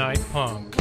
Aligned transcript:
Goodnight 0.00 0.32
Punk. 0.32 0.79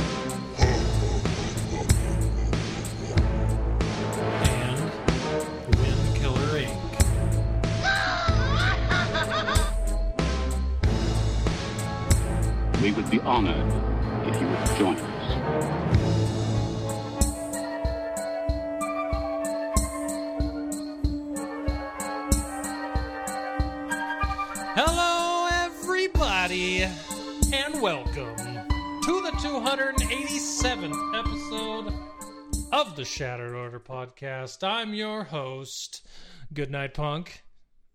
Podcast. 34.49 34.67
I'm 34.67 34.93
your 34.93 35.23
host, 35.23 36.05
Goodnight 36.53 36.93
Punk, 36.93 37.43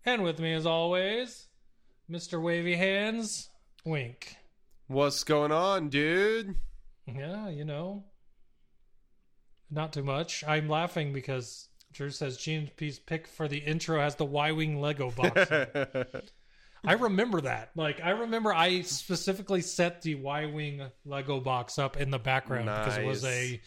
and 0.05 0.23
with 0.23 0.39
me, 0.39 0.53
as 0.53 0.65
always, 0.65 1.47
Mr. 2.09 2.41
Wavy 2.41 2.75
Hands, 2.75 3.49
Wink. 3.83 4.37
What's 4.87 5.23
going 5.23 5.51
on, 5.51 5.89
dude? 5.89 6.55
Yeah, 7.07 7.49
you 7.49 7.65
know, 7.65 8.05
not 9.69 9.93
too 9.93 10.03
much. 10.03 10.43
I'm 10.47 10.69
laughing 10.69 11.13
because 11.13 11.67
Drew 11.91 12.09
says 12.09 12.37
GMP's 12.37 12.99
pick 12.99 13.27
for 13.27 13.47
the 13.47 13.57
intro 13.57 13.99
has 13.99 14.15
the 14.15 14.25
Y 14.25 14.51
Wing 14.51 14.79
Lego 14.81 15.11
box. 15.11 15.51
I 16.87 16.93
remember 16.93 17.41
that. 17.41 17.71
Like 17.75 17.99
I 18.03 18.11
remember 18.11 18.53
I 18.53 18.81
specifically 18.81 19.61
set 19.61 20.03
the 20.03 20.15
Y 20.15 20.45
Wing 20.45 20.83
Lego 21.03 21.39
box 21.39 21.79
up 21.79 21.97
in 21.97 22.11
the 22.11 22.19
background 22.19 22.65
because 22.65 22.97
it 22.97 23.05
was 23.05 23.25
a 23.25 23.59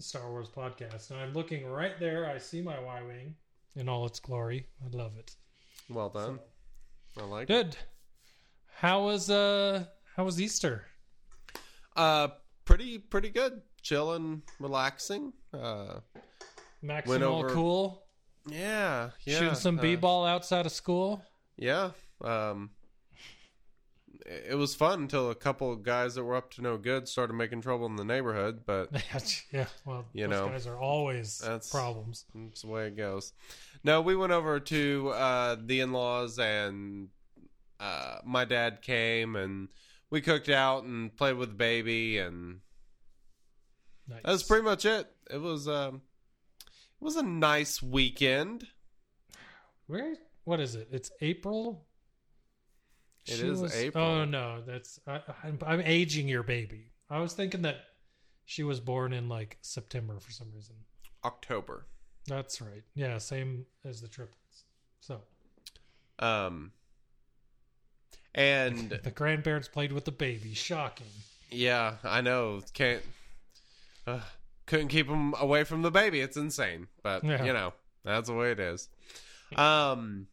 Star 0.00 0.30
Wars 0.30 0.48
podcast. 0.54 1.10
And 1.10 1.20
I'm 1.20 1.32
looking 1.32 1.66
right 1.66 1.98
there. 1.98 2.26
I 2.28 2.38
see 2.38 2.62
my 2.62 2.78
Y 2.80 3.02
Wing 3.02 3.34
in 3.76 3.88
all 3.88 4.06
its 4.06 4.20
glory. 4.20 4.66
I 4.84 4.96
love 4.96 5.16
it. 5.16 5.34
well 5.88 6.08
done. 6.10 6.38
I 7.18 7.24
like 7.24 7.44
it. 7.44 7.46
Good. 7.48 7.76
How 8.76 9.04
was 9.04 9.30
uh 9.30 9.84
how 10.16 10.24
was 10.24 10.40
Easter? 10.40 10.86
Uh, 11.96 12.28
pretty 12.64 12.98
pretty 12.98 13.30
good. 13.30 13.60
Chilling, 13.82 14.42
relaxing. 14.58 15.32
Uh, 15.52 16.00
Maximal 16.82 17.22
over- 17.22 17.50
cool. 17.50 18.02
yeah, 18.48 19.10
yeah. 19.24 19.38
Shooting 19.38 19.54
some 19.54 19.78
uh, 19.78 19.82
b-ball 19.82 20.26
outside 20.26 20.66
of 20.66 20.72
school. 20.72 21.22
Yeah. 21.56 21.90
Um, 22.20 22.70
it 24.24 24.56
was 24.56 24.74
fun 24.74 25.02
until 25.02 25.30
a 25.30 25.34
couple 25.34 25.70
of 25.72 25.82
guys 25.82 26.14
that 26.14 26.24
were 26.24 26.34
up 26.36 26.52
to 26.54 26.62
no 26.62 26.76
good 26.78 27.06
started 27.08 27.34
making 27.34 27.60
trouble 27.60 27.86
in 27.86 27.96
the 27.96 28.04
neighborhood, 28.04 28.62
but 28.64 28.88
yeah, 29.52 29.66
well, 29.84 30.06
You 30.12 30.26
those 30.28 30.30
know, 30.40 30.48
guys 30.48 30.66
are 30.66 30.78
always 30.78 31.38
that's- 31.38 31.70
problems. 31.70 32.24
that's 32.34 32.62
the 32.62 32.68
way 32.68 32.86
it 32.86 32.96
goes. 32.96 33.32
No, 33.82 34.00
we 34.00 34.16
went 34.16 34.32
over 34.32 34.60
to 34.60 35.08
uh, 35.10 35.56
the 35.62 35.80
in-laws 35.80 36.38
and 36.38 37.08
uh, 37.78 38.18
my 38.24 38.44
dad 38.46 38.80
came 38.82 39.36
and 39.36 39.68
we 40.10 40.20
cooked 40.22 40.48
out 40.48 40.84
and 40.84 41.14
played 41.14 41.36
with 41.36 41.50
the 41.50 41.54
baby 41.56 42.18
and 42.18 42.60
Nice. 44.06 44.20
That 44.22 44.32
was 44.32 44.42
pretty 44.42 44.64
much 44.64 44.84
it. 44.84 45.06
It 45.30 45.38
was 45.40 45.66
um, 45.66 46.02
it 46.66 46.70
was 47.04 47.16
a 47.16 47.22
nice 47.22 47.82
weekend. 47.82 48.66
Where? 49.86 50.16
What 50.44 50.60
is 50.60 50.74
it? 50.74 50.88
It's 50.92 51.10
April. 51.22 51.86
It 53.26 53.36
She 53.36 53.46
is 53.48 53.60
was- 53.60 53.74
April. 53.74 54.04
Oh 54.04 54.24
no, 54.24 54.60
that's 54.66 55.00
I, 55.06 55.20
I'm, 55.42 55.58
I'm 55.66 55.80
aging 55.80 56.28
your 56.28 56.42
baby. 56.42 56.90
I 57.10 57.20
was 57.20 57.32
thinking 57.32 57.62
that 57.62 57.76
she 58.44 58.62
was 58.62 58.80
born 58.80 59.12
in 59.12 59.28
like 59.28 59.58
September 59.62 60.18
for 60.20 60.30
some 60.30 60.48
reason. 60.54 60.74
October. 61.24 61.86
That's 62.26 62.60
right. 62.60 62.82
Yeah, 62.94 63.18
same 63.18 63.66
as 63.84 64.00
the 64.00 64.08
triplets. 64.08 64.64
So 65.00 65.20
Um, 66.18 66.72
and 68.34 68.90
the 69.04 69.10
grandparents 69.10 69.68
played 69.68 69.92
with 69.92 70.04
the 70.04 70.12
baby. 70.12 70.54
Shocking. 70.54 71.06
yeah, 71.50 71.94
I 72.04 72.20
know 72.20 72.60
can't 72.72 73.02
uh, 74.06 74.20
couldn't 74.66 74.88
keep 74.88 75.08
them 75.08 75.34
away 75.40 75.64
from 75.64 75.82
the 75.82 75.90
baby. 75.90 76.20
It's 76.20 76.36
insane, 76.36 76.88
but 77.02 77.24
Yeah. 77.24 77.44
you 77.44 77.52
know 77.52 77.72
that's 78.04 78.28
the 78.28 78.34
way 78.34 78.50
it 78.52 78.60
is. 78.60 78.88
Um, 79.56 80.26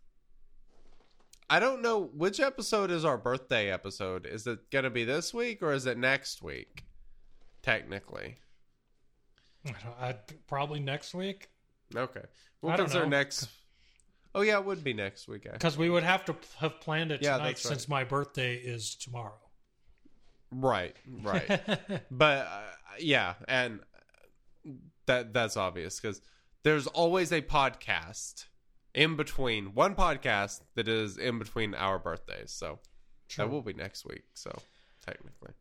I 1.51 1.59
don't 1.59 1.81
know 1.81 1.99
which 2.15 2.39
episode 2.39 2.91
is 2.91 3.03
our 3.03 3.17
birthday 3.17 3.69
episode. 3.69 4.25
Is 4.25 4.47
it 4.47 4.71
gonna 4.71 4.89
be 4.89 5.03
this 5.03 5.33
week 5.33 5.61
or 5.61 5.73
is 5.73 5.85
it 5.85 5.97
next 5.97 6.41
week? 6.41 6.85
Technically, 7.61 8.37
I 9.99 10.15
probably 10.47 10.79
next 10.79 11.13
week 11.13 11.49
okay. 11.93 12.21
We'll 12.61 12.71
I 12.71 12.77
consider 12.77 13.05
next. 13.05 13.49
Oh 14.33 14.41
yeah, 14.41 14.59
it 14.59 14.65
would 14.65 14.81
be 14.81 14.93
next 14.93 15.27
week. 15.27 15.45
because 15.51 15.77
we 15.77 15.89
would 15.89 16.03
have 16.03 16.23
to 16.25 16.35
have 16.59 16.79
planned 16.79 17.11
it 17.11 17.21
Yeah, 17.21 17.33
tonight 17.33 17.47
right. 17.47 17.57
since 17.57 17.89
my 17.89 18.05
birthday 18.05 18.55
is 18.55 18.95
tomorrow. 18.95 19.37
Right, 20.51 20.95
right. 21.21 21.61
but 22.11 22.47
uh, 22.47 22.61
yeah, 22.97 23.33
and 23.49 23.81
that 25.05 25.33
that's 25.33 25.57
obvious 25.57 25.99
because 25.99 26.21
there's 26.63 26.87
always 26.87 27.33
a 27.33 27.41
podcast 27.41 28.45
in 28.93 29.15
between 29.15 29.73
one 29.73 29.95
podcast 29.95 30.61
that 30.75 30.87
is 30.87 31.17
in 31.17 31.39
between 31.39 31.73
our 31.75 31.97
birthdays. 31.99 32.51
So 32.51 32.79
True. 33.29 33.45
that 33.45 33.51
will 33.51 33.61
be 33.61 33.73
next 33.73 34.05
week. 34.05 34.23
So 34.33 34.51
technically, 35.05 35.51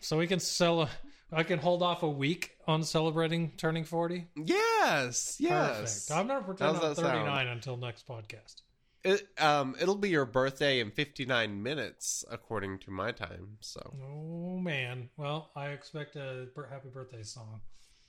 So 0.00 0.16
we 0.18 0.26
can 0.26 0.40
sell. 0.40 0.88
I 1.32 1.42
can 1.42 1.58
hold 1.58 1.82
off 1.82 2.02
a 2.04 2.08
week 2.08 2.52
on 2.68 2.82
celebrating 2.84 3.52
turning 3.56 3.84
forty. 3.84 4.26
yes, 4.36 5.36
yes. 5.40 6.06
Perfect. 6.06 6.20
I'm 6.20 6.26
not 6.28 6.46
pretending 6.46 6.76
I'm 6.76 6.94
sound? 6.94 6.96
39 7.08 7.48
until 7.48 7.76
next 7.76 8.06
podcast. 8.06 8.62
It, 9.04 9.28
um, 9.40 9.76
it'll 9.80 9.94
be 9.96 10.08
your 10.08 10.24
birthday 10.24 10.80
in 10.80 10.90
59 10.90 11.62
minutes 11.62 12.24
according 12.30 12.78
to 12.80 12.90
my 12.90 13.12
time. 13.12 13.56
So 13.60 13.94
Oh 14.02 14.58
man. 14.58 15.10
Well, 15.16 15.50
I 15.56 15.68
expect 15.68 16.16
a 16.16 16.46
happy 16.70 16.88
birthday 16.88 17.22
song. 17.22 17.60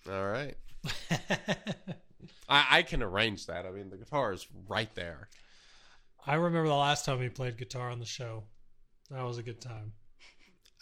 all 0.09 0.25
right, 0.27 0.55
I, 2.49 2.65
I 2.79 2.81
can 2.83 3.03
arrange 3.03 3.45
that. 3.47 3.65
I 3.65 3.71
mean, 3.71 3.89
the 3.89 3.97
guitar 3.97 4.33
is 4.33 4.47
right 4.67 4.93
there. 4.95 5.29
I 6.25 6.35
remember 6.35 6.67
the 6.67 6.75
last 6.75 7.05
time 7.05 7.19
we 7.19 7.29
played 7.29 7.57
guitar 7.57 7.89
on 7.89 7.99
the 7.99 8.05
show. 8.05 8.43
That 9.11 9.23
was 9.23 9.37
a 9.37 9.43
good 9.43 9.61
time. 9.61 9.93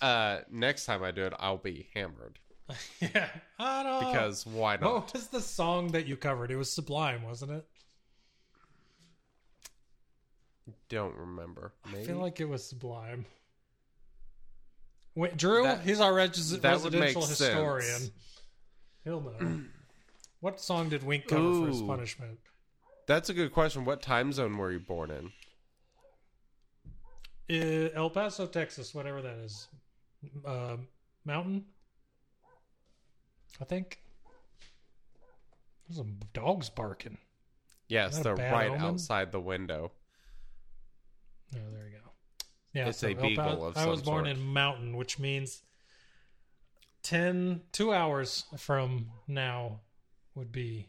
Uh, 0.01 0.39
next 0.51 0.85
time 0.85 1.03
I 1.03 1.11
do 1.11 1.23
it, 1.23 1.33
I'll 1.39 1.57
be 1.57 1.87
hammered 1.93 2.39
yeah. 2.99 3.27
I 3.59 3.83
don't 3.83 4.11
because 4.11 4.45
why 4.45 4.75
not? 4.77 4.93
What 4.93 5.13
was 5.13 5.27
the 5.27 5.39
song 5.41 5.89
that 5.89 6.07
you 6.07 6.17
covered? 6.17 6.49
It 6.51 6.55
was 6.57 6.71
Sublime, 6.73 7.21
wasn't 7.23 7.51
it? 7.51 7.65
Don't 10.89 11.15
remember. 11.15 11.73
Maybe. 11.91 12.03
I 12.03 12.05
feel 12.07 12.17
like 12.17 12.39
it 12.39 12.49
was 12.49 12.65
Sublime. 12.67 13.25
Wait, 15.15 15.37
Drew, 15.37 15.63
That- 15.63 15.81
he's 15.81 15.99
our 15.99 16.13
res- 16.13 16.59
that 16.59 16.81
would 16.81 16.93
make 16.93 17.15
residential 17.15 17.21
sense. 17.21 17.39
historian. 17.39 18.11
He'll 19.03 19.21
know. 19.21 19.61
what 20.45 20.61
song 20.61 20.89
did 20.89 21.01
Wink 21.01 21.25
cover 21.25 21.61
for 21.61 21.67
his 21.67 21.81
punishment? 21.81 22.37
That's 23.07 23.29
a 23.29 23.33
good 23.33 23.51
question. 23.51 23.83
What 23.83 24.03
time 24.03 24.31
zone 24.31 24.55
were 24.55 24.71
you 24.71 24.79
born 24.79 25.09
in? 25.09 25.31
Uh, 27.49 27.89
El 27.95 28.11
Paso, 28.11 28.45
Texas, 28.45 28.93
whatever 28.93 29.23
that 29.23 29.37
is. 29.39 29.67
Uh, 30.45 30.77
mountain? 31.25 31.65
I 33.59 33.65
think. 33.65 33.97
There's 35.87 35.97
some 35.97 36.19
dogs 36.33 36.69
barking. 36.69 37.17
Yes, 37.87 38.19
a 38.19 38.23
they're 38.23 38.35
right 38.35 38.69
omen? 38.69 38.81
outside 38.81 39.31
the 39.31 39.41
window. 39.41 39.93
Oh, 41.55 41.59
there 41.73 41.87
you 41.87 41.93
go. 41.93 42.11
Yeah, 42.71 42.89
It's 42.89 43.01
a 43.01 43.15
El 43.15 43.15
beagle 43.15 43.73
I 43.75 43.87
was 43.87 44.03
born 44.03 44.25
sort. 44.25 44.27
in 44.27 44.43
Mountain, 44.43 44.95
which 44.95 45.17
means 45.17 45.63
10, 47.01 47.61
two 47.71 47.91
hours 47.91 48.43
from 48.59 49.09
now 49.27 49.79
would 50.35 50.51
be 50.51 50.87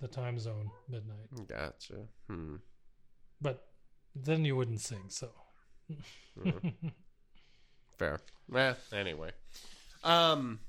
the 0.00 0.08
time 0.08 0.38
zone, 0.38 0.70
midnight. 0.88 1.28
Gotcha. 1.48 2.06
Hmm. 2.28 2.56
But 3.40 3.66
then 4.14 4.44
you 4.44 4.56
wouldn't 4.56 4.80
sing. 4.80 5.04
So 5.08 5.30
Fair. 7.98 8.20
Eh, 8.54 8.74
anyway. 8.92 9.30
Um 10.04 10.60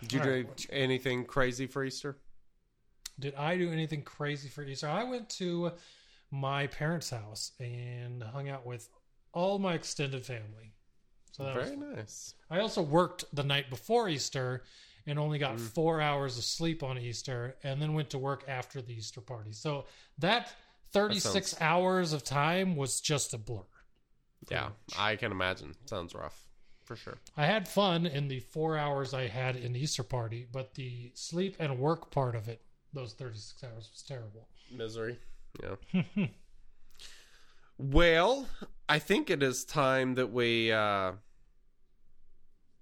Did 0.00 0.12
you 0.12 0.18
All 0.20 0.24
do 0.26 0.32
right. 0.48 0.66
anything 0.70 1.24
crazy 1.24 1.66
for 1.66 1.84
Easter? 1.84 2.16
Did 3.20 3.34
I 3.34 3.56
do 3.56 3.70
anything 3.72 4.02
crazy 4.02 4.48
for 4.48 4.62
Easter? 4.62 4.88
I 4.88 5.04
went 5.04 5.28
to 5.30 5.72
my 6.30 6.66
parents' 6.68 7.10
house 7.10 7.52
and 7.58 8.22
hung 8.22 8.48
out 8.48 8.64
with 8.64 8.88
all 9.32 9.58
my 9.58 9.74
extended 9.74 10.24
family. 10.24 10.72
So 11.32 11.42
that 11.44 11.56
was 11.56 11.68
Very 11.68 11.78
fun. 11.80 11.94
nice. 11.96 12.34
I 12.50 12.60
also 12.60 12.80
worked 12.82 13.24
the 13.32 13.42
night 13.42 13.70
before 13.70 14.08
Easter 14.08 14.64
and 15.08 15.18
only 15.18 15.38
Mm. 15.38 15.40
got 15.40 15.60
four 15.60 16.00
hours 16.00 16.38
of 16.38 16.44
sleep 16.44 16.82
on 16.82 16.98
Easter 16.98 17.56
and 17.62 17.80
then 17.80 17.94
went 17.94 18.10
to 18.10 18.18
work 18.18 18.44
after 18.48 18.80
the 18.82 18.94
Easter 18.94 19.20
party. 19.20 19.52
So 19.52 19.86
that 20.18 20.54
36 20.92 21.50
sounds- 21.50 21.60
hours 21.62 22.12
of 22.12 22.22
time 22.24 22.76
was 22.76 23.00
just 23.00 23.34
a 23.34 23.38
blur. 23.38 23.64
Yeah, 24.50 24.70
I 24.96 25.16
can 25.16 25.32
imagine. 25.32 25.74
Sounds 25.86 26.14
rough. 26.14 26.44
For 26.84 26.96
sure. 26.96 27.18
I 27.36 27.44
had 27.44 27.68
fun 27.68 28.06
in 28.06 28.28
the 28.28 28.40
four 28.40 28.78
hours 28.78 29.12
I 29.12 29.26
had 29.28 29.56
in 29.56 29.74
the 29.74 29.80
Easter 29.80 30.02
party, 30.02 30.46
but 30.50 30.72
the 30.74 31.12
sleep 31.14 31.56
and 31.58 31.78
work 31.78 32.10
part 32.10 32.34
of 32.34 32.48
it, 32.48 32.62
those 32.94 33.12
36 33.12 33.62
hours, 33.62 33.90
was 33.92 34.02
terrible. 34.02 34.48
Misery. 34.70 35.18
Yeah. 35.62 36.26
well, 37.78 38.48
I 38.88 38.98
think 38.98 39.28
it 39.30 39.42
is 39.42 39.64
time 39.64 40.14
that 40.14 40.32
we 40.32 40.72
uh 40.72 41.12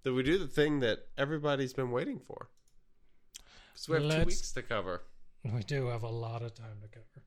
that 0.07 0.13
we 0.13 0.23
do 0.23 0.39
the 0.39 0.47
thing 0.47 0.79
that 0.79 1.01
everybody's 1.19 1.73
been 1.73 1.91
waiting 1.91 2.21
for. 2.21 2.49
So 3.75 3.93
we 3.93 3.99
have 4.01 4.09
two 4.09 4.19
Let's- 4.19 4.27
weeks 4.27 4.53
to 4.53 4.63
cover. 4.63 5.03
We 5.43 5.65
do 5.65 5.87
have 5.89 6.05
a 6.05 6.09
lot 6.09 6.43
of 6.43 6.55
time 6.55 6.81
to 6.81 6.89
cover. 6.89 7.25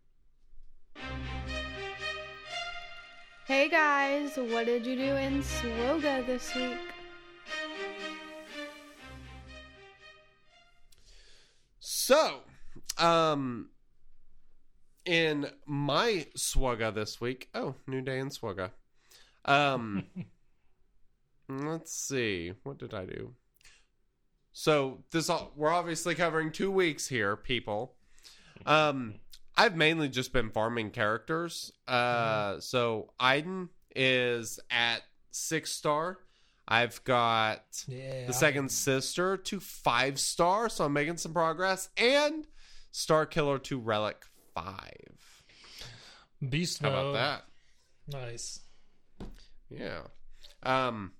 Hey 3.45 3.67
guys, 3.67 4.37
what 4.37 4.65
did 4.65 4.85
you 4.85 4.95
do 4.95 5.13
in 5.17 5.41
Swoga 5.41 6.25
this 6.25 6.55
week? 6.55 6.77
So, 11.79 12.43
um, 12.97 13.71
in 15.03 15.51
my 15.65 16.27
swagga 16.37 16.93
this 16.93 17.19
week, 17.19 17.49
oh, 17.53 17.75
new 17.87 17.99
day 17.99 18.19
in 18.19 18.29
swagga. 18.29 18.71
Um, 19.43 20.05
let's 21.49 21.93
see, 21.93 22.53
what 22.63 22.77
did 22.77 22.93
I 22.93 23.05
do? 23.05 23.33
So 24.53 25.03
this 25.11 25.29
all, 25.29 25.51
we're 25.55 25.71
obviously 25.71 26.15
covering 26.15 26.51
two 26.51 26.71
weeks 26.71 27.07
here, 27.07 27.35
people. 27.35 27.95
Um, 28.65 29.15
I've 29.57 29.75
mainly 29.75 30.09
just 30.09 30.31
been 30.33 30.49
farming 30.51 30.91
characters. 30.91 31.71
Uh, 31.87 32.59
so 32.59 33.11
Iden 33.19 33.69
is 33.95 34.59
at 34.69 35.01
six 35.31 35.71
star. 35.71 36.19
I've 36.67 37.03
got 37.03 37.83
Yeah. 37.87 38.27
the 38.27 38.33
second 38.33 38.71
sister 38.71 39.37
to 39.37 39.59
five 39.59 40.19
star, 40.19 40.69
so 40.69 40.85
I'm 40.85 40.93
making 40.93 41.17
some 41.17 41.33
progress, 41.33 41.89
and 41.97 42.45
Star 42.91 43.25
Killer 43.25 43.57
to 43.59 43.79
relic 43.79 44.25
five. 44.53 45.41
Beast 46.47 46.79
How 46.81 46.89
about 46.89 47.13
that? 47.13 47.45
Nice. 48.07 48.61
Yeah. 49.69 50.01
Um, 50.63 51.13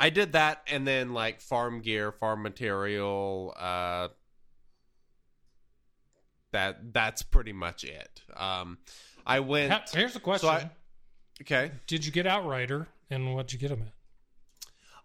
I 0.00 0.10
did 0.10 0.32
that, 0.32 0.62
and 0.66 0.86
then 0.86 1.12
like 1.12 1.40
farm 1.40 1.80
gear, 1.82 2.10
farm 2.10 2.42
material. 2.42 3.54
Uh, 3.56 4.08
that 6.52 6.92
that's 6.92 7.22
pretty 7.22 7.52
much 7.52 7.84
it. 7.84 8.22
Um, 8.36 8.78
I 9.26 9.40
went. 9.40 9.72
Here's 9.92 10.14
the 10.14 10.20
question: 10.20 10.48
I- 10.48 10.70
okay. 11.42 11.70
Did 11.86 12.04
you 12.04 12.12
get 12.12 12.26
Outrider, 12.26 12.88
and 13.10 13.34
what'd 13.34 13.52
you 13.52 13.58
get 13.58 13.70
him 13.70 13.82
at? 13.82 13.92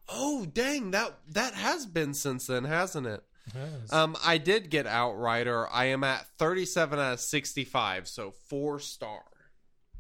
Oh 0.08 0.46
dang 0.46 0.92
that 0.92 1.18
that 1.30 1.54
has 1.56 1.86
been 1.86 2.14
since 2.14 2.48
then, 2.48 2.64
hasn't 2.64 3.08
it? 3.08 3.24
Yes. 3.54 3.92
Um, 3.94 4.16
I 4.24 4.38
did 4.40 4.70
get 4.72 4.88
Outrider. 4.88 5.68
I 5.72 5.86
am 5.86 6.04
at 6.04 6.26
37 6.40 6.98
out 6.98 7.14
of 7.14 7.20
65, 7.20 8.08
so 8.08 8.32
four 8.50 8.80
star. 8.80 9.22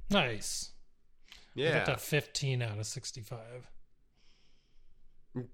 nice. 0.09 0.71
I 1.57 1.61
got 1.61 1.87
Yeah. 1.87 1.95
15 1.95 2.61
out 2.63 2.79
of 2.79 2.85
65. 2.85 3.39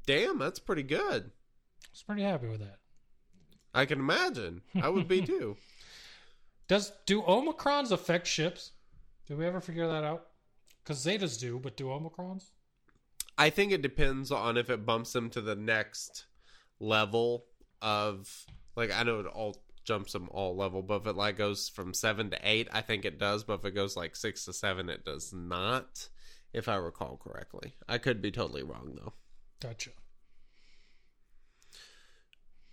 Damn, 0.05 0.37
that's 0.37 0.59
pretty 0.59 0.83
good. 0.83 1.31
I 1.31 1.87
was 1.91 2.03
pretty 2.03 2.23
happy 2.23 2.47
with 2.47 2.59
that. 2.59 2.77
I 3.73 3.85
can 3.85 3.99
imagine. 3.99 4.61
I 4.81 4.89
would 4.89 5.07
be 5.07 5.21
too. 5.21 5.57
Does 6.67 6.91
do 7.05 7.21
Omicrons 7.21 7.91
affect 7.91 8.27
ships? 8.27 8.71
Did 9.27 9.37
we 9.37 9.45
ever 9.45 9.61
figure 9.61 9.87
that 9.87 10.03
out? 10.03 10.27
Because 10.83 11.05
Zetas 11.05 11.39
do, 11.39 11.59
but 11.59 11.77
do 11.77 11.85
Omicrons? 11.85 12.51
I 13.37 13.49
think 13.49 13.71
it 13.71 13.81
depends 13.81 14.31
on 14.31 14.57
if 14.57 14.69
it 14.69 14.85
bumps 14.85 15.13
them 15.13 15.29
to 15.31 15.41
the 15.41 15.55
next 15.55 16.25
level 16.79 17.45
of 17.81 18.45
like 18.75 18.91
I 18.91 19.03
know 19.03 19.19
it 19.21 19.25
all 19.25 19.63
jumps 19.83 20.13
them 20.13 20.29
all 20.31 20.55
level, 20.55 20.81
but 20.81 21.01
if 21.01 21.07
it 21.07 21.15
like 21.15 21.37
goes 21.37 21.69
from 21.69 21.93
seven 21.93 22.29
to 22.31 22.39
eight, 22.43 22.67
I 22.71 22.81
think 22.81 23.05
it 23.05 23.19
does. 23.19 23.43
But 23.43 23.59
if 23.59 23.65
it 23.65 23.71
goes 23.71 23.95
like 23.95 24.15
six 24.15 24.45
to 24.45 24.53
seven, 24.53 24.89
it 24.89 25.03
does 25.05 25.33
not. 25.33 26.07
If 26.53 26.67
I 26.67 26.75
recall 26.75 27.17
correctly, 27.17 27.75
I 27.87 27.97
could 27.97 28.21
be 28.21 28.31
totally 28.31 28.63
wrong 28.63 28.93
though. 28.95 29.13
Gotcha. 29.61 29.91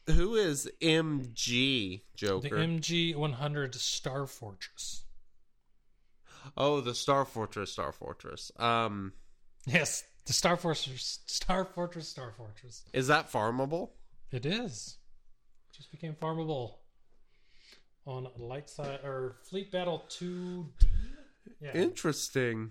Who 0.06 0.36
is 0.36 0.70
MG 0.80 2.00
Joker? 2.16 2.48
The 2.48 2.56
MG 2.56 3.14
100 3.14 3.74
Star 3.74 4.26
Fortress. 4.26 5.04
oh, 6.56 6.80
the 6.80 6.94
Star 6.94 7.24
Fortress, 7.26 7.72
Star 7.72 7.92
Fortress. 7.92 8.50
Um, 8.58 9.12
Yes, 9.66 10.04
the 10.24 10.32
Star 10.32 10.56
Fortress, 10.56 11.18
Star 11.26 11.66
Fortress, 11.66 12.08
Star 12.08 12.32
Fortress. 12.38 12.84
is 12.94 13.08
that 13.08 13.30
farmable? 13.30 13.90
It 14.32 14.46
is. 14.46 14.96
Just 15.76 15.90
became 15.90 16.14
farmable 16.14 16.76
on 18.06 18.28
light 18.38 18.70
side 18.70 19.00
or 19.04 19.36
Fleet 19.44 19.70
Battle 19.70 20.04
2D. 20.08 20.66
Yeah. 21.60 21.72
Interesting. 21.74 22.70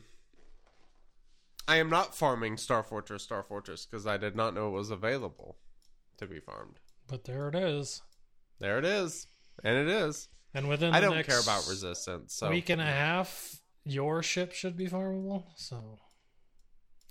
I 1.68 1.78
am 1.78 1.90
not 1.90 2.16
farming 2.16 2.58
Star 2.58 2.84
Fortress, 2.84 3.24
Star 3.24 3.44
Fortress 3.44 3.86
because 3.86 4.08
I 4.08 4.18
did 4.18 4.36
not 4.36 4.54
know 4.54 4.70
it 4.70 4.72
was 4.72 4.90
available 4.90 5.58
to 6.18 6.26
be 6.28 6.40
farmed. 6.40 6.80
but 7.08 7.26
there 7.26 7.48
it 7.50 7.56
is. 7.56 8.02
There 8.60 8.80
it 8.80 8.86
is, 8.86 9.28
and 9.64 9.78
it 9.78 9.88
is. 9.88 10.30
And 10.54 10.68
within 10.68 10.94
I 10.94 11.00
don't 11.02 11.24
care 11.26 11.40
about 11.40 11.68
resistance. 11.68 12.34
So 12.34 12.50
week 12.50 12.70
and 12.70 12.82
a 12.82 12.86
half, 12.86 13.62
your 13.84 14.24
ship 14.24 14.54
should 14.54 14.76
be 14.76 14.88
farmable. 14.88 15.44
So 15.56 16.00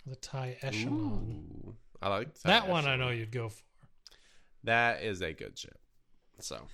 the 0.06 0.16
tie 0.16 0.56
echelon. 0.62 1.46
Ooh, 1.64 1.76
I 2.02 2.08
like 2.08 2.34
that, 2.40 2.64
that 2.64 2.68
one 2.68 2.86
I 2.86 2.96
know 2.96 3.10
you'd 3.10 3.30
go 3.30 3.48
for. 3.50 3.62
That 4.64 5.02
is 5.02 5.22
a 5.22 5.32
good 5.32 5.56
ship. 5.56 5.78
So 6.40 6.66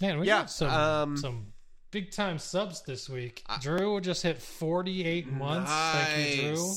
Man, 0.00 0.18
we 0.20 0.26
Yeah, 0.26 0.40
got 0.40 0.50
some 0.50 0.70
um, 0.70 1.16
some 1.16 1.46
big 1.90 2.10
time 2.10 2.38
subs 2.38 2.82
this 2.82 3.08
week. 3.08 3.42
Drew 3.60 4.00
just 4.00 4.22
hit 4.22 4.42
48 4.42 5.32
months. 5.32 5.70
Thank 5.72 6.36
you, 6.42 6.48
Drew. 6.54 6.74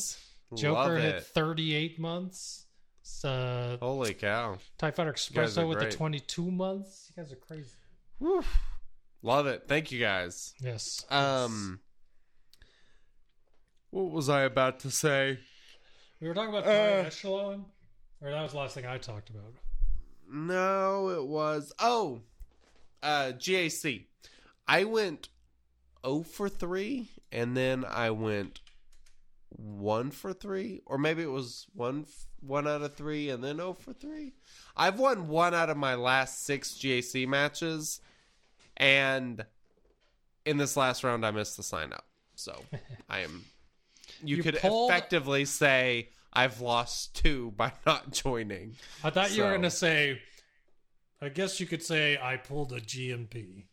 Joker 0.56 0.98
hit 0.98 1.24
38 1.24 2.00
months. 2.00 2.66
Uh, 3.24 3.78
Holy 3.82 4.14
cow! 4.14 4.58
TIE 4.78 4.92
Fighter 4.92 5.14
Expresso 5.14 5.68
with 5.68 5.80
the 5.80 5.92
22 5.92 6.50
months. 6.50 7.12
You 7.16 7.24
guys 7.24 7.32
are 7.32 7.36
crazy. 7.36 7.70
Love 9.24 9.48
it. 9.48 9.64
Thank 9.68 9.92
you 9.92 10.00
guys. 10.00 10.54
Yes. 10.60 11.06
Um, 11.10 11.80
what 13.92 14.12
was 14.12 14.30
I 14.30 14.44
about 14.44 14.80
to 14.82 14.92
say? 14.92 15.40
we 16.20 16.28
were 16.28 16.34
talking 16.34 16.50
about 16.50 16.66
uh, 16.66 17.08
echelon, 17.08 17.66
or 18.22 18.32
that 18.32 18.42
was 18.42 18.52
the 18.52 18.58
last 18.58 18.76
thing 18.76 18.86
I 18.86 18.98
talked 18.98 19.30
about. 19.30 19.54
No, 20.32 21.10
it 21.10 21.26
was 21.26 21.74
oh, 21.80 22.22
uh, 23.04 23.34
GAC. 23.38 24.06
I 24.68 24.84
went 24.86 25.30
zero 26.06 26.24
for 26.24 26.48
three, 26.48 27.10
and 27.32 27.58
then 27.58 27.84
I 27.86 28.12
went 28.12 28.62
one 29.52 30.12
for 30.12 30.34
three, 30.34 30.82
or 30.86 30.98
maybe 30.98 31.22
it 31.24 31.32
was 31.32 31.68
one 31.74 32.06
one 32.40 32.68
out 32.68 32.82
of 32.82 32.96
three, 32.96 33.30
and 33.30 33.44
then 33.44 33.58
zero 33.58 33.74
for 33.74 33.94
three. 33.94 34.34
I've 34.76 34.98
won 35.00 35.28
one 35.28 35.54
out 35.54 35.70
of 35.70 35.78
my 35.78 35.96
last 35.96 36.44
six 36.46 36.74
GAC 36.74 37.28
matches, 37.28 38.00
and 38.78 39.46
in 40.46 40.58
this 40.58 40.76
last 40.76 41.04
round, 41.04 41.26
I 41.26 41.32
missed 41.32 41.58
the 41.58 41.64
sign 41.64 41.94
up. 41.94 42.06
So 42.36 42.64
I 43.10 43.20
am. 43.20 43.46
You, 44.24 44.36
You 44.38 44.44
could 44.44 44.58
pulled- 44.60 44.92
effectively 44.92 45.46
say 45.46 46.10
I've 46.34 46.60
lost 46.62 47.16
two 47.16 47.52
by 47.56 47.72
not 47.88 48.12
joining. 48.12 48.76
I 49.04 49.10
thought 49.10 49.32
you 49.36 49.42
were 49.44 49.50
going 49.50 49.62
to 49.64 49.72
say, 49.72 50.20
I 51.22 51.30
guess 51.30 51.60
you 51.60 51.66
could 51.66 51.82
say 51.82 52.20
I 52.22 52.38
pulled 52.38 52.72
a 52.74 52.82
GMP. 52.82 53.64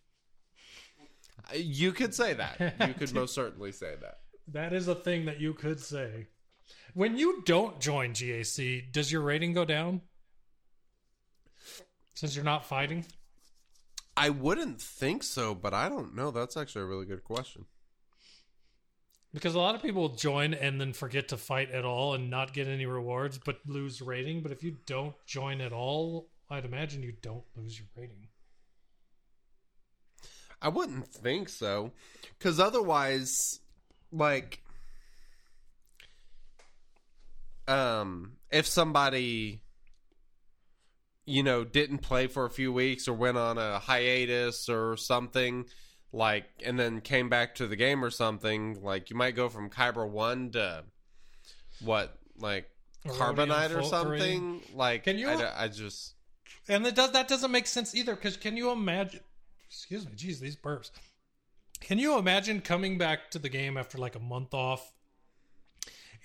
You 1.55 1.93
could 1.93 2.15
say 2.15 2.35
that. 2.35 2.75
You 2.87 2.95
could 2.95 3.13
most 3.15 3.35
certainly 3.35 3.73
say 3.73 3.95
that. 4.01 4.21
That 4.53 4.73
is 4.73 4.89
a 4.89 4.95
thing 4.95 5.27
that 5.27 5.41
you 5.41 5.53
could 5.53 5.81
say. 5.81 6.27
When 6.95 7.19
you 7.19 7.43
don't 7.45 7.81
join 7.81 8.13
GAC, 8.13 8.91
does 8.93 9.13
your 9.13 9.21
rating 9.21 9.53
go 9.53 9.65
down? 9.65 10.01
Since 12.15 12.35
you're 12.35 12.45
not 12.45 12.65
fighting? 12.65 13.05
I 14.17 14.31
wouldn't 14.31 14.81
think 14.81 15.23
so, 15.23 15.55
but 15.55 15.75
I 15.75 15.89
don't 15.89 16.17
know. 16.17 16.31
That's 16.31 16.57
actually 16.57 16.83
a 16.83 16.87
really 16.87 17.07
good 17.07 17.23
question. 17.23 17.67
Because 19.35 19.55
a 19.55 19.61
lot 19.61 19.75
of 19.75 19.83
people 19.83 20.09
join 20.09 20.55
and 20.55 20.81
then 20.81 20.95
forget 20.95 21.29
to 21.29 21.37
fight 21.37 21.71
at 21.71 21.85
all 21.85 22.15
and 22.15 22.31
not 22.31 22.55
get 22.55 22.67
any 22.67 22.87
rewards, 22.87 23.39
but 23.39 23.59
lose 23.67 24.01
rating. 24.01 24.43
But 24.43 24.51
if 24.51 24.63
you 24.63 24.79
don't 24.87 25.15
join 25.27 25.61
at 25.61 25.73
all, 25.73 26.31
I'd 26.51 26.65
imagine 26.65 27.03
you 27.03 27.13
don't 27.21 27.45
lose 27.55 27.79
your 27.79 27.89
rating. 27.95 28.29
I 30.61 30.69
wouldn't 30.71 31.07
think 31.07 31.49
so, 31.51 31.93
because 32.39 32.59
otherwise, 32.59 33.61
like, 34.13 34.61
um, 37.67 38.33
if 38.51 38.67
somebody, 38.67 39.61
you 41.27 41.43
know, 41.43 41.65
didn't 41.65 41.99
play 41.99 42.27
for 42.27 42.45
a 42.45 42.51
few 42.51 42.73
weeks 42.73 43.07
or 43.09 43.13
went 43.13 43.37
on 43.37 43.59
a 43.59 43.79
hiatus 43.79 44.69
or 44.69 44.97
something, 44.97 45.67
like, 46.13 46.47
and 46.65 46.79
then 46.79 47.01
came 47.01 47.29
back 47.29 47.55
to 47.57 47.67
the 47.67 47.77
game 47.77 48.05
or 48.05 48.11
something, 48.11 48.83
like, 48.83 49.11
you 49.11 49.17
might 49.17 49.37
go 49.37 49.49
from 49.49 49.69
Kyber 49.69 50.09
one 50.09 50.51
to 50.53 50.85
what, 51.81 52.17
like, 52.39 52.71
Carbonite 53.07 53.77
or 53.77 53.83
something. 53.83 54.61
Like, 54.75 55.05
Can 55.05 55.19
you- 55.19 55.29
I, 55.29 55.65
I 55.65 55.69
just 55.69 56.15
And 56.69 56.87
it 56.87 56.95
does 56.95 57.13
that 57.13 57.29
doesn't 57.29 57.51
make 57.51 57.67
sense 57.67 57.95
either. 57.95 58.15
Because 58.15 58.37
can 58.37 58.57
you 58.57 58.71
imagine? 58.71 59.21
Excuse 59.69 60.05
me, 60.07 60.13
geez, 60.17 60.41
these 60.41 60.57
burps. 60.57 60.91
Can 61.81 61.99
you 61.99 62.19
imagine 62.19 62.61
coming 62.61 62.99
back 62.99 63.31
to 63.31 63.39
the 63.39 63.49
game 63.49 63.77
after 63.77 63.99
like 63.99 64.15
a 64.17 64.21
month 64.21 64.53
off, 64.55 64.93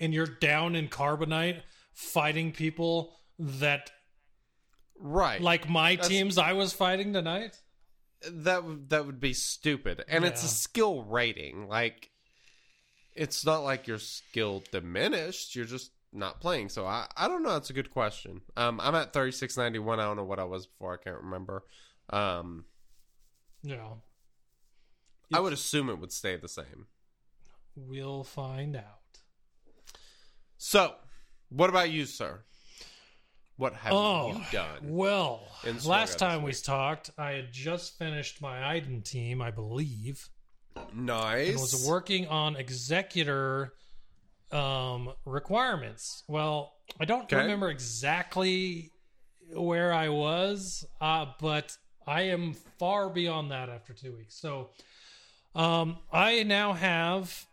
and 0.00 0.12
you're 0.12 0.26
down 0.26 0.74
in 0.74 0.88
Carbonite 0.88 1.62
fighting 1.92 2.52
people 2.52 3.14
that 3.38 3.90
right. 4.98 5.40
like 5.40 5.68
my 5.68 5.92
That's- 5.92 6.08
teams 6.08 6.38
I 6.38 6.52
was 6.52 6.72
fighting 6.72 7.12
tonight? 7.12 7.58
that 8.30 8.64
would 8.64 8.88
that 8.88 9.04
would 9.06 9.20
be 9.20 9.34
stupid. 9.34 10.02
And 10.08 10.24
it's 10.24 10.42
a 10.44 10.48
skill 10.48 11.02
rating. 11.02 11.68
Like 11.68 12.10
it's 13.14 13.44
not 13.44 13.58
like 13.64 13.86
your 13.86 13.98
skill 13.98 14.62
diminished. 14.72 15.54
You're 15.54 15.66
just 15.66 15.92
not 16.12 16.40
playing. 16.40 16.70
So 16.70 16.86
i 16.86 17.06
i 17.16 17.28
don't 17.28 17.42
know. 17.42 17.56
It's 17.56 17.70
a 17.70 17.74
good 17.74 17.90
question. 17.90 18.40
Um 18.56 18.80
i'm 18.80 18.94
at 18.94 19.12
3691 19.12 20.00
i 20.00 20.04
don't 20.04 20.16
know 20.16 20.24
what 20.24 20.38
i 20.38 20.44
was 20.44 20.66
before. 20.66 20.94
I 20.94 21.04
can't 21.04 21.22
remember. 21.22 21.64
Um 22.10 22.64
No, 23.62 24.00
i 25.34 25.40
would 25.40 25.52
assume 25.52 25.88
it 25.88 25.98
would 25.98 26.12
stay 26.12 26.36
the 26.36 26.48
same 26.48 26.86
we'll 27.76 28.24
find 28.24 28.76
out. 28.76 29.18
so 30.56 30.94
what 31.48 31.68
about 31.70 31.90
you 31.90 32.04
sir 32.06 32.40
what 33.56 33.72
have 33.74 33.92
oh, 33.92 34.28
you 34.28 34.40
done 34.50 34.78
well, 34.82 35.46
last 35.84 36.18
time 36.18 36.42
we 36.42 36.52
talked, 36.52 37.10
I 37.16 37.32
had 37.32 37.52
just 37.52 37.96
finished 37.96 38.42
my 38.42 38.74
Iden 38.74 39.02
team, 39.02 39.40
I 39.40 39.52
believe. 39.52 40.28
nice 40.92 41.50
and 41.50 41.60
was 41.60 41.86
working 41.86 42.26
on 42.26 42.56
executor 42.56 43.74
um, 44.50 45.12
requirements. 45.24 46.24
Well, 46.26 46.72
I 46.98 47.04
don't 47.04 47.24
Okay. 47.24 47.36
remember 47.36 47.70
exactly 47.70 48.90
where 49.52 49.92
I 49.92 50.08
was, 50.08 50.84
uh, 51.00 51.26
but 51.40 51.76
I 52.06 52.22
am 52.22 52.54
far 52.78 53.08
beyond 53.08 53.50
that 53.52 53.68
after 53.68 53.92
two 53.92 54.16
weeks. 54.16 54.34
So 54.34 54.70
um, 55.54 55.98
I 56.12 56.42
now 56.42 56.72
have 56.72 57.46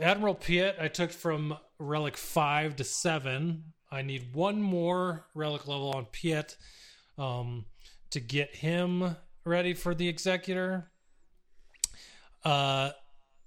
Admiral 0.00 0.34
Piet. 0.34 0.76
I 0.80 0.88
took 0.88 1.10
from 1.10 1.56
relic 1.78 2.16
five 2.16 2.76
to 2.76 2.84
seven. 2.84 3.72
I 3.90 4.02
need 4.02 4.34
one 4.34 4.62
more 4.62 5.26
relic 5.34 5.66
level 5.66 5.92
on 5.92 6.06
Piet 6.06 6.56
um, 7.18 7.66
to 8.10 8.20
get 8.20 8.54
him 8.54 9.16
ready 9.44 9.74
for 9.74 9.94
the 9.94 10.08
executor. 10.08 10.90
Uh, 12.44 12.90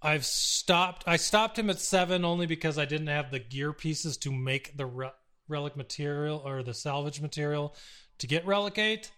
I've 0.02 0.26
stopped. 0.26 1.06
I 1.08 1.16
stopped 1.16 1.58
him 1.58 1.70
at 1.70 1.80
seven 1.80 2.26
only 2.26 2.46
because 2.46 2.78
I 2.78 2.86
didn't 2.86 3.08
have 3.08 3.32
the 3.32 3.40
gear 3.40 3.72
pieces 3.72 4.18
to 4.18 4.32
make 4.32 4.76
the 4.76 4.86
re- 4.86 5.12
relic 5.48 5.78
material 5.78 6.42
or 6.46 6.62
the 6.62 6.74
salvage 6.74 7.22
material 7.22 7.74
to 8.20 8.28
get 8.28 8.46
relic 8.46 8.78
eight. 8.78 9.12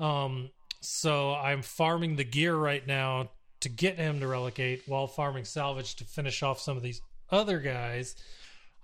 Um, 0.00 0.50
so 0.80 1.32
I'm 1.32 1.62
farming 1.62 2.16
the 2.16 2.24
gear 2.24 2.54
right 2.54 2.86
now 2.86 3.30
to 3.66 3.72
get 3.72 3.96
him 3.96 4.20
to 4.20 4.28
relic 4.28 4.60
eight 4.60 4.82
while 4.86 5.08
farming 5.08 5.44
salvage 5.44 5.96
to 5.96 6.04
finish 6.04 6.40
off 6.44 6.60
some 6.60 6.76
of 6.76 6.84
these 6.84 7.02
other 7.32 7.58
guys. 7.58 8.14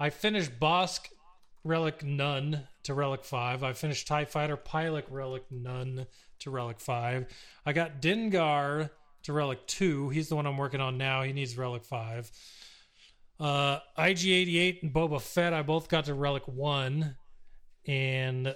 I 0.01 0.11
finished 0.11 0.59
Bossk 0.59 1.07
relic 1.62 2.03
none 2.03 2.67
to 2.83 2.93
relic 2.93 3.23
five. 3.23 3.62
I 3.62 3.75
finished 3.75 4.09
Tie 4.09 4.25
Fighter 4.25 4.57
pilot 4.57 5.07
relic 5.09 5.45
none 5.53 6.07
to 6.41 6.51
relic 6.51 6.81
five. 6.81 7.27
I 7.65 7.73
got 7.73 8.03
Dengar 8.03 8.91
to 9.23 9.33
relic 9.33 9.65
two. 9.69 10.09
He's 10.09 10.29
the 10.29 10.35
one 10.35 10.49
I'm 10.49 10.59
working 10.59 10.81
on 10.81 10.99
now. 10.99 11.23
He 11.23 11.33
needs 11.33 11.57
relic 11.57 11.85
five. 11.85 12.33
Uh, 13.39 13.79
IG88 13.97 14.83
and 14.83 14.93
Boba 14.93 15.21
Fett, 15.21 15.53
I 15.53 15.62
both 15.62 15.89
got 15.89 16.07
to 16.07 16.15
relic 16.15 16.43
one, 16.49 17.15
and 17.87 18.53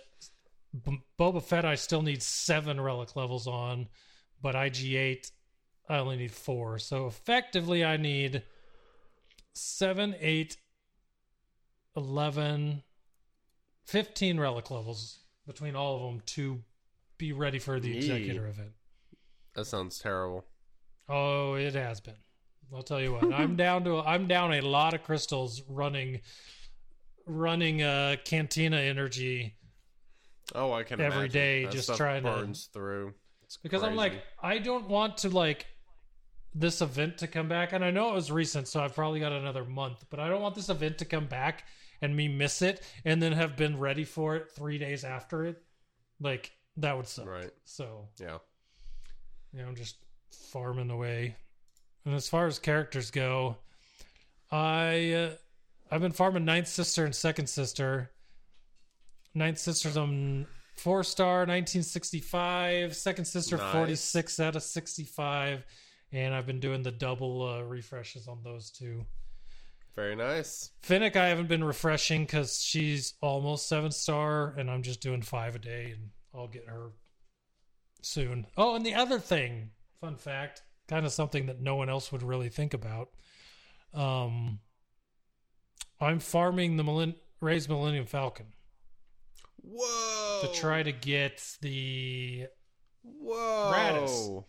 B- 0.85 1.03
Boba 1.21 1.41
Fett, 1.41 1.65
I 1.65 1.77
still 1.77 2.03
need 2.03 2.21
seven 2.21 2.81
relic 2.81 3.15
levels 3.15 3.47
on, 3.47 3.87
but 4.43 4.57
IG8, 4.57 5.31
I 5.89 5.99
only 5.99 6.17
need 6.17 6.33
four. 6.33 6.79
So 6.79 7.07
effectively, 7.07 7.85
I 7.85 7.97
need 7.97 8.43
seven, 9.55 10.15
eight, 10.21 10.57
11, 11.97 12.83
15 13.87 14.41
relic 14.41 14.71
levels 14.71 15.21
between 15.47 15.77
all 15.77 15.97
of 15.97 16.03
them 16.03 16.23
to 16.27 16.63
be 17.19 17.33
ready 17.33 17.59
for 17.59 17.81
the 17.81 17.97
executor 17.97 18.47
event. 18.49 18.73
that 19.55 19.65
sounds 19.67 19.99
terrible 19.99 20.45
Oh, 21.09 21.55
it 21.55 21.75
has 21.75 22.01
been. 22.01 22.17
I'll 22.75 22.83
tell 22.83 23.01
you 23.01 23.13
what. 23.13 23.33
I'm 23.33 23.55
down 23.65 23.85
to 23.85 24.01
I'm 24.01 24.27
down 24.27 24.53
a 24.55 24.61
lot 24.61 24.93
of 24.93 25.05
crystals 25.05 25.63
running 25.69 26.21
running 27.29 27.83
uh 27.83 28.17
cantina 28.25 28.77
energy 28.77 29.55
oh 30.55 30.73
i 30.73 30.83
can 30.85 31.01
Every 31.01 31.19
imagine. 31.21 31.33
day, 31.33 31.65
That 31.65 31.73
just 31.73 31.95
trying 31.97 32.25
to- 32.25 32.31
burns 32.31 32.69
through 32.73 33.15
It's 33.45 33.57
because 33.57 33.83
I'm 33.85 33.95
like. 33.97 34.23
I 34.43 34.59
don't 34.59 34.89
want 34.89 35.19
to 35.19 35.29
like 35.31 35.67
this 36.59 36.81
event 36.81 37.19
to 37.19 37.27
come 37.27 37.49
back 37.49 37.73
and 37.73 37.85
I 37.85 37.91
know 37.91 38.11
it 38.11 38.15
was 38.15 38.31
recent 38.33 38.67
so 38.67 38.81
I've 38.81 38.95
probably 38.95 39.21
got 39.21 39.33
another 39.33 39.65
month, 39.65 40.05
but 40.11 40.21
I 40.21 40.29
don't 40.29 40.41
want 40.41 40.55
this 40.55 40.69
event 40.69 40.99
to 40.99 41.05
come 41.05 41.27
back 41.27 41.65
and 42.01 42.17
me 42.17 42.29
miss 42.29 42.63
it 42.63 42.83
and 43.05 43.23
then 43.23 43.33
have 43.33 43.57
been 43.57 43.79
ready 43.79 44.05
for 44.05 44.37
it 44.37 44.51
3 44.53 44.79
days 44.79 45.05
after 45.05 45.45
it. 45.45 45.63
Like 46.21 46.53
that 46.79 46.97
would 46.97 47.07
suck. 47.07 47.27
Right. 47.27 47.53
So, 47.65 48.09
yeah 48.19 48.39
you 49.57 49.63
know, 49.63 49.69
I'm 49.69 49.77
just 49.77 49.97
farming 50.53 50.91
away. 50.91 51.37
And 52.05 52.15
as 52.15 52.29
far 52.29 52.47
as 52.47 52.59
characters 52.59 53.11
go, 53.11 53.57
I 54.51 55.13
uh, 55.13 55.31
I've 55.91 56.01
been 56.01 56.13
farming 56.13 56.45
Ninth 56.45 56.69
Sister 56.69 57.05
and 57.05 57.15
Second 57.15 57.49
Sister. 57.49 58.11
Ninth 59.35 59.59
Sister's 59.59 59.97
on 59.97 60.47
four 60.77 61.03
star, 61.05 61.41
1965. 61.41 62.95
Second 62.95 63.25
Sister, 63.25 63.57
Nice. 63.57 63.73
46 63.73 64.41
out 64.41 64.57
of 64.57 64.63
65. 64.63 65.65
And 66.17 66.35
I've 66.35 66.47
been 66.47 66.61
doing 66.61 66.83
the 66.83 66.91
double 66.91 67.47
uh, 67.47 67.61
refreshes 67.61 68.27
on 68.27 68.39
those 68.43 68.71
two. 68.71 69.05
very 69.95 70.17
nice 70.17 70.71
Fennec, 70.83 71.15
I 71.15 71.27
haven't 71.29 71.49
been 71.49 71.63
refreshing 71.63 72.23
because 72.23 72.59
she's 72.63 73.13
almost 73.21 73.69
seven 73.69 73.91
star, 73.91 74.55
and 74.57 74.71
I'm 74.71 74.83
just 74.83 75.03
doing 75.03 75.21
five 75.21 75.55
a 75.55 75.59
day, 75.59 75.93
and 75.93 76.09
I'll 76.35 76.49
get 76.49 76.65
her 76.69 76.93
soon. 78.01 78.47
Oh, 78.57 78.77
and 78.77 78.87
the 78.87 78.95
other 78.95 79.19
thing, 79.19 79.73
fun 80.01 80.17
fact, 80.17 80.63
kind 80.89 81.05
of 81.05 81.13
something 81.13 81.45
that 81.47 81.61
no 81.61 81.77
one 81.77 81.91
else 81.91 82.11
would 82.11 82.23
really 82.23 82.49
think 82.49 82.73
about. 82.73 83.11
Um, 83.93 84.61
I'm 86.01 86.19
farming 86.19 86.79
the 86.79 86.85
Millen- 86.85 87.17
Ray's 87.43 87.69
Millennium 87.69 88.07
Falcon 88.07 88.55
Whoa! 89.61 90.41
to 90.43 90.59
try 90.59 90.83
to 90.83 90.93
get 90.93 91.45
the. 91.61 92.47
Whoa! 93.03 94.47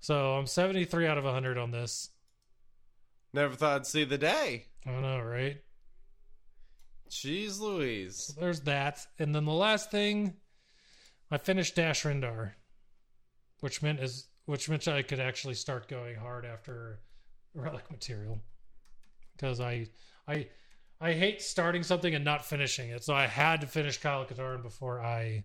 So 0.00 0.34
I'm 0.34 0.46
73 0.46 1.06
out 1.06 1.18
of 1.18 1.24
100 1.24 1.58
on 1.58 1.70
this. 1.70 2.10
Never 3.32 3.54
thought 3.54 3.76
I'd 3.76 3.86
see 3.86 4.04
the 4.04 4.18
day. 4.18 4.66
I 4.86 4.90
know, 4.90 5.20
right? 5.20 5.60
Jeez 7.10 7.60
Louise. 7.60 8.16
So 8.16 8.40
there's 8.40 8.60
that. 8.62 9.06
And 9.18 9.34
then 9.34 9.44
the 9.44 9.52
last 9.52 9.90
thing, 9.90 10.34
I 11.30 11.38
finished 11.38 11.74
Dash 11.74 12.04
Rendar, 12.04 12.52
which 13.60 13.82
meant 13.82 14.00
is 14.00 14.28
which 14.46 14.68
meant 14.68 14.88
I 14.88 15.02
could 15.02 15.20
actually 15.20 15.54
start 15.54 15.88
going 15.88 16.16
hard 16.16 16.46
after 16.46 17.00
relic 17.54 17.90
material. 17.90 18.38
Because 19.36 19.60
I 19.60 19.88
I 20.26 20.48
I 21.00 21.12
hate 21.12 21.42
starting 21.42 21.82
something 21.82 22.14
and 22.14 22.24
not 22.24 22.44
finishing 22.44 22.90
it. 22.90 23.04
So 23.04 23.14
I 23.14 23.26
had 23.26 23.60
to 23.60 23.66
finish 23.66 23.98
Kyle 23.98 24.24
Katarn 24.24 24.62
before 24.62 25.00
I 25.00 25.44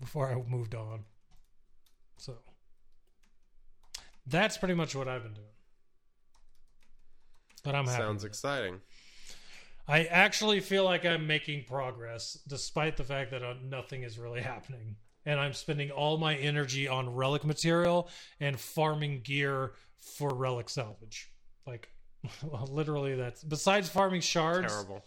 before 0.00 0.30
I 0.30 0.50
moved 0.50 0.74
on. 0.74 1.04
So 2.16 2.38
that's 4.26 4.56
pretty 4.58 4.74
much 4.74 4.94
what 4.94 5.08
I've 5.08 5.22
been 5.22 5.34
doing. 5.34 5.46
But 7.62 7.74
I'm 7.74 7.86
happy. 7.86 8.02
Sounds 8.02 8.24
exciting. 8.24 8.80
I 9.88 10.04
actually 10.04 10.60
feel 10.60 10.84
like 10.84 11.04
I'm 11.04 11.26
making 11.26 11.64
progress, 11.64 12.38
despite 12.46 12.96
the 12.96 13.04
fact 13.04 13.30
that 13.32 13.42
uh, 13.42 13.54
nothing 13.62 14.02
is 14.02 14.18
really 14.18 14.40
happening. 14.52 14.96
And 15.26 15.40
I'm 15.40 15.54
spending 15.54 15.90
all 15.90 16.18
my 16.18 16.34
energy 16.36 16.86
on 16.86 17.14
relic 17.14 17.44
material 17.44 18.10
and 18.40 18.60
farming 18.60 19.22
gear 19.24 19.72
for 19.98 20.34
relic 20.34 20.68
salvage. 20.68 21.30
Like, 21.66 21.88
literally, 22.68 23.14
that's 23.14 23.42
besides 23.42 23.88
farming 23.88 24.20
shards. 24.20 24.72
Terrible. 24.72 25.02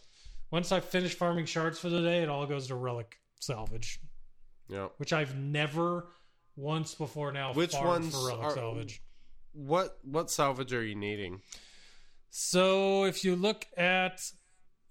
Once 0.50 0.72
I 0.72 0.80
finish 0.80 1.14
farming 1.14 1.46
shards 1.46 1.78
for 1.78 1.90
the 1.90 2.02
day, 2.02 2.24
it 2.24 2.30
all 2.30 2.46
goes 2.48 2.68
to 2.68 2.76
relic 2.76 3.18
salvage, 3.40 4.00
Yeah. 4.70 4.88
which 4.98 5.14
I've 5.14 5.36
never 5.36 6.08
once 6.56 6.96
before 6.96 7.32
now 7.32 7.54
Which 7.54 7.74
farmed 7.74 7.88
ones 8.06 8.16
for 8.16 8.28
relic 8.30 8.44
are- 8.46 8.56
salvage. 8.56 9.02
What 9.58 9.98
what 10.04 10.30
salvage 10.30 10.72
are 10.72 10.84
you 10.84 10.94
needing? 10.94 11.42
So 12.30 13.06
if 13.06 13.26
you 13.26 13.36
look 13.36 13.66
at 13.76 14.22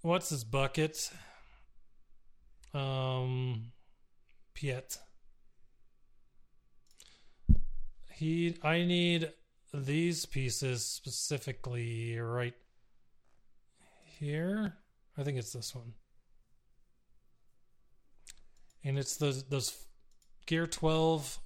what's 0.01 0.27
his 0.27 0.43
bucket, 0.43 1.09
um, 2.73 3.71
Piet. 4.53 4.97
He, 8.11 8.57
I 8.61 8.83
need 8.83 9.31
these 9.73 10.25
pieces 10.25 10.83
specifically 10.83 12.19
right 12.19 12.55
here. 14.19 14.73
I 15.17 15.23
think 15.23 15.37
it's 15.37 15.53
this 15.53 15.73
one, 15.73 15.93
and 18.83 18.99
it's 18.99 19.15
those 19.15 19.45
those 19.45 19.85
Gear 20.45 20.67
Twelve 20.67 21.39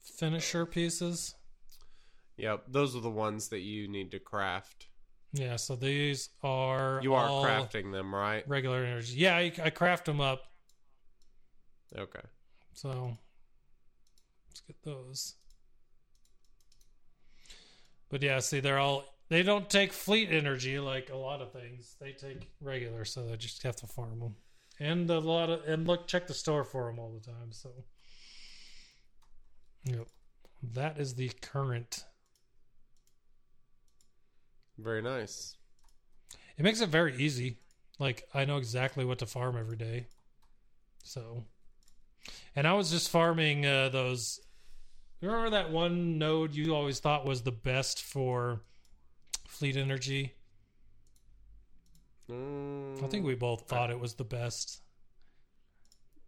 finisher 0.00 0.66
pieces. 0.66 1.36
Yep, 2.40 2.64
those 2.68 2.96
are 2.96 3.00
the 3.00 3.10
ones 3.10 3.48
that 3.48 3.60
you 3.60 3.88
need 3.88 4.10
to 4.12 4.18
craft. 4.18 4.86
Yeah, 5.32 5.56
so 5.56 5.76
these 5.76 6.30
are 6.42 7.00
You 7.02 7.14
are 7.14 7.28
crafting 7.28 7.92
them, 7.92 8.14
right? 8.14 8.46
regular 8.48 8.84
energy. 8.84 9.16
Yeah, 9.16 9.36
I, 9.36 9.52
I 9.62 9.70
craft 9.70 10.06
them 10.06 10.20
up. 10.20 10.42
Okay. 11.96 12.20
So 12.72 13.16
let's 14.48 14.60
get 14.62 14.82
those. 14.82 15.34
But 18.08 18.22
yeah, 18.22 18.40
see, 18.40 18.60
they're 18.60 18.78
all 18.78 19.04
they 19.28 19.44
don't 19.44 19.70
take 19.70 19.92
fleet 19.92 20.30
energy 20.32 20.80
like 20.80 21.10
a 21.10 21.16
lot 21.16 21.40
of 21.40 21.52
things. 21.52 21.94
They 22.00 22.12
take 22.12 22.50
regular, 22.60 23.04
so 23.04 23.26
they 23.26 23.36
just 23.36 23.62
have 23.62 23.76
to 23.76 23.86
farm 23.86 24.18
them. 24.18 24.34
And 24.80 25.08
a 25.08 25.20
lot 25.20 25.50
of 25.50 25.62
and 25.68 25.86
look, 25.86 26.08
check 26.08 26.26
the 26.26 26.34
store 26.34 26.64
for 26.64 26.86
them 26.86 26.98
all 26.98 27.12
the 27.12 27.24
time. 27.24 27.52
So, 27.52 27.70
yep, 29.84 30.08
that 30.74 30.98
is 30.98 31.14
the 31.14 31.30
current. 31.40 32.04
Very 34.82 35.02
nice. 35.02 35.56
It 36.56 36.62
makes 36.62 36.80
it 36.80 36.88
very 36.88 37.16
easy. 37.16 37.58
Like 37.98 38.24
I 38.34 38.44
know 38.44 38.56
exactly 38.56 39.04
what 39.04 39.18
to 39.18 39.26
farm 39.26 39.56
every 39.58 39.76
day. 39.76 40.06
So, 41.02 41.44
and 42.56 42.66
I 42.66 42.72
was 42.74 42.90
just 42.90 43.10
farming 43.10 43.66
uh, 43.66 43.90
those. 43.90 44.40
Remember 45.20 45.50
that 45.50 45.70
one 45.70 46.18
node 46.18 46.54
you 46.54 46.74
always 46.74 46.98
thought 46.98 47.26
was 47.26 47.42
the 47.42 47.52
best 47.52 48.02
for 48.02 48.62
fleet 49.46 49.76
energy? 49.76 50.32
Mm, 52.30 53.02
I 53.02 53.06
think 53.08 53.26
we 53.26 53.34
both 53.34 53.68
thought 53.68 53.90
it 53.90 54.00
was 54.00 54.14
the 54.14 54.24
best. 54.24 54.80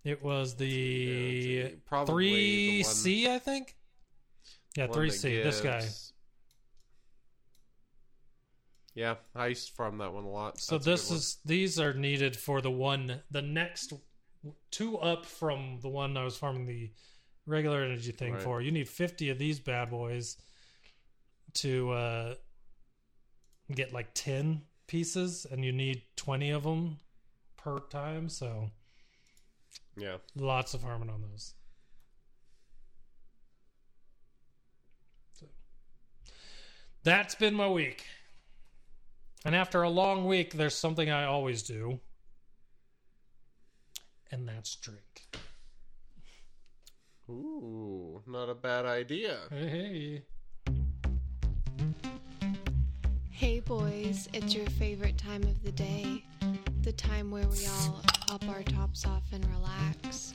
It 0.04 0.22
was 0.22 0.56
the 0.56 1.76
three 2.06 2.82
C, 2.82 3.30
I 3.30 3.38
think. 3.38 3.76
Yeah, 4.76 4.88
three 4.88 5.10
C. 5.10 5.40
This 5.42 5.60
guy. 5.60 5.86
Yeah, 8.94 9.16
I 9.34 9.46
used 9.48 9.68
to 9.68 9.74
farm 9.74 9.98
that 9.98 10.12
one 10.12 10.24
a 10.24 10.28
lot. 10.30 10.60
So 10.60 10.76
That's 10.76 10.84
this 10.84 11.10
is 11.10 11.38
these 11.44 11.80
are 11.80 11.94
needed 11.94 12.36
for 12.36 12.60
the 12.60 12.70
one 12.70 13.22
the 13.30 13.40
next 13.42 13.92
two 14.70 14.98
up 14.98 15.24
from 15.24 15.78
the 15.80 15.88
one 15.88 16.16
I 16.16 16.24
was 16.24 16.36
farming 16.36 16.66
the 16.66 16.90
regular 17.46 17.82
energy 17.82 18.12
thing 18.12 18.34
Right. 18.34 18.42
for. 18.42 18.60
You 18.60 18.70
need 18.70 18.88
50 18.88 19.30
of 19.30 19.38
these 19.38 19.58
bad 19.60 19.90
boys 19.90 20.36
to 21.54 21.90
uh 21.92 22.34
get 23.74 23.92
like 23.92 24.12
10 24.14 24.62
pieces 24.86 25.46
and 25.50 25.64
you 25.64 25.72
need 25.72 26.02
20 26.16 26.50
of 26.50 26.64
them 26.64 26.98
per 27.56 27.78
time, 27.78 28.28
so 28.28 28.70
yeah. 29.96 30.16
lots 30.36 30.74
of 30.74 30.82
farming 30.82 31.08
on 31.08 31.22
those. 31.22 31.54
So 35.32 35.46
that's 37.04 37.34
been 37.34 37.54
my 37.54 37.68
week. 37.68 38.04
And 39.44 39.56
after 39.56 39.82
a 39.82 39.88
long 39.90 40.26
week, 40.26 40.52
there's 40.54 40.74
something 40.76 41.10
I 41.10 41.24
always 41.24 41.62
do, 41.62 41.98
and 44.30 44.48
that's 44.48 44.76
drink. 44.76 45.26
Ooh, 47.28 48.22
not 48.26 48.48
a 48.48 48.54
bad 48.54 48.84
idea. 48.84 49.38
Hey, 49.50 50.22
Hey 53.30 53.58
boys, 53.58 54.28
it's 54.32 54.54
your 54.54 54.66
favorite 54.66 55.18
time 55.18 55.42
of 55.42 55.60
the 55.64 55.72
day. 55.72 56.22
The 56.82 56.92
time 56.92 57.28
where 57.30 57.46
we 57.48 57.66
all 57.66 58.00
pop 58.28 58.48
our 58.48 58.62
tops 58.62 59.04
off 59.04 59.24
and 59.32 59.44
relax. 59.50 60.34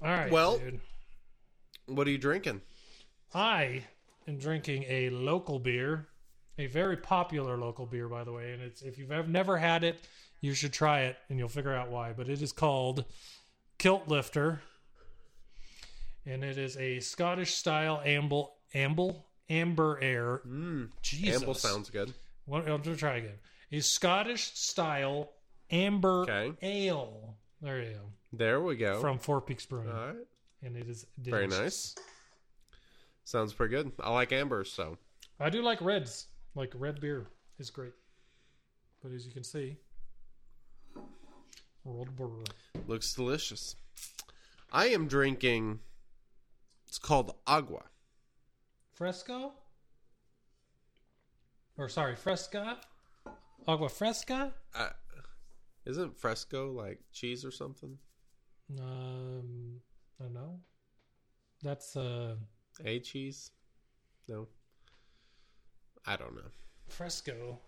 all 0.00 0.08
right. 0.08 0.30
Well- 0.30 0.58
dude. 0.58 0.80
What 1.86 2.06
are 2.06 2.10
you 2.10 2.18
drinking? 2.18 2.60
I 3.34 3.82
am 4.28 4.38
drinking 4.38 4.84
a 4.88 5.10
local 5.10 5.58
beer, 5.58 6.08
a 6.58 6.66
very 6.66 6.96
popular 6.96 7.56
local 7.56 7.86
beer, 7.86 8.08
by 8.08 8.24
the 8.24 8.32
way. 8.32 8.52
And 8.52 8.62
it's 8.62 8.82
if 8.82 8.98
you've 8.98 9.12
ever 9.12 9.26
never 9.28 9.56
had 9.56 9.84
it, 9.84 9.98
you 10.40 10.54
should 10.54 10.72
try 10.72 11.02
it, 11.02 11.16
and 11.28 11.38
you'll 11.38 11.48
figure 11.48 11.74
out 11.74 11.90
why. 11.90 12.12
But 12.12 12.28
it 12.28 12.42
is 12.42 12.52
called 12.52 13.04
Kilt 13.78 14.08
Lifter, 14.08 14.60
and 16.26 16.44
it 16.44 16.58
is 16.58 16.76
a 16.76 17.00
Scottish 17.00 17.54
style 17.54 18.00
amble 18.04 18.54
amble 18.74 19.24
amber 19.50 19.98
ale. 20.02 20.40
Mm, 20.46 20.90
Jesus, 21.02 21.42
Amble 21.42 21.54
sounds 21.54 21.90
good. 21.90 22.12
What, 22.44 22.68
I'm 22.68 22.82
gonna 22.82 22.96
try 22.96 23.16
again. 23.16 23.38
A 23.72 23.80
Scottish 23.80 24.52
style 24.54 25.30
amber 25.70 26.22
Okay. 26.30 26.52
ale. 26.62 27.36
There 27.60 27.82
you 27.82 27.90
go. 27.92 28.00
There 28.32 28.60
we 28.60 28.76
go. 28.76 29.00
From 29.00 29.18
Four 29.18 29.40
Peaks 29.40 29.66
Brewing, 29.66 29.90
All 29.90 30.06
right. 30.08 30.16
and 30.62 30.76
it 30.76 30.88
is 30.88 31.06
Very 31.18 31.46
nice. 31.46 31.94
Sounds 33.28 33.52
pretty 33.52 33.74
good. 33.74 33.92
I 34.00 34.10
like 34.10 34.32
ambers, 34.32 34.72
so 34.72 34.96
I 35.38 35.50
do 35.50 35.60
like 35.60 35.82
reds. 35.82 36.28
Like 36.54 36.72
red 36.74 36.98
beer 36.98 37.26
is 37.58 37.68
great. 37.68 37.92
But 39.02 39.12
as 39.12 39.26
you 39.26 39.32
can 39.34 39.44
see, 39.44 39.76
World 41.84 42.16
Brewer. 42.16 42.44
looks 42.86 43.12
delicious. 43.12 43.76
I 44.72 44.86
am 44.86 45.08
drinking. 45.08 45.80
It's 46.86 46.98
called 46.98 47.34
agua. 47.46 47.82
Fresco? 48.94 49.52
Or 51.76 51.90
sorry, 51.90 52.16
Fresca? 52.16 52.78
Agua 53.66 53.90
Fresca? 53.90 54.54
Uh, 54.74 54.88
isn't 55.84 56.18
fresco 56.18 56.72
like 56.72 57.00
cheese 57.12 57.44
or 57.44 57.50
something? 57.50 57.98
Um, 58.80 59.82
I 60.18 60.24
don't 60.24 60.32
know. 60.32 60.60
That's 61.62 61.94
uh 61.94 62.36
A 62.84 63.00
cheese? 63.00 63.50
No. 64.28 64.46
I 66.06 66.16
don't 66.16 66.34
know. 66.34 66.42
Fresco. 66.88 67.58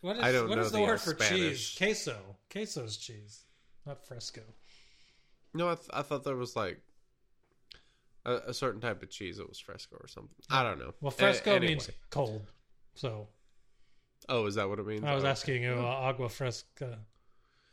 What 0.00 0.16
is, 0.16 0.22
I 0.22 0.32
don't 0.32 0.48
what 0.48 0.56
know 0.58 0.62
is 0.64 0.72
the 0.72 0.78
the, 0.78 0.84
word 0.84 1.00
for 1.00 1.14
Spanish. 1.14 1.74
cheese? 1.74 1.74
Queso. 1.78 2.16
Queso's 2.50 2.96
cheese, 2.96 3.44
not 3.86 4.06
Fresco. 4.06 4.42
No, 5.54 5.68
I, 5.70 5.74
th- 5.74 5.88
I 5.92 6.02
thought 6.02 6.24
there 6.24 6.36
was 6.36 6.54
like 6.54 6.80
a, 8.24 8.34
a 8.48 8.54
certain 8.54 8.80
type 8.80 9.02
of 9.02 9.10
cheese 9.10 9.38
that 9.38 9.48
was 9.48 9.58
fresco 9.58 9.96
or 10.00 10.06
something. 10.06 10.34
I 10.50 10.62
don't 10.62 10.78
know. 10.78 10.92
Well, 11.00 11.08
A- 11.08 11.12
Fresco 11.12 11.52
anyway. 11.54 11.72
means 11.74 11.90
cold. 12.10 12.42
So 12.94 13.28
Oh, 14.28 14.46
is 14.46 14.56
that 14.56 14.68
what 14.68 14.78
it 14.78 14.86
means? 14.86 15.04
I 15.04 15.14
was 15.14 15.24
Oh. 15.24 15.28
asking 15.28 15.62
you, 15.62 15.72
uh, 15.72 15.82
Agua 15.84 16.28
Fresca. 16.28 16.98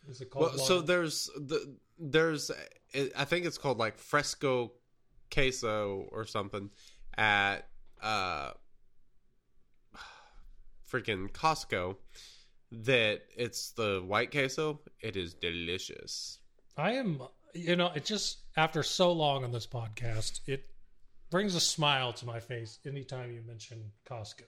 Is 0.08 0.22
it 0.22 0.30
called? 0.30 0.52
Well, 0.56 0.58
so 0.66 0.82
there's 0.82 1.30
the 1.36 1.76
there's 2.00 2.50
I 3.18 3.26
think 3.26 3.46
it's 3.46 3.58
called 3.58 3.78
like 3.78 3.98
fresco 3.98 4.72
queso 5.36 6.08
or 6.12 6.26
something 6.26 6.70
at 7.18 7.68
uh 8.02 8.52
freaking 10.92 11.30
Costco 11.32 11.98
that 12.72 13.22
it's 13.38 13.72
the 13.72 14.04
white 14.06 14.32
queso. 14.32 14.80
It 15.02 15.16
is 15.16 15.34
delicious. 15.34 16.40
I 16.78 16.94
am, 16.94 17.22
you 17.54 17.76
know, 17.76 17.92
it 17.96 18.06
just 18.06 18.40
after 18.58 18.84
so 18.84 19.12
long 19.12 19.44
on 19.44 19.52
this 19.52 19.68
podcast, 19.68 20.40
it 20.48 20.66
brings 21.32 21.56
a 21.56 21.60
smile 21.60 22.14
to 22.14 22.26
my 22.26 22.40
face 22.40 22.80
anytime 22.86 23.32
you 23.32 23.42
mention 23.46 23.92
Costco. 24.10 24.44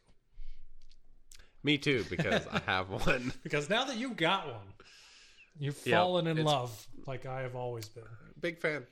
Me 1.64 1.78
too 1.78 2.06
because 2.10 2.48
I 2.48 2.60
have 2.66 2.90
one. 2.90 3.34
Because 3.44 3.70
now 3.70 3.86
that 3.86 3.98
you 3.98 4.12
got 4.12 4.48
one, 4.48 4.74
you've 5.60 5.80
Yeah, 5.86 5.98
fallen 6.00 6.28
in 6.28 6.44
love 6.44 6.88
like 7.06 7.26
I 7.26 7.42
have 7.42 7.56
always 7.56 7.90
been. 7.90 8.04
Big 8.40 8.60
fan. 8.60 8.86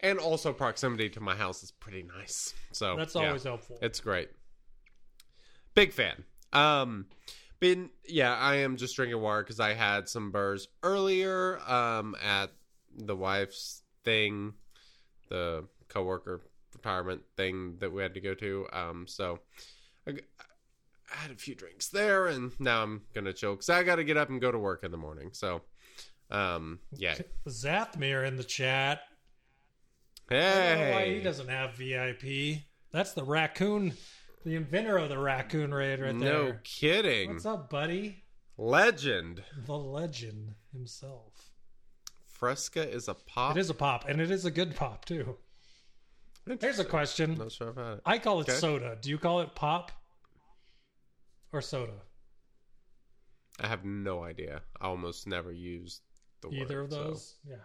And 0.00 0.18
also 0.18 0.52
proximity 0.52 1.08
to 1.10 1.20
my 1.20 1.34
house 1.34 1.62
is 1.62 1.70
pretty 1.70 2.02
nice. 2.02 2.54
So 2.72 2.96
That's 2.96 3.14
yeah. 3.14 3.26
always 3.26 3.44
helpful. 3.44 3.78
It's 3.80 4.00
great. 4.00 4.28
Big 5.74 5.92
fan. 5.92 6.24
Um, 6.52 7.06
been 7.60 7.90
yeah, 8.06 8.34
I 8.34 8.56
am 8.56 8.76
just 8.76 8.96
drinking 8.96 9.20
water 9.20 9.42
because 9.42 9.60
I 9.60 9.72
had 9.74 10.08
some 10.08 10.30
burrs 10.30 10.68
earlier. 10.82 11.58
Um, 11.66 12.14
at 12.22 12.50
the 12.96 13.16
wife's 13.16 13.82
thing, 14.04 14.54
the 15.28 15.64
coworker 15.88 16.42
retirement 16.74 17.22
thing 17.36 17.76
that 17.78 17.92
we 17.92 18.02
had 18.02 18.14
to 18.14 18.20
go 18.20 18.34
to. 18.34 18.66
Um, 18.72 19.06
so 19.06 19.40
I 20.06 20.12
had 21.08 21.30
a 21.30 21.36
few 21.36 21.54
drinks 21.54 21.88
there, 21.88 22.26
and 22.26 22.52
now 22.60 22.82
I'm 22.82 23.02
gonna 23.14 23.32
chill 23.32 23.52
because 23.52 23.70
I 23.70 23.82
got 23.82 23.96
to 23.96 24.04
get 24.04 24.16
up 24.16 24.28
and 24.28 24.40
go 24.40 24.50
to 24.50 24.58
work 24.58 24.84
in 24.84 24.90
the 24.90 24.96
morning. 24.96 25.30
So, 25.32 25.62
um, 26.30 26.80
yeah. 26.92 27.16
Zathmir 27.48 28.26
in 28.26 28.36
the 28.36 28.44
chat. 28.44 29.00
I 30.30 30.34
know 30.34 30.90
why 30.92 31.06
he 31.14 31.20
doesn't 31.20 31.48
have 31.48 31.74
VIP. 31.74 32.62
That's 32.92 33.12
the 33.12 33.24
raccoon, 33.24 33.94
the 34.44 34.54
inventor 34.56 34.96
of 34.98 35.08
the 35.08 35.18
raccoon 35.18 35.72
raid 35.72 36.00
right 36.00 36.18
there. 36.18 36.32
no 36.32 36.58
kidding, 36.64 37.30
What's 37.34 37.46
up, 37.46 37.70
buddy? 37.70 38.24
legend. 38.56 39.42
The 39.66 39.76
legend 39.76 40.54
himself. 40.72 41.50
Fresca 42.26 42.88
is 42.88 43.08
a 43.08 43.14
pop. 43.14 43.56
It 43.56 43.60
is 43.60 43.70
a 43.70 43.74
pop, 43.74 44.06
and 44.08 44.20
it 44.20 44.30
is 44.30 44.44
a 44.44 44.50
good 44.50 44.74
pop 44.76 45.04
too. 45.04 45.36
Here's 46.60 46.78
a 46.78 46.84
question. 46.84 47.34
Not 47.34 47.50
sure 47.52 47.68
about 47.70 47.96
it. 47.98 48.02
I 48.06 48.18
call 48.18 48.40
it 48.40 48.48
Okay. 48.48 48.58
soda. 48.58 48.96
Do 49.00 49.10
you 49.10 49.18
call 49.18 49.40
it 49.40 49.54
pop 49.54 49.90
or 51.52 51.60
soda? 51.60 52.00
I 53.58 53.66
have 53.68 53.84
no 53.84 54.22
idea. 54.22 54.62
I 54.80 54.86
almost 54.86 55.26
never 55.26 55.50
use 55.50 56.02
the 56.42 56.48
word, 56.50 56.58
Either 56.58 56.80
of 56.82 56.90
so- 56.92 57.04
those? 57.04 57.34
Yeah. 57.48 57.56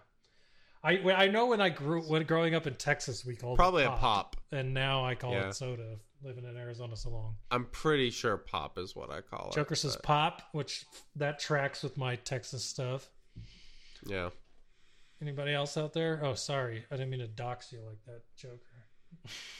I 0.83 0.97
I 1.11 1.27
know 1.27 1.45
when 1.47 1.61
I 1.61 1.69
grew 1.69 2.01
when 2.01 2.23
growing 2.23 2.55
up 2.55 2.65
in 2.67 2.75
Texas 2.75 3.23
we 3.25 3.35
called 3.35 3.57
Probably 3.57 3.83
it 3.83 3.87
a 3.87 3.91
pop, 3.91 4.35
and 4.51 4.73
now 4.73 5.03
I 5.05 5.15
call 5.15 5.33
Yeah. 5.33 5.49
it 5.49 5.53
soda. 5.55 5.97
Living 6.23 6.45
in 6.45 6.55
Arizona 6.55 6.95
so 6.95 7.09
long. 7.09 7.35
I'm 7.49 7.65
pretty 7.65 8.11
sure 8.11 8.37
pop 8.37 8.77
is 8.77 8.95
what 8.95 9.09
I 9.09 9.21
call 9.21 9.49
it. 9.49 9.55
Joker 9.55 9.73
says 9.73 9.95
but, 9.95 10.03
pop, 10.03 10.43
which 10.51 10.85
that 11.15 11.39
tracks 11.39 11.81
with 11.81 11.97
my 11.97 12.15
Texas 12.17 12.63
stuff. 12.63 13.09
Yeah. 14.05 14.29
Anybody 15.19 15.51
else 15.53 15.77
out 15.77 15.93
there? 15.93 16.19
Oh, 16.23 16.35
sorry, 16.35 16.85
I 16.91 16.95
didn't 16.95 17.09
mean 17.09 17.21
to 17.21 17.27
dox 17.27 17.71
you 17.71 17.81
like 17.81 18.05
that, 18.05 18.21
Joker. 18.35 18.59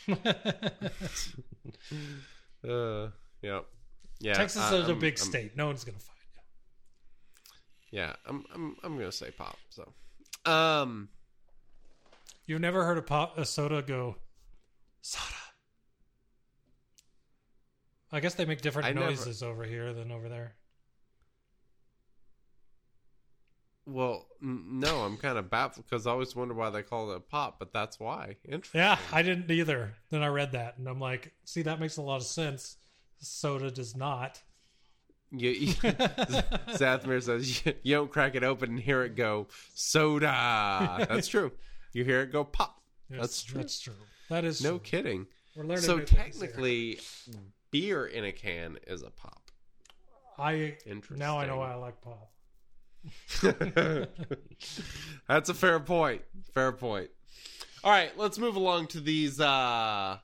Uh, 2.64 3.10
yeah. 3.42 3.62
Yeah. 4.20 4.34
Texas 4.34 4.62
I- 4.62 4.76
is 4.78 4.88
a 4.88 4.92
I'm- 4.92 5.00
big 5.00 5.18
I'm- 5.18 5.30
state. 5.30 5.58
No 5.58 5.66
one's 5.68 5.84
gonna 5.84 5.98
find 5.98 6.18
you. 6.36 7.98
Yeah, 8.00 8.16
I'm 8.28 8.46
I'm 8.54 8.76
I'm 8.84 8.98
gonna 8.98 9.12
say 9.12 9.32
pop. 9.32 9.58
So, 9.70 9.92
um, 10.46 11.10
You've 12.46 12.62
never 12.62 12.84
heard 12.86 12.98
a 12.98 13.02
pop 13.02 13.38
a 13.38 13.46
soda 13.46 13.82
go 13.82 14.18
soda. 15.02 15.26
I 18.12 18.20
guess 18.20 18.34
they 18.34 18.46
make 18.46 18.62
different 18.62 18.88
I 18.88 18.92
never- 18.94 19.06
noises 19.08 19.42
over 19.44 19.64
here 19.64 19.94
than 19.94 20.12
over 20.12 20.28
there. 20.28 20.56
well, 23.86 24.28
n- 24.42 24.80
no, 24.80 25.00
I'm 25.02 25.18
kind 25.18 25.38
of 25.38 25.50
baffled 25.50 25.86
because 25.90 26.06
I 26.08 26.12
always 26.12 26.36
wonder 26.36 26.54
why 26.54 26.70
they 26.70 26.84
call 26.84 27.12
it 27.12 27.18
a 27.18 27.20
pop, 27.20 27.58
but 27.60 27.74
that's 27.74 28.00
why. 28.00 28.38
Interesting. 28.48 28.80
Yeah, 28.80 28.98
I 29.12 29.22
didn't 29.22 29.50
either. 29.52 29.96
Then 30.10 30.22
I 30.24 30.28
read 30.28 30.52
that 30.54 30.78
and 30.78 30.88
I'm 30.88 31.00
like, 31.00 31.34
see, 31.46 31.62
that 31.64 31.80
makes 31.80 31.98
a 31.98 32.02
lot 32.02 32.18
of 32.18 32.24
sense. 32.24 32.78
Soda 33.20 33.70
does 33.72 33.96
not. 33.96 34.42
You, 35.32 35.50
you, 35.52 35.74
Zathmir 35.74 37.24
says 37.24 37.66
you, 37.66 37.74
you 37.84 37.96
don't 37.96 38.12
crack 38.12 38.36
it 38.36 38.44
open 38.44 38.72
and 38.72 38.80
hear 38.80 39.04
it 39.04 39.16
go 39.16 39.48
soda. 39.74 41.06
That's 41.10 41.28
true. 41.28 41.52
You 41.94 42.04
hear 42.04 42.22
it 42.22 42.32
go 42.32 42.44
pop. 42.44 42.82
Yes, 43.10 43.20
That's 43.22 43.44
true. 43.44 43.58
That's 43.62 43.80
true. 43.80 43.94
That 44.30 44.44
is 44.46 44.62
No 44.64 44.72
true. 44.72 44.80
kidding. 44.80 45.28
We're 45.56 45.64
learning 45.64 45.84
So 45.84 45.98
new 45.98 46.06
things 46.06 46.12
here. 46.40 46.48
technically, 46.48 47.00
beer 47.72 48.06
in 48.06 48.26
a 48.26 48.32
can 48.32 48.78
is 48.88 49.04
a 49.04 49.10
pop. 49.10 49.52
I 50.38 50.78
Interesting. 50.86 51.18
now 51.20 51.38
I 51.40 51.46
know 51.46 51.58
why 51.58 51.72
I 51.72 51.76
like 51.76 52.02
pop. 52.02 52.30
That's 55.28 55.50
a 55.50 55.54
fair 55.54 55.80
point. 55.80 56.22
Fair 56.54 56.72
point. 56.72 57.10
All 57.84 57.92
right, 57.92 58.16
let's 58.18 58.38
move 58.38 58.56
along 58.56 58.88
to 58.88 59.00
these 59.00 59.40
uh 59.40 60.18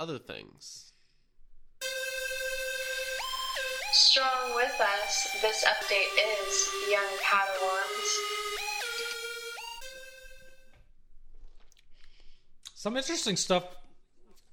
other 0.00 0.18
things. 0.18 0.83
Strong 3.96 4.56
with 4.56 4.80
us, 4.80 5.36
this 5.40 5.64
update 5.64 6.18
is 6.18 6.68
Young 6.90 7.00
Padawans. 7.22 8.08
Some 12.74 12.96
interesting 12.96 13.36
stuff 13.36 13.64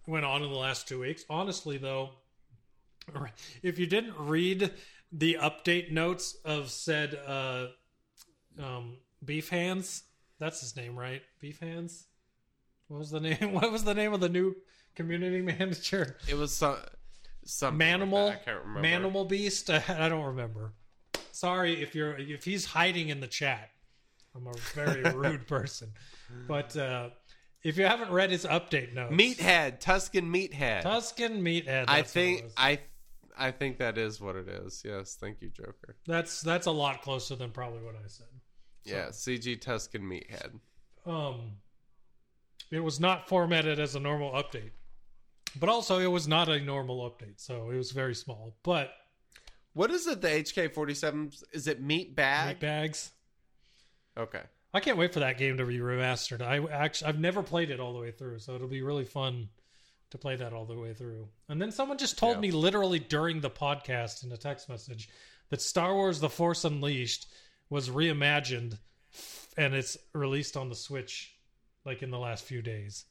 went 0.06 0.25
on 0.25 0.43
in 0.43 0.51
the 0.51 0.56
last 0.56 0.88
two 0.88 0.99
weeks. 0.99 1.25
Honestly, 1.27 1.80
though, 1.80 2.12
if 3.63 3.80
you 3.80 3.88
didn't 3.88 4.13
read 4.19 4.69
the 5.12 5.39
update 5.41 5.91
notes 5.91 6.38
of 6.45 6.69
said 6.69 7.17
uh, 7.25 7.69
um, 8.62 8.97
Beef 9.25 9.49
Hands, 9.49 10.04
that's 10.38 10.62
his 10.62 10.75
name, 10.75 10.95
right? 10.95 11.23
Beef 11.39 11.60
Hands. 11.60 12.06
What 12.89 12.99
was 12.99 13.10
the 13.10 13.19
name? 13.19 13.54
What 13.54 13.71
was 13.71 13.86
the 13.86 13.95
name 13.95 14.13
of 14.13 14.19
the 14.19 14.30
new 14.30 14.56
community 14.93 15.41
manager? 15.60 16.17
It 16.30 16.38
was 16.38 16.62
some 17.45 17.77
like 17.77 17.88
Manimal, 17.88 18.30
that. 18.30 18.41
I 18.41 18.43
can't 18.43 18.65
remember. 18.65 19.10
Manimal 19.10 19.27
Beast. 19.27 19.69
I 19.89 20.10
don't 20.10 20.25
remember. 20.25 20.73
Sorry 21.32 21.82
if 21.82 21.95
you're 21.95 22.17
if 22.17 22.43
he's 22.43 22.65
hiding 22.65 23.10
in 23.10 23.19
the 23.19 23.27
chat. 23.27 23.69
I'm 24.36 24.47
a 24.47 24.54
very 24.73 25.04
rude 25.15 25.47
person, 25.47 25.89
but 26.47 26.75
uh, 26.77 27.10
if 27.63 27.77
you 27.77 27.86
haven't 27.86 28.12
read 28.12 28.32
his 28.32 28.45
update 28.45 28.93
notes, 28.93 29.13
Meathead, 29.13 29.80
Tuscan 29.80 30.32
Meathead. 30.32 30.82
Tuscan 30.84 31.41
Meathead. 31.41 31.86
I 31.88 31.97
that's 31.97 32.15
what 32.15 32.21
it 32.21 32.39
think. 32.39 32.51
I 32.58 32.80
I 33.38 33.51
think 33.51 33.77
that 33.80 33.97
is 33.97 34.21
what 34.21 34.36
it 34.36 34.47
is. 34.47 34.84
Yes, 34.86 35.17
thank 35.19 35.41
you, 35.41 35.49
Joker. 35.49 35.95
that's 36.06 36.41
that's 36.41 36.67
a 36.67 36.71
lot 36.71 37.01
closer 37.01 37.36
than 37.36 37.51
probably 37.51 37.82
what 37.82 37.95
I 37.95 38.08
said. 38.08 38.27
Yeah, 38.84 39.08
CG 39.08 39.60
Tuscan 39.60 40.01
Meathead. 40.01 40.60
Um, 41.06 41.54
it 42.71 42.80
was 42.80 42.99
not 42.99 43.27
formatted 43.27 43.80
as 43.80 43.95
a 43.95 43.99
normal 43.99 44.32
update, 44.32 44.71
but 45.60 45.70
also 45.70 46.00
it 46.00 46.08
was 46.08 46.28
not 46.28 46.50
a 46.50 46.60
normal 46.60 47.10
update, 47.10 47.40
so 47.40 47.70
it 47.72 47.76
was 47.78 47.92
very 47.92 48.16
small. 48.16 48.56
But 48.64 48.94
What 49.74 49.90
is 49.92 50.06
it? 50.08 50.22
The 50.22 50.28
HK 50.30 50.74
forty 50.74 50.94
seven? 50.94 51.32
Is 51.54 51.68
it 51.68 51.82
meat 51.82 52.16
bag? 52.16 52.48
meat 52.56 52.60
bags. 52.60 53.12
Okay. 54.18 54.42
I 54.74 54.80
can't 54.80 54.98
wait 54.98 55.14
for 55.14 55.20
that 55.22 55.38
game 55.38 55.58
to 55.58 55.66
be 55.66 55.80
remastered. 55.80 56.42
I 56.42 56.58
actually 56.72 57.10
I've 57.10 57.20
never 57.20 57.44
played 57.44 57.72
it 57.72 57.80
all 57.80 57.94
the 57.94 58.00
way 58.00 58.12
through, 58.12 58.40
so 58.40 58.56
it'll 58.56 58.68
be 58.68 58.82
really 58.82 59.06
fun 59.06 59.50
to 60.12 60.18
play 60.18 60.36
that 60.36 60.52
all 60.54 60.66
the 60.66 60.78
way 60.78 60.94
through. 60.94 61.28
And 61.50 61.62
then 61.62 61.72
someone 61.72 61.98
just 61.98 62.18
told 62.18 62.36
Yeah. 62.38 62.42
me 62.42 62.52
literally 62.52 63.00
during 63.00 63.40
the 63.42 63.50
podcast 63.50 64.24
in 64.26 64.32
a 64.32 64.38
text 64.38 64.68
message 64.70 65.10
that 65.50 65.62
Star 65.62 65.94
Wars: 65.94 66.20
The 66.20 66.30
Force 66.30 66.64
Unleashed 66.66 67.28
was 67.70 67.90
reimagined 67.90 68.78
and 69.58 69.74
it's 69.74 69.98
released 70.14 70.56
on 70.58 70.68
the 70.70 70.76
Switch 70.76 71.34
like 71.86 72.02
in 72.04 72.12
the 72.12 72.20
last 72.20 72.44
few 72.46 72.62
days. 72.62 73.06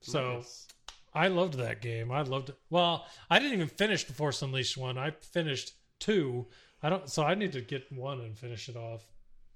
So 0.00 0.36
Nice. 0.36 0.66
I 1.14 1.28
loved 1.28 1.54
that 1.54 1.80
game. 1.80 2.10
I 2.10 2.22
loved 2.22 2.48
it. 2.50 2.56
Well, 2.70 3.06
I 3.30 3.38
didn't 3.38 3.54
even 3.54 3.68
finish 3.68 4.04
the 4.04 4.12
Force 4.12 4.42
Unleashed 4.42 4.76
one. 4.76 4.98
I 4.98 5.12
finished 5.12 5.74
two. 6.00 6.46
I 6.82 6.90
don't. 6.90 7.08
So 7.08 7.22
I 7.22 7.34
need 7.34 7.52
to 7.52 7.60
get 7.60 7.90
one 7.92 8.20
and 8.20 8.36
finish 8.36 8.68
it 8.68 8.76
off. 8.76 9.06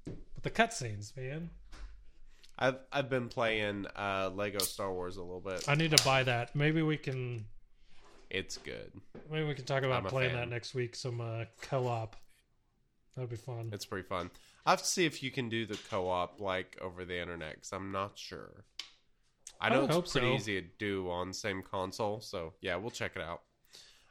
But 0.04 0.42
the 0.42 0.50
cutscenes, 0.50 1.16
man. 1.16 1.50
I've 2.58 2.78
I've 2.92 3.10
been 3.10 3.28
playing 3.28 3.86
uh 3.96 4.30
Lego 4.34 4.58
Star 4.58 4.92
Wars 4.92 5.16
a 5.16 5.22
little 5.22 5.40
bit. 5.40 5.68
I 5.68 5.74
need 5.74 5.96
to 5.96 6.04
buy 6.04 6.22
that. 6.24 6.54
Maybe 6.54 6.82
we 6.82 6.96
can. 6.96 7.44
It's 8.30 8.58
good. 8.58 8.92
Maybe 9.30 9.46
we 9.46 9.54
can 9.54 9.64
talk 9.64 9.82
about 9.82 10.06
playing 10.06 10.30
fan. 10.30 10.40
that 10.40 10.48
next 10.48 10.74
week. 10.74 10.94
Some 10.94 11.20
uh, 11.20 11.44
co-op. 11.62 12.14
That'd 13.16 13.30
be 13.30 13.36
fun. 13.36 13.70
It's 13.72 13.86
pretty 13.86 14.06
fun. 14.06 14.30
I 14.66 14.70
have 14.70 14.82
to 14.82 14.86
see 14.86 15.06
if 15.06 15.22
you 15.22 15.30
can 15.30 15.48
do 15.48 15.64
the 15.66 15.78
co-op 15.90 16.40
like 16.40 16.78
over 16.82 17.04
the 17.04 17.18
internet 17.18 17.54
because 17.54 17.72
I'm 17.72 17.90
not 17.90 18.18
sure. 18.18 18.64
I 19.60 19.66
I 19.66 19.70
know 19.70 19.80
would 19.82 19.86
it's 19.90 19.94
hope 19.96 20.10
pretty 20.10 20.28
so. 20.30 20.34
easy 20.34 20.62
to 20.62 20.68
do 20.78 21.10
on 21.10 21.32
same 21.32 21.62
console, 21.62 22.20
so 22.20 22.52
yeah, 22.60 22.76
we'll 22.76 22.90
check 22.90 23.12
it 23.16 23.22
out. 23.22 23.42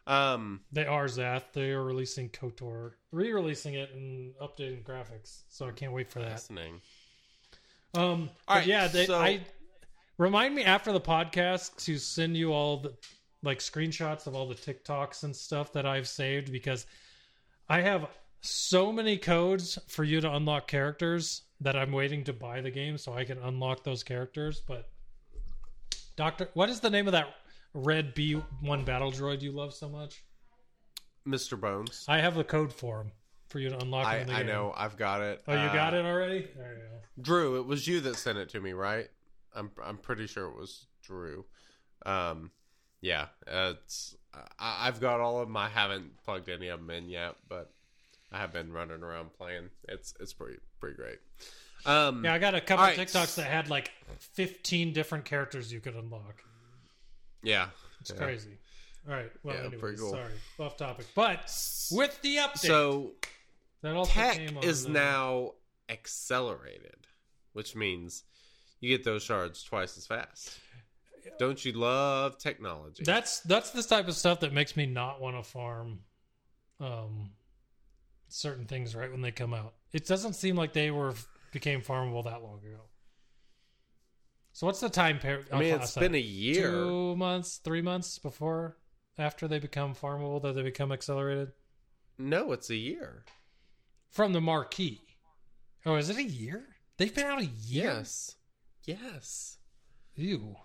Um, 0.08 0.62
They 0.72 0.86
are 0.86 1.06
Zath. 1.08 1.52
They 1.54 1.72
are 1.72 1.84
releasing 1.84 2.30
Kotor, 2.30 2.94
re-releasing 3.12 3.74
it 3.74 3.92
and 3.94 4.34
updating 4.42 4.84
graphics. 4.84 5.42
So 5.50 5.68
I 5.68 5.72
can't 5.72 5.92
wait 5.92 6.10
for 6.10 6.20
that. 6.20 6.32
fascinating. 6.32 6.80
Um, 7.94 8.30
All 8.48 8.58
right, 8.58 8.66
yeah, 8.68 8.88
they, 8.88 9.06
so- 9.06 9.16
I 9.20 9.42
remind 10.18 10.56
me 10.56 10.64
after 10.64 10.92
the 10.92 11.02
podcast 11.02 11.76
to 11.86 11.98
send 11.98 12.38
you 12.38 12.54
all 12.54 12.78
the 12.78 12.94
like 13.44 13.60
screenshots 13.60 14.28
of 14.28 14.36
all 14.36 14.48
the 14.48 14.56
TikToks 14.56 15.24
and 15.24 15.36
stuff 15.36 15.72
that 15.74 15.86
I've 15.86 16.08
saved 16.08 16.52
because 16.52 16.86
I 17.70 17.82
have 17.82 18.08
so 18.42 18.92
many 18.92 19.18
codes 19.18 19.78
for 19.88 20.04
you 20.04 20.22
to 20.22 20.32
unlock 20.34 20.68
characters 20.68 21.44
that 21.62 21.76
I'm 21.76 21.92
waiting 21.92 22.24
to 22.26 22.34
buy 22.34 22.62
the 22.62 22.72
game 22.72 22.98
so 22.98 23.14
I 23.14 23.24
can 23.26 23.38
unlock 23.40 23.84
those 23.84 24.04
characters. 24.04 24.62
But 24.66 24.90
Doctor, 26.18 26.50
what 26.54 26.70
is 26.70 26.80
the 26.82 26.90
name 26.90 27.08
of 27.08 27.14
that 27.14 27.28
red 27.74 28.14
B 28.14 28.34
one 28.62 28.84
battle 28.84 29.12
droid 29.12 29.42
you 29.42 29.52
love 29.52 29.74
so 29.74 29.88
much? 29.88 30.24
Mr. 31.26 31.60
Bones. 31.60 32.06
I 32.10 32.18
have 32.20 32.36
the 32.36 32.44
code 32.44 32.74
for 32.74 33.02
him 33.02 33.12
for 33.50 33.60
you 33.60 33.70
to 33.70 33.78
unlock. 33.80 34.06
I, 34.08 34.16
him 34.18 34.22
in 34.24 34.28
the 34.28 34.34
I 34.34 34.44
know. 34.44 34.74
I've 34.76 34.98
got 34.98 35.22
it. 35.22 35.42
Oh, 35.48 35.54
you 35.54 35.70
got 35.74 35.94
Uh, 35.94 35.98
it 35.98 36.06
already? 36.06 36.48
There 36.58 36.74
you 36.74 36.80
go. 36.80 37.22
Drew, 37.22 37.58
it 37.60 37.66
was 37.66 37.88
you 37.88 38.00
that 38.02 38.16
sent 38.16 38.38
it 38.38 38.50
to 38.50 38.60
me, 38.60 38.74
right? 38.74 39.08
I'm 39.56 39.72
I'm 39.84 39.98
pretty 39.98 40.28
sure 40.28 40.46
it 40.48 40.56
was 40.58 40.88
Drew. 41.04 41.46
Um, 42.06 42.52
yeah, 43.02 43.28
it's 43.46 44.16
I, 44.34 44.88
I've 44.88 45.00
got 45.00 45.20
all 45.20 45.40
of 45.40 45.48
them. 45.48 45.58
I 45.58 45.70
haven't 45.70 46.18
plugged 46.24 46.50
any 46.50 46.68
of 46.68 46.80
them 46.80 46.90
in 46.90 47.10
yet, 47.10 47.36
but 47.48 47.72
I 48.32 48.38
have 48.40 48.52
been 48.54 48.72
running 48.72 49.04
around 49.04 49.34
playing. 49.34 49.70
It's 49.88 50.14
it's 50.20 50.34
pretty 50.34 50.58
pretty 50.80 50.96
great. 50.96 51.18
Um, 51.86 52.24
Yeah, 52.26 52.34
I 52.34 52.40
got 52.40 52.56
a 52.56 52.62
couple 52.62 52.84
All 52.86 52.90
right. 52.92 52.98
TikToks 53.00 53.36
that 53.36 53.46
had 53.48 53.70
like 53.70 53.92
15 54.20 54.94
different 54.94 55.26
characters 55.26 55.72
you 55.72 55.80
could 55.80 55.96
unlock. 55.96 56.44
Yeah. 57.44 57.70
It's 58.02 58.12
Yeah. 58.12 58.18
crazy. 58.18 58.58
All 59.08 59.14
right. 59.14 59.32
Well, 59.44 59.56
Yeah, 59.56 59.66
anyways, 59.68 60.00
cool. 60.00 60.12
sorry, 60.12 60.34
off 60.60 60.76
topic. 60.78 61.08
But 61.16 61.40
with 61.92 62.22
the 62.22 62.38
update, 62.38 62.58
So 62.60 63.16
that 63.82 63.96
also 63.96 64.12
tech 64.12 64.36
came 64.38 64.58
on 64.58 64.64
is 64.64 64.84
the- 64.84 64.90
now 64.90 65.54
accelerated, 65.90 67.08
which 67.54 67.76
means 67.76 68.24
you 68.82 68.90
get 68.96 69.04
those 69.06 69.24
shards 69.24 69.64
twice 69.64 69.98
as 69.98 70.06
fast. 70.08 70.60
Don't 71.40 71.64
you 71.64 71.74
love 71.74 72.38
technology? 72.38 73.04
That's 73.04 73.42
that's 73.42 73.72
the 73.72 73.84
type 73.84 74.08
of 74.08 74.16
stuff 74.16 74.40
that 74.42 74.54
makes 74.54 74.76
me 74.76 74.86
not 74.86 75.20
want 75.22 75.36
to 75.38 75.44
farm 75.44 76.04
um 76.80 77.32
certain 78.30 78.66
things 78.66 78.96
right 78.96 79.12
when 79.12 79.22
they 79.22 79.32
come 79.32 79.54
out. 79.54 79.74
It 79.94 80.06
doesn't 80.06 80.34
seem 80.34 80.56
like 80.56 80.74
they 80.74 80.90
were 80.92 81.14
became 81.52 81.82
farmable 81.82 82.24
that 82.26 82.42
long 82.44 82.60
ago. 82.60 82.82
So 84.54 84.66
what's 84.66 84.80
the 84.80 84.90
time 84.90 85.20
period? 85.20 85.48
I 85.52 85.60
mean, 85.60 85.74
uh, 85.74 85.78
it's 85.78 85.96
been 85.96 86.16
a 86.16 86.20
year. 86.20 86.72
two 86.72 87.16
months, 87.16 87.58
three 87.58 87.82
months 87.82 88.18
before 88.18 88.78
after 89.18 89.48
they 89.48 89.60
become 89.60 89.94
farmable 89.94 90.42
that 90.42 90.56
they 90.56 90.64
become 90.64 90.92
accelerated 90.92 91.52
No, 92.18 92.52
it's 92.52 92.70
a 92.70 92.76
year. 92.76 93.24
from 94.10 94.34
the 94.34 94.42
marquee. 94.42 95.02
Oh, 95.86 95.96
is 95.96 96.10
it 96.10 96.18
a 96.18 96.24
year? 96.24 96.66
They've 96.98 97.14
been 97.14 97.26
out 97.26 97.40
a 97.40 97.46
year. 97.46 97.84
Yes. 97.86 98.36
Yes. 98.86 99.58
Ew. 100.16 100.56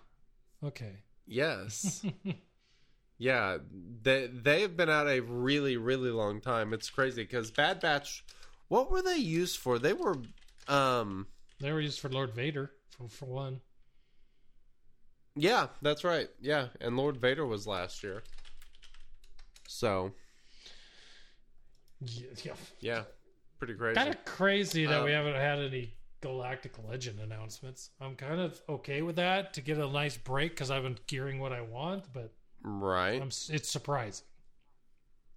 Okay. 0.63 1.03
Yes. 1.27 2.03
yeah, 3.17 3.57
they 4.01 4.27
they've 4.27 4.75
been 4.75 4.89
out 4.89 5.07
a 5.07 5.19
really 5.19 5.77
really 5.77 6.09
long 6.09 6.41
time. 6.41 6.73
It's 6.73 6.89
crazy 6.89 7.25
cuz 7.25 7.51
Bad 7.51 7.79
Batch 7.79 8.25
what 8.69 8.89
were 8.89 9.03
they 9.03 9.17
used 9.17 9.57
for? 9.57 9.77
They 9.77 9.93
were 9.93 10.15
um 10.67 11.27
They 11.59 11.71
were 11.71 11.81
used 11.81 11.99
for 11.99 12.09
Lord 12.09 12.33
Vader 12.33 12.71
for, 12.91 13.07
for 13.09 13.25
one. 13.25 13.61
yeah, 15.35 15.67
that's 15.81 16.03
right. 16.03 16.29
Yeah, 16.41 16.67
and 16.81 16.95
Lord 16.97 17.17
Vader 17.17 17.45
was 17.45 17.65
last 17.67 18.03
year. 18.03 18.23
So, 19.67 20.11
Yeah. 22.01 22.27
yeah. 22.43 22.53
yeah. 22.79 23.03
Pretty 23.59 23.75
crazy. 23.75 23.95
Kind 23.95 24.09
of 24.13 24.23
crazy 24.25 24.85
that 24.85 25.03
we 25.03 25.13
Um, 25.13 25.25
haven't 25.25 25.39
had 25.39 25.59
any 25.59 25.93
Galactic 26.21 26.73
Legend 26.87 27.19
announcements. 27.19 27.91
I'm 27.99 28.15
kind 28.15 28.39
of 28.41 28.61
okay 28.67 29.01
with 29.01 29.15
that 29.15 29.53
to 29.53 29.61
get 29.61 29.77
a 29.77 29.87
nice 29.89 30.17
break 30.17 30.51
because 30.51 30.69
I've 30.69 30.83
been 30.83 30.97
gearing 31.07 31.39
what 31.39 31.53
I 31.53 31.61
want, 31.61 32.11
but 32.13 32.33
right. 32.61 33.21
I'm, 33.21 33.29
it's 33.49 33.69
surprising. 33.69 34.25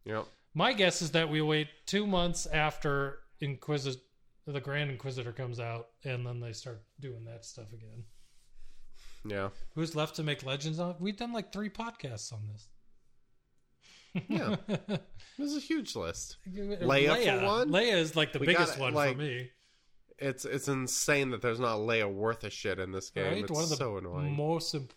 Yep. 0.05 0.27
My 0.55 0.73
guess 0.73 1.03
is 1.03 1.13
that 1.13 1.29
we 1.29 1.41
wait 1.41 1.69
two 1.87 2.07
months 2.07 2.47
after 2.47 3.21
Inquisitor, 3.41 4.01
the 4.47 4.61
Grand 4.61 4.91
Inquisitor 4.91 5.33
comes 5.33 5.59
out, 5.61 5.89
and 6.05 6.27
then 6.27 6.41
they 6.41 6.53
start 6.53 6.83
doing 7.01 7.25
that 7.25 7.45
stuff 7.45 7.73
again. 7.73 8.05
Yeah. 9.25 9.49
Who's 9.75 9.97
left 9.97 10.17
to 10.17 10.23
make 10.23 10.45
Legends 10.45 10.79
on? 10.79 10.95
We've 11.01 11.17
done 11.17 11.33
like 11.33 11.53
three 11.53 11.69
podcasts 11.71 12.33
on 12.33 12.41
this. 12.53 12.69
Yeah. 14.29 14.57
This 15.39 15.51
is 15.51 15.57
a 15.59 15.61
huge 15.61 15.95
list. 15.95 16.39
Leia, 16.51 16.79
Leia 16.81 17.41
for 17.41 17.45
one? 17.47 17.69
Leia 17.69 17.97
is 17.97 18.17
like 18.17 18.33
the 18.33 18.39
We 18.39 18.47
biggest 18.47 18.69
gotta, 18.79 18.81
one 18.81 18.95
like, 18.95 19.13
for 19.13 19.19
me. 19.19 19.51
It's 20.19 20.47
it's 20.47 20.67
insane 20.67 21.29
that 21.33 21.43
there's 21.43 21.61
not 21.61 21.77
Leia 21.81 22.11
worth 22.11 22.43
a 22.45 22.49
shit 22.49 22.79
in 22.79 22.91
this 22.91 23.11
game. 23.11 23.27
right? 23.27 23.43
It's 23.43 23.53
one 23.53 23.65
of 23.65 23.69
the 23.69 23.77
so 23.77 23.99
annoying. 23.99 24.35
most 24.35 24.75
imp- 24.75 24.95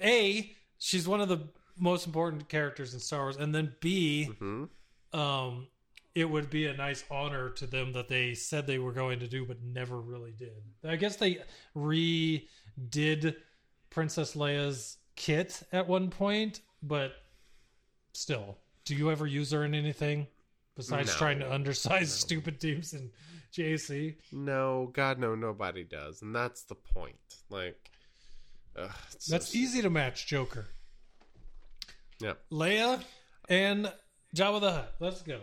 a 0.00 0.52
she's 0.78 1.08
one 1.08 1.20
of 1.20 1.28
the 1.28 1.48
most 1.76 2.06
important 2.06 2.48
characters 2.48 2.94
in 2.94 3.00
Star 3.00 3.22
Wars, 3.22 3.36
and 3.38 3.52
then 3.52 3.74
B, 3.80 4.26
hmm 4.26 4.66
um, 5.12 5.66
it 6.14 6.24
would 6.28 6.50
be 6.50 6.66
a 6.66 6.76
nice 6.76 7.04
honor 7.10 7.50
to 7.50 7.66
them 7.66 7.92
that 7.92 8.08
they 8.08 8.34
said 8.34 8.66
they 8.66 8.78
were 8.78 8.92
going 8.92 9.20
to 9.20 9.28
do, 9.28 9.44
but 9.44 9.62
never 9.62 10.00
really 10.00 10.32
did. 10.32 10.62
I 10.84 10.96
guess 10.96 11.16
they 11.16 11.38
redid 11.76 13.36
Princess 13.90 14.34
Leia's 14.34 14.98
kit 15.16 15.62
at 15.72 15.86
one 15.86 16.10
point, 16.10 16.60
but 16.82 17.12
still, 18.12 18.58
do 18.84 18.94
you 18.94 19.10
ever 19.10 19.26
use 19.26 19.52
her 19.52 19.64
in 19.64 19.74
anything 19.74 20.26
besides 20.76 21.08
No. 21.08 21.14
trying 21.18 21.38
to 21.40 21.46
undersize 21.46 22.06
stupid 22.06 22.60
teams 22.60 22.92
in 22.92 23.10
JC? 23.52 24.16
No, 24.32 24.90
God, 24.92 25.18
no, 25.18 25.34
nobody 25.34 25.84
does, 25.84 26.22
and 26.22 26.34
that's 26.34 26.62
the 26.62 26.74
point. 26.74 27.16
Like, 27.50 27.90
ugh, 28.76 28.90
it's 29.12 29.26
so 29.26 29.32
That's 29.34 29.54
easy 29.54 29.82
to 29.82 29.90
match 29.90 30.26
Joker. 30.26 30.66
Yep. 32.20 32.38
Leia 32.50 33.02
and 33.48 33.92
Jabba 34.36 34.60
the 34.60 34.72
Hutt. 34.72 34.94
Let's 35.00 35.22
go. 35.22 35.40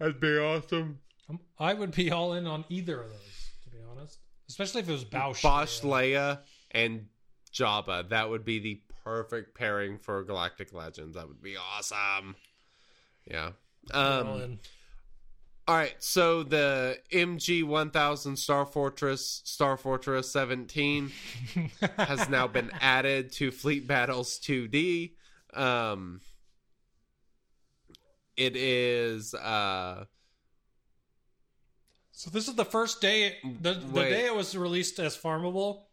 That'd 0.00 0.18
be 0.20 0.36
awesome. 0.38 0.98
Um, 1.28 1.38
I 1.58 1.74
would 1.74 1.92
be 1.94 2.10
all 2.10 2.32
in 2.32 2.46
on 2.48 2.64
either 2.68 3.00
of 3.02 3.10
those, 3.10 3.50
to 3.64 3.70
be 3.70 3.76
honest. 3.88 4.18
Especially 4.48 4.80
if 4.80 4.88
it 4.88 4.92
was 4.92 5.04
Boushh. 5.04 5.42
Boushh 5.42 5.82
Leia. 5.82 6.12
Leia 6.12 6.38
and 6.72 7.06
Jabba. 7.54 8.08
That 8.08 8.28
would 8.30 8.44
be 8.44 8.58
the 8.58 8.80
perfect 9.04 9.54
pairing 9.56 9.98
for 9.98 10.24
Galactic 10.24 10.72
Legends. 10.72 11.14
That 11.16 11.28
would 11.28 11.40
be 11.42 11.56
awesome. 11.56 12.34
Yeah. 13.26 13.50
All 13.94 14.00
Um, 14.20 14.40
in. 14.42 14.58
all 15.68 15.76
right. 15.76 15.94
So 16.00 16.42
the 16.42 16.98
MG 17.12 17.62
1000 17.62 18.36
Star 18.36 18.66
Fortress, 18.66 19.42
Star 19.44 19.76
Fortress 19.76 20.32
17 20.32 21.12
has 21.98 22.28
now 22.28 22.46
been 22.48 22.70
added 22.80 23.32
to 23.34 23.50
Fleet 23.50 23.86
Battles 23.86 24.40
2D. 24.40 25.12
Um, 25.54 26.20
it 28.36 28.56
is 28.56 29.34
uh 29.34 30.04
So 32.12 32.30
this 32.30 32.48
is 32.48 32.54
the 32.54 32.64
first 32.64 33.00
day. 33.00 33.36
The, 33.62 33.74
the 33.74 34.02
day 34.02 34.26
it 34.26 34.34
was 34.34 34.56
released 34.56 34.98
as 34.98 35.16
farmable. 35.16 35.84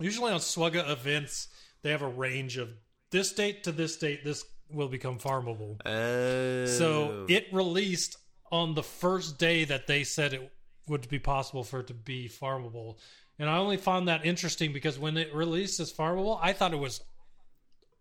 Usually 0.00 0.32
on 0.32 0.40
Swugga 0.40 0.90
events, 0.90 1.48
they 1.82 1.90
have 1.90 2.02
a 2.02 2.08
range 2.08 2.58
of 2.58 2.68
this 3.10 3.32
date 3.32 3.64
to 3.64 3.72
this 3.72 3.96
date. 3.96 4.24
This 4.24 4.44
will 4.70 4.88
become 4.88 5.18
farmable. 5.18 5.80
oh. 5.86 6.66
So 6.66 7.24
it 7.28 7.46
released 7.52 8.18
on 8.52 8.74
the 8.74 8.82
first 8.82 9.38
day 9.38 9.64
that 9.64 9.86
they 9.86 10.04
said 10.04 10.32
it 10.34 10.52
would 10.88 11.08
be 11.08 11.18
possible 11.18 11.64
for 11.64 11.80
it 11.80 11.86
to 11.88 11.94
be 11.94 12.28
farmable. 12.28 12.96
And 13.38 13.50
I 13.50 13.58
only 13.58 13.76
found 13.76 14.08
that 14.08 14.24
interesting 14.24 14.72
because 14.72 14.98
when 14.98 15.16
it 15.16 15.34
released 15.34 15.80
as 15.80 15.92
farmable, 15.92 16.38
I 16.42 16.52
thought 16.52 16.72
it 16.72 16.78
was. 16.78 17.02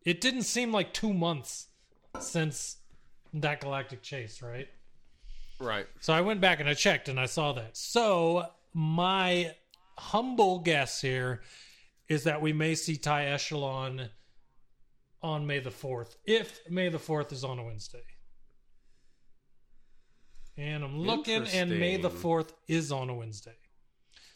It 0.04 0.22
didn't 0.22 0.44
seem 0.44 0.72
like 0.72 0.94
two 0.94 1.14
months 1.14 1.68
since 2.20 2.78
that 3.42 3.62
Galactic 3.62 4.02
Chase, 4.02 4.42
right? 4.42 4.68
right. 5.60 5.88
So 6.00 6.14
I 6.14 6.22
went 6.22 6.42
back 6.42 6.60
and 6.60 6.70
I 6.70 6.74
checked 6.74 7.10
and 7.10 7.20
I 7.20 7.26
saw 7.26 7.54
that. 7.54 7.76
So 7.78 8.46
my 8.74 9.54
humble 9.98 10.60
guess 10.60 11.02
here 11.02 11.42
is 12.08 12.24
that 12.26 12.42
we 12.42 12.54
may 12.54 12.76
see 12.76 12.98
TIE 12.98 13.26
Echelon 13.26 14.10
on 15.22 15.48
May 15.48 15.60
the 15.60 15.72
4th, 15.72 16.18
if 16.26 16.60
May 16.70 16.90
the 16.90 17.00
4th 17.00 17.32
is 17.32 17.44
on 17.44 17.58
a 17.58 17.64
Wednesday. 17.64 18.04
And 20.58 20.84
I'm 20.84 21.00
looking, 21.00 21.48
and 21.48 21.70
May 21.70 21.98
the 21.98 22.10
4th 22.10 22.52
is 22.68 22.92
on 22.92 23.10
a 23.10 23.14
Wednesday. 23.14 23.56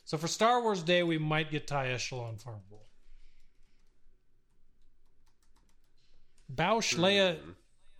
So 0.03 0.17
for 0.17 0.27
Star 0.27 0.61
Wars 0.61 0.81
Day, 0.81 1.03
we 1.03 1.17
might 1.17 1.51
get 1.51 1.67
TIE 1.67 1.89
Echelon 1.89 2.37
farmable. 2.37 2.81
Boushh 6.53 6.95
hmm. 6.95 7.03
Leia. 7.03 7.37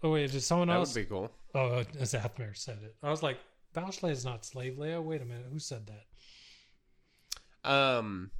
Oh, 0.01 0.11
wait, 0.11 0.31
did 0.31 0.41
someone. 0.41 0.69
That 0.69 0.75
else? 0.75 0.95
would 0.95 1.01
be 1.01 1.09
cool. 1.09 1.31
Oh, 1.53 1.83
Zathmir 1.97 2.55
said 2.55 2.79
it. 2.83 2.95
I 3.03 3.09
was 3.09 3.23
like, 3.23 3.37
Boushh 3.75 4.09
is 4.09 4.23
not 4.25 4.45
slave 4.45 4.75
Leia. 4.77 5.03
Wait 5.03 5.21
a 5.21 5.25
minute, 5.25 5.45
who 5.51 5.59
said 5.59 5.87
that? 5.87 7.69
Um. 7.69 8.31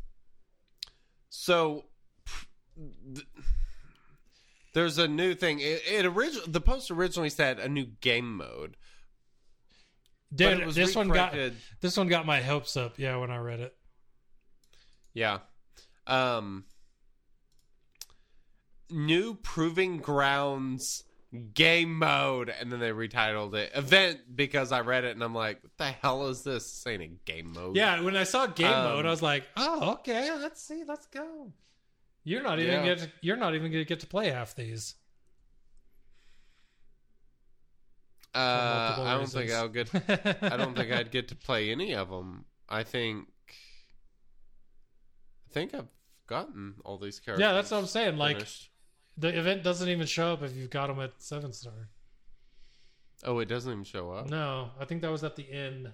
So, 1.30 1.86
th- 3.14 3.28
there's 4.74 4.98
a 4.98 5.08
new 5.08 5.36
thing. 5.36 5.60
It, 5.60 5.82
it 5.88 6.06
original 6.06 6.46
the 6.48 6.62
post 6.62 6.92
originally 6.92 7.30
said 7.30 7.60
a 7.60 7.68
new 7.68 7.86
game 8.02 8.38
mode. 8.38 8.78
Dude, 10.34 10.72
this 10.72 10.96
one 10.96 11.10
got 11.10 11.36
this 11.82 11.98
one 11.98 12.08
got 12.08 12.26
my 12.26 12.42
hopes 12.42 12.78
up. 12.78 12.98
Yeah, 12.98 13.18
when 13.18 13.32
I 13.32 13.38
read 13.38 13.60
it. 13.60 13.76
Yeah. 15.14 15.40
Um. 16.08 16.66
New 18.92 19.36
Proving 19.36 19.98
Grounds 19.98 21.04
game 21.54 21.98
mode, 22.00 22.50
and 22.50 22.72
then 22.72 22.80
they 22.80 22.90
retitled 22.92 23.54
it 23.54 23.72
event 23.76 24.20
because 24.36 24.72
I 24.72 24.82
read 24.82 25.04
it 25.04 25.12
and 25.12 25.24
I'm 25.24 25.36
like, 25.36 25.62
what 25.62 25.72
the 25.78 25.86
hell 25.86 26.28
is 26.28 26.44
this? 26.44 26.64
This 26.64 26.88
ain't 26.88 27.04
a 27.04 27.08
game 27.26 27.54
mode. 27.54 27.76
Yeah, 27.76 28.02
when 28.02 28.16
I 28.18 28.24
saw 28.24 28.48
game 28.48 28.72
Um, 28.72 28.84
mode, 28.96 29.06
I 29.06 29.10
was 29.12 29.22
like, 29.22 29.44
oh, 29.58 29.92
okay, 29.94 30.32
let's 30.40 30.62
see, 30.62 30.84
let's 30.88 31.06
go. 31.08 31.52
You're 32.24 32.42
not 32.44 32.60
even 32.60 32.74
Yeah. 32.74 32.86
get 32.86 32.98
to, 33.00 33.12
you're 33.22 33.38
not 33.38 33.56
even 33.56 33.72
gonna 33.72 33.84
get 33.86 34.00
to 34.02 34.08
play 34.08 34.30
half 34.30 34.56
these. 34.56 34.96
Uh, 38.36 38.96
I 39.00 39.16
don't 39.18 39.28
think. 39.28 39.52
I'll 39.52 39.68
get. 39.70 39.90
I 40.44 40.56
don't 40.58 40.76
think 40.76 40.92
I'd 40.92 41.10
get 41.12 41.30
to 41.30 41.36
play 41.36 41.72
any 41.72 41.96
of 41.96 42.10
them. 42.10 42.46
I 42.68 42.84
think. 42.84 43.28
I 45.50 45.54
think 45.54 45.74
I've 45.74 45.88
gotten 46.28 46.76
all 46.86 47.00
these 47.00 47.20
characters. 47.20 47.42
Yeah, 47.42 47.54
that's 47.54 47.72
what 47.72 47.78
I'm 47.80 47.88
saying. 47.88 48.18
Like 48.18 48.38
finished. 48.38 48.70
The 49.20 49.38
event 49.38 49.64
doesn't 49.64 49.90
even 49.90 50.08
show 50.08 50.34
up 50.34 50.42
if 50.44 50.56
you've 50.56 50.70
got 50.70 50.88
them 50.88 51.00
at 51.00 51.12
seven 51.18 51.52
star. 51.54 51.90
oh, 53.26 53.40
it 53.40 53.46
doesn't 53.48 53.72
even 53.72 53.84
show 53.84 54.12
up. 54.12 54.30
No, 54.30 54.72
I 54.80 54.86
think 54.86 55.02
that 55.02 55.12
was 55.12 55.24
at 55.24 55.36
the 55.36 55.52
end 55.52 55.92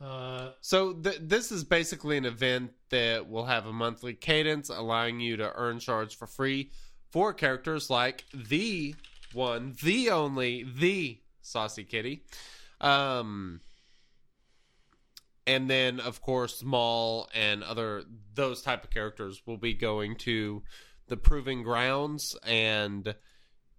Uh, 0.00 0.50
So 0.60 0.92
th- 0.94 1.20
this 1.20 1.52
is 1.52 1.62
basically 1.62 2.16
an 2.16 2.24
event 2.24 2.72
that 2.90 3.28
will 3.28 3.44
have 3.46 3.66
a 3.66 3.72
monthly 3.72 4.14
cadence, 4.14 4.68
allowing 4.68 5.20
you 5.20 5.36
to 5.36 5.52
earn 5.54 5.78
shards 5.78 6.12
for 6.12 6.26
free 6.26 6.70
for 7.10 7.32
characters 7.32 7.88
like 7.88 8.24
the 8.34 8.94
one, 9.32 9.76
the 9.82 10.10
only, 10.10 10.64
the 10.64 11.20
Saucy 11.42 11.84
Kitty. 11.84 12.24
Um, 12.80 13.60
and 15.46 15.70
then, 15.70 16.00
of 16.00 16.20
course, 16.20 16.62
Maul 16.64 17.28
and 17.34 17.62
other 17.62 18.02
those 18.34 18.62
type 18.62 18.82
of 18.84 18.90
characters 18.90 19.42
will 19.46 19.56
be 19.56 19.74
going 19.74 20.16
to 20.16 20.62
the 21.08 21.16
Proving 21.16 21.62
Grounds 21.62 22.36
and. 22.44 23.14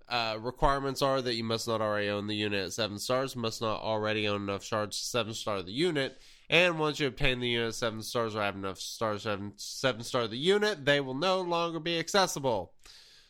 Uh, 0.10 0.38
requirements 0.42 1.02
are 1.02 1.22
that 1.22 1.36
you 1.36 1.46
must 1.46 1.66
not 1.66 1.80
already 1.80 2.10
own 2.10 2.28
the 2.28 2.36
unit 2.36 2.66
at 2.66 2.74
seven 2.74 3.00
stars, 3.00 3.38
must 3.38 3.62
not 3.62 3.82
already 3.82 4.28
own 4.28 4.44
enough 4.44 4.64
shards 4.64 5.00
to 5.00 5.06
seven 5.06 5.34
star 5.34 5.64
the 5.64 5.72
unit, 5.72 6.20
and 6.50 6.78
once 6.78 7.00
you 7.00 7.08
obtain 7.08 7.40
the 7.40 7.48
unit 7.48 7.74
seven 7.74 8.04
stars 8.04 8.36
or 8.36 8.42
have 8.42 8.56
enough 8.56 8.80
stars 8.80 9.24
seven 9.24 9.54
seven 9.56 10.04
star 10.04 10.28
the 10.28 10.38
unit, 10.38 10.84
they 10.84 11.00
will 11.00 11.16
no 11.16 11.40
longer 11.40 11.80
be 11.80 11.98
accessible. 11.98 12.74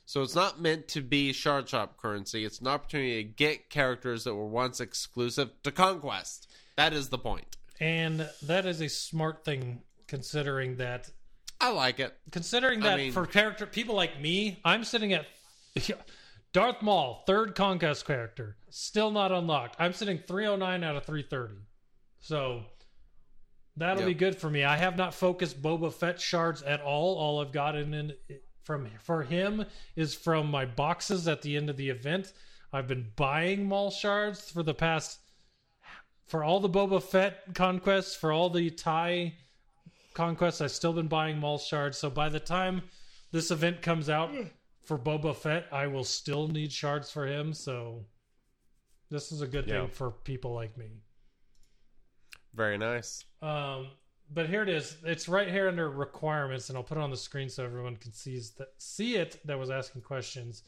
So 0.05 0.23
it's 0.23 0.35
not 0.35 0.59
meant 0.59 0.87
to 0.89 1.01
be 1.01 1.31
shard 1.31 1.69
shop 1.69 1.95
currency. 1.95 2.43
It's 2.43 2.59
an 2.59 2.67
opportunity 2.67 3.23
to 3.23 3.29
get 3.29 3.69
characters 3.69 4.23
that 4.23 4.33
were 4.35 4.47
once 4.47 4.81
exclusive 4.81 5.51
to 5.61 5.71
Conquest. 5.71 6.51
That 6.75 6.91
is 6.91 7.09
the 7.09 7.19
point. 7.19 7.55
and 7.79 8.27
that 8.41 8.65
is 8.65 8.81
a 8.81 8.89
smart 8.89 9.45
thing 9.45 9.83
considering 10.07 10.77
that 10.77 11.11
I 11.63 11.71
like 11.71 11.99
it. 11.99 12.15
considering 12.31 12.81
I 12.83 12.89
that 12.89 12.97
mean- 12.97 13.11
for 13.13 13.25
character 13.25 13.65
people 13.65 13.95
like 13.95 14.19
me, 14.21 14.59
I'm 14.65 14.83
sitting 14.83 15.13
at 15.13 15.25
Darth 16.53 16.81
Maul, 16.81 17.23
third 17.25 17.55
conquest 17.55 18.05
character, 18.05 18.57
still 18.69 19.09
not 19.11 19.31
unlocked. 19.31 19.75
I'm 19.79 19.93
sitting 19.93 20.17
309 20.19 20.83
out 20.83 20.95
of 20.95 21.05
330. 21.05 21.55
So 22.19 22.63
that'll 23.75 24.01
Yep. 24.03 24.07
be 24.07 24.13
good 24.13 24.35
for 24.37 24.49
me. 24.49 24.63
I 24.63 24.77
have 24.77 24.95
not 24.97 25.13
focused 25.15 25.61
Boba 25.61 25.91
Fett 25.93 26.21
shards 26.21 26.61
at 26.61 26.81
all. 26.81 27.17
All 27.17 27.41
I've 27.41 27.51
gotten 27.51 27.93
in 27.93 28.13
from 28.63 28.87
for 28.99 29.23
him 29.23 29.65
is 29.95 30.13
from 30.13 30.49
my 30.51 30.65
boxes 30.65 31.27
at 31.27 31.41
the 31.41 31.57
end 31.57 31.69
of 31.69 31.77
the 31.77 31.89
event. 31.89 32.31
I've 32.71 32.87
been 32.87 33.11
buying 33.15 33.65
Maul 33.67 33.89
shards 33.91 34.49
for 34.51 34.63
the 34.63 34.73
past 34.73 35.19
for 36.27 36.43
all 36.43 36.59
the 36.59 36.69
Boba 36.69 37.01
Fett 37.03 37.53
conquests, 37.55 38.15
for 38.15 38.31
all 38.31 38.49
the 38.49 38.69
Thai 38.69 39.35
conquests, 40.13 40.61
I've 40.61 40.71
still 40.71 40.93
been 40.93 41.07
buying 41.07 41.39
Maul 41.39 41.57
shards. 41.57 41.97
So 41.97 42.09
by 42.09 42.29
the 42.29 42.39
time 42.39 42.83
this 43.31 43.51
event 43.51 43.81
comes 43.81 44.09
out 44.09 44.31
for 44.83 44.97
Boba 44.97 45.35
Fett, 45.35 45.65
I 45.71 45.87
will 45.87 46.03
still 46.03 46.47
need 46.47 46.71
shards 46.71 47.09
for 47.11 47.25
him. 47.25 47.53
So 47.53 48.05
this 49.09 49.31
is 49.31 49.41
a 49.41 49.47
good 49.47 49.67
Yeah. 49.67 49.81
thing 49.81 49.89
for 49.89 50.11
people 50.11 50.53
like 50.53 50.77
me. 50.77 50.89
Very 52.53 52.77
nice. 52.77 53.25
Um, 53.41 53.89
but 54.29 54.47
here 54.49 54.63
it 54.63 54.69
is. 54.69 54.97
It's 55.03 55.27
right 55.27 55.47
here 55.47 55.67
under 55.67 55.89
requirements, 55.89 56.69
and 56.69 56.77
I'll 56.77 56.83
put 56.83 56.97
it 56.97 57.01
on 57.01 57.11
the 57.11 57.17
screen 57.17 57.49
so 57.49 57.63
everyone 57.63 57.97
can 57.97 58.11
see 58.13 58.39
that 58.57 58.73
see 58.77 59.15
it. 59.15 59.39
That 59.45 59.59
was 59.59 59.69
asking 59.69 60.01
questions. 60.01 60.63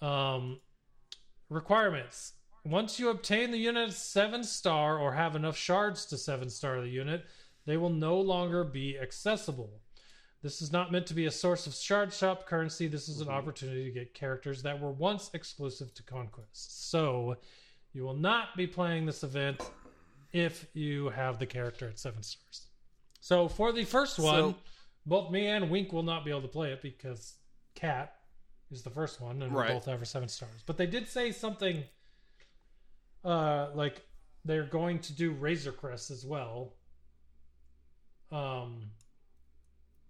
Um, 0.00 0.60
requirements. 1.48 2.34
Once 2.64 2.98
you 2.98 3.08
obtain 3.10 3.50
the 3.50 3.58
unit 3.58 3.92
seven 3.92 4.44
star 4.44 4.98
or 4.98 5.12
have 5.12 5.34
enough 5.34 5.56
shards 5.56 6.06
to 6.06 6.16
seven 6.16 6.48
star 6.48 6.80
the 6.80 6.88
unit, 6.88 7.26
they 7.64 7.76
will 7.76 7.90
no 7.90 8.20
longer 8.20 8.64
be 8.64 8.98
accessible. 8.98 9.80
This 10.42 10.60
is 10.60 10.72
not 10.72 10.90
meant 10.90 11.06
to 11.06 11.14
be 11.14 11.26
a 11.26 11.30
source 11.30 11.66
of 11.66 11.74
shard 11.74 12.12
shop 12.12 12.46
currency. 12.46 12.88
This 12.88 13.08
is 13.08 13.20
an 13.20 13.28
opportunity 13.28 13.84
to 13.84 13.90
get 13.92 14.14
characters 14.14 14.62
that 14.64 14.80
were 14.80 14.90
once 14.90 15.30
exclusive 15.34 15.94
to 15.94 16.02
Conquest. 16.02 16.90
So, 16.90 17.36
you 17.92 18.02
will 18.04 18.16
not 18.16 18.56
be 18.56 18.66
playing 18.66 19.06
this 19.06 19.22
event 19.22 19.60
if 20.32 20.66
you 20.74 21.10
have 21.10 21.38
the 21.38 21.46
character 21.46 21.88
at 21.88 21.98
seven 21.98 22.22
stars. 22.22 22.66
So 23.20 23.46
for 23.48 23.70
the 23.72 23.84
first 23.84 24.18
one, 24.18 24.54
So- 24.54 24.58
both 25.06 25.30
me 25.30 25.46
and 25.46 25.70
Wink 25.70 25.92
will 25.92 26.02
not 26.02 26.24
be 26.24 26.30
able 26.30 26.42
to 26.42 26.48
play 26.48 26.72
it 26.72 26.82
because 26.82 27.36
Cat 27.74 28.16
is 28.70 28.82
the 28.82 28.90
first 28.90 29.20
one, 29.20 29.42
and 29.42 29.52
Right. 29.54 29.68
we 29.68 29.74
both 29.74 29.84
have 29.84 30.00
our 30.00 30.04
seven 30.04 30.28
stars. 30.28 30.62
But 30.66 30.76
they 30.78 30.86
did 30.86 31.06
say 31.06 31.30
something 31.32 31.84
uh, 33.24 33.70
like 33.74 34.02
they're 34.44 34.66
going 34.66 34.98
to 35.00 35.12
do 35.12 35.30
Razor 35.32 35.72
Crest 35.72 36.10
as 36.10 36.24
well. 36.26 36.74
Um, 38.32 38.90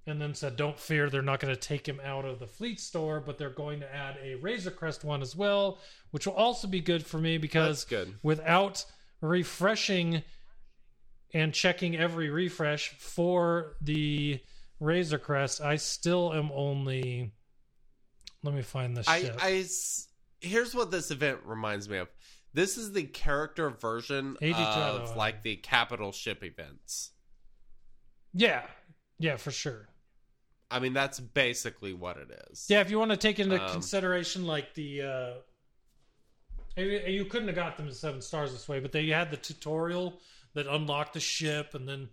and 0.06 0.20
then 0.20 0.34
said, 0.34 0.56
"Don't 0.56 0.78
fear, 0.78 1.10
they're 1.10 1.22
not 1.22 1.40
going 1.40 1.54
to 1.54 1.60
take 1.60 1.86
him 1.86 2.00
out 2.04 2.24
of 2.24 2.38
the 2.38 2.46
fleet 2.46 2.80
store, 2.80 3.20
but 3.20 3.38
they're 3.38 3.50
going 3.50 3.80
to 3.80 3.94
add 3.94 4.16
a 4.22 4.34
Razor 4.36 4.70
Crest 4.72 5.04
one 5.04 5.22
as 5.22 5.36
well, 5.36 5.78
which 6.10 6.26
will 6.26 6.34
also 6.34 6.66
be 6.66 6.80
good 6.80 7.06
for 7.06 7.18
me 7.18 7.38
because 7.38 7.84
good. 7.84 8.14
without 8.22 8.84
refreshing 9.20 10.22
and 11.34 11.54
checking 11.54 11.96
every 11.96 12.30
refresh 12.30 12.90
for 12.98 13.76
the 13.80 14.40
Razor 14.80 15.18
Crest, 15.18 15.60
I 15.60 15.76
still 15.76 16.32
am 16.32 16.50
only. 16.52 17.32
Let 18.42 18.54
me 18.54 18.62
find 18.62 18.96
the 18.96 19.04
I, 19.08 19.20
ship. 19.20 19.38
I 19.40 19.64
here's 20.40 20.74
what 20.74 20.90
this 20.90 21.10
event 21.10 21.38
reminds 21.44 21.88
me 21.88 21.98
of. 21.98 22.08
This 22.52 22.76
is 22.76 22.92
the 22.92 23.04
character 23.04 23.70
version 23.70 24.36
82 24.42 24.60
of 24.60 25.00
of- 25.02 25.16
like 25.16 25.42
the 25.42 25.56
capital 25.56 26.12
ship 26.12 26.42
events. 26.42 27.12
Yeah, 28.34 28.62
yeah, 29.18 29.36
for 29.36 29.50
sure. 29.50 29.88
I 30.70 30.78
mean, 30.78 30.92
that's 30.94 31.20
basically 31.20 31.92
what 31.92 32.16
it 32.16 32.30
is. 32.50 32.66
Yeah, 32.68 32.80
if 32.80 32.90
you 32.90 32.98
want 32.98 33.10
to 33.10 33.16
take 33.16 33.38
into 33.38 33.62
Um, 33.62 33.70
consideration 33.72 34.46
like 34.46 34.74
the 34.74 35.02
uh 35.02 35.32
you 36.76 37.26
couldn't 37.26 37.48
have 37.48 37.56
got 37.56 37.76
them 37.76 37.86
to 37.86 37.94
seven 37.94 38.22
stars 38.22 38.52
this 38.52 38.66
way, 38.68 38.80
but 38.80 38.92
they 38.92 39.06
had 39.08 39.30
the 39.30 39.36
tutorial 39.36 40.18
that 40.54 40.66
unlocked 40.66 41.12
the 41.12 41.20
ship 41.20 41.74
and 41.74 41.86
then 41.86 42.08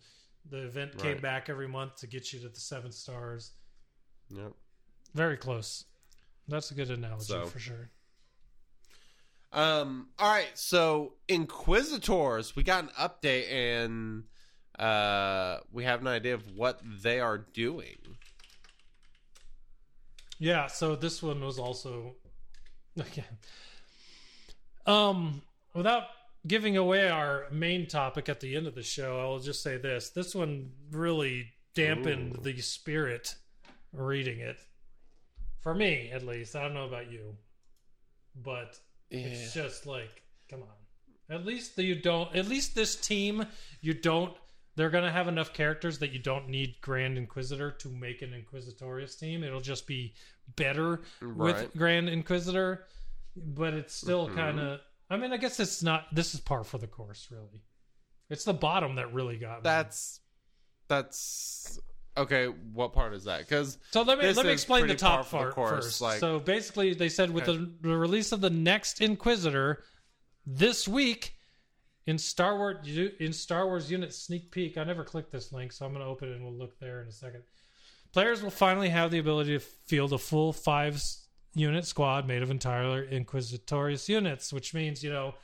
the 0.50 0.66
event 0.66 0.98
came 0.98 1.20
back 1.22 1.48
every 1.50 1.68
month 1.68 1.96
to 1.98 2.08
get 2.08 2.34
you 2.34 2.40
to 2.42 2.50
the 2.50 2.60
seven 2.60 2.92
stars. 2.92 3.52
Yep. 4.30 4.52
Very 5.14 5.38
close. 5.38 5.86
That's 6.48 6.72
a 6.72 6.74
good 6.74 6.90
analogy 6.90 7.26
So- 7.26 7.46
for 7.46 7.60
sure. 7.60 7.92
Um. 9.52 10.10
All 10.20 10.30
right. 10.32 10.52
So 10.56 11.16
Inquisitors, 11.28 12.56
we 12.56 12.62
got 12.64 12.84
an 12.84 12.90
update, 13.00 13.50
and 13.52 14.26
uh, 14.80 15.60
we 15.72 15.84
have 15.84 16.02
an 16.02 16.08
idea 16.08 16.34
of 16.34 16.44
what 16.56 16.82
they 17.04 17.20
are 17.20 17.38
doing. 17.38 17.98
Yeah, 20.40 20.68
so 20.68 20.96
this 20.96 21.22
one 21.22 21.44
was 21.44 21.60
also 21.60 22.16
okay. 23.00 23.26
Um 24.86 25.42
without 25.74 26.04
giving 26.48 26.78
away 26.78 27.10
our 27.10 27.48
main 27.52 27.88
topic 27.88 28.30
at 28.30 28.40
the 28.40 28.56
end 28.56 28.66
of 28.66 28.74
the 28.74 28.84
show, 28.84 29.20
I'll 29.20 29.40
just 29.40 29.62
say 29.62 29.78
this. 29.78 30.10
This 30.10 30.34
one 30.34 30.72
really 30.92 31.52
dampened 31.76 32.38
Ooh. 32.38 32.42
the 32.42 32.62
spirit 32.62 33.36
reading 33.92 34.40
it. 34.40 34.58
For 35.62 35.74
me, 35.74 36.10
at 36.14 36.26
least. 36.26 36.56
I 36.56 36.64
don't 36.64 36.74
know 36.74 36.86
about 36.86 37.12
you. 37.12 37.36
But 38.36 38.80
it's 39.12 39.54
just 39.54 39.86
like, 39.86 40.24
come 40.50 40.62
on. 40.62 41.36
At 41.36 41.46
least 41.46 41.78
you 41.78 41.96
don't 41.96 42.34
at 42.36 42.48
least 42.48 42.74
this 42.74 42.96
team 42.96 43.46
you 43.82 43.94
don't 43.94 44.34
they're 44.80 44.90
gonna 44.90 45.12
have 45.12 45.28
enough 45.28 45.52
characters 45.52 46.00
that 46.00 46.12
you 46.14 46.20
don't 46.20 46.48
need 46.48 46.74
Grand 46.80 47.18
Inquisitor 47.18 47.70
to 47.70 47.90
make 47.90 48.22
an 48.22 48.32
Inquisitorius 48.32 49.20
team. 49.20 49.44
It'll 49.44 49.60
just 49.60 49.86
be 49.86 50.14
better 50.56 51.02
Right. 51.20 51.64
with 51.64 51.76
Grand 51.76 52.08
Inquisitor, 52.08 52.88
but 53.36 53.74
it's 53.74 53.94
still 53.94 54.30
Mhm. 54.30 54.36
kind 54.36 54.60
of. 54.62 54.80
I 55.10 55.18
mean, 55.18 55.34
I 55.34 55.38
guess 55.38 55.60
it's 55.60 55.84
not. 55.84 56.08
This 56.16 56.34
is 56.34 56.40
par 56.40 56.64
for 56.64 56.78
the 56.78 56.88
course, 56.88 57.28
really. 57.30 57.62
It's 58.30 58.46
the 58.46 58.54
bottom 58.54 58.96
that 58.96 59.12
really 59.14 59.38
got 59.38 59.58
me. 59.58 59.62
That's 59.64 60.22
that's 60.88 61.78
okay. 62.16 62.48
What 62.48 62.94
part 62.94 63.14
is 63.14 63.26
that? 63.26 63.40
Because 63.42 63.78
So 63.92 64.02
let 64.04 64.18
me 64.18 64.32
let 64.32 64.46
me 64.46 64.52
explain 64.54 64.88
the 64.88 64.96
top 64.96 65.30
part 65.30 65.54
course, 65.54 65.86
first. 65.86 66.02
like- 66.02 66.20
so 66.22 66.40
basically, 66.40 66.94
they 66.94 67.10
said 67.10 67.32
with 67.32 67.50
Okay. 67.50 67.58
the, 67.58 67.90
the 67.90 67.98
release 67.98 68.32
of 68.32 68.40
the 68.40 68.50
next 68.50 69.02
Inquisitor 69.02 69.84
this 70.46 70.88
week 70.88 71.36
in 72.10 72.18
Star 72.18 72.58
Wars 72.58 72.78
in 73.20 73.32
Star 73.32 73.68
Wars 73.68 73.92
Unit 73.92 74.12
sneak 74.12 74.50
peek. 74.50 74.80
I 74.80 74.84
never 74.84 75.04
clicked 75.04 75.32
this 75.32 75.54
link, 75.54 75.72
so 75.72 75.86
I'm 75.86 75.94
going 75.94 76.04
to 76.04 76.10
open 76.10 76.30
it 76.30 76.36
and 76.38 76.44
we'll 76.44 76.54
look 76.54 76.80
there 76.80 77.04
in 77.04 77.08
a 77.08 77.12
second. 77.12 77.44
Players 78.14 78.42
will 78.42 78.50
finally 78.50 78.90
have 78.90 79.12
the 79.12 79.20
ability 79.20 79.54
to 79.54 79.60
field 79.60 80.12
a 80.14 80.18
full 80.18 80.52
five 80.52 81.00
unit 81.54 81.86
squad 81.86 82.28
made 82.28 82.42
of 82.42 82.50
entirely 82.50 83.06
Inquisitorius 83.08 84.10
units, 84.10 84.52
which 84.52 84.74
means 84.74 85.04
you 85.04 85.12
know 85.12 85.36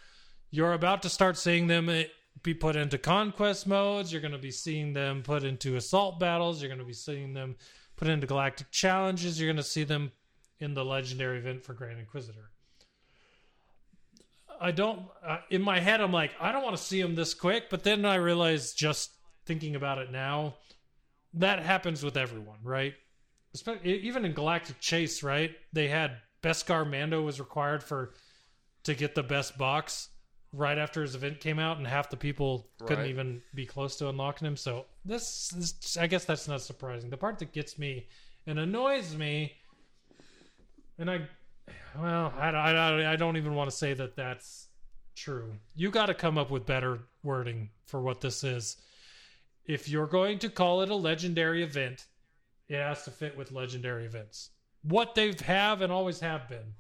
you're 0.50 0.74
about 0.74 1.04
to 1.04 1.10
start 1.10 1.38
seeing 1.38 1.68
them 1.68 1.88
eh, 1.88 2.06
be 2.42 2.56
put 2.56 2.76
into 2.76 2.98
conquest 2.98 3.68
modes. 3.68 4.12
You're 4.12 4.22
going 4.22 4.32
to 4.32 4.40
be 4.40 4.50
seeing 4.50 4.92
them 4.92 5.22
put 5.22 5.44
into 5.44 5.76
assault 5.76 6.20
battles. 6.20 6.64
You're 6.64 6.70
going 6.70 6.80
to 6.80 6.86
be 6.86 6.94
seeing 6.94 7.34
them 7.36 7.58
put 7.96 8.08
into 8.08 8.26
galactic 8.26 8.72
challenges. 8.72 9.40
You're 9.40 9.50
going 9.50 9.58
to 9.58 9.64
see 9.64 9.84
them 9.84 10.12
in 10.58 10.74
the 10.74 10.84
legendary 10.84 11.38
event 11.38 11.64
for 11.64 11.74
Grand 11.74 12.00
Inquisitor. 12.00 12.50
I 14.66 14.72
don't. 14.72 15.04
Uh, 15.24 15.38
in 15.52 15.62
my 15.62 15.80
head, 15.80 16.02
I'm 16.02 16.12
like, 16.12 16.32
I 16.42 16.52
don't 16.52 16.64
want 16.64 16.76
to 16.76 16.82
see 16.82 17.00
him 17.00 17.14
this 17.14 17.36
quick. 17.36 17.70
But 17.70 17.84
then 17.84 18.04
I 18.04 18.16
realize, 18.16 18.74
just 18.74 19.12
thinking 19.46 19.76
about 19.76 20.00
it 20.00 20.12
now, 20.12 20.56
that 21.36 21.60
happens 21.60 22.04
with 22.04 22.18
everyone, 22.18 22.58
right? 22.64 22.96
Espe- 23.56 23.86
e, 23.86 24.02
Even 24.04 24.26
in 24.26 24.34
Galactic 24.34 24.80
Chase, 24.80 25.22
right? 25.22 25.52
They 25.72 25.88
had 25.88 26.18
Beskar 26.42 26.90
Mando 26.90 27.22
was 27.22 27.40
required 27.40 27.84
for 27.84 28.16
to 28.86 28.96
get 28.96 29.14
the 29.14 29.22
best 29.22 29.56
box 29.56 30.10
right 30.52 30.80
after 30.80 31.04
his 31.04 31.14
event 31.14 31.42
came 31.42 31.60
out, 31.60 31.78
and 31.78 31.86
half 31.86 32.10
the 32.10 32.18
people 32.18 32.68
couldn't 32.88 33.06
even 33.06 33.44
be 33.54 33.68
close 33.68 33.98
to 33.98 34.10
unlocking 34.10 34.48
him. 34.48 34.58
So 34.58 34.86
this, 35.04 35.54
is, 35.54 35.96
I 36.02 36.08
guess, 36.08 36.26
that's 36.26 36.48
not 36.48 36.62
surprising. 36.62 37.12
The 37.12 37.18
part 37.18 37.38
that 37.38 37.54
gets 37.54 37.78
me 37.78 38.08
and 38.48 38.58
annoys 38.58 39.16
me, 39.16 39.54
and 40.98 41.12
I, 41.12 41.28
well, 42.00 42.34
I, 42.38 42.50
I, 42.50 43.14
I 43.14 43.16
don't 43.16 43.38
even 43.38 43.56
want 43.56 43.70
to 43.70 43.76
say 43.76 43.94
that 43.94 44.16
that's 44.16 44.68
true. 45.16 45.54
You 45.76 45.90
got 45.92 46.08
to 46.08 46.14
come 46.14 46.38
up 46.38 46.50
with 46.52 46.66
better 46.66 47.00
wording 47.24 47.70
for 47.86 48.02
what 48.02 48.22
this 48.22 48.44
is. 48.44 48.78
If 49.66 49.90
you're 49.90 50.08
going 50.08 50.40
to 50.40 50.50
call 50.50 50.82
it 50.82 50.90
a 50.90 50.96
legendary 50.96 51.64
event, 51.64 52.06
it 52.68 52.78
has 52.78 53.04
to 53.04 53.12
fit 53.12 53.38
with 53.38 53.52
legendary 53.52 54.06
events. 54.06 54.52
What 54.84 55.16
they 55.16 55.34
have 55.46 55.82
and 55.82 55.92
always 55.92 56.20
have 56.20 56.48
been. 56.48 56.76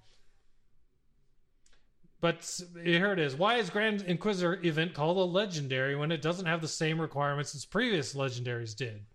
But 2.21 2.59
here 2.83 3.11
it 3.11 3.19
is. 3.19 3.35
Why 3.35 3.57
is 3.57 3.69
Grand 3.69 4.01
Inquisitor 4.03 4.59
event 4.63 4.93
called 4.93 5.17
a 5.17 5.21
legendary 5.21 5.95
when 5.95 6.11
it 6.11 6.21
doesn't 6.21 6.45
have 6.45 6.61
the 6.61 6.67
same 6.67 6.99
requirements 6.99 7.53
as 7.53 7.65
previous 7.65 8.15
legendaries 8.15 8.75
did? 8.75 9.05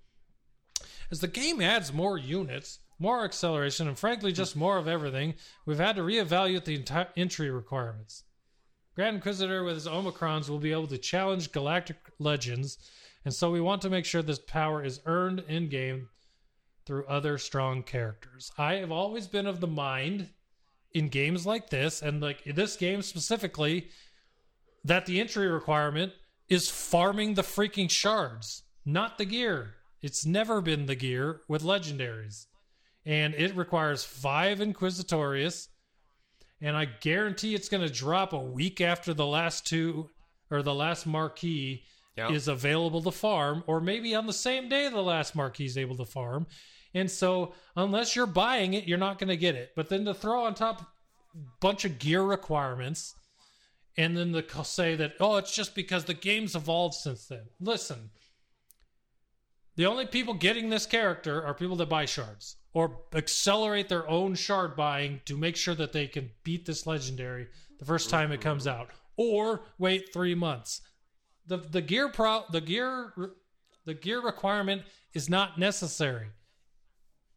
As 1.11 1.21
the 1.21 1.29
game 1.29 1.61
adds 1.61 1.93
more 1.93 2.19
units, 2.19 2.79
more 3.01 3.25
acceleration, 3.25 3.89
and 3.89 3.99
frankly 3.99 4.31
just 4.31 4.55
more 4.55 4.77
of 4.77 4.87
everything, 4.87 5.35
we've 5.67 5.79
had 5.79 5.97
to 5.97 6.03
reevaluate 6.03 6.65
the 6.65 7.07
entry 7.17 7.51
requirements. 7.51 8.25
Grand 8.95 9.17
Inquisitor 9.17 9.65
with 9.65 9.75
his 9.75 9.87
Omicrons 9.87 10.49
will 10.49 10.59
be 10.59 10.73
able 10.73 10.87
to 10.89 10.99
challenge 10.99 11.53
galactic 11.53 11.97
legends, 12.19 12.79
and 13.25 13.33
so 13.33 13.51
we 13.51 13.61
want 13.61 13.81
to 13.83 13.91
make 13.91 14.05
sure 14.05 14.23
this 14.23 14.39
power 14.39 14.85
is 14.85 15.01
earned 15.07 15.43
in 15.49 15.69
game 15.69 16.09
through 16.87 17.07
other 17.07 17.39
strong 17.39 17.83
characters. 17.83 18.53
I 18.59 18.75
have 18.75 18.93
always 18.93 19.27
been 19.27 19.47
of 19.47 19.61
the 19.61 19.67
mind 19.67 20.29
in 20.93 21.09
games 21.09 21.47
like 21.47 21.71
this, 21.71 22.03
and 22.03 22.21
like 22.21 22.45
this 22.45 22.77
game 22.77 23.01
specifically, 23.01 23.89
that 24.85 25.07
the 25.07 25.21
entry 25.21 25.47
requirement 25.47 26.13
is 26.49 26.69
farming 26.69 27.35
the 27.35 27.43
freaking 27.43 27.91
shards, 27.91 28.65
not 28.85 29.19
the 29.19 29.25
gear. 29.25 29.75
It's 30.03 30.27
never 30.27 30.61
been 30.61 30.87
the 30.87 30.95
gear 30.95 31.43
with 31.47 31.63
legendaries. 31.63 32.47
And 33.07 33.35
it 33.35 33.57
requires 33.57 34.05
five 34.05 34.59
Inquisitorius, 34.59 35.69
and 36.61 36.77
I 36.77 36.85
guarantee 36.85 37.55
it's 37.55 37.69
going 37.71 37.87
to 37.87 37.93
drop 37.93 38.33
a 38.33 38.39
week 38.39 38.81
after 38.81 39.15
the 39.15 39.27
last 39.27 39.67
two 39.67 40.11
or 40.51 40.63
the 40.63 40.75
last 40.75 41.07
marquee 41.07 41.85
Yeah. 42.17 42.31
is 42.31 42.49
available 42.49 43.03
to 43.03 43.11
farm, 43.11 43.65
or 43.67 43.81
maybe 43.81 44.15
on 44.15 44.27
the 44.27 44.33
same 44.35 44.69
day 44.69 44.89
the 44.91 45.01
last 45.03 45.35
marquee 45.35 45.65
is 45.65 45.79
able 45.79 45.97
to 45.97 46.05
farm. 46.05 46.47
And 46.93 47.11
so, 47.11 47.55
unless 47.77 48.15
you're 48.17 48.27
buying 48.27 48.75
it, 48.75 48.85
you're 48.87 48.99
not 48.99 49.19
going 49.19 49.29
to 49.29 49.37
get 49.37 49.55
it. 49.55 49.71
But 49.77 49.89
then 49.89 50.05
to 50.05 50.13
throw 50.13 50.45
on 50.45 50.55
top 50.55 50.83
a 50.83 51.39
bunch 51.61 51.85
of 51.85 51.99
gear 52.01 52.23
requirements, 52.23 53.15
and 53.97 54.17
then 54.17 54.33
to 54.33 54.65
say 54.65 54.97
that 54.97 55.15
oh, 55.21 55.37
it's 55.37 55.55
just 55.55 55.75
because 55.75 56.05
the 56.05 56.15
game's 56.15 56.55
evolved 56.57 56.97
since 56.97 57.27
then. 57.27 57.45
Listen, 57.61 58.11
the 59.81 59.87
only 59.87 60.05
people 60.05 60.35
getting 60.35 60.69
this 60.69 60.85
character 60.85 61.43
are 61.43 61.55
people 61.55 61.77
that 61.77 61.89
buy 61.89 62.05
shards 62.05 62.57
or 62.75 62.99
accelerate 63.15 63.89
their 63.89 64.07
own 64.11 64.35
shard 64.35 64.77
buying 64.77 65.23
to 65.25 65.39
make 65.39 65.57
sure 65.57 65.75
that 65.75 65.91
they 65.91 66.07
can 66.07 66.31
beat 66.45 66.67
this 66.67 66.87
legendary 66.87 67.47
the 67.79 67.87
first 67.87 68.11
time 68.11 68.31
it 68.31 68.43
comes 68.43 68.67
out, 68.67 68.91
or 69.17 69.63
wait 69.79 70.13
three 70.13 70.35
months. 70.35 70.83
the 71.47 71.57
The 71.57 71.81
gear 71.81 72.11
pro 72.11 72.45
the 72.51 72.61
gear 72.61 73.15
the 73.87 73.95
gear 73.95 74.21
requirement 74.21 74.83
is 75.15 75.31
not 75.31 75.59
necessary. 75.59 76.27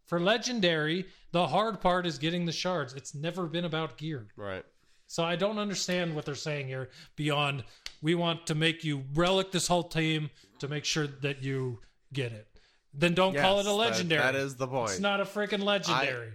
For 0.08 0.20
legendary, 0.20 1.06
the 1.32 1.48
hard 1.48 1.80
part 1.80 2.06
is 2.06 2.18
getting 2.18 2.46
the 2.46 2.52
shards. 2.52 2.94
It's 2.94 3.16
never 3.16 3.48
been 3.48 3.64
about 3.64 3.98
gear. 3.98 4.28
Right. 4.36 4.66
So 5.08 5.24
I 5.24 5.38
don't 5.38 5.60
understand 5.60 6.14
what 6.14 6.26
they're 6.26 6.36
saying 6.36 6.68
here 6.68 6.90
beyond 7.16 7.64
we 8.02 8.16
want 8.16 8.46
to 8.48 8.54
make 8.54 8.84
you 8.84 9.06
relic 9.14 9.54
this 9.54 9.68
whole 9.70 9.84
team 9.84 10.30
to 10.60 10.68
make 10.68 10.84
sure 10.84 11.08
that 11.08 11.42
you 11.42 11.80
get 12.14 12.32
it. 12.32 12.48
Then 12.94 13.14
don't 13.14 13.36
call 13.36 13.58
it 13.60 13.62
a 13.62 13.66
that- 13.66 13.74
legendary. 13.74 14.22
that 14.22 14.36
is 14.36 14.56
the 14.56 14.68
point. 14.68 14.92
It's 14.92 15.00
not 15.00 15.20
a 15.20 15.26
freaking 15.26 15.64
legendary. 15.64 16.34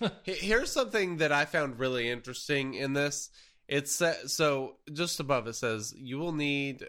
He- 0.22 0.32
Here's 0.34 0.70
something 0.70 1.16
that 1.18 1.32
I 1.32 1.44
found 1.46 1.78
really 1.78 2.08
interesting 2.08 2.74
in 2.74 2.92
this. 2.92 3.30
It's 3.66 4.02
so 4.26 4.76
just 4.92 5.20
above 5.20 5.46
it 5.46 5.54
says 5.54 5.92
you 5.96 6.18
will 6.18 6.32
need 6.32 6.88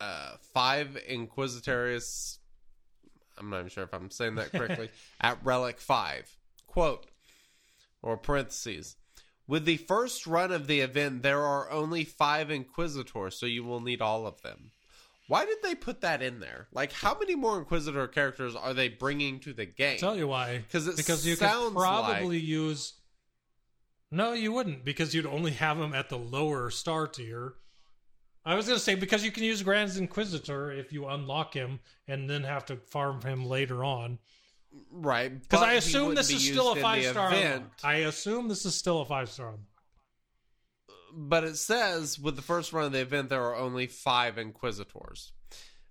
uh, 0.00 0.32
five 0.54 0.96
Inquisitorius. 1.08 2.38
I'm 3.38 3.50
not 3.50 3.58
even 3.58 3.68
sure 3.70 3.84
if 3.84 3.92
I'm 3.92 4.10
saying 4.10 4.36
that 4.36 4.52
correctly. 4.52 4.90
at 5.20 5.38
Relic 5.44 5.78
Five, 5.80 6.36
quote 6.66 7.06
or 8.02 8.16
parentheses. 8.16 8.96
With 9.48 9.64
the 9.64 9.76
first 9.76 10.26
run 10.26 10.50
of 10.52 10.66
the 10.66 10.80
event, 10.80 11.22
there 11.22 11.42
are 11.42 11.70
only 11.70 12.04
five 12.04 12.50
Inquisitors, 12.50 13.38
so 13.38 13.46
you 13.46 13.62
will 13.64 13.80
need 13.80 14.00
all 14.00 14.26
of 14.26 14.42
them. 14.42 14.72
Why 15.28 15.44
did 15.44 15.58
they 15.62 15.74
put 15.74 16.02
that 16.02 16.22
in 16.22 16.38
there? 16.38 16.68
Like, 16.72 16.92
how 16.92 17.18
many 17.18 17.34
more 17.34 17.58
Inquisitor 17.58 18.06
characters 18.06 18.54
are 18.54 18.74
they 18.74 18.88
bringing 18.88 19.40
to 19.40 19.52
the 19.52 19.66
game? 19.66 19.94
I'll 19.94 19.98
tell 19.98 20.16
you 20.16 20.28
why. 20.28 20.64
'Cause 20.70 20.86
it 20.86 20.96
because 20.96 21.26
you 21.26 21.34
sounds 21.34 21.72
could 21.74 21.80
probably 21.80 22.38
use. 22.38 22.94
No, 24.10 24.32
you 24.34 24.52
wouldn't 24.52 24.84
because 24.84 25.14
you'd 25.14 25.26
only 25.26 25.50
have 25.52 25.78
them 25.78 25.92
at 25.94 26.08
the 26.08 26.18
lower 26.18 26.70
star 26.70 27.08
tier. 27.08 27.54
I 28.44 28.54
was 28.54 28.66
going 28.66 28.78
to 28.78 28.84
say 28.84 28.94
because 28.94 29.24
you 29.24 29.32
can 29.32 29.42
use 29.42 29.60
Grand 29.62 29.96
Inquisitor 29.96 30.70
if 30.70 30.92
you 30.92 31.08
unlock 31.08 31.52
him 31.54 31.80
and 32.06 32.30
then 32.30 32.44
have 32.44 32.64
to 32.66 32.76
farm 32.76 33.20
him 33.22 33.44
later 33.44 33.84
on. 33.84 34.20
Right. 34.92 35.32
Because 35.42 35.62
I 35.62 35.72
assume 35.72 36.14
this 36.14 36.30
is 36.30 36.46
still 36.46 36.70
a 36.72 36.76
five 36.76 37.04
star. 37.04 37.32
I 37.82 37.94
assume 37.96 38.46
this 38.46 38.64
is 38.64 38.76
still 38.76 39.00
a 39.00 39.04
five 39.04 39.28
star. 39.28 39.54
But 41.18 41.44
it 41.44 41.56
says 41.56 42.18
with 42.18 42.36
the 42.36 42.42
first 42.42 42.72
run 42.74 42.84
of 42.84 42.92
the 42.92 43.00
event, 43.00 43.30
there 43.30 43.42
are 43.42 43.56
only 43.56 43.86
five 43.86 44.36
Inquisitors. 44.36 45.32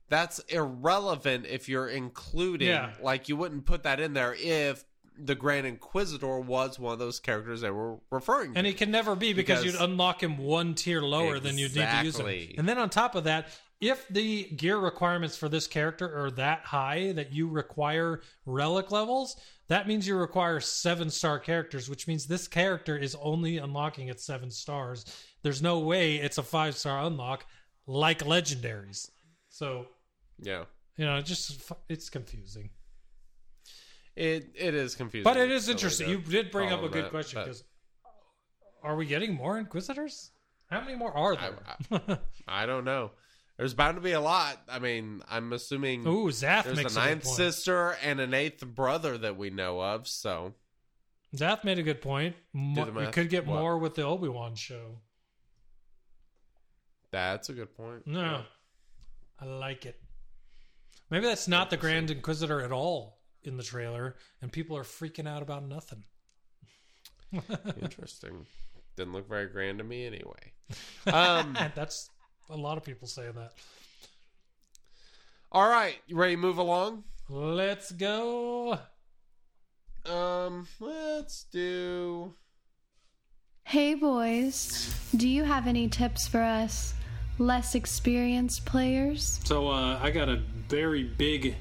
That's 0.07 0.37
irrelevant 0.49 1.47
if 1.47 1.67
you're 1.67 1.87
including, 1.89 2.67
Yeah. 2.67 2.93
like, 3.01 3.27
you 3.27 3.35
wouldn't 3.35 3.65
put 3.65 3.83
that 3.83 3.99
in 3.99 4.13
there 4.13 4.35
if 4.37 4.85
the 5.17 5.33
Grand 5.33 5.65
Inquisitor 5.65 6.39
was 6.39 6.77
one 6.77 6.93
of 6.93 6.99
those 6.99 7.19
characters 7.19 7.61
they 7.61 7.71
were 7.71 7.97
referring 8.11 8.53
to. 8.53 8.57
And 8.59 8.67
he 8.67 8.73
can 8.73 8.91
never 8.91 9.15
be 9.15 9.33
because, 9.33 9.63
Because- 9.63 9.79
you'd 9.79 9.83
unlock 9.83 10.21
him 10.21 10.37
one 10.37 10.75
tier 10.75 11.01
lower 11.01 11.39
than 11.39 11.57
you'd 11.57 11.73
need 11.75 11.89
to 11.89 12.03
use 12.03 12.19
him. 12.19 12.27
Exactly. 12.27 12.55
And 12.57 12.69
then 12.69 12.77
on 12.77 12.89
top 12.91 13.15
of 13.15 13.23
that, 13.23 13.47
if 13.81 14.07
the 14.07 14.43
gear 14.55 14.77
requirements 14.77 15.35
for 15.35 15.49
this 15.49 15.67
character 15.67 16.23
are 16.23 16.31
that 16.31 16.61
high 16.61 17.11
that 17.13 17.33
you 17.33 17.47
require 17.47 18.21
relic 18.45 18.91
levels, 18.91 19.35
that 19.67 19.87
means 19.87 20.07
you 20.07 20.15
require 20.15 20.59
seven 20.59 21.09
star 21.09 21.39
characters, 21.39 21.89
which 21.89 22.07
means 22.07 22.25
this 22.25 22.47
character 22.47 22.97
is 22.97 23.15
only 23.21 23.57
unlocking 23.57 24.09
at 24.09 24.19
seven 24.19 24.49
stars. 24.49 25.05
There's 25.43 25.61
no 25.61 25.79
way 25.79 26.15
it's 26.15 26.37
a 26.37 26.43
five 26.43 26.75
star 26.77 27.05
unlock 27.05 27.45
like 27.87 28.19
legendaries. 28.19 29.09
So, 29.49 29.87
yeah. 30.39 30.63
you 30.97 31.05
know, 31.05 31.19
just 31.21 31.71
it's 31.89 32.09
confusing. 32.09 32.69
It 34.15 34.51
it 34.55 34.73
is 34.73 34.95
confusing. 34.95 35.25
But 35.25 35.37
it 35.37 35.51
is 35.51 35.67
interesting. 35.67 36.09
You 36.09 36.19
did 36.19 36.49
bring 36.49 36.71
up 36.71 36.83
a 36.83 36.89
good 36.89 37.05
that, 37.05 37.11
question 37.11 37.41
because 37.41 37.63
are 38.81 38.95
we 38.95 39.05
getting 39.05 39.33
more 39.33 39.57
Inquisitors? 39.57 40.31
How 40.69 40.79
many 40.79 40.95
more 40.95 41.15
are 41.15 41.35
there? 41.35 42.19
I 42.47 42.65
don't 42.65 42.85
know. 42.85 43.11
There's 43.57 43.73
bound 43.73 43.95
to 43.95 44.01
be 44.01 44.11
a 44.11 44.19
lot. 44.19 44.57
I 44.69 44.79
mean, 44.79 45.21
I'm 45.29 45.53
assuming 45.53 46.05
Ooh, 46.05 46.29
Zath 46.29 46.65
there's 46.65 46.77
makes 46.77 46.95
a 46.95 46.99
ninth 46.99 47.25
sister 47.25 47.95
and 48.03 48.19
an 48.19 48.33
eighth 48.33 48.65
brother 48.65 49.17
that 49.17 49.37
we 49.37 49.49
know 49.49 49.81
of. 49.81 50.07
So 50.07 50.53
Zath 51.35 51.63
made 51.63 51.79
a 51.79 51.83
good 51.83 52.01
point. 52.01 52.35
Mo- 52.53 52.91
we 52.91 53.07
could 53.07 53.29
get 53.29 53.45
What? 53.47 53.59
more 53.59 53.77
with 53.77 53.95
the 53.95 54.03
Obi 54.03 54.27
Wan 54.27 54.55
show. 54.55 54.99
that's 57.11 57.47
a 57.49 57.53
good 57.53 57.73
point. 57.75 58.05
No, 58.05 58.41
I 59.39 59.45
like 59.45 59.85
it. 59.85 59.99
Maybe 61.09 61.25
that's 61.27 61.47
not 61.47 61.69
the 61.69 61.77
Grand 61.77 62.11
Inquisitor 62.11 62.61
at 62.61 62.71
all 62.73 63.19
in 63.43 63.57
the 63.57 63.63
trailer, 63.63 64.15
and 64.41 64.51
people 64.51 64.75
are 64.75 64.83
freaking 64.83 65.27
out 65.27 65.41
about 65.41 65.63
nothing. 65.63 66.03
Interesting. 67.81 68.45
Didn't 68.97 69.13
look 69.13 69.27
very 69.29 69.47
grand 69.47 69.77
to 69.77 69.83
me 69.83 70.05
anyway. 70.05 70.53
Um, 71.07 71.55
that's 71.75 72.09
a 72.49 72.55
lot 72.57 72.77
of 72.77 72.83
people 72.83 73.07
say 73.07 73.29
that. 73.31 73.51
all 75.51 75.67
right, 75.67 75.95
you 76.07 76.15
ready 76.15 76.35
to 76.35 76.41
move 76.41 76.57
along? 76.57 77.03
Let's 77.29 77.91
go. 77.91 78.79
Um, 80.05 80.67
let's 80.79 81.45
do. 81.45 82.33
Hey 83.63 83.95
boys, 83.95 84.93
do 85.15 85.27
you 85.27 85.43
have 85.43 85.65
any 85.65 85.87
tips 85.87 86.27
for 86.27 86.41
us 86.41 86.93
less 87.39 87.73
experienced 87.73 88.65
players? 88.65 89.39
So 89.43 89.67
uh, 89.69 89.99
I 90.01 90.11
got 90.11 90.29
a 90.29 90.35
very 90.69 91.03
big, 91.03 91.55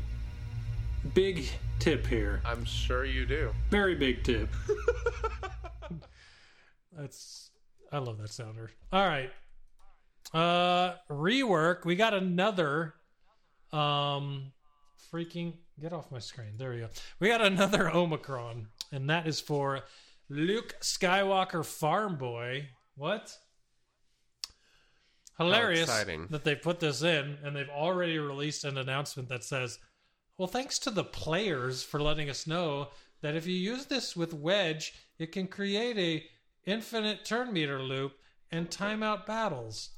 big 1.14 1.48
tip 1.78 2.06
here. 2.06 2.42
I'm 2.44 2.64
sure 2.66 3.06
you 3.06 3.24
do. 3.24 3.50
Very 3.70 3.94
big 3.94 4.22
tip. 4.22 4.50
That's 6.92 7.50
I 7.90 7.98
love 7.98 8.18
that 8.18 8.30
sounder. 8.30 8.70
All 8.92 9.06
right. 9.06 9.30
Uh 10.32 10.94
rework. 11.10 11.84
We 11.84 11.96
got 11.96 12.14
another 12.14 12.94
um 13.72 14.52
freaking 15.12 15.54
get 15.80 15.92
off 15.92 16.10
my 16.10 16.18
screen. 16.18 16.56
There 16.56 16.70
we 16.70 16.80
go. 16.80 16.88
We 17.20 17.28
got 17.28 17.42
another 17.42 17.88
Omicron, 17.94 18.68
and 18.92 19.10
that 19.10 19.26
is 19.26 19.40
for 19.40 19.82
Luke 20.28 20.76
Skywalker 20.80 21.64
Farm 21.64 22.16
Boy. 22.16 22.68
What? 22.96 23.36
Hilarious 25.38 25.88
that 26.30 26.44
they 26.44 26.54
put 26.54 26.78
this 26.78 27.02
in 27.02 27.38
and 27.42 27.56
they've 27.56 27.68
already 27.68 28.18
released 28.18 28.64
an 28.64 28.78
announcement 28.78 29.28
that 29.28 29.42
says, 29.42 29.78
"Well, 30.38 30.46
thanks 30.46 30.78
to 30.80 30.90
the 30.90 31.04
players 31.04 31.82
for 31.82 32.00
letting 32.00 32.30
us 32.30 32.46
know 32.46 32.90
that 33.20 33.34
if 33.34 33.46
you 33.46 33.54
use 33.54 33.86
this 33.86 34.14
with 34.14 34.32
Wedge, 34.32 34.94
it 35.18 35.32
can 35.32 35.48
create 35.48 35.98
a 35.98 36.24
infinite 36.70 37.24
turn 37.24 37.52
meter 37.52 37.82
loop 37.82 38.12
and 38.52 38.70
timeout 38.70 39.26
battles." 39.26 39.90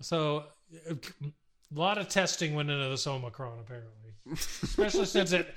So, 0.00 0.44
a 0.88 0.96
lot 1.72 1.98
of 1.98 2.08
testing 2.08 2.54
went 2.54 2.70
into 2.70 2.88
this 2.88 3.06
Omicron 3.06 3.58
apparently, 3.60 4.12
especially 4.62 5.06
since 5.06 5.32
it 5.32 5.48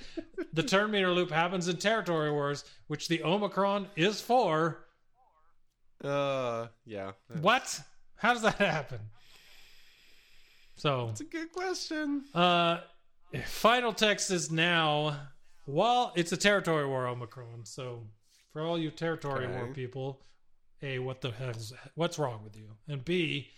the 0.54 0.64
turn 0.64 0.92
meter 0.92 1.12
loop 1.12 1.32
happens 1.32 1.68
in 1.68 1.78
territory 1.78 2.32
wars, 2.32 2.64
which 2.88 3.08
the 3.08 3.24
Omicron 3.24 3.88
is 3.96 4.22
for. 4.22 4.86
Uh, 6.04 6.68
yeah. 6.86 7.12
What? 7.42 7.80
How 8.16 8.34
does 8.34 8.44
that 8.44 8.56
happen? 8.56 9.00
So, 10.76 11.08
It's 11.10 11.22
a 11.22 11.26
good 11.26 11.52
question. 11.52 12.24
uh, 12.36 12.80
final 13.46 13.94
text 13.94 14.30
is 14.32 14.52
now. 14.52 15.18
While 15.66 16.14
it's 16.16 16.32
a 16.32 16.38
territory 16.38 16.86
war 16.88 17.08
Omicron, 17.08 17.66
so 17.66 18.08
for 18.54 18.62
all 18.62 18.78
you 18.80 18.90
territory 18.90 19.46
Okay. 19.48 19.54
war 19.56 19.68
people, 19.74 20.22
a 20.82 20.98
what 21.00 21.20
the 21.20 21.32
heck 21.32 21.58
is 21.58 21.74
what's 21.96 22.18
wrong 22.18 22.42
with 22.44 22.56
you? 22.56 22.70
And 22.88 23.04
b, 23.04 23.50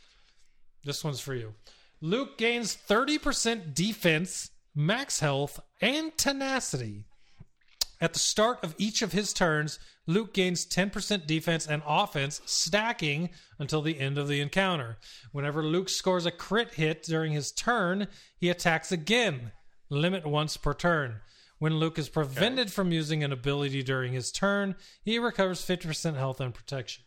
this 0.84 1.04
one's 1.04 1.20
for 1.20 1.34
you. 1.36 1.54
Luke 2.02 2.38
gains 2.38 2.74
thirty 2.74 3.18
percent 3.18 3.74
defense, 3.76 4.50
max 4.76 5.20
health, 5.20 5.60
and 5.82 6.18
tenacity. 6.18 7.06
At 8.02 8.14
the 8.14 8.20
start 8.20 8.64
of 8.64 8.76
each 8.78 9.02
of 9.02 9.12
his 9.12 9.34
turns, 9.34 9.78
Luke 10.08 10.34
gains 10.34 10.66
10% 10.66 11.28
defense 11.28 11.68
and 11.68 11.84
offense, 11.86 12.40
stacking 12.46 13.30
until 13.60 13.82
the 13.82 14.00
end 14.00 14.18
of 14.18 14.30
the 14.30 14.40
encounter. 14.40 14.98
Whenever 15.34 15.62
Luke 15.62 15.90
scores 15.90 16.26
a 16.26 16.32
crit 16.32 16.76
hit 16.76 17.04
during 17.04 17.34
his 17.34 17.52
turn, 17.52 18.08
he 18.38 18.50
attacks 18.50 18.94
again, 18.94 19.52
limit 19.90 20.26
once 20.26 20.56
per 20.56 20.74
turn. 20.74 21.20
When 21.58 21.76
Luke 21.78 22.00
is 22.00 22.08
prevented 22.08 22.72
from 22.72 22.94
using 22.94 23.22
an 23.22 23.34
ability 23.34 23.84
during 23.84 24.14
his 24.14 24.32
turn, 24.32 24.76
he 25.04 25.20
recovers 25.20 25.60
50% 25.62 26.16
health 26.16 26.40
and 26.40 26.54
protection. 26.54 27.04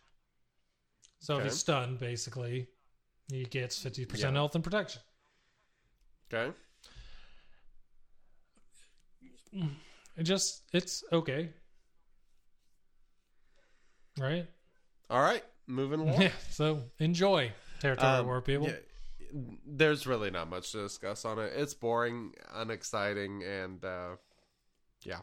So 1.21 1.33
if 1.33 1.39
Okay. 1.39 1.49
he's 1.49 1.59
stunned, 1.59 1.99
basically, 1.99 2.67
he 3.31 3.45
gets 3.45 3.81
50% 3.83 4.19
Yeah. 4.19 4.31
health 4.31 4.55
and 4.55 4.63
protection. 4.63 5.01
Okay. 6.33 6.55
It 10.17 10.23
just, 10.23 10.63
it's 10.73 11.03
okay. 11.11 11.49
Right? 14.19 14.47
All 15.09 15.21
right. 15.21 15.43
Moving 15.67 15.99
along. 16.01 16.21
Yeah, 16.21 16.31
so 16.51 16.81
enjoy 16.99 17.51
territory 17.79 18.11
Um, 18.11 18.25
war, 18.25 18.41
people. 18.41 18.67
yeah, 18.67 18.75
there's 19.65 20.05
really 20.05 20.29
not 20.29 20.49
much 20.49 20.71
to 20.73 20.81
discuss 20.81 21.25
on 21.25 21.39
it. 21.39 21.53
It's 21.55 21.73
boring, 21.73 22.33
unexciting, 22.53 23.43
and 23.43 23.83
uh, 23.83 24.15
yeah. 25.03 25.19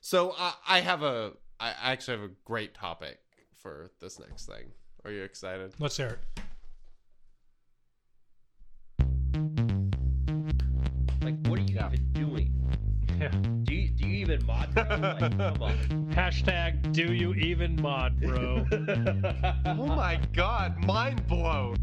So 0.00 0.34
I, 0.38 0.54
I 0.66 0.80
have 0.80 1.02
a, 1.02 1.32
I 1.60 1.74
actually 1.82 2.18
have 2.20 2.30
a 2.30 2.34
great 2.44 2.74
topic 2.74 3.18
for 3.54 3.90
this 4.00 4.18
next 4.18 4.46
thing. 4.46 4.72
Are 5.04 5.10
you 5.10 5.22
excited? 5.22 5.72
Let's 5.78 5.96
hear 5.96 6.18
it. 6.36 6.42
Like, 11.22 11.34
what 11.46 11.58
are 11.58 11.62
you 11.62 11.78
even 11.78 12.12
doing? 12.12 12.54
Yeah. 13.18 13.28
Do 13.64 13.74
you 13.74 13.88
do 13.90 14.06
you 14.06 14.16
even 14.18 14.46
mod? 14.46 14.74
bro? 14.74 14.84
Like, 14.84 15.18
come 15.18 15.40
on. 15.62 15.76
Hashtag 16.12 16.92
do 16.92 17.12
you 17.12 17.34
even 17.34 17.80
mod, 17.80 18.20
bro? 18.20 18.64
oh 19.66 19.86
my 19.86 20.20
god, 20.32 20.84
mind 20.84 21.26
blown. 21.26 21.76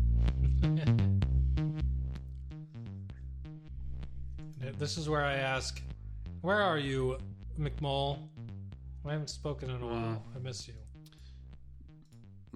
this 4.79 4.97
is 4.97 5.07
where 5.07 5.23
I 5.23 5.35
ask, 5.35 5.81
where 6.41 6.61
are 6.61 6.77
you, 6.77 7.17
McMull? 7.59 8.19
I 9.05 9.11
haven't 9.11 9.29
spoken 9.29 9.69
in 9.69 9.81
a 9.81 9.85
while. 9.85 10.23
I 10.35 10.39
miss 10.39 10.67
you. 10.67 10.73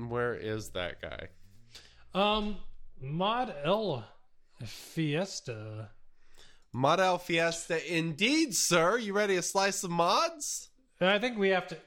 Where 0.07 0.33
is 0.35 0.69
that 0.69 1.01
guy? 1.01 1.27
Um, 2.13 2.57
Mod 3.01 3.53
El 3.63 4.03
Fiesta. 4.65 5.89
Model 6.71 7.17
Fiesta, 7.17 7.79
indeed, 7.91 8.55
sir. 8.55 8.97
You 8.97 9.13
ready 9.13 9.35
to 9.35 9.41
slice 9.41 9.77
some 9.77 9.91
mods? 9.91 10.69
I 11.01 11.17
think 11.17 11.37
we 11.37 11.49
have 11.49 11.67
to. 11.67 11.77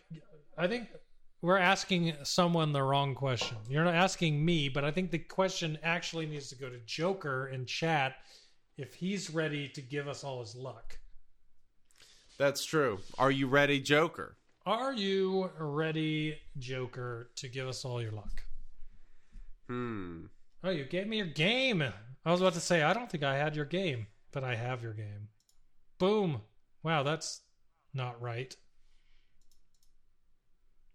I 0.57 0.67
think 0.67 0.89
we're 1.41 1.59
asking 1.59 2.15
someone 2.23 2.73
the 2.73 2.83
wrong 2.83 3.15
question. 3.15 3.57
You're 3.69 3.85
not 3.85 3.95
asking 3.95 4.45
me, 4.45 4.69
but 4.69 4.85
I 4.85 4.91
think 4.91 5.11
the 5.11 5.19
question 5.19 5.79
actually 5.83 6.27
needs 6.27 6.49
to 6.49 6.57
go 6.57 6.69
to 6.69 6.79
Joker 6.87 7.49
in 7.49 7.67
chat 7.67 8.17
if 8.77 8.95
he's 8.95 9.31
ready 9.31 9.69
to 9.69 9.81
give 9.81 10.09
us 10.09 10.25
all 10.25 10.41
his 10.41 10.55
luck. 10.55 10.99
That's 12.39 12.65
true. 12.65 12.99
Are 13.19 13.31
you 13.31 13.47
ready, 13.47 13.81
Joker? 13.81 14.37
Are 14.65 14.93
you 14.93 15.51
ready, 15.59 16.39
Joker, 16.59 17.31
to 17.37 17.49
give 17.49 17.69
us 17.69 17.85
all 17.85 18.01
your 18.01 18.13
luck? 18.13 18.43
Hmm. 19.69 20.27
Oh, 20.65 20.71
you 20.71 20.85
gave 20.85 21.07
me 21.09 21.19
your 21.19 21.27
game. 21.27 21.83
I 22.25 22.31
was 22.31 22.41
about 22.41 22.55
to 22.55 22.61
say, 22.61 22.83
I 22.83 22.93
don't 22.93 23.11
think 23.11 23.25
I 23.25 23.37
had 23.37 23.57
your 23.57 23.65
game, 23.65 24.07
but 24.33 24.45
I 24.45 24.55
have 24.55 24.83
your 24.83 24.95
game. 24.95 25.29
Boom. 25.99 26.41
Wow, 26.83 27.03
that's 27.03 27.43
not 27.95 28.21
right. 28.21 28.55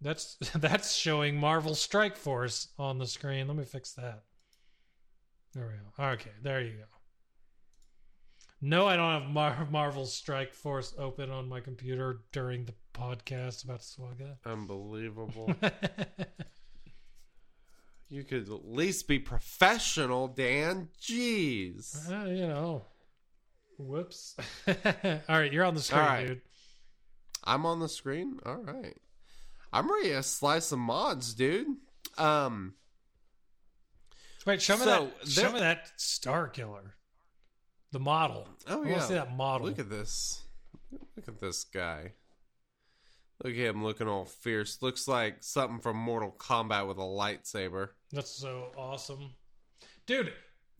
That's 0.01 0.37
that's 0.55 0.95
showing 0.95 1.39
Marvel 1.39 1.75
Strike 1.75 2.17
Force 2.17 2.69
on 2.77 2.97
the 2.97 3.07
screen. 3.07 3.47
Let 3.47 3.57
me 3.57 3.65
fix 3.65 3.93
that. 3.93 4.23
There 5.53 5.67
we 5.67 6.03
go. 6.03 6.11
Okay, 6.13 6.31
there 6.43 6.61
you 6.61 6.73
go. 6.73 6.83
No, 8.61 8.87
I 8.87 8.95
don't 8.95 9.21
have 9.21 9.29
Mar- 9.29 9.67
Marvel 9.71 10.05
Strike 10.05 10.53
Force 10.53 10.93
open 10.97 11.29
on 11.29 11.47
my 11.47 11.59
computer 11.59 12.21
during 12.31 12.65
the 12.65 12.73
podcast 12.93 13.63
about 13.63 13.81
Swaga. 13.81 14.37
Unbelievable. 14.45 15.53
you 18.09 18.23
could 18.23 18.49
at 18.49 18.67
least 18.67 19.07
be 19.07 19.19
professional, 19.19 20.27
Dan. 20.27 20.89
Jeez. 20.99 22.09
Uh, 22.09 22.29
you 22.29 22.47
know. 22.47 22.83
Whoops. 23.77 24.35
All 24.67 24.73
right, 25.29 25.51
you're 25.51 25.63
on 25.65 25.75
the 25.75 25.81
screen, 25.81 26.01
right. 26.01 26.27
dude. 26.27 26.41
I'm 27.43 27.65
on 27.65 27.79
the 27.79 27.89
screen. 27.89 28.39
All 28.45 28.57
right. 28.57 28.97
I'm 29.71 29.91
ready 29.91 30.09
to 30.09 30.23
slice 30.23 30.65
some 30.65 30.79
mods, 30.79 31.33
dude. 31.33 31.67
Um, 32.17 32.73
Wait, 34.45 34.61
show 34.61 34.77
me 34.77 34.83
So, 34.85 35.11
that. 35.21 35.29
Show 35.29 35.51
me 35.51 35.59
that 35.59 35.91
Star 35.97 36.47
Killer, 36.47 36.95
the 37.91 37.99
model. 37.99 38.47
oh 38.67 38.83
I 38.83 38.89
yeah. 38.89 38.99
see 38.99 39.13
that 39.13 39.35
model. 39.35 39.67
Look 39.67 39.79
at 39.79 39.89
this. 39.89 40.41
Look 40.91 41.27
at 41.27 41.39
this 41.39 41.63
guy. 41.65 42.13
Look 43.43 43.53
at 43.53 43.59
him 43.59 43.83
looking 43.83 44.07
all 44.07 44.25
fierce. 44.25 44.81
Looks 44.81 45.07
like 45.07 45.37
something 45.43 45.79
from 45.79 45.97
Mortal 45.97 46.33
Kombat 46.39 46.87
with 46.87 46.97
a 46.97 47.01
lightsaber. 47.01 47.89
That's 48.11 48.31
so 48.31 48.71
awesome, 48.75 49.31
dude. 50.07 50.33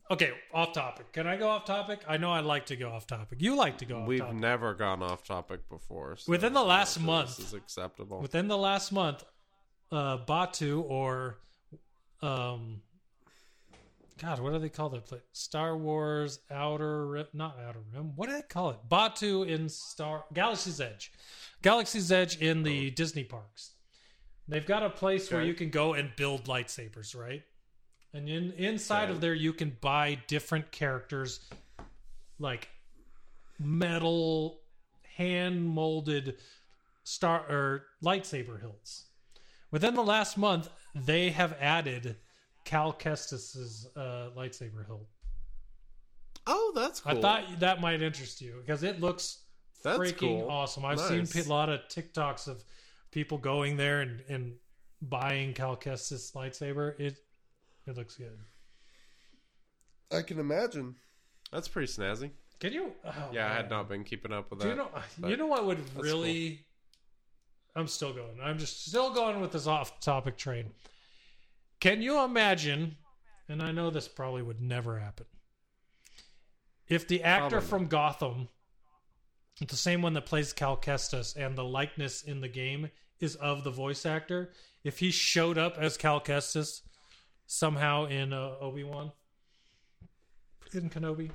Okay, 0.10 0.32
off 0.53 0.72
topic. 0.74 1.12
Can 1.12 1.28
I 1.28 1.36
go 1.36 1.49
off 1.49 1.66
topic? 1.66 1.99
I 2.08 2.16
know 2.18 2.32
I 2.32 2.39
like 2.39 2.68
to 2.68 2.76
go 2.78 2.89
off 2.91 3.08
topic. 3.08 3.41
You 3.41 3.55
like 3.55 3.78
to 3.80 3.86
go 3.86 3.95
off 3.95 3.99
topic. 4.03 4.08
We've 4.10 4.20
topic. 4.22 4.36
never 4.38 4.74
gone 4.74 5.03
off 5.03 5.24
topic 5.24 5.68
before. 5.70 6.16
so 6.16 6.32
Within 6.32 6.53
the 6.53 6.64
last 6.64 6.95
this 6.95 7.03
month. 7.03 7.39
is 7.39 7.53
acceptable. 7.53 8.22
Within 8.22 8.47
the 8.47 8.58
last 8.58 8.91
month, 8.93 9.26
uh, 9.91 10.20
Batuu 10.20 10.84
or, 10.89 11.39
um, 12.22 12.82
God, 14.22 14.39
what 14.39 14.53
do 14.53 14.60
they 14.60 14.70
call 14.70 14.89
that 14.89 15.05
place? 15.05 15.22
Star 15.34 15.76
Wars 15.78 16.39
Outer 16.49 17.05
Rim, 17.08 17.28
not 17.34 17.58
Outer 17.68 17.80
Rim. 17.93 18.14
What 18.16 18.30
do 18.30 18.36
they 18.36 18.41
call 18.43 18.70
it? 18.72 18.78
Batuu 18.89 19.45
in 19.47 19.68
Star 19.70 20.24
Galaxy's 20.34 20.80
Edge, 20.82 21.12
Galaxy's 21.62 22.12
Edge 22.12 22.38
in 22.38 22.64
the 22.64 22.91
Disney 22.91 23.24
parks. 23.26 23.74
They've 24.47 24.66
got 24.66 24.82
a 24.84 24.89
place 24.89 25.30
where 25.30 25.43
you 25.43 25.53
can 25.53 25.70
go 25.70 25.93
and 25.93 26.10
build 26.16 26.45
lightsabers, 26.45 27.14
right? 27.16 27.43
And 28.14 28.28
in 28.30 28.51
inside 28.53 29.05
Okay. 29.05 29.12
of 29.14 29.22
there, 29.22 29.34
you 29.34 29.53
can 29.53 29.78
buy 29.82 30.20
different 30.28 30.72
characters, 30.72 31.39
like 32.39 32.70
metal, 33.60 34.62
hand 35.16 35.64
molded 35.66 36.38
star 37.03 37.39
or 37.49 37.86
lightsaber 38.03 38.60
hilts. 38.60 39.05
Within 39.72 39.93
the 39.95 40.03
last 40.03 40.38
month, 40.38 40.70
they 40.95 41.30
have 41.30 41.55
added 41.60 42.18
Cal 42.64 42.93
Kestis's 42.93 43.88
uh, 43.95 44.30
lightsaber 44.36 44.86
hilt. 44.86 45.08
oh, 46.47 46.72
that's 46.76 47.01
cool. 47.01 47.18
I 47.18 47.22
thought 47.22 47.60
that 47.60 47.82
might 47.82 48.01
interest 48.01 48.41
you 48.41 48.62
because 48.66 48.84
it 48.84 48.99
looks 49.01 49.43
That's 49.84 49.99
freaking 49.99 50.39
cool. 50.41 50.49
awesome. 50.49 50.86
I've 50.86 50.97
Nice. 50.97 51.30
seen 51.32 51.45
a 51.45 51.49
lot 51.49 51.70
of 51.70 51.82
TikToks 51.89 52.47
of 52.47 52.64
people 53.12 53.38
going 53.38 53.76
there 53.78 54.01
and, 54.01 54.22
and 54.30 54.55
buying 55.01 55.53
Cal 55.53 55.76
Kestis 55.76 56.34
lightsaber. 56.34 56.97
It 56.99 57.18
it 57.88 57.98
looks 57.98 58.16
good. 58.16 58.38
I 60.12 60.22
can 60.22 60.40
imagine. 60.40 60.96
That's 61.52 61.68
pretty 61.68 61.92
snazzy. 61.92 62.32
Can 62.60 62.74
you? 62.74 62.92
oh, 63.06 63.30
Yeah, 63.32 63.52
I 63.52 63.56
had 63.56 63.70
not 63.70 63.88
been 63.88 64.04
keeping 64.04 64.32
up 64.34 64.50
with 64.50 64.60
that. 64.60 64.66
Do 64.66 64.70
you 64.72 64.76
know? 64.76 64.90
but 65.20 65.30
You 65.30 65.38
know 65.38 65.48
what 65.48 65.66
would 65.66 65.78
that's 65.80 65.96
really? 65.96 66.66
I'm 67.76 67.88
still 67.88 68.14
going. 68.14 68.40
I'm 68.42 68.58
just 68.58 68.88
still 68.88 69.14
going 69.14 69.40
with 69.40 69.52
this 69.52 69.68
off-topic 69.68 70.38
train. 70.38 70.72
Can 71.80 72.02
you 72.02 72.24
imagine 72.24 72.98
and 73.50 73.62
I 73.62 73.72
know 73.72 73.90
this 73.90 74.08
probably 74.08 74.42
would 74.42 74.62
never 74.62 75.00
happen. 75.00 75.26
If 76.88 77.08
the 77.08 77.24
actor 77.24 77.58
Probably. 77.58 77.68
from 77.68 77.88
Gotham, 77.88 78.50
the 79.66 79.76
same 79.76 80.02
one 80.02 80.14
that 80.14 80.26
plays 80.26 80.54
Cal 80.54 80.78
Kestis, 80.78 81.36
and 81.36 81.58
the 81.58 81.64
likeness 81.64 82.22
in 82.22 82.42
the 82.42 82.48
game 82.48 82.90
is 83.20 83.36
of 83.36 83.64
the 83.64 83.72
voice 83.72 84.06
actor, 84.06 84.52
if 84.84 85.00
he 85.00 85.12
showed 85.12 85.58
up 85.58 85.78
as 85.78 85.98
Cal 85.98 86.22
Kestis 86.22 86.82
somehow 87.48 88.06
in 88.06 88.34
uh, 88.34 88.56
Obi 88.62 88.84
Wan, 88.84 89.12
in 90.74 90.89
Kenobi, 90.89 91.32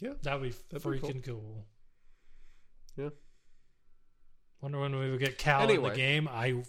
Yeah. 0.00 0.14
that'd 0.22 0.42
be 0.42 0.50
That'd 0.70 0.90
be 0.90 0.98
freaking 0.98 1.24
cool. 1.24 1.66
Yeah. 2.96 3.10
Wonder 4.60 4.80
when 4.80 4.98
we 4.98 5.10
would 5.10 5.20
get 5.20 5.38
Cal 5.38 5.68
in 5.68 5.82
the 5.82 5.90
game. 5.90 6.28
I 6.28 6.62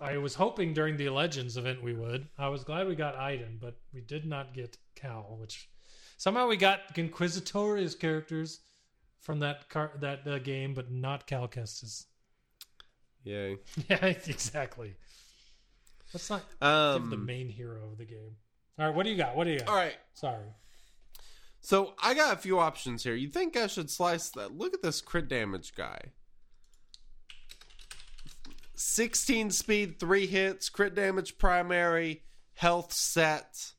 I 0.00 0.18
was 0.18 0.34
hoping 0.34 0.74
during 0.74 0.96
the 0.96 1.08
Legends 1.08 1.56
event 1.56 1.82
we 1.82 1.94
would. 1.94 2.28
I 2.36 2.48
was 2.48 2.64
glad 2.64 2.88
we 2.88 2.96
got 2.96 3.16
Iden, 3.16 3.58
but 3.60 3.76
we 3.92 4.00
did 4.00 4.26
not 4.26 4.52
get 4.52 4.76
Cal, 4.96 5.36
which 5.40 5.68
somehow 6.16 6.48
we 6.48 6.56
got 6.56 6.94
Inquisitorius 6.96 7.98
characters 7.98 8.60
from 9.20 9.38
that 9.40 9.68
car 9.68 9.92
that 10.00 10.26
uh, 10.26 10.38
game, 10.40 10.74
but 10.74 10.90
not 10.90 11.26
Cal 11.26 11.46
Kestis. 11.48 12.06
Yay. 13.22 13.56
yeah, 13.88 14.04
exactly. 14.04 14.96
Let's 16.14 16.30
not 16.30 16.40
give 16.48 17.10
the 17.10 17.16
Um, 17.16 17.26
main 17.26 17.48
hero 17.48 17.90
of 17.92 17.98
the 17.98 18.04
game. 18.06 18.36
All 18.78 18.86
right, 18.86 18.94
what 18.94 19.02
do 19.04 19.10
you 19.10 19.16
got? 19.16 19.36
What 19.36 19.44
do 19.44 19.50
you 19.50 19.58
got? 19.58 19.68
all 19.68 19.74
right. 19.76 19.96
Sorry. 20.14 20.46
So 21.60 21.94
I 22.02 22.14
got 22.14 22.34
a 22.34 22.36
few 22.38 22.58
options 22.58 23.02
here. 23.04 23.14
You 23.14 23.28
think 23.28 23.56
I 23.56 23.66
should 23.66 23.90
slice 23.90 24.30
that? 24.30 24.56
Look 24.56 24.74
at 24.74 24.82
this 24.82 25.00
crit 25.00 25.28
damage 25.28 25.74
guy. 25.74 25.98
16 28.76 29.50
speed, 29.50 29.98
3 30.00 30.26
hits, 30.26 30.68
crit 30.68 30.94
damage 30.94 31.38
primary, 31.38 32.22
health 32.54 32.92
set. 32.92 33.72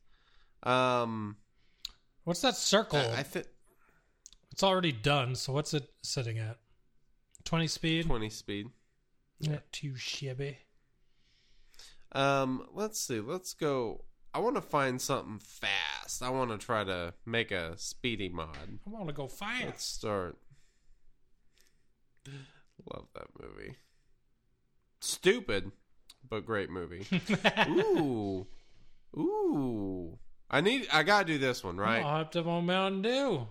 Um 0.64 1.38
What's 2.24 2.42
that 2.42 2.56
circle? 2.56 2.98
I, 2.98 3.20
I 3.20 3.24
think 3.24 3.46
it's 4.52 4.64
already 4.64 4.92
done. 4.92 5.36
So 5.36 5.54
what's 5.54 5.74
it 5.76 5.88
sitting 6.02 6.40
at? 6.40 6.58
Twenty 7.44 7.68
speed. 7.68 8.08
20 8.08 8.30
speed. 8.32 8.68
Not 9.42 9.72
too 9.72 9.96
shabby. 9.96 10.58
Um 12.16 12.68
let's 12.74 12.99
see. 12.99 13.20
Let's 13.20 13.53
go 13.53 14.05
I 14.36 14.39
want 14.39 14.55
to 14.55 14.61
find 14.61 15.01
something 15.01 15.39
fast. 15.39 16.22
I 16.22 16.30
want 16.30 16.51
to 16.51 16.57
try 16.57 16.84
to 16.84 17.13
make 17.26 17.51
a 17.51 17.78
speedy 17.78 18.28
mod. 18.28 18.80
I 18.86 18.89
want 18.89 19.07
to 19.07 19.13
go 19.13 19.24
Let's 19.24 19.38
fast. 19.38 19.95
start. 19.95 20.38
Love 22.93 23.05
that 23.13 23.28
movie. 23.39 23.78
Stupid, 24.99 25.72
but 26.30 26.45
great 26.45 26.70
movie. 26.70 27.07
Ooh, 27.70 28.45
ooh. 29.18 30.18
I 30.49 30.59
need. 30.61 30.88
I 30.91 31.03
gotta 31.03 31.26
do 31.26 31.38
this 31.38 31.63
one 31.63 31.78
right. 31.78 32.03
I'll 32.03 32.18
have 32.18 32.32
to 32.32 32.43
on 32.43 32.66
Mountain 32.66 33.03
Dew. 33.03 33.47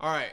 All 0.00 0.12
right. 0.14 0.32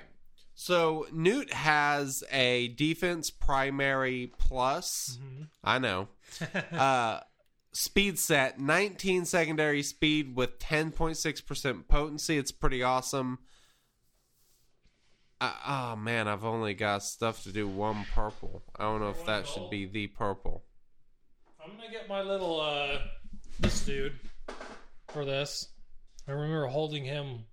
So 0.62 1.08
Nute 1.14 1.54
has 1.54 2.22
a 2.34 2.68
defense 2.68 3.30
primary 3.30 4.30
plus. 4.38 5.18
I 5.64 5.80
know. 5.80 6.10
uh, 6.74 7.22
speed 7.72 8.20
set 8.20 8.60
19 8.60 9.24
secondary 9.24 9.82
speed 9.84 10.36
with 10.36 10.60
10.6% 10.60 11.88
potency. 11.88 12.38
It's 12.38 12.52
pretty 12.52 12.84
awesome. 12.84 13.40
Uh, 15.40 15.54
oh 15.66 15.96
man, 15.96 16.28
I've 16.28 16.44
only 16.44 16.74
got 16.74 17.04
stuff 17.04 17.44
to 17.44 17.54
do 17.54 17.66
one 17.66 18.06
purple. 18.14 18.62
I 18.76 18.84
don't 18.84 19.00
know 19.00 19.12
if 19.12 19.26
that 19.28 19.48
should 19.48 19.70
be 19.70 19.86
the 19.86 20.08
purple. 20.08 20.66
I'm 21.64 21.78
gonna 21.78 21.90
get 21.90 22.10
my 22.10 22.22
little 22.22 22.60
uh 22.60 22.98
this 23.62 23.86
dude 23.86 24.20
for 25.08 25.24
this. 25.24 25.70
I 26.28 26.32
remember 26.32 26.68
holding 26.68 27.06
him. 27.06 27.46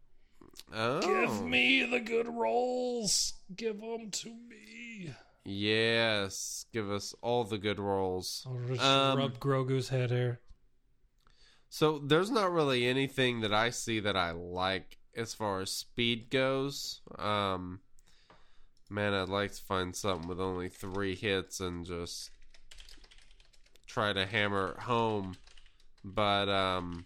Oh, 0.79 1.01
Give 1.01 1.43
me 1.43 1.85
the 1.85 2.01
good 2.01 2.29
rolls. 2.29 3.33
Give 3.57 3.81
them 3.81 4.11
to 4.11 4.29
me. 4.29 5.11
yes. 5.45 6.67
Give 6.73 6.91
us 6.91 7.15
all 7.23 7.45
the 7.45 7.57
good 7.59 7.79
rolls. 7.79 8.47
I'll 8.47 8.59
just 8.69 8.83
Um, 8.83 9.19
rub 9.19 9.39
Grogu's 9.39 9.89
head 9.89 10.11
here. 10.11 10.41
So 11.71 11.99
there's 11.99 12.31
not 12.31 12.53
really 12.53 12.87
anything 12.87 13.41
that 13.41 13.53
I 13.55 13.71
see 13.71 14.01
that 14.01 14.17
I 14.17 14.33
like 14.33 14.99
as 15.17 15.33
far 15.35 15.61
as 15.63 15.71
speed 15.71 16.29
goes. 16.31 17.01
Um 17.19 17.81
man, 18.91 19.15
I'd 19.15 19.29
like 19.29 19.53
to 19.55 19.63
find 19.63 19.97
something 19.97 20.29
with 20.29 20.41
only 20.41 20.69
3 20.69 21.15
hits 21.17 21.59
and 21.61 21.85
just 21.87 22.31
try 23.87 24.13
to 24.13 24.27
hammer 24.27 24.73
it 24.77 24.81
home. 24.85 25.37
But 26.05 26.49
um 26.49 27.05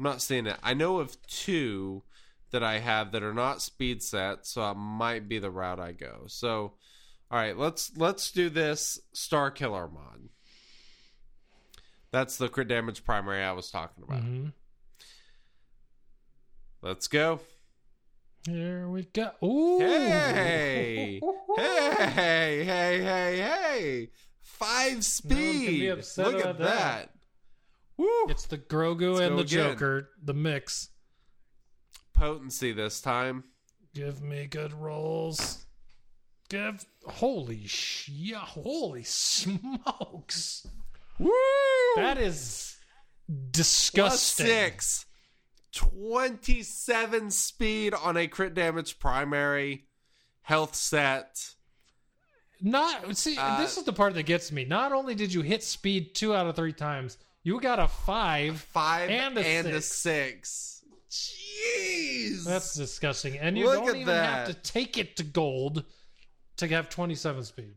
I'm 0.00 0.04
not 0.04 0.22
seeing 0.22 0.46
it. 0.46 0.56
I 0.62 0.72
know 0.72 0.98
of 0.98 1.20
two 1.26 2.04
that 2.52 2.62
I 2.62 2.78
have 2.78 3.12
that 3.12 3.22
are 3.22 3.34
not 3.34 3.60
speed 3.60 4.02
set, 4.02 4.46
so 4.46 4.70
it 4.70 4.74
might 4.74 5.28
be 5.28 5.38
the 5.38 5.50
route 5.50 5.78
I 5.78 5.92
go. 5.92 6.22
So 6.26 6.72
all 7.30 7.38
right, 7.38 7.54
let's 7.54 7.92
let's 7.98 8.30
do 8.30 8.48
this 8.48 8.98
Star 9.12 9.50
Killer 9.50 9.88
mod. 9.88 10.30
That's 12.12 12.38
the 12.38 12.48
crit 12.48 12.68
damage 12.68 13.04
primary 13.04 13.44
I 13.44 13.52
was 13.52 13.70
talking 13.70 14.02
about. 14.02 14.22
hmm 14.22 14.46
Let's 16.80 17.06
go. 17.06 17.40
Here 18.46 18.88
we 18.88 19.02
go. 19.02 19.32
Ooh. 19.44 19.80
Hey! 19.80 21.20
hey, 21.56 22.64
hey, 22.64 23.02
hey, 23.02 23.36
hey! 23.36 24.08
Five 24.40 24.92
No 25.24 25.36
one 25.36 25.60
can 25.60 25.64
be 25.66 25.76
speed. 25.76 25.88
upset 25.90 26.24
Look 26.24 26.40
at 26.40 26.58
that. 26.58 26.64
that. 26.64 27.10
Woo! 28.00 28.26
It's 28.28 28.46
the 28.46 28.56
Grogu 28.56 29.14
Let's 29.16 29.20
and 29.26 29.38
the 29.38 29.42
again. 29.42 29.72
Joker, 29.72 30.08
the 30.24 30.32
mix. 30.32 30.88
Potency 32.14 32.72
this 32.72 33.00
time. 33.02 33.44
Give 33.94 34.22
me 34.22 34.46
good 34.46 34.72
rolls. 34.72 35.66
Give 36.48 36.82
holy 37.06 37.66
sh 37.66 38.08
yeah, 38.08 38.38
holy 38.38 39.02
smokes. 39.04 40.66
Woo! 41.18 41.30
That 41.96 42.16
is 42.18 42.74
Plus 43.26 43.50
disgusting. 43.52 44.46
six. 44.46 45.06
27 45.72 47.30
speed 47.30 47.94
on 47.94 48.16
a 48.16 48.26
crit 48.26 48.54
damage 48.54 48.98
primary. 48.98 49.84
Health 50.42 50.74
set. 50.74 51.36
Not 52.62 53.16
see, 53.16 53.36
Uh, 53.38 53.60
this 53.60 53.76
is 53.76 53.84
the 53.84 53.92
part 53.92 54.14
that 54.14 54.24
gets 54.24 54.50
me. 54.50 54.64
Not 54.64 54.92
only 54.92 55.14
did 55.14 55.32
you 55.32 55.42
hit 55.42 55.62
speed 55.62 56.14
two 56.14 56.34
out 56.34 56.46
of 56.46 56.56
three 56.56 56.72
times, 56.72 57.18
you 57.42 57.60
got 57.60 57.78
a 57.78 57.88
five. 57.88 58.60
Five 58.60 59.10
And 59.10 59.36
a 59.38 59.46
and 59.46 59.66
a 59.68 59.80
six. 59.80 60.48
six. 60.50 60.84
Jeez. 61.10 62.44
That's 62.44 62.74
disgusting. 62.74 63.38
And 63.38 63.58
you 63.58 63.66
Look 63.66 63.84
don't 63.86 63.96
even 63.96 64.14
have 64.14 64.46
to 64.48 64.54
take 64.54 64.96
it 64.98 65.16
to 65.16 65.22
gold 65.24 65.84
to 66.58 66.68
have 66.68 66.88
twenty 66.88 67.14
seven 67.14 67.42
speed. 67.44 67.74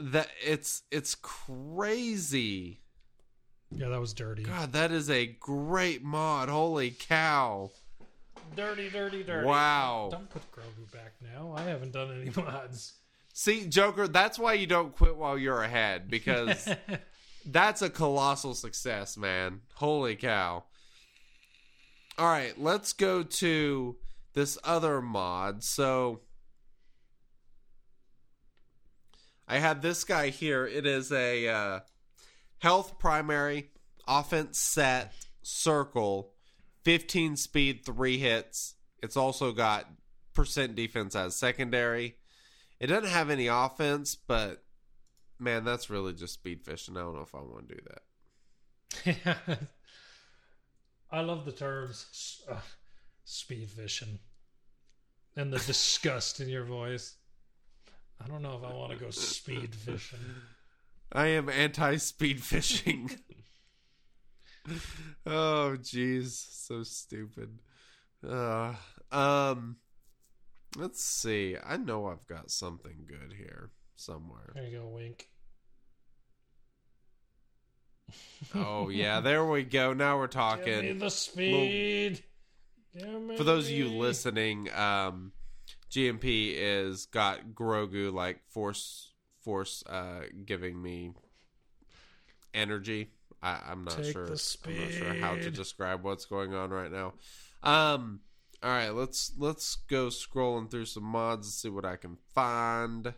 that 0.00 0.28
it's 0.44 0.82
it's 0.90 1.14
crazy. 1.16 2.80
Yeah, 3.70 3.88
that 3.88 4.00
was 4.00 4.12
dirty. 4.14 4.44
God, 4.44 4.72
that 4.74 4.92
is 4.92 5.10
a 5.10 5.26
great 5.26 6.04
mod. 6.04 6.48
Holy 6.48 6.90
cow. 6.92 7.70
Dirty, 8.54 8.88
dirty, 8.88 9.24
dirty. 9.24 9.46
Wow. 9.48 10.08
Don't 10.12 10.30
put 10.30 10.42
Grogu 10.52 10.92
back 10.92 11.14
now. 11.20 11.54
I 11.56 11.62
haven't 11.62 11.92
done 11.92 12.12
any 12.20 12.30
mods. 12.36 12.92
See, 13.32 13.66
Joker, 13.66 14.06
that's 14.06 14.38
why 14.38 14.52
you 14.52 14.68
don't 14.68 14.94
quit 14.94 15.16
while 15.16 15.36
you're 15.36 15.62
ahead 15.64 16.08
because 16.08 16.68
that's 17.46 17.82
a 17.82 17.90
colossal 17.90 18.54
success, 18.54 19.16
man. 19.16 19.60
Holy 19.74 20.16
cow. 20.16 20.64
All 22.18 22.26
right, 22.26 22.58
let's 22.60 22.92
go 22.92 23.22
to 23.22 23.96
this 24.34 24.56
other 24.64 25.00
mod. 25.02 25.64
So 25.64 26.20
I 29.46 29.58
have 29.58 29.82
this 29.82 30.04
guy 30.04 30.30
here. 30.30 30.66
It 30.66 30.86
is 30.86 31.12
a 31.12 31.48
uh, 31.48 31.80
health 32.58 32.98
primary, 32.98 33.70
offense 34.06 34.58
set, 34.58 35.12
circle, 35.42 36.32
15 36.84 37.36
speed, 37.36 37.84
3 37.84 38.18
hits. 38.18 38.74
It's 39.02 39.16
also 39.16 39.52
got 39.52 39.86
percent 40.34 40.74
defense 40.74 41.14
as 41.14 41.36
secondary. 41.36 42.16
It 42.80 42.88
doesn't 42.88 43.10
have 43.10 43.30
any 43.30 43.46
offense, 43.46 44.14
but 44.14 44.63
man, 45.44 45.64
that's 45.64 45.90
really 45.90 46.14
just 46.14 46.34
speed 46.34 46.64
fishing. 46.64 46.96
I 46.96 47.00
don't 47.00 47.14
know 47.14 47.22
if 47.22 47.34
I 47.34 47.38
want 47.38 47.68
to 47.68 47.74
do 47.74 47.80
that. 49.04 49.58
I 51.10 51.20
love 51.20 51.44
the 51.44 51.52
terms 51.52 52.42
uh, 52.50 52.56
speed 53.24 53.70
fishing 53.70 54.18
and 55.36 55.52
the 55.52 55.58
disgust 55.58 56.40
in 56.40 56.48
your 56.48 56.64
voice. 56.64 57.16
I 58.22 58.26
don't 58.26 58.42
know 58.42 58.56
if 58.56 58.64
I 58.64 58.74
want 58.74 58.92
to 58.92 58.98
go 58.98 59.10
speed 59.10 59.74
fishing. 59.74 60.18
I 61.12 61.28
am 61.28 61.48
anti 61.48 61.96
speed 61.96 62.42
fishing. 62.42 63.10
oh 65.26 65.76
jeez, 65.80 66.66
so 66.66 66.82
stupid. 66.82 67.58
Uh, 68.26 68.74
um 69.12 69.76
let's 70.76 71.04
see. 71.04 71.56
I 71.64 71.76
know 71.76 72.06
I've 72.06 72.26
got 72.26 72.50
something 72.50 73.06
good 73.06 73.34
here 73.36 73.70
somewhere. 73.96 74.52
There 74.54 74.64
you 74.64 74.78
go, 74.78 74.88
Wink. 74.88 75.28
Oh 78.54 78.88
yeah, 78.88 79.20
there 79.20 79.44
we 79.44 79.62
go. 79.64 79.92
Now 79.92 80.18
we're 80.18 80.26
Give 80.26 80.36
me 80.36 80.40
talking. 80.40 80.98
the 80.98 81.10
speed. 81.10 82.22
Give 82.96 83.20
me 83.22 83.36
For 83.36 83.44
those 83.44 83.66
of 83.66 83.72
you 83.72 83.88
listening, 83.88 84.72
um, 84.72 85.32
GMP 85.90 86.52
is 86.56 87.06
got 87.06 87.48
Grogu 87.54 88.12
like 88.12 88.40
force 88.48 89.12
force 89.40 89.82
uh, 89.86 90.22
giving 90.44 90.80
me 90.80 91.12
energy. 92.52 93.10
I, 93.42 93.60
I'm 93.68 93.84
not 93.84 93.96
Take 93.96 94.12
sure. 94.12 94.26
the 94.26 94.56
I'm 94.66 94.80
not 94.80 94.90
sure 94.90 95.14
how 95.14 95.34
to 95.34 95.50
describe 95.50 96.02
what's 96.02 96.24
going 96.24 96.54
on 96.54 96.70
right 96.70 96.90
now. 96.90 97.14
Um, 97.62 98.20
all 98.62 98.70
right, 98.70 98.90
let's 98.90 99.32
let's 99.38 99.76
go 99.76 100.06
scrolling 100.06 100.70
through 100.70 100.86
some 100.86 101.04
mods 101.04 101.46
and 101.46 101.52
see 101.52 101.68
what 101.68 101.84
I 101.84 101.96
can 101.96 102.16
find. 102.34 103.12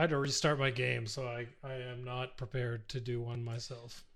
I 0.00 0.04
had 0.04 0.10
to 0.10 0.16
restart 0.16 0.58
my 0.58 0.70
game, 0.70 1.06
so 1.06 1.26
I, 1.26 1.46
I 1.62 1.74
am 1.74 2.04
not 2.04 2.38
prepared 2.38 2.88
to 2.88 3.00
do 3.00 3.20
one 3.20 3.44
myself. 3.44 4.06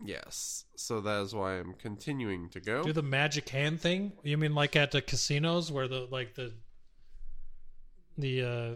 Yes, 0.00 0.66
so 0.76 1.00
that 1.00 1.20
is 1.22 1.34
why 1.34 1.54
I'm 1.54 1.74
continuing 1.74 2.48
to 2.50 2.60
go. 2.60 2.84
Do 2.84 2.92
the 2.92 3.02
magic 3.02 3.48
hand 3.48 3.80
thing? 3.80 4.12
You 4.22 4.38
mean 4.38 4.54
like 4.54 4.76
at 4.76 4.92
the 4.92 5.02
casinos 5.02 5.72
where 5.72 5.88
the 5.88 6.06
like 6.12 6.36
the 6.36 6.52
the 8.16 8.42
uh 8.42 8.74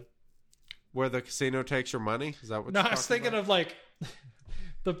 Where 0.91 1.07
the 1.07 1.21
casino 1.21 1.63
takes 1.63 1.93
your 1.93 2.01
money? 2.01 2.35
Is 2.43 2.49
that 2.49 2.65
what? 2.65 2.73
No, 2.73 2.81
I 2.81 2.91
was 2.91 3.07
thinking 3.07 3.29
about? 3.29 3.39
of 3.39 3.47
like 3.47 3.73
the 4.83 4.95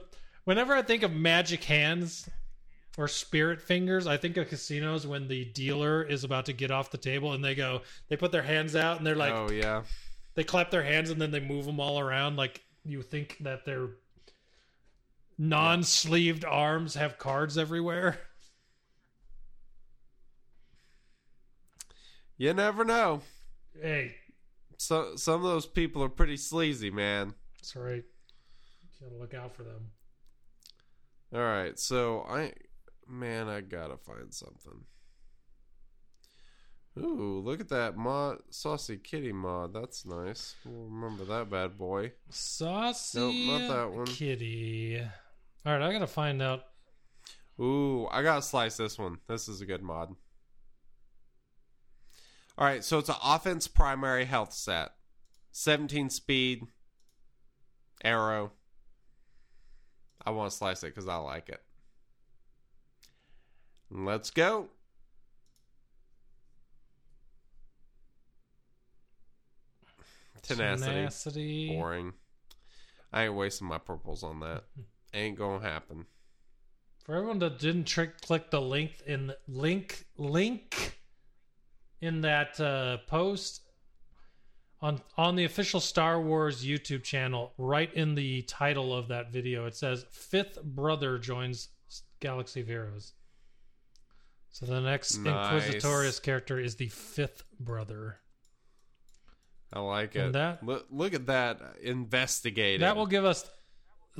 whenever 0.45 0.73
I 0.73 0.83
think 0.83 1.03
of 1.03 1.11
magic 1.11 1.65
hands 1.65 2.29
or 2.97 3.09
spirit 3.09 3.59
fingers, 3.59 4.07
I 4.07 4.15
think 4.15 4.37
of 4.37 4.47
casinos 4.47 5.05
when 5.05 5.27
the 5.27 5.43
dealer 5.43 6.01
is 6.01 6.23
about 6.23 6.45
to 6.45 6.53
get 6.53 6.71
off 6.71 6.91
the 6.91 6.97
table 6.97 7.33
and 7.33 7.43
they 7.43 7.55
go 7.55 7.81
they 8.07 8.15
put 8.15 8.31
their 8.31 8.43
hands 8.43 8.73
out 8.73 8.99
and 8.99 9.05
they're 9.05 9.15
like 9.15 9.33
oh 9.33 9.51
yeah, 9.51 9.83
they 10.37 10.43
clap 10.43 10.69
their 10.69 10.83
hands 10.83 11.09
and 11.09 11.19
then 11.19 11.31
they 11.31 11.39
move 11.39 11.65
them 11.65 11.79
all 11.79 11.99
around 11.99 12.35
like 12.35 12.61
you 12.85 13.01
think 13.01 13.37
that 13.39 13.65
their 13.65 13.87
non-sleeved 15.39 16.45
arms 16.45 16.93
have 16.93 17.17
cards 17.17 17.57
everywhere. 17.57 18.19
you 22.37 22.53
never 22.53 22.85
know. 22.85 23.21
Hey, 23.81 24.13
So 24.77 25.15
some 25.15 25.35
of 25.35 25.41
those 25.41 25.65
people 25.65 26.03
are 26.03 26.09
pretty 26.09 26.37
sleazy, 26.37 26.91
man. 26.91 27.33
that's 27.57 27.75
right. 27.75 28.03
You 28.99 29.07
gotta 29.07 29.19
look 29.19 29.33
out 29.33 29.55
for 29.55 29.63
them. 29.63 29.89
All 31.33 31.39
right, 31.41 31.79
so 31.79 32.21
I, 32.29 32.53
man, 33.07 33.47
I 33.47 33.61
gotta 33.61 33.97
find 33.97 34.31
something. 34.31 34.85
Ooh, 36.99 37.41
look 37.43 37.59
at 37.59 37.69
that 37.69 37.97
mod, 37.97 38.39
saucy 38.49 38.97
kitty 38.97 39.31
mod. 39.31 39.73
That's 39.73 40.05
nice. 40.05 40.55
We'll 40.65 40.85
remember 40.89 41.25
that 41.25 41.49
bad 41.49 41.77
boy. 41.77 42.13
Saucy 42.29 43.19
Nope, 43.19 43.61
not 43.61 43.75
that 43.75 43.91
one. 43.93 44.05
kitty. 44.07 44.99
All 45.65 45.73
right, 45.73 45.81
I 45.81 45.91
gotta 45.91 46.07
find 46.07 46.41
out. 46.41 46.63
Ooh, 47.59 48.07
I 48.11 48.23
gotta 48.23 48.41
slice 48.41 48.77
this 48.77 48.97
one. 48.97 49.17
This 49.27 49.47
is 49.47 49.61
a 49.61 49.65
good 49.65 49.81
mod. 49.83 50.15
All 52.57 52.65
right, 52.65 52.83
so 52.83 52.97
it's 52.97 53.09
an 53.09 53.15
offense 53.23 53.67
primary 53.67 54.25
health 54.25 54.53
set, 54.53 54.89
17 55.51 56.09
speed, 56.09 56.63
arrow. 58.03 58.51
I 60.25 60.31
want 60.31 60.49
to 60.51 60.57
slice 60.57 60.83
it 60.83 60.87
because 60.87 61.07
I 61.07 61.17
like 61.17 61.49
it. 61.49 61.61
Let's 63.89 64.31
go. 64.31 64.69
Tenacity. 70.47 70.91
Tenacity. 70.91 71.69
Boring. 71.69 72.13
I 73.11 73.25
ain't 73.25 73.35
wasting 73.35 73.67
my 73.67 73.77
purples 73.77 74.23
on 74.23 74.39
that. 74.41 74.63
Ain't 75.13 75.37
gonna 75.37 75.63
happen. 75.63 76.05
For 77.05 77.15
everyone 77.15 77.39
that 77.39 77.59
didn't 77.59 77.85
trick 77.85 78.19
click 78.19 78.51
the 78.51 78.59
link 78.59 78.91
in 79.07 79.31
link 79.47 80.05
link 80.17 80.99
in 82.01 82.21
that 82.21 82.59
uh, 82.59 82.97
post 83.07 83.61
on 84.81 85.01
on 85.17 85.37
the 85.37 85.45
official 85.45 85.79
Star 85.79 86.21
Wars 86.21 86.65
YouTube 86.65 87.03
channel, 87.03 87.53
right 87.57 87.91
in 87.93 88.15
the 88.15 88.41
title 88.43 88.93
of 88.93 89.07
that 89.07 89.31
video, 89.31 89.65
it 89.65 89.75
says 89.75 90.05
fifth 90.11 90.61
brother 90.61 91.17
joins 91.17 91.69
Galaxy 92.19 92.61
of 92.61 92.67
Heroes. 92.67 93.13
So 94.49 94.65
the 94.65 94.81
next 94.81 95.17
Nice. 95.19 95.63
Inquisitorius 95.63 96.21
character 96.21 96.59
is 96.59 96.75
the 96.75 96.89
fifth 96.89 97.43
brother. 97.59 98.19
I 99.73 99.79
like 99.79 100.15
And 100.15 100.27
it. 100.29 100.33
that- 100.33 100.63
look, 100.63 100.87
look 100.89 101.13
at 101.13 101.25
that 101.27 101.61
investigating. 101.81 102.81
That 102.81 102.95
will 102.95 103.05
give 103.05 103.25
us 103.25 103.49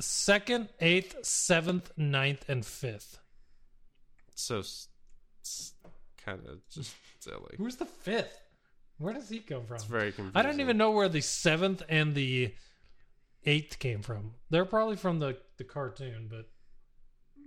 second, 0.00 0.68
eighth, 0.80 1.24
seventh, 1.24 1.90
ninth, 1.96 2.44
and 2.48 2.64
fifth. 2.64 3.18
so 4.34 4.62
kind 6.24 6.40
of 6.46 6.58
just 6.70 6.94
silly. 7.20 7.54
Who's 7.56 7.76
the 7.76 7.86
fifth? 7.86 8.38
Where 8.98 9.14
does 9.14 9.28
he 9.28 9.38
come 9.40 9.64
from? 9.64 9.76
It's 9.76 9.84
very 9.84 10.12
confusing. 10.12 10.36
I 10.36 10.42
don't 10.42 10.60
even 10.60 10.76
know 10.76 10.90
where 10.90 11.08
the 11.08 11.20
seventh 11.20 11.82
and 11.88 12.14
the 12.14 12.52
eighth 13.46 13.78
came 13.78 14.02
from. 14.02 14.34
They're 14.50 14.64
probably 14.64 14.96
from 14.96 15.18
the, 15.20 15.38
the 15.56 15.64
cartoon, 15.64 16.28
but 16.30 16.48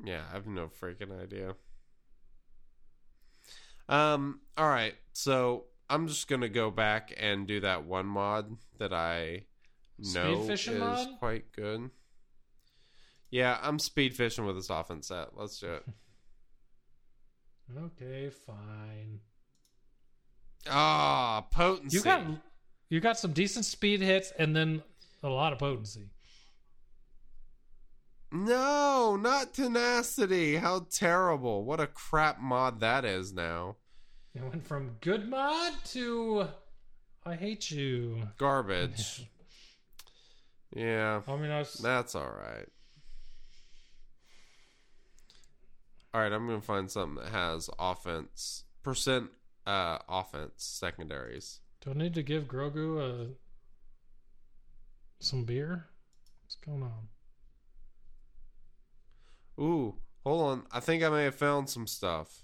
Yeah, 0.04 0.24
I 0.30 0.34
have 0.34 0.48
no 0.48 0.68
freaking 0.82 1.12
idea. 1.22 1.56
Um. 3.90 4.40
All 4.58 4.68
right, 4.70 4.96
so 5.14 5.66
I'm 5.92 6.08
just 6.08 6.30
gonna 6.30 6.48
go 6.48 6.72
back 6.72 7.14
and 7.18 7.46
do 7.46 7.60
that 7.60 7.84
one 7.84 8.06
mod 8.06 8.56
that 8.80 8.94
I 8.94 9.44
know 10.00 10.36
Speed 10.36 10.48
fishing 10.48 10.74
is 10.76 10.80
mod? 10.80 11.20
quite 11.20 11.52
good. 11.52 11.90
Yeah, 13.30 13.58
I'm 13.62 13.78
speed 13.78 14.16
fishing 14.16 14.46
with 14.46 14.56
this 14.56 14.70
offense 14.70 15.10
set. 15.10 15.36
Let's 15.36 15.60
do 15.60 15.74
it. 15.74 15.86
okay, 17.78 18.30
fine. 18.30 19.20
Ah, 20.70 21.46
potency. 21.52 21.98
You 21.98 22.04
got 22.04 22.24
you 22.90 23.00
got 23.02 23.20
some 23.20 23.34
decent 23.34 23.66
speed 23.66 24.02
hits 24.02 24.32
and 24.40 24.56
then 24.56 24.84
a 25.24 25.30
lot 25.30 25.52
of 25.52 25.60
potency. 25.60 26.10
No, 28.32 29.18
not 29.18 29.54
tenacity. 29.54 30.56
How 30.56 30.86
terrible. 30.90 31.66
What 31.66 31.82
a 31.82 31.88
crap 31.88 32.40
mod 32.40 32.80
that 32.80 33.04
is 33.04 33.34
now. 33.34 33.76
It 34.34 34.42
went 34.44 34.66
from 34.66 34.96
good 35.02 35.28
mod 35.30 35.74
to 35.88 36.48
I 37.26 37.36
hate 37.36 37.70
you. 37.70 38.24
Garbage. 38.38 39.28
yeah, 40.76 41.22
I 41.28 41.36
mean, 41.36 41.52
I 41.52 41.60
was 41.60 41.74
that's 41.74 42.16
all 42.16 42.32
right. 42.32 42.68
All 46.14 46.22
right, 46.22 46.32
I'm 46.32 46.48
going 46.48 46.60
to 46.60 46.66
find 46.66 46.90
something 46.92 47.24
that 47.24 47.32
has 47.32 47.70
offense 47.80 48.64
percent 48.84 49.30
uh 49.68 50.00
offense 50.10 50.54
secondaries. 50.58 51.60
do 51.82 51.92
I 51.92 51.94
need 51.94 52.16
to 52.16 52.24
give 52.24 52.46
Grogu 52.46 53.00
a 53.00 53.28
some 55.20 55.44
beer? 55.46 55.86
What's 56.44 56.56
going 56.56 56.84
on? 56.84 57.08
Ooh, 59.64 59.96
hold 60.26 60.42
on. 60.42 60.64
I 60.72 60.80
think 60.80 61.04
I 61.04 61.10
may 61.10 61.26
have 61.26 61.36
found 61.36 61.70
some 61.70 61.86
stuff. 61.86 62.44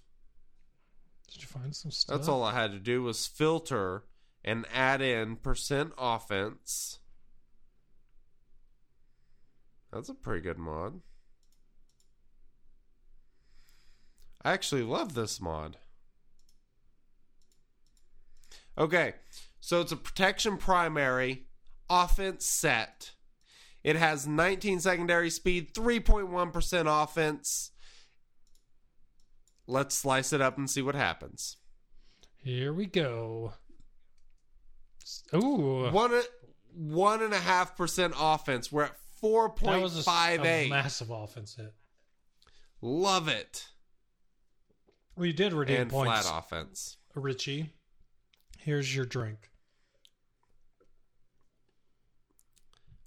Did 1.31 1.41
you 1.41 1.47
find 1.47 1.75
some 1.75 1.91
stuff? 1.91 2.17
That's 2.17 2.27
all 2.27 2.43
I 2.43 2.53
had 2.53 2.71
to 2.71 2.79
do 2.79 3.03
was 3.03 3.27
filter 3.27 4.03
and 4.43 4.65
add 4.73 5.01
in 5.01 5.35
percent 5.35 5.93
offense. 5.97 6.99
That's 9.91 10.09
a 10.09 10.13
pretty 10.13 10.41
good 10.41 10.57
mod. 10.57 11.01
I 14.43 14.53
actually 14.53 14.83
love 14.83 15.13
this 15.13 15.41
mod. 15.41 15.77
Okay, 18.77 19.15
so 19.59 19.81
it's 19.81 19.91
a 19.91 19.97
protection 19.97 20.57
primary, 20.57 21.47
offense 21.89 22.45
set. 22.45 23.11
It 23.83 23.95
has 23.95 24.27
19 24.27 24.79
secondary 24.79 25.29
speed, 25.29 25.73
3.1% 25.73 27.03
offense. 27.03 27.71
Let's 29.67 29.95
slice 29.95 30.31
it 30.31 30.41
up 30.41 30.57
and 30.57 30.69
see 30.69 30.81
what 30.81 30.95
happens. 30.95 31.57
Here 32.37 32.71
we 32.73 32.85
go. 32.85 33.53
Ooh, 35.33 35.89
One 35.91 36.21
one 36.73 37.21
and 37.21 37.33
a 37.33 37.39
half 37.39 37.75
percent 37.75 38.13
offense. 38.17 38.71
We're 38.71 38.85
at 38.85 38.95
four 39.19 39.53
that 39.63 39.81
was 39.81 40.07
a, 40.07 40.09
a 40.09 40.69
massive 40.69 41.09
offense 41.09 41.55
hit. 41.55 41.73
Love 42.81 43.27
it. 43.27 43.67
We 45.15 45.33
did 45.33 45.51
redeem 45.53 45.81
And 45.81 45.89
points, 45.89 46.27
flat 46.27 46.39
offense. 46.39 46.97
Richie. 47.15 47.73
Here's 48.59 48.95
your 48.95 49.05
drink. 49.05 49.49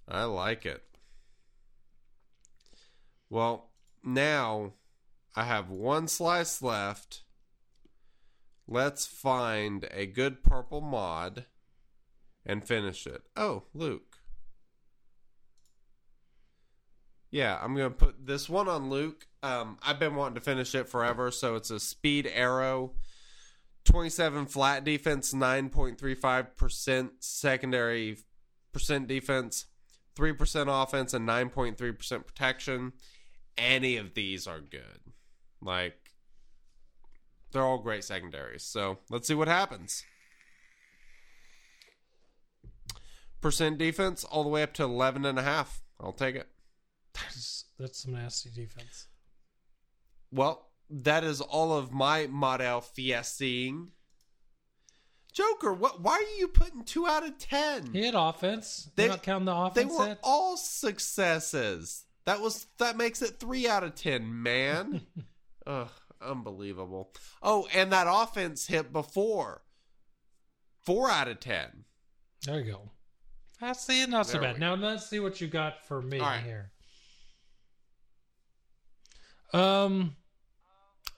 I 0.09 0.25
like 0.25 0.67
it. 0.67 0.83
Well, 3.29 3.71
now 4.03 4.73
I 5.35 5.45
have 5.45 5.71
one 5.71 6.09
slice 6.09 6.63
left. 6.63 7.23
Let's 8.67 9.07
find 9.07 9.89
a 9.91 10.07
good 10.07 10.43
purple 10.43 10.81
mod 10.81 11.47
and 12.45 12.67
finish 12.67 13.07
it. 13.07 13.23
Oh, 13.37 13.65
Luke. 13.75 14.19
Yeah, 17.31 17.59
I'm 17.63 17.77
gonna 17.77 17.91
put 17.91 18.27
this 18.27 18.49
one 18.49 18.69
on 18.69 18.91
Luke. 18.91 19.27
Um, 19.43 19.79
I've 19.83 20.01
been 20.01 20.17
wanting 20.17 20.35
to 20.35 20.41
finish 20.41 20.75
it 20.75 20.89
forever, 20.89 21.31
so 21.31 21.55
it's 21.55 21.71
a 21.71 21.79
speed 21.79 22.29
arrow, 22.33 22.95
27 23.85 24.47
flat 24.47 24.85
defense, 24.85 25.33
9.35 25.33 26.57
percent 26.57 27.13
secondary 27.21 28.19
percent 28.73 29.07
defense, 29.07 29.67
three 30.17 30.33
percent 30.33 30.69
offense, 30.73 31.15
and 31.15 31.29
9.3 31.29 31.97
percent 31.97 32.27
protection. 32.27 32.93
Any 33.57 33.97
of 33.97 34.15
these 34.15 34.47
are 34.49 34.61
good. 34.61 35.01
Like 35.63 35.97
they're 37.53 37.63
all 37.63 37.79
great 37.79 38.05
secondaries. 38.05 38.63
So 38.63 38.99
let's 39.11 39.27
see 39.29 39.35
what 39.35 39.49
happens. 39.49 40.05
Percent 43.41 43.79
defense 43.79 44.23
all 44.25 44.43
the 44.43 44.51
way 44.51 44.63
up 44.63 44.75
to 44.75 44.83
11 44.85 45.25
and 45.25 45.39
a 45.39 45.43
half. 45.43 45.83
I'll 45.99 46.13
take 46.13 46.37
it. 46.37 46.49
That's, 47.15 47.65
that's 47.79 48.03
some 48.03 48.13
nasty 48.13 48.51
defense. 48.51 49.07
Well, 50.31 50.69
that 50.91 51.25
is 51.25 51.41
all 51.41 51.73
of 51.77 51.93
my 51.93 52.27
model 52.27 52.81
fiesting. 52.81 53.89
Joker, 55.33 55.73
what? 55.73 56.01
Why 56.03 56.13
are 56.15 56.39
you 56.39 56.49
putting 56.49 56.83
two 56.85 57.07
out 57.07 57.25
of 57.25 57.39
ten? 57.39 57.93
He 57.93 58.05
had 58.05 58.15
offense. 58.17 58.91
They- 58.97 59.09
not 59.09 59.23
counting 59.23 59.47
the 59.47 59.55
offense. 59.55 59.75
they 59.75 59.85
were 59.85 60.09
yet? 60.09 60.19
all 60.25 60.57
successes. 60.57 62.05
That 62.27 62.41
was 62.41 62.67
that 62.79 62.97
makes 62.97 63.23
it 63.23 63.39
three 63.39 63.69
out 63.69 63.85
of 63.85 63.95
ten, 63.95 64.43
man. 64.43 65.03
Ugh, 65.67 65.89
unbelievable. 66.21 67.13
Oh, 67.43 67.69
and 67.75 67.93
that 67.93 68.07
offense 68.09 68.67
hit 68.67 68.93
before. 68.93 69.63
Four 70.85 71.11
out 71.11 71.29
of 71.29 71.41
ten. 71.41 71.85
There 72.45 72.61
you 72.61 72.73
go. 72.73 72.91
That's 73.61 73.85
the 73.87 74.07
not 74.07 74.27
so 74.27 74.41
bad. 74.41 74.59
Now 74.59 74.75
let's 74.75 75.09
see 75.11 75.21
what 75.21 75.41
you 75.41 75.47
got 75.47 75.87
for 75.87 76.01
me 76.01 76.19
All 76.19 76.27
right. 76.27 76.43
here. 76.43 76.73
Um, 79.53 80.17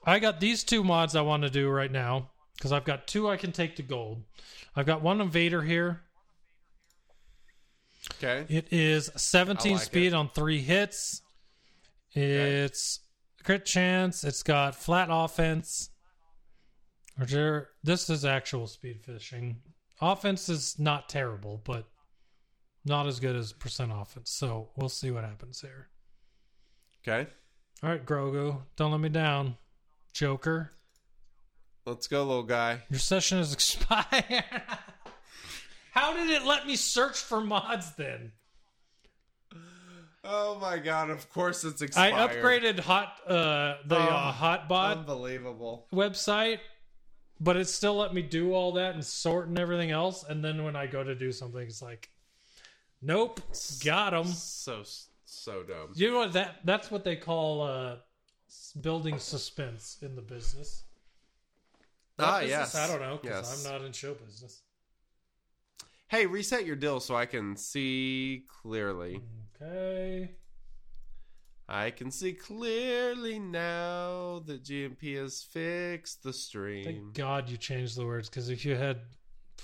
I 0.05 0.19
got 0.19 0.39
these 0.39 0.63
two 0.63 0.83
mods 0.83 1.15
I 1.15 1.21
want 1.21 1.43
to 1.43 1.49
do 1.49 1.69
right 1.69 1.91
now 1.91 2.31
because 2.57 2.71
I've 2.73 2.83
got 2.83 3.07
two 3.07 3.29
I 3.29 3.37
can 3.37 3.51
take 3.51 3.77
to 3.77 3.83
gold. 3.83 4.23
I've 4.75 4.85
got 4.85 5.01
one 5.01 5.21
Invader 5.21 5.61
here. 5.61 6.01
Okay. 8.15 8.45
It 8.53 8.67
is 8.71 9.09
17 9.15 9.73
like 9.73 9.81
speed 9.81 10.07
it. 10.07 10.13
on 10.13 10.29
three 10.29 10.59
hits. 10.61 11.21
It's 12.11 12.99
crit 13.43 13.65
chance. 13.65 14.23
It's 14.23 14.43
got 14.43 14.75
flat 14.75 15.09
offense. 15.11 15.89
Or 17.19 17.25
there- 17.25 17.69
This 17.83 18.09
is 18.09 18.25
actual 18.25 18.67
speed 18.67 19.03
fishing. 19.03 19.61
Offense 20.01 20.49
is 20.49 20.77
not 20.79 21.09
terrible, 21.09 21.61
but 21.63 21.85
not 22.85 23.07
as 23.07 23.19
good 23.19 23.35
as 23.35 23.53
percent 23.53 23.91
offense. 23.93 24.31
So 24.31 24.69
we'll 24.75 24.89
see 24.89 25.11
what 25.11 25.23
happens 25.23 25.61
here. 25.61 25.89
Okay. 27.07 27.29
All 27.81 27.89
right, 27.89 28.05
Grogu, 28.05 28.61
don't 28.75 28.91
let 28.91 28.99
me 29.01 29.09
down. 29.09 29.57
Joker, 30.13 30.71
Let's 31.85 32.07
go, 32.07 32.23
little 32.23 32.43
guy. 32.43 32.83
your 32.89 32.99
session 32.99 33.39
is 33.39 33.51
expired. 33.53 34.43
How 35.91 36.13
did 36.13 36.29
it 36.29 36.45
let 36.45 36.65
me 36.65 36.75
search 36.77 37.17
for 37.19 37.41
mods 37.41 37.93
then? 37.95 38.31
Oh 40.25 40.57
my 40.59 40.77
god! 40.77 41.09
Of 41.09 41.29
course 41.33 41.63
it's 41.65 41.81
expired. 41.81 42.13
I 42.13 42.27
upgraded 42.27 42.79
hot 42.79 43.19
uh 43.27 43.75
the 43.85 43.97
uh, 43.97 44.33
Oh, 44.33 44.45
Hotbot 44.45 44.97
Unbelievable. 44.99 45.87
website, 45.93 46.59
but 47.41 47.57
it 47.57 47.67
still 47.67 47.95
let 47.97 48.13
me 48.13 48.21
do 48.21 48.53
all 48.53 48.71
that 48.73 48.93
and 48.93 49.03
sort 49.03 49.47
and 49.49 49.59
everything 49.59 49.91
else. 49.91 50.23
And 50.23 50.43
then 50.43 50.63
when 50.63 50.75
I 50.77 50.87
go 50.87 51.03
to 51.03 51.13
do 51.13 51.31
something, 51.33 51.61
it's 51.61 51.81
like, 51.81 52.09
nope, 53.01 53.41
got 53.83 54.13
him. 54.13 54.25
So 54.27 54.83
so 55.25 55.63
dumb. 55.63 55.89
You 55.95 56.11
know 56.11 56.19
what 56.19 56.33
that 56.33 56.59
that's 56.63 56.89
what 56.89 57.03
they 57.03 57.17
call 57.17 57.61
uh 57.61 57.95
building 58.79 59.19
suspense 59.19 59.97
in 60.01 60.15
the 60.15 60.21
business. 60.21 60.83
Ah, 62.17 62.39
business? 62.39 62.49
yes. 62.73 62.75
I 62.75 62.87
don't 62.87 63.01
know 63.01 63.19
because 63.21 63.49
Yes. 63.49 63.65
I'm 63.65 63.73
not 63.73 63.85
in 63.85 63.91
show 63.91 64.13
business. 64.13 64.61
Hey, 66.07 66.27
reset 66.27 66.65
your 66.65 66.75
dill 66.77 66.99
so 67.01 67.15
I 67.15 67.25
can 67.25 67.57
see 67.57 68.45
clearly. 68.61 69.21
Okay. 69.63 70.31
I 71.69 71.91
can 71.91 72.11
see 72.11 72.33
clearly 72.33 73.39
now 73.39 74.43
that 74.45 74.63
GMP 74.63 75.15
has 75.17 75.43
fixed 75.43 76.23
the 76.23 76.33
stream. 76.33 76.85
Thank 76.85 77.13
God 77.13 77.49
you 77.49 77.57
changed 77.57 77.97
the 77.97 78.05
words 78.05 78.29
because 78.29 78.49
if 78.49 78.65
you 78.65 78.75
had 78.75 79.01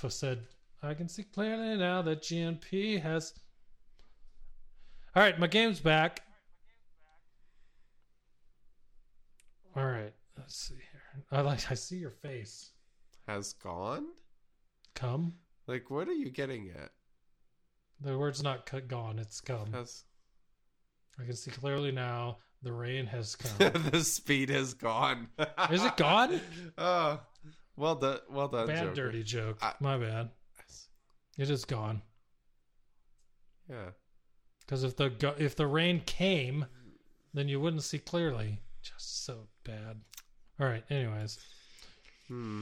said, 0.07 0.45
I 0.81 0.93
can 0.93 1.09
see 1.09 1.23
clearly 1.23 1.77
now 1.77 2.01
that 2.03 2.21
GNP 2.21 3.01
has. 3.01 3.33
All 5.15 5.23
right, 5.23 5.37
my 5.37 5.47
game's 5.47 5.81
back. 5.81 6.21
All 9.75 9.85
right, 9.85 10.13
let's 10.37 10.55
see 10.55 10.75
here. 10.75 11.25
I 11.31 11.41
like. 11.41 11.69
I 11.69 11.73
see 11.73 11.97
your 11.97 12.11
face. 12.11 12.71
Has 13.27 13.53
gone? 13.53 14.07
Come. 14.95 15.33
Like, 15.67 15.89
what 15.91 16.07
are 16.07 16.13
you 16.13 16.31
getting 16.31 16.71
at? 16.71 16.91
The 18.01 18.17
word's 18.17 18.41
not 18.43 18.65
cut 18.65 18.87
gone. 18.87 19.19
It's 19.19 19.41
come. 19.41 19.73
Has 19.73 20.03
I 21.19 21.25
can 21.25 21.35
see 21.35 21.51
clearly 21.51 21.91
now. 21.91 22.37
The 22.61 22.71
rain 22.73 23.05
has 23.07 23.35
come. 23.37 23.71
the 23.91 24.03
speed 24.03 24.49
has 24.49 24.73
gone? 24.73 25.27
Is 25.71 25.83
it 25.83 25.95
gone? 25.97 26.41
Oh, 26.77 27.19
well 27.77 27.95
done. 27.95 28.19
Well 28.29 28.47
done, 28.49 28.67
Bad 28.67 28.83
Joker. 28.83 28.93
dirty 28.95 29.23
joke. 29.23 29.57
I- 29.61 29.73
My 29.79 29.97
bad. 29.97 30.29
It 31.37 31.49
is 31.49 31.63
gone. 31.63 32.01
Yeah. 33.69 33.91
Because 34.65 34.83
if 34.83 34.97
the 34.97 35.09
go- 35.09 35.35
if 35.37 35.55
the 35.55 35.67
rain 35.67 36.01
came, 36.05 36.65
then 37.33 37.47
you 37.47 37.59
wouldn't 37.61 37.83
see 37.83 37.99
clearly. 37.99 38.59
Just 38.81 39.25
so 39.25 39.47
bad. 39.63 40.01
All 40.59 40.67
right. 40.67 40.83
Anyways, 40.89 41.39
Hmm. 42.27 42.61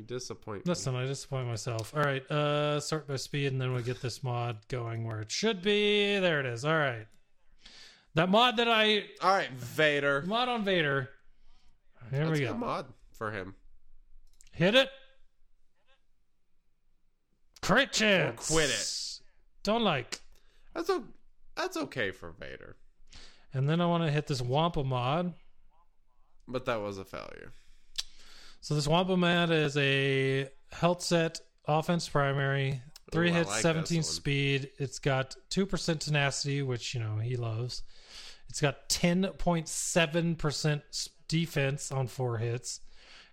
You 0.00 0.06
disappoint 0.06 0.64
me. 0.64 0.70
listen, 0.70 0.94
I 0.96 1.04
disappoint 1.04 1.46
myself. 1.46 1.92
All 1.94 2.02
right. 2.02 2.22
Uh, 2.30 2.80
start 2.80 3.06
by 3.06 3.16
speed, 3.16 3.52
and 3.52 3.60
then 3.60 3.74
we 3.74 3.82
get 3.82 4.00
this 4.00 4.22
mod 4.22 4.56
going 4.68 5.04
where 5.04 5.20
it 5.20 5.30
should 5.30 5.60
be. 5.60 6.18
There 6.18 6.40
it 6.40 6.46
is. 6.46 6.64
All 6.64 6.72
right. 6.72 7.06
That 8.14 8.30
mod 8.30 8.56
that 8.56 8.66
I 8.66 9.04
All 9.20 9.30
right, 9.30 9.50
Vader. 9.52 10.22
mod 10.22 10.48
on 10.48 10.64
Vader. 10.64 11.10
Here 12.10 12.20
Let's 12.24 12.30
we 12.32 12.38
get 12.38 12.48
go. 12.48 12.54
a 12.54 12.58
mod 12.58 12.86
for 13.12 13.30
him. 13.30 13.54
Hit 14.52 14.74
it. 14.74 14.88
Crit 17.60 17.92
chance. 17.92 18.48
quit 18.50 18.70
it. 18.70 19.20
Don't 19.62 19.82
like. 19.84 20.18
That's 20.74 20.88
o- 20.88 21.04
that's 21.54 21.76
okay 21.76 22.10
for 22.10 22.30
Vader, 22.30 22.76
And 23.52 23.68
then 23.68 23.82
I 23.82 23.86
want 23.86 24.02
to 24.04 24.10
hit 24.10 24.26
this 24.28 24.40
Wampa 24.40 24.82
mod. 24.82 25.34
but 26.48 26.64
that 26.64 26.80
was 26.80 26.96
a 26.96 27.04
failure. 27.04 27.52
So 28.60 28.74
this 28.74 28.86
Wampa 28.86 29.16
mod 29.16 29.50
is 29.50 29.76
a 29.76 30.48
health 30.70 31.02
set, 31.02 31.40
offense 31.66 32.08
primary, 32.08 32.82
three 33.10 33.30
Ooh, 33.30 33.34
hits, 33.34 33.50
like 33.50 33.62
17 33.62 34.02
speed. 34.02 34.70
It's 34.78 34.98
got 34.98 35.36
2% 35.50 35.98
tenacity, 35.98 36.62
which, 36.62 36.94
you 36.94 37.00
know, 37.00 37.16
he 37.16 37.36
loves. 37.36 37.82
It's 38.48 38.60
got 38.60 38.88
10.7% 38.88 41.08
defense 41.28 41.92
on 41.92 42.06
four 42.06 42.38
hits. 42.38 42.80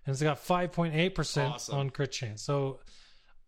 And 0.06 0.12
it's 0.12 0.22
got 0.22 0.38
5.8% 0.38 1.50
Awesome. 1.50 1.76
on 1.76 1.90
crit 1.90 2.12
chance. 2.12 2.42
So 2.42 2.80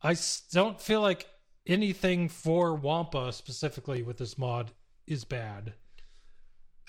I 0.03 0.16
don't 0.53 0.81
feel 0.81 1.01
like 1.01 1.26
anything 1.66 2.28
for 2.28 2.74
Wampa 2.74 3.33
specifically 3.33 4.03
with 4.03 4.18
this 4.18 4.37
mod 4.37 4.72
is 5.07 5.24
bad. 5.24 5.74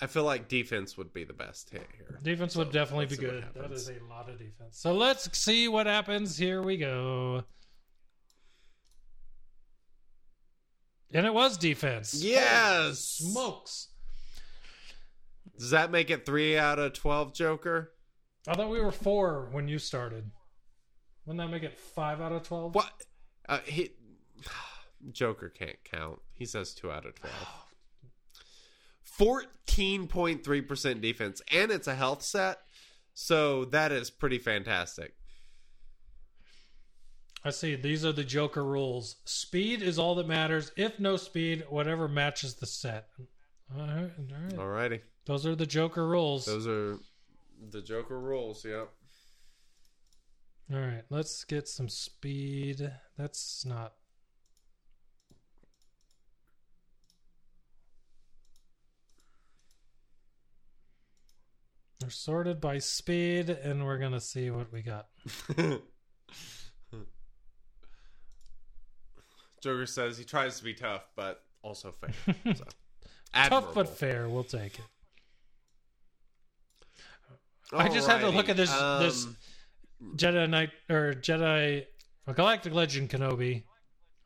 I 0.02 0.06
feel 0.06 0.24
like 0.24 0.48
defense 0.48 0.98
would 0.98 1.12
be 1.14 1.22
the 1.22 1.32
best 1.32 1.70
hit 1.70 1.86
here. 1.96 2.18
Defense 2.24 2.56
would 2.56 2.72
definitely 2.72 3.06
be 3.06 3.10
let's 3.10 3.20
see 3.20 3.26
what 3.26 3.54
good. 3.54 3.62
That 3.62 3.72
is 3.72 3.88
a 3.88 4.12
lot 4.12 4.28
of 4.28 4.36
defense. 4.36 4.76
So 4.76 4.92
let's 4.92 5.38
see 5.38 5.68
what 5.68 5.86
happens. 5.86 6.36
Here 6.36 6.60
we 6.60 6.76
go. 6.76 7.44
And 11.14 11.24
it 11.24 11.32
was 11.32 11.56
defense. 11.56 12.14
Yes. 12.14 12.98
Smokes. 12.98 13.90
Does 15.56 15.70
that 15.70 15.92
make 15.92 16.10
it 16.10 16.26
three 16.26 16.58
out 16.58 16.80
of 16.80 16.94
twelve, 16.94 17.32
Joker? 17.32 17.92
I 18.48 18.54
thought 18.54 18.70
we 18.70 18.80
were 18.80 18.90
four 18.90 19.50
when 19.52 19.68
you 19.68 19.78
started. 19.78 20.32
Wouldn't 21.26 21.38
that 21.38 21.54
make 21.54 21.62
it 21.62 21.78
five 21.78 22.20
out 22.20 22.32
of 22.32 22.42
twelve? 22.42 22.74
What? 22.74 22.90
Uh, 23.48 23.60
he 23.64 23.92
Joker 25.12 25.48
can't 25.48 25.78
count. 25.84 26.18
He 26.34 26.44
says 26.44 26.74
two 26.74 26.90
out 26.90 27.06
of 27.06 27.14
twelve. 27.14 27.36
Fourteen 29.16 30.06
point 30.08 30.42
three 30.44 30.62
percent 30.62 31.00
defense, 31.00 31.42
and 31.52 31.70
it's 31.70 31.86
a 31.86 31.94
health 31.94 32.22
set, 32.22 32.58
so 33.14 33.64
that 33.66 33.92
is 33.92 34.10
pretty 34.10 34.38
fantastic. 34.38 35.14
I 37.44 37.50
see. 37.50 37.74
These 37.74 38.04
are 38.04 38.12
the 38.12 38.24
Joker 38.24 38.64
rules. 38.64 39.16
Speed 39.24 39.82
is 39.82 39.98
all 39.98 40.14
that 40.14 40.28
matters. 40.28 40.72
If 40.76 40.98
no 41.00 41.16
speed, 41.16 41.64
whatever 41.68 42.06
matches 42.08 42.54
the 42.54 42.66
set. 42.66 43.08
All 43.76 43.86
right. 43.86 44.10
All 44.56 44.66
right. 44.68 44.90
Alrighty, 44.90 45.00
Those 45.26 45.44
are 45.46 45.54
the 45.56 45.66
Joker 45.66 46.06
rules. 46.06 46.46
those 46.46 46.66
are 46.66 46.98
the 47.70 47.82
Joker 47.82 48.18
rules. 48.18 48.64
Yep. 48.64 48.88
All 50.72 50.78
right, 50.80 51.02
let's 51.10 51.44
get 51.44 51.68
some 51.68 51.88
speed. 51.88 52.90
That's 53.18 53.66
not. 53.66 53.92
They're 62.02 62.10
sorted 62.10 62.60
by 62.60 62.78
speed, 62.78 63.48
and 63.48 63.86
we're 63.86 63.98
gonna 63.98 64.20
see 64.20 64.50
what 64.50 64.72
we 64.72 64.82
got. 64.82 65.06
Joker 69.62 69.86
says 69.86 70.18
he 70.18 70.24
tries 70.24 70.58
to 70.58 70.64
be 70.64 70.74
tough, 70.74 71.08
but 71.14 71.44
also 71.62 71.92
fair. 71.92 72.34
So. 72.56 72.64
Tough 73.48 73.72
but 73.72 73.88
fair. 73.88 74.28
We'll 74.28 74.42
take 74.42 74.80
it. 74.80 74.84
I 77.72 77.88
just 77.88 78.08
had 78.08 78.20
to 78.20 78.30
look 78.30 78.48
at 78.48 78.56
this 78.56 78.70
this 78.70 79.26
Um, 79.26 79.36
Jedi 80.16 80.50
Knight 80.50 80.70
or 80.90 81.14
Jedi 81.14 81.86
Galactic 82.34 82.74
Legend 82.74 83.10
Kenobi. 83.10 83.62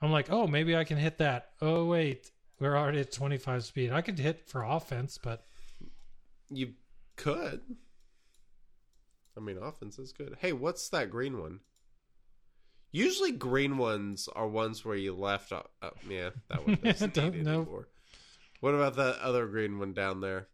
I'm 0.00 0.10
like, 0.10 0.32
oh, 0.32 0.46
maybe 0.46 0.74
I 0.74 0.84
can 0.84 0.96
hit 0.96 1.18
that. 1.18 1.50
Oh 1.60 1.84
wait, 1.84 2.30
we're 2.58 2.74
already 2.74 3.00
at 3.00 3.12
25 3.12 3.64
speed. 3.64 3.92
I 3.92 4.00
could 4.00 4.18
hit 4.18 4.48
for 4.48 4.62
offense, 4.62 5.18
but 5.18 5.44
You 6.48 6.72
could. 7.16 7.60
I 9.36 9.40
mean, 9.40 9.58
offense 9.58 9.98
is 9.98 10.12
good. 10.12 10.36
Hey, 10.40 10.52
what's 10.52 10.88
that 10.90 11.10
green 11.10 11.38
one? 11.40 11.60
Usually, 12.92 13.32
green 13.32 13.76
ones 13.76 14.28
are 14.34 14.48
ones 14.48 14.84
where 14.84 14.96
you 14.96 15.14
left. 15.14 15.52
Uh, 15.52 15.62
uh, 15.82 15.90
yeah, 16.08 16.30
that 16.48 16.66
one 16.66 16.78
doesn't 16.84 17.12
Don't 17.14 17.34
need 17.34 17.44
know. 17.44 17.60
anymore. 17.62 17.88
What 18.60 18.74
about 18.74 18.96
that 18.96 19.18
other 19.20 19.46
green 19.46 19.78
one 19.78 19.92
down 19.92 20.20
there? 20.20 20.48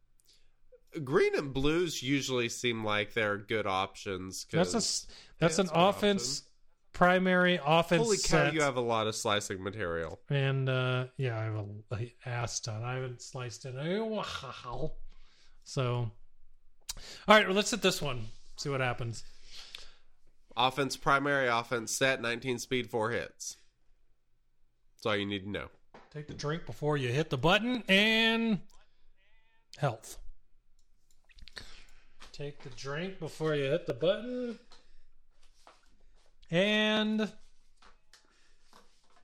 Green 1.04 1.34
and 1.36 1.54
blues 1.54 2.02
usually 2.02 2.48
seem 2.48 2.84
like 2.84 3.14
they're 3.14 3.38
good 3.38 3.66
options. 3.66 4.46
that's 4.50 4.70
a 4.72 4.82
that's 5.38 5.58
Yeah, 5.58 5.64
an 5.64 5.70
an 5.70 5.74
option. 5.74 5.88
offense 6.10 6.42
primary 6.92 7.58
offense 7.64 8.02
holy 8.02 8.16
cow, 8.18 8.22
set. 8.22 8.52
you 8.54 8.60
have 8.60 8.76
a 8.76 8.80
lot 8.80 9.06
of 9.06 9.14
slicing 9.14 9.62
material. 9.62 10.20
and 10.28 10.68
uh, 10.68 11.06
yeah, 11.16 11.38
I 11.38 11.44
have 11.44 11.64
a, 11.92 12.12
ass 12.28 12.60
ton. 12.60 12.82
I 12.82 12.94
haven't 12.94 13.22
sliced 13.22 13.64
it. 13.66 13.74
Oh. 13.78 14.92
So, 15.64 16.10
all 17.28 17.36
right, 17.36 17.46
well, 17.46 17.56
let's 17.56 17.70
hit 17.70 17.82
this 17.82 18.02
one. 18.02 18.26
See 18.56 18.68
what 18.68 18.80
happens. 18.80 19.24
Offense, 20.56 20.96
primary 20.96 21.48
offense 21.48 21.92
set, 21.92 22.20
19 22.20 22.58
speed, 22.58 22.90
four 22.90 23.10
hits. 23.10 23.56
That's 24.96 25.06
all 25.06 25.16
you 25.16 25.26
need 25.26 25.44
to 25.44 25.50
know. 25.50 25.68
Take 26.12 26.28
the 26.28 26.34
drink 26.34 26.66
before 26.66 26.96
you 26.96 27.08
hit 27.08 27.30
the 27.30 27.38
button 27.38 27.82
and 27.88 28.60
health. 29.78 30.18
Take 32.32 32.62
the 32.62 32.70
drink 32.70 33.18
before 33.18 33.54
you 33.54 33.64
hit 33.64 33.86
the 33.86 33.94
button 33.94 34.58
and 36.50 37.32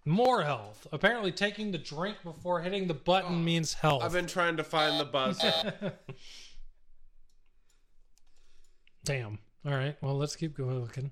more 0.05 0.43
health. 0.43 0.87
Apparently, 0.91 1.31
taking 1.31 1.73
the 1.73 1.79
drink 1.79 2.16
before 2.25 2.61
hitting 2.61 2.89
the 2.89 2.95
button 2.95 3.35
oh, 3.35 3.39
means 3.39 3.75
health. 3.75 4.03
I've 4.03 4.12
been 4.12 4.27
trying 4.27 4.57
to 4.57 4.64
find 4.64 4.99
the 4.99 5.05
buzzer. 5.05 5.75
Damn. 9.09 9.39
All 9.65 9.73
right. 9.73 9.97
Well, 10.03 10.19
let's 10.19 10.37
keep 10.37 10.55
going 10.55 10.79
looking. 10.83 11.11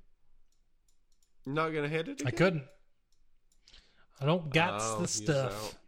Not 1.47 1.71
gonna 1.71 1.89
hit 1.89 2.09
it. 2.09 2.21
Again? 2.21 2.27
I 2.27 2.31
couldn't. 2.31 2.65
I 4.21 4.27
don't 4.27 4.53
got 4.53 4.83
Oh, 4.83 5.01
the 5.01 5.09
stuff. 5.09 5.79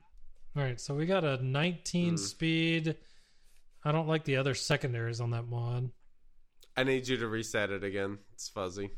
All 0.56 0.62
right, 0.62 0.80
so 0.80 0.94
we 0.94 1.04
got 1.04 1.22
a 1.22 1.36
19 1.44 2.12
Hmm. 2.12 2.16
speed. 2.16 2.96
I 3.84 3.92
don't 3.92 4.08
like 4.08 4.24
the 4.24 4.36
other 4.36 4.54
secondaries 4.54 5.20
on 5.20 5.30
that 5.32 5.48
mod. 5.48 5.90
I 6.78 6.84
need 6.84 7.06
you 7.08 7.18
to 7.18 7.28
reset 7.28 7.70
it 7.70 7.84
again. 7.84 8.18
It's 8.32 8.48
fuzzy. 8.48 8.90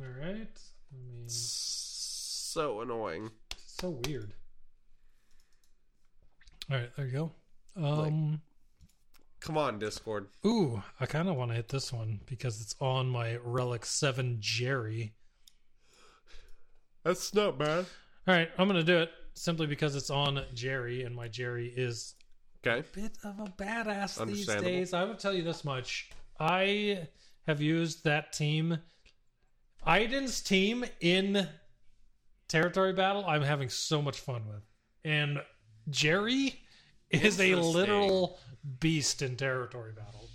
All 0.00 0.06
right. 0.06 0.58
Me, 0.90 1.24
So 1.28 2.80
annoying. 2.80 3.30
so 3.64 3.90
weird. 3.90 4.34
All 6.68 6.78
right, 6.78 6.90
there 6.96 7.06
you 7.06 7.12
go. 7.12 7.32
Um, 7.76 8.42
Come 9.46 9.58
on, 9.58 9.78
Discord. 9.78 10.26
ooh, 10.44 10.82
I 10.98 11.06
kind 11.06 11.28
of 11.28 11.36
want 11.36 11.52
to 11.52 11.54
hit 11.54 11.68
this 11.68 11.92
one 11.92 12.18
because 12.26 12.60
it's 12.60 12.74
on 12.80 13.08
my 13.08 13.36
Relic 13.44 13.84
7 13.86 14.38
Jerry. 14.40 15.12
That's 17.04 17.32
not 17.32 17.56
bad. 17.56 17.86
All 18.26 18.34
right, 18.34 18.50
I'm 18.58 18.66
going 18.66 18.84
to 18.84 18.92
do 18.92 18.98
it 18.98 19.10
simply 19.34 19.68
because 19.68 19.94
it's 19.94 20.10
on 20.10 20.42
Jerry 20.52 21.04
and 21.04 21.14
my 21.14 21.28
Jerry 21.28 21.72
is 21.76 22.14
Okay. 22.66 22.84
bit 22.92 23.16
of 23.22 23.38
a 23.38 23.44
badass 23.44 24.26
these 24.26 24.46
days. 24.46 24.92
I 24.92 25.04
would 25.04 25.20
tell 25.20 25.32
you 25.32 25.44
this 25.44 25.64
much. 25.64 26.10
I 26.40 27.06
have 27.46 27.60
used 27.60 28.02
that 28.02 28.32
team. 28.32 28.78
Iden's 29.84 30.40
team 30.40 30.84
in 31.00 31.46
territory 32.48 32.92
battle, 32.94 33.24
I'm 33.24 33.42
having 33.42 33.68
so 33.68 34.02
much 34.02 34.18
fun 34.18 34.42
with. 34.48 34.64
And 35.04 35.40
Jerry 35.88 36.58
is 37.10 37.38
a 37.38 37.50
Interesting. 37.50 37.62
literal 37.72 38.40
beast 38.80 39.22
in 39.22 39.36
territory 39.36 39.92
battle. 39.92 40.28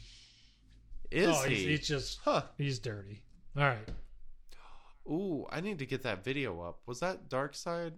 Is 1.09 1.27
oh, 1.27 1.43
he? 1.43 1.55
He's, 1.55 1.65
he's 1.65 1.87
just, 1.87 2.19
Huh. 2.23 2.43
he's 2.57 2.79
dirty. 2.79 3.21
All 3.57 3.63
right. 3.63 3.89
Ooh, 5.07 5.45
I 5.49 5.61
need 5.61 5.79
to 5.79 5.85
get 5.85 6.03
that 6.03 6.23
video 6.23 6.61
up. 6.61 6.79
Was 6.85 6.99
that 7.01 7.27
Dark 7.27 7.55
Side? 7.55 7.93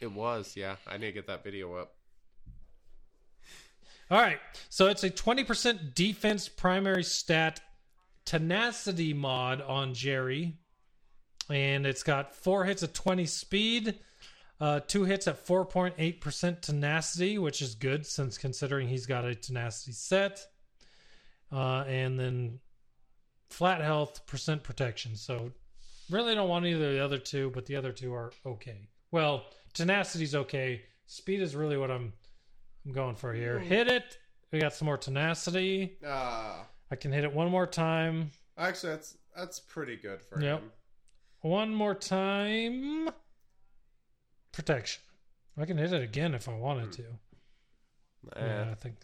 It 0.00 0.10
was, 0.10 0.56
yeah. 0.56 0.76
I 0.86 0.96
need 0.96 1.06
to 1.06 1.12
get 1.12 1.26
that 1.28 1.44
video 1.44 1.74
up. 1.74 1.94
All 4.10 4.20
right. 4.20 4.40
So 4.68 4.88
it's 4.88 5.04
a 5.04 5.10
20% 5.10 5.94
defense 5.94 6.48
primary 6.48 7.04
stat 7.04 7.60
tenacity 8.24 9.14
mod 9.14 9.60
on 9.62 9.94
Jerry. 9.94 10.58
And 11.48 11.86
it's 11.86 12.02
got 12.02 12.34
four 12.34 12.64
hits 12.64 12.82
at 12.82 12.94
20 12.94 13.26
speed, 13.26 13.98
uh, 14.60 14.80
two 14.80 15.04
hits 15.04 15.26
at 15.26 15.44
4.8% 15.46 16.60
tenacity, 16.60 17.38
which 17.38 17.60
is 17.62 17.74
good 17.74 18.06
since 18.06 18.38
considering 18.38 18.88
he's 18.88 19.06
got 19.06 19.24
a 19.24 19.34
tenacity 19.34 19.92
set. 19.92 20.40
Uh, 21.50 21.84
and 21.86 22.18
then 22.18 22.60
flat 23.50 23.80
health, 23.80 24.24
percent 24.26 24.62
protection. 24.62 25.16
So 25.16 25.50
really 26.10 26.34
don't 26.34 26.48
want 26.48 26.64
either 26.66 26.86
of 26.88 26.92
the 26.94 27.04
other 27.04 27.18
two, 27.18 27.50
but 27.54 27.66
the 27.66 27.76
other 27.76 27.92
two 27.92 28.14
are 28.14 28.32
okay. 28.46 28.88
Well, 29.10 29.44
tenacity's 29.74 30.34
okay. 30.34 30.82
Speed 31.06 31.42
is 31.42 31.54
really 31.54 31.76
what 31.76 31.90
I'm 31.90 32.12
I'm 32.86 32.92
going 32.92 33.16
for 33.16 33.32
here. 33.34 33.58
Hit 33.58 33.88
it. 33.88 34.18
We 34.50 34.58
got 34.60 34.72
some 34.74 34.86
more 34.86 34.96
tenacity. 34.98 35.98
Ah, 36.06 36.66
I 36.90 36.96
can 36.96 37.12
hit 37.12 37.24
it 37.24 37.32
one 37.32 37.50
more 37.50 37.66
time. 37.66 38.30
actually, 38.56 38.92
that's 38.94 39.16
that's 39.36 39.60
pretty 39.60 39.96
good 39.96 40.22
for 40.22 40.40
Yep. 40.42 40.60
him. 40.60 40.70
One 41.42 41.74
more 41.74 41.94
time. 41.94 43.08
Protection. 44.52 45.02
I 45.58 45.64
can 45.66 45.78
hit 45.78 45.92
it 45.92 46.02
again 46.02 46.34
if 46.34 46.48
I 46.48 46.54
wanted 46.54 46.92
to. 46.92 47.02
Eh. 48.36 48.40
Yeah, 48.46 48.68
I 48.70 48.74
think. 48.74 48.96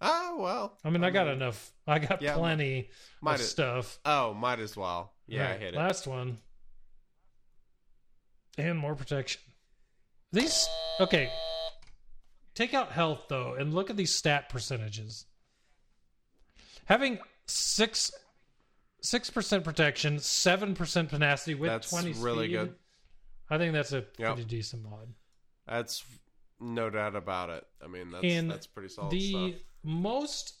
Ah, 0.00 0.34
well. 0.38 0.78
I 0.84 0.90
mean, 0.90 1.02
I 1.04 1.10
got 1.10 1.26
enough. 1.28 1.72
I 1.86 1.98
got 1.98 2.20
Yeah, 2.20 2.34
plenty 2.34 2.90
might 3.20 3.36
of 3.36 3.40
as- 3.40 3.50
stuff. 3.50 3.98
Oh, 4.04 4.34
might 4.34 4.58
as 4.60 4.76
well. 4.76 5.12
Yeah, 5.26 5.48
I 5.50 5.56
hit 5.56 5.74
it. 5.74 5.78
Last 5.78 6.06
one. 6.06 6.38
And 8.58 8.78
more 8.78 8.94
protection. 8.94 9.40
These 10.32 10.66
okay. 11.00 11.30
Take 12.54 12.72
out 12.74 12.92
health 12.92 13.24
though, 13.28 13.54
and 13.54 13.74
look 13.74 13.90
at 13.90 13.96
these 13.96 14.14
stat 14.14 14.48
percentages. 14.48 15.26
Having 16.86 17.18
six 17.46 18.10
six 19.02 19.28
percent 19.30 19.62
protection, 19.64 20.18
seven 20.18 20.74
percent 20.74 21.10
tenacity 21.10 21.54
with 21.54 21.70
That's 21.70 21.90
twenty 21.90 22.12
really 22.14 22.46
speed, 22.46 22.52
good. 22.56 22.74
I 23.50 23.58
think 23.58 23.72
that's 23.72 23.92
a 23.92 24.04
Yep. 24.18 24.34
pretty 24.34 24.44
decent 24.44 24.82
mod. 24.82 25.14
That's 25.66 26.04
no 26.60 26.90
doubt 26.90 27.14
about 27.16 27.50
it. 27.50 27.64
I 27.82 27.86
mean, 27.86 28.10
that's 28.10 28.24
And 28.24 28.50
that's 28.50 28.66
pretty 28.66 28.88
solid 28.88 29.10
the 29.12 29.30
stuff. 29.52 29.60
most 29.82 30.54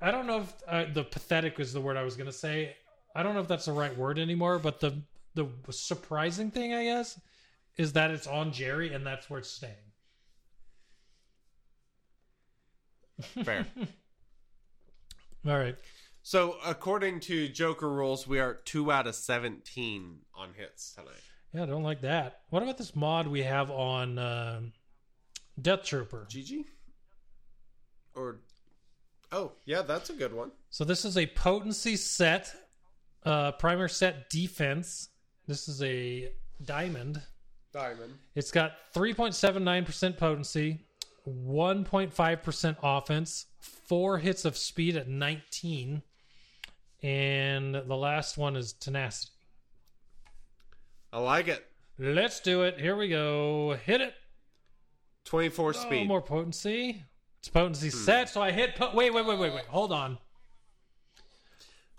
i 0.00 0.10
don't 0.10 0.26
know 0.26 0.40
if 0.40 0.52
uh, 0.66 0.86
the 0.92 1.04
pathetic 1.04 1.60
is 1.60 1.72
the 1.72 1.80
word 1.80 1.96
i 1.96 2.02
was 2.02 2.16
going 2.16 2.26
to 2.26 2.32
say 2.32 2.74
i 3.14 3.22
don't 3.22 3.34
know 3.34 3.40
if 3.40 3.46
that's 3.46 3.66
the 3.66 3.72
right 3.72 3.96
word 3.96 4.18
anymore 4.18 4.58
but 4.58 4.80
the 4.80 5.00
the 5.34 5.46
surprising 5.70 6.50
thing 6.50 6.72
i 6.74 6.82
guess 6.84 7.20
is 7.76 7.92
that 7.92 8.10
it's 8.10 8.26
on 8.26 8.50
jerry 8.52 8.92
and 8.92 9.06
that's 9.06 9.30
where 9.30 9.38
it's 9.38 9.50
staying 9.50 9.74
Fair. 13.44 13.66
all 15.46 15.58
right 15.58 15.76
so, 16.26 16.56
according 16.64 17.20
to 17.20 17.48
Joker 17.48 17.90
rules, 17.90 18.26
we 18.26 18.40
are 18.40 18.54
two 18.54 18.90
out 18.90 19.06
of 19.06 19.14
seventeen 19.14 20.20
on 20.34 20.54
hits 20.56 20.94
tonight. 20.94 21.20
Yeah 21.54 21.62
i 21.62 21.66
don't 21.66 21.82
like 21.82 22.00
that 22.02 22.40
what 22.50 22.62
about 22.62 22.76
this 22.76 22.94
mod 22.94 23.26
we 23.26 23.42
have 23.42 23.70
on 23.70 24.18
uh, 24.18 24.60
death 25.60 25.84
trooper 25.84 26.26
GG. 26.28 26.64
Or, 28.16 28.36
oh 29.32 29.52
yeah, 29.64 29.82
that's 29.82 30.10
a 30.10 30.14
good 30.14 30.32
one. 30.32 30.52
so 30.70 30.84
this 30.84 31.04
is 31.04 31.16
a 31.16 31.26
potency 31.26 31.96
set 31.96 32.54
uh 33.24 33.52
primer 33.52 33.88
set 33.88 34.28
defense 34.30 35.08
this 35.46 35.68
is 35.68 35.82
a 35.82 36.32
diamond 36.64 37.22
Diamond. 37.74 38.14
It's 38.36 38.52
got 38.52 38.74
3.79% 38.94 40.16
potency, 40.16 40.86
1.5% 41.28 42.76
offense, 42.84 43.46
four 43.58 44.18
hits 44.18 44.44
of 44.44 44.56
speed 44.56 44.96
at 44.96 45.08
19, 45.08 46.00
and 47.02 47.74
the 47.74 47.96
last 47.96 48.38
one 48.38 48.54
is 48.54 48.72
tenacity. 48.74 49.32
I 51.14 51.18
like 51.20 51.46
it. 51.46 51.64
Let's 51.96 52.40
do 52.40 52.62
it. 52.64 52.80
Here 52.80 52.96
we 52.96 53.08
go. 53.08 53.78
Hit 53.86 54.00
it. 54.00 54.14
Twenty-four 55.24 55.68
Oh, 55.68 55.72
speed. 55.72 56.08
more 56.08 56.20
potency. 56.20 57.04
It's 57.38 57.48
potency 57.48 57.90
set. 57.90 58.28
So 58.28 58.42
I 58.42 58.50
hit. 58.50 58.74
Po- 58.74 58.90
wait, 58.94 59.14
wait, 59.14 59.24
wait, 59.24 59.38
wait, 59.38 59.54
wait. 59.54 59.64
Hold 59.66 59.92
on. 59.92 60.18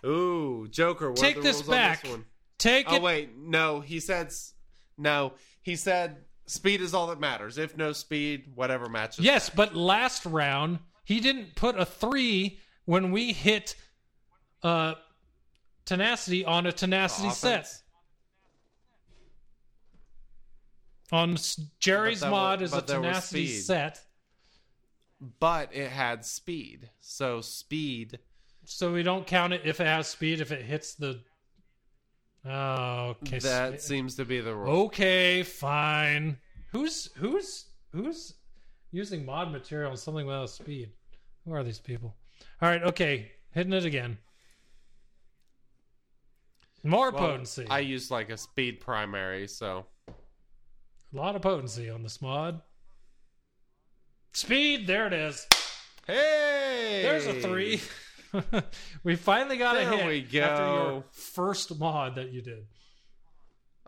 Ooh, 0.04 0.68
Joker. 0.70 1.12
Take 1.14 1.40
this 1.42 1.62
back. 1.62 2.00
On 2.04 2.10
this 2.10 2.10
one? 2.18 2.24
Take 2.58 2.86
Oh 2.92 2.96
it. 2.96 3.02
wait, 3.02 3.36
no. 3.38 3.80
He 3.80 4.00
said 4.00 4.32
no. 4.98 5.32
He 5.62 5.76
said 5.76 6.18
speed 6.46 6.82
is 6.82 6.92
all 6.92 7.06
that 7.06 7.18
matters. 7.18 7.56
If 7.56 7.74
no 7.76 7.92
speed, 7.92 8.52
whatever 8.54 8.88
matches. 8.88 9.24
Yes, 9.24 9.48
but 9.48 9.74
last 9.74 10.26
round 10.26 10.78
he 11.04 11.20
didn't 11.20 11.54
put 11.56 11.78
a 11.80 11.86
three 11.86 12.60
when 12.84 13.12
we 13.12 13.32
hit 13.32 13.76
uh 14.62 14.94
tenacity 15.86 16.44
on 16.44 16.66
a 16.66 16.72
tenacity 16.72 17.30
set. 17.30 17.60
Offense. 17.60 17.82
On 21.12 21.36
Jerry's 21.78 22.20
But 22.20 22.30
mod 22.30 22.60
was- 22.60 22.70
is 22.70 22.74
a 22.74 22.76
but 22.78 22.86
there 22.88 23.00
was 23.00 23.06
tenacity 23.08 23.46
set, 23.58 24.00
But 25.38 25.74
it 25.74 25.90
had 25.90 26.24
speed, 26.24 26.90
so 27.00 27.40
speed. 27.40 28.18
so 28.64 28.92
we 28.92 29.02
don't 29.02 29.26
count 29.26 29.52
it 29.52 29.62
if 29.64 29.80
it 29.80 29.86
has 29.86 30.08
speed 30.08 30.40
if 30.40 30.50
it 30.52 30.64
hits 30.64 30.94
the. 30.94 31.22
Oh, 32.44 33.16
okay. 33.22 33.38
that 33.40 33.80
seems 33.82 34.14
to 34.16 34.24
be 34.24 34.40
the 34.40 34.54
rule. 34.54 34.84
Okay, 34.86 35.42
fine. 35.42 36.38
Who's 36.72 37.10
who's 37.14 37.66
who's 37.92 38.34
using 38.92 39.24
mod 39.24 39.50
material 39.52 39.90
on 39.92 39.96
something 39.96 40.26
without 40.26 40.50
speed? 40.50 40.90
Who 41.44 41.52
are 41.54 41.62
these 41.64 41.78
people? 41.80 42.16
All 42.60 42.68
right, 42.68 42.82
okay, 42.82 43.32
hitting 43.52 43.72
it 43.72 43.84
again. 43.84 44.18
More 46.82 47.10
Well, 47.10 47.20
potency. 47.28 47.66
I 47.68 47.80
used 47.80 48.10
like 48.10 48.30
a 48.30 48.36
speed 48.36 48.80
primary, 48.80 49.48
so 49.48 49.86
A 51.16 51.18
lot 51.18 51.34
of 51.34 51.40
potency 51.40 51.88
on 51.88 52.02
this 52.02 52.20
mod. 52.20 52.60
Speed, 54.34 54.86
there 54.86 55.06
it 55.06 55.14
is. 55.14 55.46
hey, 56.06 57.00
There's 57.02 57.26
a 57.26 57.40
three. 57.40 57.80
we 59.02 59.16
finally 59.16 59.56
got 59.56 59.76
a 59.76 59.78
There 59.78 59.96
hit 59.96 60.32
we 60.32 60.40
after 60.40 60.64
your 60.64 61.04
first 61.12 61.78
mod 61.78 62.16
that 62.16 62.32
you 62.32 62.42
did. 62.42 62.66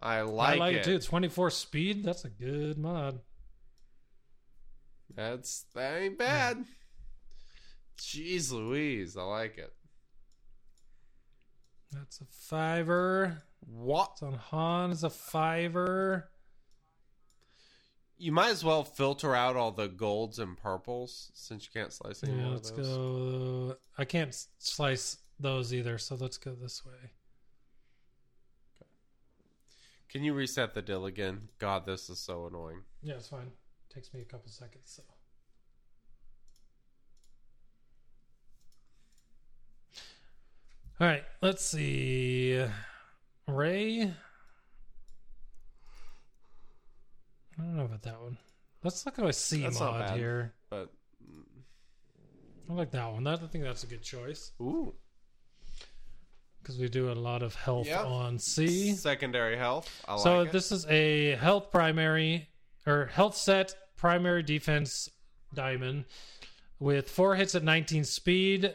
I 0.01 0.23
like, 0.23 0.57
I 0.57 0.59
like 0.59 0.77
it. 0.77 0.87
it 0.87 1.01
too. 1.03 1.07
24 1.07 1.51
speed, 1.51 2.03
that's 2.03 2.25
a 2.25 2.31
good 2.31 2.79
mod. 2.79 3.21
That's 5.15 5.67
that 5.75 6.01
ain't 6.01 6.17
bad. 6.17 6.57
Hmm. 6.57 6.63
Jeez 7.99 8.53
Louise, 8.53 9.19
I 9.19 9.23
like 9.25 9.59
it. 9.59 9.75
That's 11.93 12.23
a 12.23 12.27
fiver. 12.31 13.43
What? 13.61 14.13
It's 14.15 14.23
on 14.23 14.33
Han 14.33 14.93
is 14.93 15.05
a 15.05 15.11
fiver. 15.11 16.31
You 18.21 18.33
might 18.33 18.51
as 18.51 18.65
well 18.65 18.83
filter 18.83 19.35
out 19.35 19.55
all 19.55 19.71
the 19.71 19.87
golds 19.87 20.41
and 20.41 20.57
purples 20.57 21.31
since 21.35 21.65
you 21.65 21.71
can't 21.73 21.93
slice 21.93 22.25
any 22.25 22.37
Yeah, 22.37 22.49
let's 22.49 22.73
go. 22.73 23.77
I 23.97 24.05
can't 24.05 24.35
slice 24.59 25.19
those 25.39 25.73
either, 25.73 25.99
so 25.99 26.17
let's 26.17 26.37
go 26.37 26.55
this 26.55 26.85
way. 26.85 27.13
Can 30.09 30.25
you 30.25 30.35
reset 30.35 30.75
the 30.75 30.83
dill 30.83 31.07
again? 31.07 31.49
God, 31.59 31.87
this 31.87 32.11
is 32.11 32.19
so 32.19 32.47
annoying. 32.47 32.83
Yeah, 33.03 33.15
it's 33.15 33.29
fine. 33.29 33.53
Takes 33.95 34.13
me 34.13 34.23
a 34.23 34.25
couple 34.25 34.51
seconds. 34.51 34.83
So. 34.85 35.03
All 41.01 41.07
right, 41.07 41.23
let's 41.41 41.65
see. 41.65 42.65
Ray. 43.47 44.13
I 47.59 47.63
don't 47.63 47.77
know 47.77 47.85
about 47.85 48.03
that 48.03 48.21
one. 48.21 48.39
Let's 48.85 49.05
look 49.05 49.19
at 49.19 49.25
my 49.25 49.31
C 49.33 49.63
That's 49.63 49.81
not 49.81 49.93
mod 49.93 50.01
bad. 50.09 50.19
here. 50.19 50.55
But 50.71 50.93
I 52.71 52.73
like 52.75 52.91
that 52.93 53.11
one. 53.13 53.25
That, 53.25 53.43
I 53.43 53.47
think 53.47 53.65
that's 53.65 53.83
a 53.83 53.87
good 53.89 54.03
choice 54.03 54.53
ooh, 54.61 54.95
because 56.63 56.79
we 56.79 56.89
do 56.89 57.11
a 57.11 57.15
lot 57.15 57.43
of 57.43 57.55
health 57.55 57.87
Yeah. 57.87 58.05
on 58.05 58.39
C. 58.39 58.93
secondary 58.95 59.57
health. 59.57 59.91
I 60.07 60.17
so 60.19 60.39
like 60.39 60.49
it. 60.49 60.53
this 60.53 60.71
is 60.71 60.87
a 60.87 61.31
health 61.37 61.71
primary 61.73 62.49
or 62.87 63.07
health 63.07 63.37
set 63.37 63.75
primary 63.97 64.43
defense 64.43 65.09
diamond 65.55 66.05
with 66.79 67.09
four 67.11 67.35
hits 67.35 67.55
at 67.55 67.65
19 67.65 68.05
speed 68.05 68.75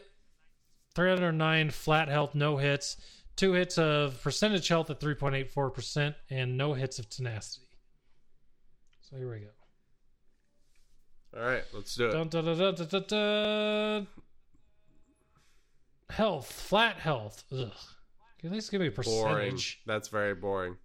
309 0.95 1.69
flat 1.71 2.09
health 2.09 2.35
no 2.35 2.57
hits 2.57 2.97
two 3.35 3.53
hits 3.53 3.77
of 3.77 4.21
percentage 4.21 4.67
health 4.67 4.89
at 4.89 4.99
3.84% 4.99 6.13
and 6.29 6.57
no 6.57 6.73
hits 6.73 6.99
of 6.99 7.09
tenacity 7.09 7.62
so 9.13 9.17
here 9.19 9.31
we 9.31 9.39
go 9.39 9.47
All 11.39 11.45
right, 11.45 11.63
let's 11.73 11.95
do 11.95 12.07
it. 12.07 12.11
Dun, 12.11 12.27
dun, 12.29 13.05
dun, 13.07 14.07
health 16.09 16.51
flat 16.51 16.97
health 16.97 17.43
Ugh. 17.51 17.71
at 18.43 18.51
least 18.51 18.71
give 18.71 18.81
me 18.81 18.87
a 18.87 18.91
boring. 18.91 19.57
That's 19.85 20.09
very 20.09 20.35
boring. 20.35 20.77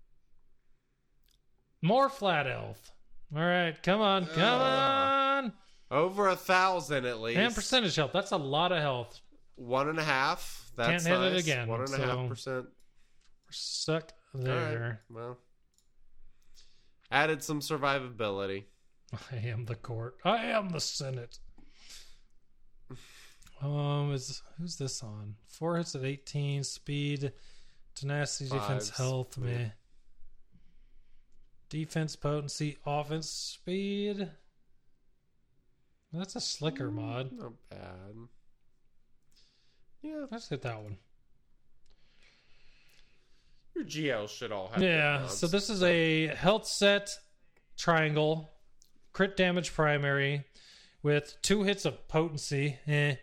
More 1.83 2.09
flat 2.09 2.47
health. 2.47 2.93
All 3.35 3.43
right, 3.43 3.81
come 3.83 4.01
on, 4.01 4.27
come 4.27 4.61
on. 4.61 5.53
Over 5.91 6.29
a 6.29 6.37
thousand 6.37 7.07
at 7.07 7.21
least. 7.21 7.39
And 7.39 7.55
percentage 7.55 7.95
health. 7.97 8.11
That's 8.13 8.33
a 8.33 8.37
lot 8.37 8.73
of 8.73 8.79
health. 8.79 9.21
One 9.57 9.89
and 9.89 9.99
a 9.99 10.05
half. 10.05 10.71
That's 10.77 11.05
Can't 11.05 11.21
hit 11.21 11.27
it 11.27 11.33
nice. 11.35 11.43
again, 11.43 11.69
One 11.69 11.81
and 11.81 11.95
a 11.95 11.99
half 11.99 12.09
so- 12.17 12.29
percent. 12.29 12.65
We're 12.67 13.53
stuck 13.53 14.13
All 14.35 14.41
right. 14.41 14.47
there. 14.47 15.01
Well, 15.11 15.39
added 17.11 17.43
some 17.43 17.61
survivability. 17.61 18.65
I 19.33 19.37
am 19.37 19.65
the 19.65 19.75
court. 19.75 20.17
I 20.25 20.47
am 20.47 20.71
the 20.71 20.81
Senate. 20.81 21.39
Um, 23.61 24.13
is 24.13 24.43
who's 24.59 24.77
this 24.77 25.03
on? 25.03 25.35
Four 25.47 25.79
hits 25.79 25.95
at 25.95 26.05
eighteen, 26.05 26.63
speed, 26.63 27.33
tenacity, 27.95 28.51
defense, 28.51 28.91
health, 28.91 29.37
meh. 29.39 29.71
Defense, 31.69 32.17
potency, 32.17 32.79
offense, 32.87 33.29
speed. 33.29 34.31
That's 36.13 36.37
a 36.37 36.41
slicker 36.41 36.91
mod. 36.91 37.33
Not 37.33 37.53
bad. 37.69 38.15
Yeah, 40.03 40.27
Let's 40.31 40.49
hit 40.49 40.63
that 40.63 40.81
one. 40.81 40.97
Your 43.79 43.87
GL 43.87 44.29
should 44.29 44.53
all 44.53 44.69
have. 44.69 44.83
Yeah, 44.83 45.27
so 45.29 45.47
this 45.47 45.71
is 45.71 45.83
a 45.83 46.27
health 46.29 46.67
set 46.67 47.11
triangle, 47.77 48.51
crit 49.13 49.37
damage 49.37 49.73
primary, 49.73 50.45
with 51.03 51.37
two 51.43 51.63
hits 51.63 51.85
of 51.85 52.09
potency, 52.09 52.79
eh. 52.87 53.17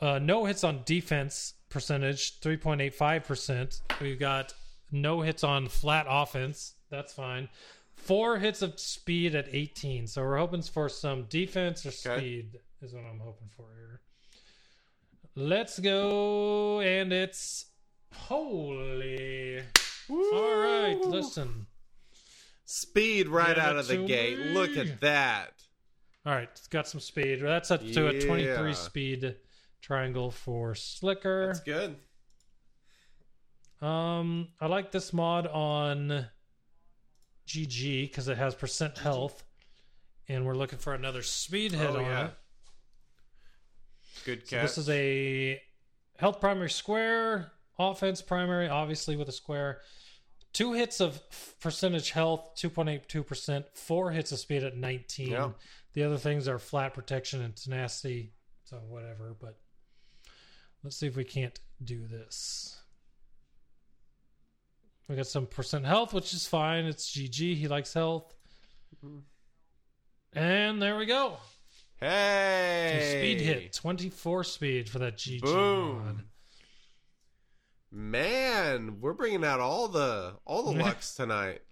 Uh, 0.00 0.18
no 0.18 0.44
hits 0.44 0.62
on 0.64 0.82
defense 0.84 1.54
percentage, 1.68 2.40
3.85%. 2.40 3.80
We've 4.00 4.18
got 4.18 4.52
no 4.92 5.20
hits 5.22 5.42
on 5.44 5.68
flat 5.68 6.06
offense. 6.08 6.74
That's 6.90 7.12
fine. 7.12 7.48
Four 7.94 8.38
hits 8.38 8.62
of 8.62 8.78
speed 8.78 9.34
at 9.34 9.46
18. 9.50 10.06
So 10.06 10.22
we're 10.22 10.36
hoping 10.36 10.62
for 10.62 10.88
some 10.88 11.24
defense 11.24 11.84
or 11.84 11.88
Okay. 11.88 12.18
speed, 12.18 12.60
is 12.82 12.92
what 12.92 13.04
I'm 13.04 13.18
hoping 13.18 13.48
for 13.56 13.66
here. 13.74 14.00
Let's 15.34 15.78
go. 15.78 16.80
And 16.80 17.12
it's 17.12 17.66
holy. 18.26 19.60
All 20.08 20.56
right, 20.62 20.98
listen. 21.04 21.66
speed 22.64 23.28
right 23.28 23.54
Give 23.56 23.64
out 23.64 23.76
of 23.76 23.88
the 23.88 23.96
to 23.96 24.06
gate. 24.06 24.38
Look 24.38 24.76
at 24.76 25.00
that. 25.00 25.52
All 26.24 26.32
right, 26.34 26.48
it's 26.52 26.68
got 26.68 26.88
some 26.88 27.00
speed. 27.00 27.40
That's 27.40 27.70
up 27.70 27.80
to 27.92 28.08
a 28.08 28.20
23 28.20 28.74
speed 28.74 29.36
triangle 29.80 30.30
for 30.30 30.74
Slicker. 30.74 31.46
That's 31.48 31.60
good. 31.60 31.96
Um, 33.80 34.48
I 34.60 34.66
like 34.66 34.90
this 34.90 35.12
mod 35.12 35.46
on 35.46 36.26
GG 37.46 38.08
because 38.10 38.26
it 38.28 38.38
has 38.38 38.54
percent 38.54 38.98
health, 38.98 39.44
and 40.28 40.44
we're 40.46 40.54
looking 40.54 40.78
for 40.78 40.94
another 40.94 41.22
speed 41.22 41.72
hit 41.72 41.90
Oh, 41.90 41.96
on 41.98 42.04
yeah. 42.04 42.24
it. 42.26 42.30
Good 44.24 44.48
So 44.48 44.56
this 44.60 44.78
is 44.78 44.88
a 44.88 45.60
health 46.18 46.40
primary 46.40 46.70
square, 46.70 47.52
offense 47.78 48.22
primary, 48.22 48.68
obviously 48.68 49.16
with 49.16 49.28
a 49.28 49.32
square. 49.32 49.80
Two 50.52 50.72
hits 50.72 51.00
of 51.00 51.20
percentage 51.60 52.10
health, 52.12 52.56
2.82%. 52.56 53.64
Four 53.74 54.10
hits 54.10 54.32
of 54.32 54.38
speed 54.38 54.64
at 54.64 54.76
19. 54.76 55.28
Yeah. 55.28 55.50
The 55.92 56.02
other 56.04 56.16
things 56.16 56.48
are 56.48 56.58
flat 56.58 56.94
protection 56.94 57.42
and 57.42 57.54
tenacity. 57.54 58.32
So 58.64 58.78
whatever, 58.88 59.36
but 59.40 59.58
let's 60.82 60.96
see 60.96 61.06
if 61.06 61.16
we 61.16 61.24
can't 61.24 61.58
do 61.84 62.06
this. 62.06 62.80
We 65.08 65.14
got 65.14 65.26
some 65.28 65.46
percent 65.46 65.84
health, 65.84 66.12
which 66.12 66.32
is 66.34 66.46
fine. 66.48 66.84
It's 66.86 67.10
GG. 67.16 67.56
He 67.56 67.68
likes 67.68 67.94
health. 67.94 68.34
Mm-hmm. 69.04 70.38
And 70.38 70.82
there 70.82 70.96
we 70.98 71.06
go. 71.06 71.36
hey, 72.00 73.16
Speed 73.18 73.40
hit. 73.40 73.72
24 73.72 74.44
speed 74.44 74.88
for 74.88 74.98
that 74.98 75.16
GG 75.16 75.42
Boom. 75.42 75.98
mod. 76.04 76.24
Man, 77.90 79.00
we're 79.00 79.12
bringing 79.14 79.44
out 79.44 79.60
all 79.60 79.88
the 79.88 80.34
all 80.44 80.72
the 80.72 80.78
Lux 80.82 81.14
tonight. 81.14 81.62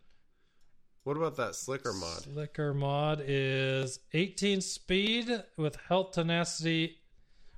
What 1.02 1.16
about 1.16 1.36
that 1.36 1.54
slicker 1.54 1.92
mod? 1.92 2.22
Slicker 2.22 2.72
mod 2.72 3.22
is 3.26 3.98
18 4.14 4.62
speed 4.62 5.42
with 5.56 5.76
health 5.88 6.12
tenacity 6.12 6.98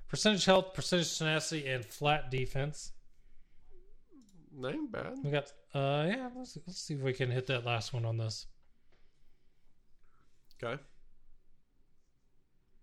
percentage 0.09 0.45
health, 0.45 0.75
percentage 0.75 1.17
tenacity, 1.19 1.67
and 1.69 1.85
flat 1.85 2.31
defense. 2.31 2.93
Ain't 4.65 4.91
bad. 4.91 5.19
We 5.23 5.31
got 5.31 5.53
uh 5.75 6.07
yeah, 6.09 6.31
let's 6.35 6.57
let's 6.67 6.81
see 6.81 6.95
if 6.95 7.01
we 7.01 7.13
can 7.13 7.31
hit 7.31 7.47
that 7.49 7.67
last 7.67 7.93
one 7.93 8.07
on 8.07 8.17
this. 8.17 8.47
Okay. 10.63 10.81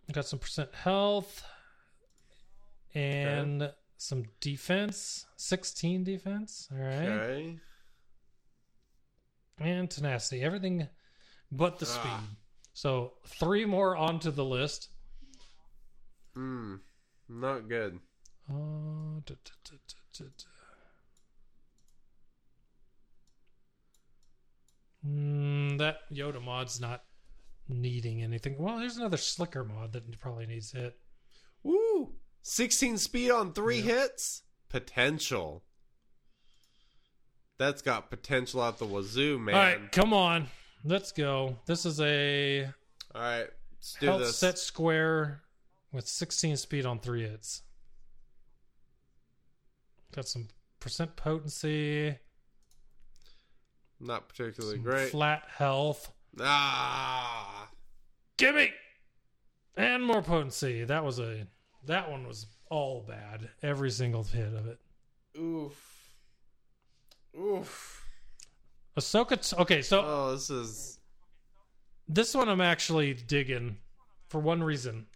We 0.08 0.14
got 0.14 0.28
some 0.28 0.38
percent 0.38 0.70
health 0.76 1.44
and 2.94 3.72
some 4.04 4.26
defense. 4.42 5.26
16 5.38 6.04
defense. 6.04 6.68
All 6.72 6.78
right. 6.78 7.08
Okay. 7.08 7.60
And 9.60 9.90
tenacity. 9.90 10.42
Everything 10.42 10.90
but 11.52 11.80
the 11.80 11.86
Ah. 11.86 11.90
speed. 11.90 12.38
So 12.74 13.14
three 13.26 13.66
more 13.66 13.96
onto 13.96 14.30
the 14.32 14.44
list. 14.44 14.90
Hmm. 16.34 16.78
Not 17.30 17.70
good. 17.70 18.00
Uh, 18.50 19.22
da, 19.26 19.36
da, 19.64 19.78
da. 20.14 20.26
Mm, 25.06 25.78
that 25.78 26.10
Yoda 26.12 26.42
mod's 26.42 26.80
not 26.82 27.06
needing 27.70 28.22
anything. 28.22 28.58
Well, 28.58 28.80
there's 28.80 28.98
another 28.98 29.18
slicker 29.18 29.64
mod 29.64 29.94
that 29.94 30.20
probably 30.20 30.46
needs 30.46 30.72
hit. 30.72 30.98
Woo! 32.44 32.50
16 32.50 32.98
speed 32.98 33.32
on 33.32 33.54
three 33.54 33.82
hits? 33.82 34.44
Potential. 34.70 35.64
That's 37.58 37.82
got 37.82 38.10
potential 38.10 38.62
out 38.62 38.80
the 38.80 38.86
wazoo, 38.86 39.40
man. 39.40 39.56
All 39.56 39.62
right, 39.62 39.92
come 39.92 40.14
on. 40.14 40.48
Let's 40.84 41.12
go. 41.12 41.58
This 41.66 41.86
is 41.86 42.02
a 42.02 42.66
All 43.16 43.22
right, 43.22 43.48
let's 43.74 43.96
do 44.00 44.08
health 44.08 44.22
this. 44.22 44.38
set 44.38 44.58
square 44.58 45.42
with 45.94 46.08
16 46.08 46.58
speed 46.58 46.86
on 46.86 47.00
three 47.00 47.22
hits. 47.22 47.62
Got 50.14 50.28
some 50.28 50.48
percent 50.80 51.16
potency, 51.16 52.18
Not 54.00 54.28
particularly 54.28 54.76
some 54.76 54.84
great. 54.84 55.10
flat 55.10 55.44
health. 55.58 56.12
ah! 56.42 57.70
Gimme! 58.38 58.72
And 59.78 60.04
more 60.04 60.22
potency. 60.22 60.84
That 60.84 61.04
was 61.06 61.20
a 61.20 61.48
that 61.86 62.10
one 62.10 62.28
was 62.28 62.48
all 62.70 63.06
bad. 63.08 63.50
Every 63.62 63.92
single 63.92 64.24
hit 64.24 64.54
of 64.54 64.68
it. 64.68 64.80
Oof. 65.40 66.14
Oof. 67.40 68.06
Ahsoka. 68.98 69.60
Okay, 69.60 69.82
so 69.82 70.02
Oh, 70.06 70.32
this 70.34 70.50
is. 70.50 71.00
this 72.08 72.36
one 72.36 72.50
I'm 72.50 72.62
actually 72.62 73.14
digging 73.14 73.78
for 74.30 74.40
one 74.40 74.64
reason. 74.64 75.08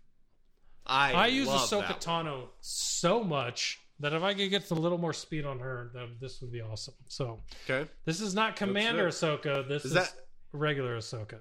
I, 0.86 1.12
I, 1.14 1.28
use 1.28 1.50
Ahsoka. 1.50 2.02
Tano 2.02 2.48
so 2.62 3.22
much 3.24 3.80
that 4.00 4.14
if 4.14 4.24
I 4.24 4.34
could 4.34 4.50
get 4.50 4.72
a 4.72 4.74
little 4.74 4.98
more 4.98 5.12
speed 5.12 5.46
on 5.46 5.60
her, 5.60 5.92
then 5.94 6.16
this 6.22 6.42
would 6.42 6.52
be 6.52 6.62
awesome. 6.62 6.94
So 7.10 7.42
Okay. 7.70 7.90
this 8.06 8.22
is 8.22 8.34
not 8.34 8.56
Commander 8.56 9.08
it. 9.08 9.12
Ahsoka. 9.12 9.68
This 9.68 9.84
Is 9.84 9.92
is, 9.92 9.94
that- 9.96 10.14
regular 10.54 10.98
Ahsoka. 10.98 11.40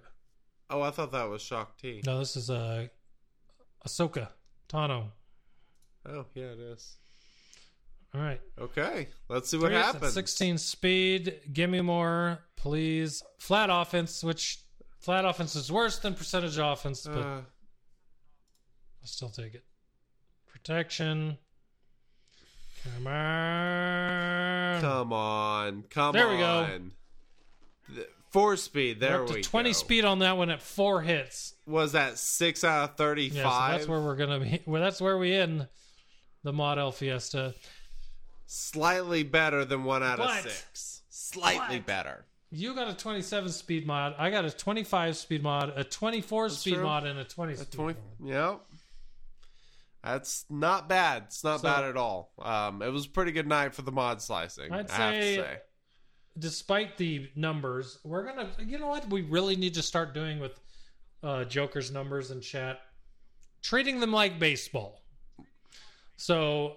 Oh, 0.68 0.82
I 0.82 0.90
thought 0.90 1.12
that 1.12 1.28
was 1.28 1.42
Shaak 1.42 1.76
Ti. 1.78 2.02
No, 2.04 2.18
this 2.18 2.34
is 2.34 2.50
uh, 2.50 2.88
Ahsoka 3.86 4.28
Tano. 4.68 5.10
Oh, 6.08 6.24
yeah, 6.34 6.44
it 6.52 6.58
is. 6.60 6.96
All 8.14 8.20
right. 8.20 8.40
Okay, 8.58 9.08
let's 9.28 9.50
see 9.50 9.56
what 9.58 9.66
Three 9.66 9.76
happens. 9.76 10.12
16 10.14 10.58
speed. 10.58 11.40
Give 11.52 11.68
me 11.68 11.80
more, 11.80 12.38
please. 12.56 13.22
Flat 13.38 13.68
offense, 13.70 14.22
which 14.24 14.60
flat 15.00 15.24
offense 15.24 15.54
is 15.56 15.70
worse 15.70 15.98
than 15.98 16.14
percentage 16.14 16.56
offense, 16.58 17.02
but 17.06 17.18
Uh, 17.18 17.40
I'll 19.02 19.06
still 19.06 19.28
take 19.30 19.54
it. 19.54 19.64
Protection. 20.46 21.38
Come 22.84 23.06
on. 23.08 24.80
come 24.80 25.12
on, 25.12 25.82
come 25.90 26.12
There 26.12 26.26
on. 26.28 26.32
we 26.32 26.38
go. 26.38 26.80
Four 28.36 28.56
speed. 28.58 28.98
We're 29.00 29.08
There 29.08 29.22
up 29.22 29.28
to 29.28 29.34
we 29.36 29.40
20 29.42 29.70
go. 29.70 29.72
speed 29.72 30.04
on 30.04 30.18
that 30.18 30.36
one 30.36 30.50
at 30.50 30.60
four 30.60 31.00
hits. 31.00 31.54
Was 31.66 31.92
that 31.92 32.18
six 32.18 32.64
out 32.64 32.90
of 32.90 32.96
thirty-five? 32.96 33.34
Yeah, 33.34 33.66
so 33.70 33.72
that's 33.78 33.88
where 33.88 34.00
we're 34.02 34.16
gonna 34.16 34.40
be. 34.40 34.60
Well, 34.66 34.82
that's 34.82 35.00
where 35.00 35.16
we 35.16 35.32
end 35.34 35.66
the 36.44 36.52
Mod 36.52 36.78
El 36.78 36.92
Fiesta. 36.92 37.54
Slightly 38.46 39.22
better 39.22 39.64
than 39.64 39.84
one 39.84 40.02
out 40.02 40.18
But- 40.18 40.44
of 40.44 40.52
six. 40.52 41.02
Slightly 41.08 41.78
better. 41.80 42.26
You 42.50 42.74
got 42.74 42.88
a 42.88 42.94
27 42.94 43.50
speed 43.52 43.86
mod. 43.86 44.14
I 44.18 44.28
got 44.28 44.44
a 44.44 44.50
25 44.50 45.16
speed 45.16 45.42
mod, 45.42 45.72
a 45.74 45.82
24 45.82 46.50
speed 46.50 46.74
true. 46.74 46.84
mod, 46.84 47.04
and 47.06 47.18
a 47.18 47.24
20 47.24 47.54
A 47.54 47.56
speed 47.56 47.72
twenty. 47.72 47.98
mod. 48.20 48.28
Yep. 48.28 48.60
That's 50.04 50.44
not 50.50 50.90
bad. 50.90 51.22
It's 51.28 51.42
not 51.42 51.60
So- 51.60 51.68
bad 51.68 51.84
at 51.84 51.96
all. 51.96 52.32
Um, 52.38 52.82
it 52.82 52.92
was 52.92 53.06
a 53.06 53.08
pretty 53.08 53.32
good 53.32 53.46
night 53.46 53.74
for 53.74 53.80
the 53.80 53.92
mod 53.92 54.20
slicing. 54.20 54.70
I'd 54.72 54.90
I 54.90 54.94
have 54.94 55.14
to 55.14 55.22
say- 55.22 55.36
say. 55.36 55.58
Despite 56.38 56.96
the 56.96 57.28
numbers, 57.36 57.98
we're 58.04 58.24
gonna. 58.24 58.50
You 58.58 58.78
know 58.78 58.88
what? 58.88 59.08
We 59.10 59.22
really 59.22 59.56
need 59.56 59.74
to 59.74 59.82
start 59.82 60.14
doing 60.14 60.38
with 60.40 60.58
uh, 61.22 61.44
Joker's 61.44 61.90
numbers 61.90 62.30
and 62.30 62.42
chat, 62.42 62.80
treating 63.62 64.00
them 64.00 64.12
like 64.12 64.38
baseball. 64.38 65.02
So, 66.16 66.76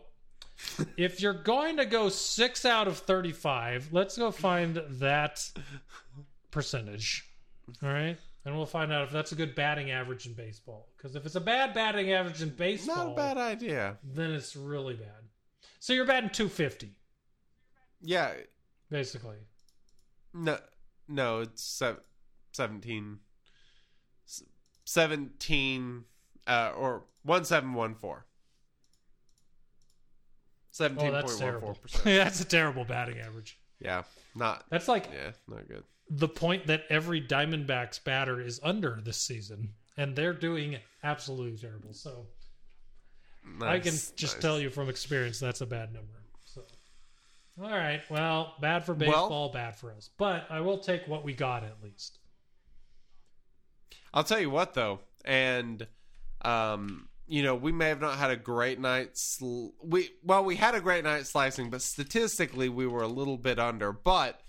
if 0.98 1.22
you're 1.22 1.34
going 1.34 1.78
to 1.78 1.86
go 1.86 2.10
six 2.10 2.66
out 2.66 2.88
of 2.88 2.98
thirty-five, 2.98 3.90
let's 3.92 4.18
go 4.18 4.32
find 4.32 4.82
that 5.00 5.50
percentage. 6.52 7.26
All 7.84 7.90
right, 7.90 8.18
and 8.46 8.56
we'll 8.56 8.66
find 8.66 8.92
out 8.92 9.04
if 9.04 9.12
that's 9.12 9.32
a 9.32 9.36
good 9.36 9.56
batting 9.56 9.92
average 9.92 10.26
in 10.26 10.34
baseball. 10.34 10.88
Because 10.98 11.16
if 11.16 11.26
it's 11.26 11.36
a 11.36 11.42
bad 11.42 11.74
batting 11.74 12.12
average 12.12 12.42
in 12.42 12.50
baseball, 12.50 12.96
Not 12.96 13.12
a 13.14 13.16
bad 13.16 13.38
idea. 13.38 13.98
then 14.04 14.32
it's 14.32 14.56
really 14.56 14.96
bad. 14.96 15.08
So 15.80 15.94
you're 15.94 16.06
batting 16.06 16.30
two 16.32 16.50
fifty, 16.50 16.96
Yeah. 18.02 18.32
Basically. 18.90 19.38
No, 20.34 20.58
no, 21.08 21.42
it's 21.42 21.64
sev- 21.64 22.02
17. 22.54 23.20
17, 24.86 26.04
uh, 26.48 26.72
or 26.76 27.04
1714. 27.24 28.24
Oh, 30.82 31.12
that's 31.12 31.38
terrible. 31.38 31.78
17.14%. 31.88 32.04
that's 32.24 32.40
a 32.42 32.46
terrible 32.46 32.86
batting 32.86 33.20
average. 33.20 33.60
yeah, 33.80 34.04
not, 34.36 34.66
That's 34.70 34.88
like 34.88 35.10
yeah, 35.14 35.32
not 35.48 35.68
good. 35.68 35.84
the 36.10 36.28
point 36.28 36.68
that 36.68 36.84
every 36.90 37.22
Diamondbacks 37.22 38.04
batter 38.04 38.40
is 38.40 38.60
under 38.64 39.00
this 39.04 39.18
season, 39.18 39.74
and 39.98 40.16
they're 40.16 40.34
doing 40.34 40.78
absolutely 41.04 41.58
terrible. 41.58 41.94
So 41.94 42.28
I 43.62 43.80
can 43.80 43.92
just 43.92 44.22
nice. 44.22 44.42
tell 44.42 44.60
you 44.60 44.70
from 44.70 44.90
experience 44.90 45.40
that's 45.40 45.62
a 45.62 45.66
bad 45.66 45.94
number. 45.94 46.19
All 47.62 47.70
right, 47.70 48.02
well, 48.10 48.56
bad 48.62 48.86
for 48.86 48.94
Well- 48.94 49.10
baseball, 49.24 49.50
bad 49.52 49.76
for 49.76 49.92
us, 49.92 50.10
but 50.18 50.50
I 50.50 50.62
will 50.62 50.80
take 50.80 51.08
what 51.08 51.24
we 51.24 51.34
got 51.34 51.64
at 51.64 51.82
least. 51.84 52.20
I'll 54.14 54.24
tell 54.24 54.40
you 54.40 54.50
what, 54.50 54.74
though, 54.74 55.02
and, 55.26 55.86
um, 56.42 57.10
you 57.28 57.44
know, 57.44 57.56
we 57.56 57.72
may 57.72 57.90
have 57.90 58.00
not 58.00 58.18
had 58.18 58.32
a 58.32 58.38
great 58.38 58.80
night. 58.80 59.18
Sl- 59.18 59.70
we 59.84 60.12
well, 60.24 60.44
we 60.44 60.56
had 60.56 60.74
a 60.74 60.82
great 60.82 61.04
night 61.04 61.28
slicing, 61.28 61.70
but 61.70 61.82
statistically, 61.82 62.70
we 62.70 62.88
were 62.88 63.04
a 63.04 63.08
little 63.08 63.38
bit 63.38 63.60
under. 63.60 63.92
But 63.92 64.42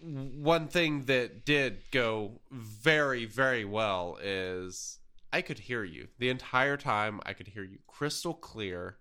one 0.00 0.68
thing 0.68 1.06
that 1.06 1.44
did 1.44 1.82
go 1.90 2.40
very, 2.50 3.24
very 3.24 3.64
well 3.64 4.18
is 4.22 4.98
I 5.32 5.42
could 5.42 5.60
hear 5.60 5.82
you 5.82 6.08
the 6.18 6.28
entire 6.28 6.76
time. 6.76 7.20
I 7.24 7.32
could 7.32 7.48
hear 7.48 7.64
you 7.64 7.78
crystal 7.88 8.34
clear, 8.34 8.98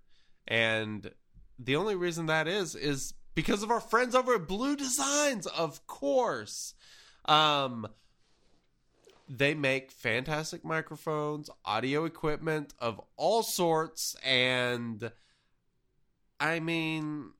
and 0.47 1.11
the 1.63 1.75
only 1.75 1.95
reason 1.95 2.25
that 2.27 2.47
is 2.47 2.75
is 2.75 3.13
because 3.35 3.63
of 3.63 3.71
our 3.71 3.79
friends 3.79 4.15
over 4.15 4.35
at 4.35 4.47
Blue 4.47 4.75
Designs, 4.75 5.47
of 5.47 5.85
course. 5.87 6.73
Um, 7.25 7.87
they 9.29 9.53
make 9.53 9.91
fantastic 9.91 10.65
microphones, 10.65 11.49
audio 11.63 12.05
equipment 12.05 12.73
of 12.79 12.99
all 13.15 13.43
sorts, 13.43 14.15
and 14.25 15.11
I 16.39 16.59
mean, 16.59 17.31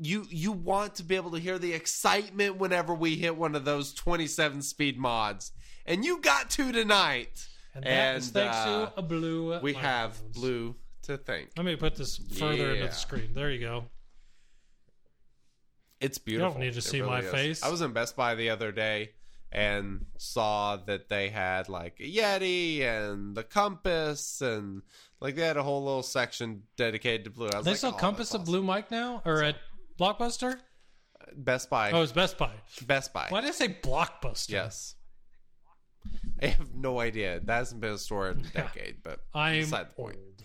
you 0.00 0.26
you 0.30 0.52
want 0.52 0.94
to 0.96 1.02
be 1.02 1.16
able 1.16 1.32
to 1.32 1.38
hear 1.38 1.58
the 1.58 1.74
excitement 1.74 2.56
whenever 2.56 2.94
we 2.94 3.16
hit 3.16 3.36
one 3.36 3.54
of 3.54 3.64
those 3.64 3.92
27 3.92 4.62
speed 4.62 4.98
mods, 4.98 5.52
and 5.84 6.04
you 6.04 6.20
got 6.20 6.50
to 6.50 6.72
tonight. 6.72 7.46
And 7.74 7.84
And, 7.84 8.24
thanks 8.24 8.56
uh, 8.56 8.86
to 8.86 8.92
a 8.96 9.02
blue. 9.02 9.58
We 9.60 9.74
have 9.74 10.32
blue 10.32 10.76
to 11.04 11.16
thank. 11.18 11.50
Let 11.56 11.64
me 11.66 11.76
put 11.76 11.94
this 11.96 12.16
further 12.16 12.70
into 12.72 12.86
the 12.86 12.92
screen. 12.92 13.30
There 13.34 13.50
you 13.50 13.60
go. 13.60 13.84
It's 16.00 16.18
beautiful. 16.18 16.52
Don't 16.52 16.60
need 16.60 16.72
to 16.72 16.78
It 16.78 16.82
see 16.82 17.00
my 17.02 17.20
is. 17.20 17.30
face. 17.30 17.62
I 17.62 17.70
was 17.70 17.80
in 17.80 17.92
Best 17.92 18.16
Buy 18.16 18.34
the 18.34 18.50
other 18.50 18.72
day 18.72 19.10
and 19.52 20.06
saw 20.18 20.76
that 20.76 21.08
they 21.08 21.28
had 21.28 21.68
like 21.68 21.98
a 22.00 22.02
Yeti 22.02 22.80
and 22.82 23.34
the 23.36 23.44
Compass 23.44 24.40
and 24.42 24.82
like 25.20 25.36
they 25.36 25.46
had 25.46 25.56
a 25.56 25.62
whole 25.62 25.82
little 25.84 26.02
section 26.02 26.64
dedicated 26.76 27.24
to 27.24 27.30
blue. 27.30 27.48
I 27.48 27.56
was 27.58 27.64
They 27.64 27.70
like, 27.72 27.78
sell 27.78 27.92
oh, 27.94 27.98
Compass 27.98 28.34
at 28.34 28.44
Blue 28.44 28.62
Mike 28.62 28.90
now, 28.90 29.22
or 29.24 29.42
at 29.42 29.56
Blockbuster? 29.98 30.58
Best 31.36 31.70
Buy. 31.70 31.92
Oh, 31.92 32.02
it's 32.02 32.12
Best 32.12 32.36
Buy. 32.36 32.50
Best 32.86 33.12
Buy. 33.14 33.26
Why 33.30 33.40
did 33.40 33.48
I 33.48 33.52
say 33.52 33.68
Blockbuster? 33.82 34.50
Yes. 34.50 34.96
I 36.42 36.48
have 36.48 36.74
no 36.74 37.00
idea. 37.00 37.40
That 37.44 37.54
hasn't 37.58 37.80
been 37.80 37.92
a 37.92 37.98
store 37.98 38.28
in 38.30 38.40
a 38.40 38.42
decade, 38.42 38.96
but 39.02 39.20
I'm 39.32 39.60
beside 39.60 39.86
the 39.86 39.92
point. 39.92 40.16
old. 40.16 40.42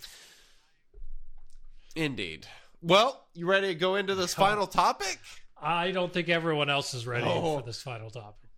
Indeed. 2.00 2.48
Well, 2.82 3.26
you 3.34 3.46
ready 3.46 3.68
to 3.68 3.76
go 3.76 3.96
into 3.96 4.16
this 4.16 4.34
final 4.34 4.66
topic? 4.68 5.20
I 5.62 5.92
don't 5.92 6.14
think 6.14 6.30
everyone 6.30 6.70
else 6.70 6.94
is 6.94 7.06
ready 7.06 7.26
Oh. 7.28 7.58
for 7.60 7.66
this 7.66 7.82
final 7.82 8.10
topic. 8.10 8.50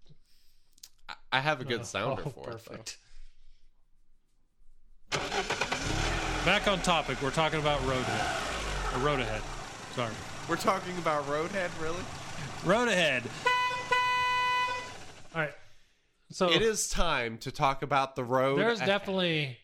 I- 1.32 1.40
have 1.40 1.60
a 1.60 1.66
good 1.66 1.80
Oh, 1.82 1.84
sounder 1.84 2.22
for 2.30 2.52
it. 2.76 2.98
Back 6.46 6.68
on 6.68 6.82
topic, 6.82 7.20
we're 7.22 7.32
talking 7.32 7.60
about 7.60 7.82
Road 7.86 8.02
Ahead. 8.02 8.96
Or 8.96 9.06
Road 9.06 9.20
Ahead. 9.20 9.42
Sorry. 9.96 10.14
We're 10.48 10.56
talking 10.58 10.98
about 11.00 11.26
Roadhead, 11.28 11.70
really? 11.82 12.04
Road 12.64 12.88
Ahead. 12.90 13.24
All 15.34 15.42
right. 15.42 15.54
So 16.32 16.52
It 16.52 16.62
is 16.62 16.90
time 16.90 17.38
to 17.40 17.52
talk 17.52 17.82
about 17.82 18.16
the 18.16 18.24
road. 18.24 18.60
there's 18.60 18.78
ahead. 18.80 18.88
definitely 18.88 19.58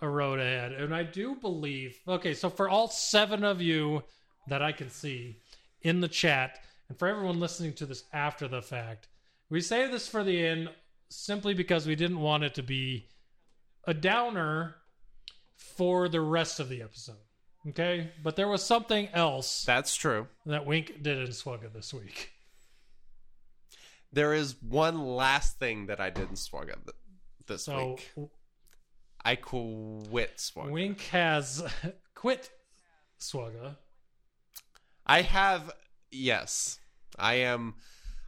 a 0.00 0.08
road 0.08 0.38
ahead. 0.40 0.72
And 0.72 0.94
I 0.94 1.02
do 1.02 1.34
believe, 1.34 1.98
okay, 2.06 2.34
so 2.34 2.50
for 2.50 2.68
all 2.68 2.88
seven 2.88 3.44
of 3.44 3.60
you 3.60 4.02
that 4.46 4.62
I 4.62 4.72
can 4.72 4.90
see 4.90 5.36
in 5.82 6.00
the 6.00 6.08
chat, 6.08 6.58
and 6.88 6.98
for 6.98 7.08
everyone 7.08 7.40
listening 7.40 7.74
to 7.74 7.86
this 7.86 8.04
after 8.12 8.48
the 8.48 8.62
fact, 8.62 9.08
we 9.50 9.60
say 9.60 9.88
this 9.90 10.08
for 10.08 10.22
the 10.24 10.44
end 10.46 10.70
simply 11.08 11.54
because 11.54 11.86
we 11.86 11.94
didn't 11.96 12.20
want 12.20 12.44
it 12.44 12.54
to 12.54 12.62
be 12.62 13.06
a 13.84 13.94
downer 13.94 14.76
for 15.56 16.08
the 16.08 16.20
rest 16.20 16.60
of 16.60 16.68
the 16.68 16.82
episode. 16.82 17.16
Okay? 17.68 18.10
But 18.22 18.36
there 18.36 18.48
was 18.48 18.62
something 18.62 19.08
else 19.12 19.64
That's 19.64 19.94
true. 19.96 20.28
that 20.46 20.64
Wink 20.66 21.02
did 21.02 21.18
in 21.18 21.28
Swugga 21.28 21.72
this 21.72 21.92
week. 21.92 22.32
There 24.12 24.32
is 24.32 24.54
one 24.62 25.00
last 25.06 25.58
thing 25.58 25.86
that 25.86 26.00
I 26.00 26.10
did 26.10 26.28
in 26.30 26.34
Swugga 26.34 26.74
th- 26.74 26.96
this 27.46 27.64
So 27.64 27.96
week. 28.16 28.30
I 29.28 29.36
quit 29.36 30.38
Swugga. 30.38 30.70
Wink 30.70 31.00
has 31.08 31.62
quit 32.14 32.50
Swugga. 33.20 33.76
I 35.06 35.20
have 35.20 35.70
yes. 36.10 36.80
I 37.18 37.34
am 37.34 37.74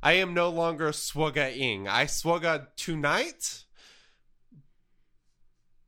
I 0.02 0.12
am 0.14 0.34
no 0.34 0.50
longer 0.50 0.90
swugga-ing. 0.90 1.88
I 1.88 2.04
swugga 2.04 2.66
tonight. 2.76 3.64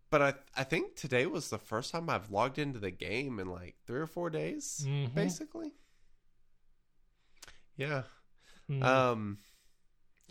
But 0.08 0.22
I 0.22 0.34
I 0.56 0.64
think 0.64 0.96
today 0.96 1.26
was 1.26 1.50
the 1.50 1.58
first 1.58 1.92
time 1.92 2.08
I've 2.08 2.30
logged 2.30 2.58
into 2.58 2.78
the 2.78 2.90
game 2.90 3.38
in 3.38 3.48
like 3.48 3.76
3 3.86 4.00
or 4.00 4.06
4 4.06 4.30
days 4.30 4.82
Mhm. 4.86 5.14
basically. 5.14 5.72
Yeah. 7.76 8.04
Mm. 8.70 8.82
Um 8.82 9.38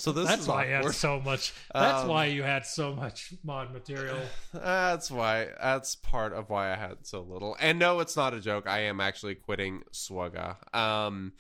so 0.02 0.12
this 0.12 0.28
that's 0.28 0.42
is 0.42 0.48
why 0.48 0.66
you 0.66 0.74
had 0.74 0.94
so 0.94 1.20
much. 1.20 1.54
That's 1.74 2.02
Um, 2.04 2.08
why 2.08 2.26
you 2.26 2.42
had 2.42 2.66
so 2.66 2.96
much 2.96 3.34
mod 3.44 3.72
material. 3.72 4.18
That's 4.54 5.12
why. 5.12 5.50
That's 5.62 5.96
part 5.96 6.34
of 6.34 6.50
why 6.50 6.74
I 6.74 6.76
had 6.76 7.06
so 7.06 7.22
little. 7.22 7.56
And 7.60 7.78
no, 7.78 8.00
it's 8.00 8.18
not 8.18 8.34
a 8.34 8.40
joke. 8.40 8.68
I 8.68 8.80
am 8.80 9.00
actually 9.00 9.36
quitting 9.36 9.84
Swugga. 9.94 10.56
Um, 10.76 11.34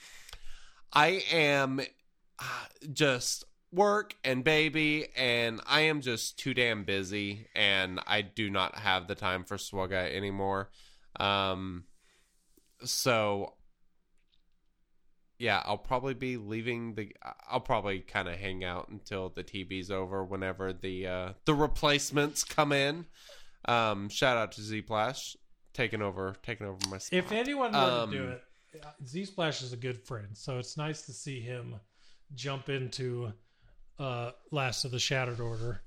I 0.93 1.23
am 1.31 1.79
uh, 2.37 2.43
just 2.93 3.45
work 3.71 4.15
and 4.23 4.43
baby, 4.43 5.07
and 5.17 5.59
I 5.65 5.81
am 5.81 6.01
just 6.01 6.37
too 6.37 6.53
damn 6.53 6.83
busy, 6.83 7.47
and 7.55 7.99
I 8.05 8.21
do 8.21 8.49
not 8.49 8.75
have 8.75 9.07
the 9.07 9.15
time 9.15 9.43
for 9.43 9.57
Swugga 9.57 10.13
anymore. 10.13 10.69
Um, 11.19 11.85
so 12.83 13.53
yeah, 15.41 15.61
I'll 15.65 15.77
probably 15.77 16.13
be 16.13 16.37
leaving 16.37 16.93
the. 16.93 17.15
I'll 17.49 17.59
probably 17.59 17.99
kind 17.99 18.29
of 18.29 18.35
hang 18.35 18.63
out 18.63 18.89
until 18.89 19.29
the 19.29 19.43
TB's 19.43 19.89
over. 19.89 20.23
Whenever 20.23 20.71
the 20.71 21.07
uh, 21.07 21.33
the 21.45 21.55
replacements 21.55 22.43
come 22.43 22.71
in. 22.71 23.05
Um, 23.65 24.09
shout 24.09 24.37
out 24.37 24.51
to 24.53 24.61
Zplash 24.61 25.35
taking 25.73 26.01
over, 26.01 26.35
taking 26.43 26.67
over 26.67 26.77
my 26.89 26.97
spot. 26.97 27.17
If 27.17 27.31
anyone 27.31 27.73
were 27.73 28.05
to 28.05 28.11
do 28.11 28.23
Um, 28.23 28.31
it, 28.31 28.43
Z 29.07 29.25
Splash 29.25 29.61
is 29.61 29.73
a 29.73 29.77
good 29.77 29.99
friend, 30.05 30.29
so 30.33 30.57
it's 30.57 30.77
nice 30.77 31.03
to 31.03 31.13
see 31.13 31.41
him 31.41 31.75
jump 32.33 32.69
into 32.69 33.33
uh, 33.99 34.31
Last 34.51 34.85
of 34.85 34.91
the 34.91 34.99
Shattered 34.99 35.39
Order. 35.39 35.81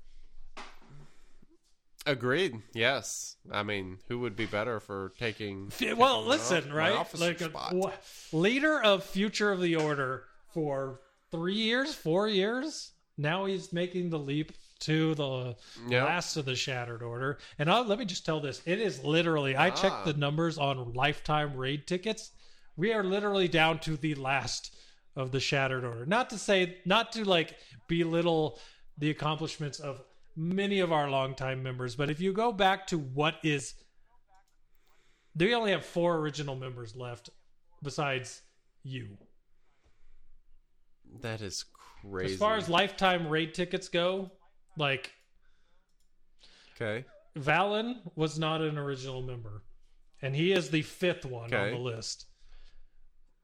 Agreed. 2.05 2.61
Yes. 2.73 3.35
I 3.51 3.63
mean, 3.63 3.97
who 4.07 4.19
would 4.19 4.35
be 4.35 4.45
better 4.45 4.79
for 4.79 5.11
taking? 5.17 5.71
Well, 5.97 6.17
taking 6.17 6.29
listen, 6.29 6.69
my 6.69 6.75
right? 6.75 7.19
Like 7.19 7.41
a, 7.41 7.45
spot? 7.45 7.73
wha- 7.73 7.91
leader 8.31 8.81
of 8.83 9.03
Future 9.03 9.51
of 9.51 9.59
the 9.61 9.75
Order 9.75 10.25
for 10.53 11.01
three 11.31 11.55
years, 11.55 11.95
four 11.95 12.27
years. 12.27 12.91
Now 13.17 13.45
he's 13.45 13.73
making 13.73 14.09
the 14.09 14.19
leap 14.19 14.51
to 14.81 15.15
the 15.15 15.55
Yep. 15.87 16.03
last 16.05 16.37
of 16.37 16.45
the 16.45 16.55
Shattered 16.55 17.01
Order. 17.01 17.39
And 17.57 17.71
i 17.71 17.79
let 17.79 17.97
me 17.97 18.05
just 18.05 18.25
tell 18.25 18.39
this: 18.39 18.61
it 18.65 18.79
is 18.79 19.03
literally. 19.03 19.55
I 19.55 19.69
Ah. 19.69 19.75
checked 19.75 20.05
the 20.05 20.13
numbers 20.13 20.57
on 20.57 20.93
lifetime 20.93 21.55
raid 21.55 21.87
tickets. 21.87 22.31
We 22.77 22.93
are 22.93 23.03
literally 23.03 23.47
down 23.47 23.79
to 23.79 23.95
the 23.97 24.15
last 24.15 24.75
of 25.15 25.31
the 25.31 25.39
Shattered 25.39 25.85
Order. 25.85 26.05
Not 26.05 26.29
to 26.31 26.37
say, 26.37 26.77
not 26.85 27.13
to 27.13 27.23
like 27.25 27.57
belittle 27.87 28.59
the 28.97 29.09
accomplishments 29.09 29.79
of 29.79 30.01
many 30.35 30.79
of 30.79 30.91
our 30.91 31.09
longtime 31.09 31.63
members, 31.63 31.95
but 31.95 32.09
if 32.09 32.19
you 32.19 32.33
go 32.33 32.51
back 32.51 32.87
to 32.87 32.97
what 32.97 33.35
is 33.43 33.75
they 35.35 35.53
only 35.53 35.71
have 35.71 35.85
four 35.85 36.17
original 36.17 36.55
members 36.55 36.95
left 36.95 37.29
besides 37.83 38.41
you. 38.83 39.17
That 41.21 41.41
is 41.41 41.65
crazy. 42.01 42.33
As 42.33 42.39
far 42.39 42.55
as 42.55 42.69
lifetime 42.69 43.27
raid 43.27 43.53
tickets 43.53 43.89
go, 43.89 44.31
like 44.77 45.11
okay, 46.75 47.05
Valen 47.37 47.99
was 48.15 48.39
not 48.39 48.61
an 48.61 48.77
original 48.77 49.21
member, 49.21 49.63
and 50.21 50.35
he 50.35 50.51
is 50.51 50.69
the 50.69 50.81
fifth 50.81 51.25
one 51.25 51.53
on 51.53 51.71
the 51.71 51.77
list. 51.77 52.25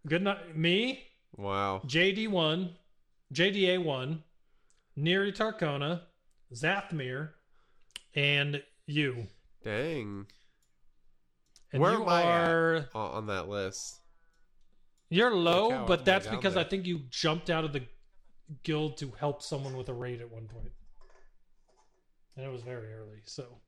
Good 0.08 0.24
night, 0.24 0.58
me, 0.58 1.04
wow, 1.36 1.82
JD 1.86 2.30
one, 2.30 2.76
JDA 3.34 3.84
one, 3.84 4.24
Neri 4.96 5.32
Tarkona, 5.32 6.02
Zathmir, 6.54 7.30
and 8.16 8.62
you. 8.86 9.28
dang. 9.64 10.26
And 11.74 11.82
Where 11.82 11.94
you 11.94 12.02
am 12.04 12.10
I 12.10 12.24
are 12.24 12.90
On 12.94 13.28
that 13.28 13.48
list. 13.48 14.02
You're 15.10 15.34
low, 15.34 15.70
Look 15.70 15.72
how 15.72 15.86
but 15.86 16.06
that's 16.06 16.26
down 16.26 16.36
because 16.36 16.58
I 16.58 16.64
think 16.66 16.86
you 16.86 17.02
jumped 17.10 17.50
out 17.50 17.64
of 17.64 17.72
the 17.74 17.84
guild 18.64 18.98
to 18.98 19.12
help 19.20 19.42
someone 19.42 19.78
with 19.78 19.88
a 19.90 19.94
raid 19.94 20.20
at 20.22 20.30
one 20.30 20.48
point. 20.48 20.72
And 22.36 22.46
it 22.46 22.50
was 22.50 22.62
very 22.62 22.94
early, 22.94 23.22
so 23.26 23.60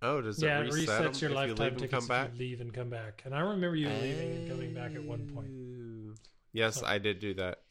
Oh, 0.00 0.20
does 0.20 0.40
yeah, 0.40 0.60
it 0.60 0.66
it 0.68 0.72
reset 0.74 1.02
'em 1.04 1.12
resets 1.12 1.20
your 1.20 1.30
if 1.30 1.34
you 1.36 1.48
lifetime 1.48 1.66
and 1.68 1.78
tickets 1.78 1.90
come 1.92 2.06
back? 2.06 2.28
if 2.28 2.32
you 2.34 2.38
leave 2.38 2.60
and 2.60 2.72
come 2.72 2.88
back. 2.90 3.22
And 3.24 3.34
I 3.34 3.40
remember 3.40 3.74
you 3.76 3.88
leaving 3.88 4.30
and 4.36 4.48
coming 4.48 4.72
back 4.74 4.94
at 4.94 5.02
one 5.02 5.28
point. 5.34 5.50
Oh. 5.50 6.14
Yes, 6.52 6.76
So- 6.80 6.86
I 6.86 6.98
did 6.98 7.18
do 7.18 7.34
that. 7.34 7.62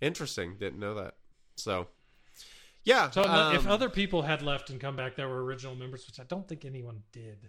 Interesting. 0.00 0.56
Didn't 0.58 0.78
know 0.78 0.94
that. 0.94 1.14
So, 1.56 1.88
yeah. 2.84 3.10
So 3.10 3.22
no- 3.22 3.52
if 3.52 3.66
um, 3.66 3.72
other 3.72 3.88
people 3.88 4.22
had 4.22 4.42
left 4.42 4.70
and 4.70 4.80
come 4.80 4.96
back 4.96 5.16
that 5.16 5.28
were 5.28 5.44
original 5.44 5.74
members, 5.74 6.06
which 6.06 6.20
I 6.20 6.24
don't 6.24 6.46
think 6.48 6.64
anyone 6.64 7.02
did, 7.12 7.48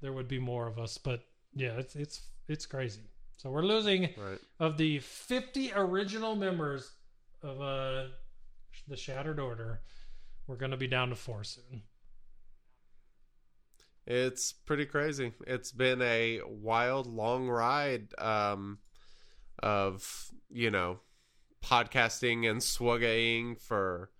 there 0.00 0.12
would 0.12 0.28
be 0.28 0.38
more 0.38 0.66
of 0.66 0.78
us. 0.78 0.98
But 0.98 1.22
yeah, 1.54 1.72
it's 1.78 1.96
it's 1.96 2.22
it's 2.48 2.66
crazy. 2.66 3.02
So 3.36 3.50
we're 3.50 3.62
losing 3.62 4.02
right. 4.02 4.38
of 4.60 4.76
the 4.76 5.00
50 5.00 5.72
original 5.74 6.36
members 6.36 6.92
of 7.42 7.60
uh 7.60 8.04
the 8.88 8.96
Shattered 8.96 9.40
Order. 9.40 9.80
We're 10.46 10.56
going 10.56 10.70
to 10.72 10.76
be 10.76 10.88
down 10.88 11.10
to 11.10 11.14
four 11.14 11.44
soon. 11.44 11.82
It's 14.06 14.52
pretty 14.52 14.86
crazy. 14.86 15.32
It's 15.46 15.70
been 15.70 16.02
a 16.02 16.40
wild, 16.44 17.06
long 17.06 17.48
ride 17.48 18.08
um, 18.18 18.78
of, 19.62 20.30
you 20.50 20.70
know, 20.70 20.98
podcasting 21.62 22.48
and 22.50 22.60
swuggaing 22.60 23.60
for 23.60 24.10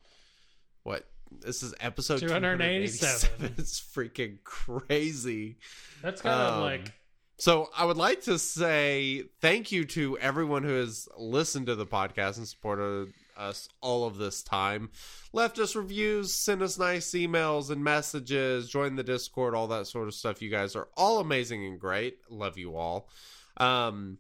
what? 0.83 1.07
This 1.41 1.63
is 1.63 1.75
episode 1.81 2.21
287. 2.21 3.31
287. 3.39 3.55
It's 3.59 3.81
freaking 3.81 4.43
crazy. 4.45 5.57
That's 6.03 6.21
kind 6.23 6.41
of 6.41 6.55
Um, 6.55 6.61
like 6.61 6.93
So 7.39 7.71
I 7.77 7.85
would 7.87 7.97
like 7.97 8.23
to 8.23 8.39
say 8.39 9.25
thank 9.41 9.73
you 9.73 9.85
to 9.87 10.19
everyone 10.19 10.63
who 10.63 10.75
has 10.75 11.09
listened 11.17 11.67
to 11.67 11.75
the 11.75 11.87
podcast 11.87 12.37
and 12.37 12.47
supported 12.47 13.13
us 13.37 13.69
all 13.81 14.05
of 14.05 14.19
this 14.19 14.43
time. 14.43 14.91
Left 15.33 15.59
us 15.59 15.75
reviews, 15.75 16.35
sent 16.35 16.61
us 16.61 16.79
nice 16.79 17.11
emails 17.13 17.71
and 17.71 17.83
messages, 17.83 18.69
joined 18.69 18.99
the 18.99 19.03
Discord, 19.03 19.55
all 19.55 19.69
that 19.69 19.87
sort 19.87 20.07
of 20.07 20.15
stuff. 20.15 20.43
You 20.43 20.51
guys 20.51 20.77
are 20.77 20.89
all 20.99 21.19
amazing 21.19 21.65
and 21.65 21.81
great. 21.81 22.19
Love 22.29 22.59
you 22.59 22.77
all. 22.77 23.09
Um 23.57 24.19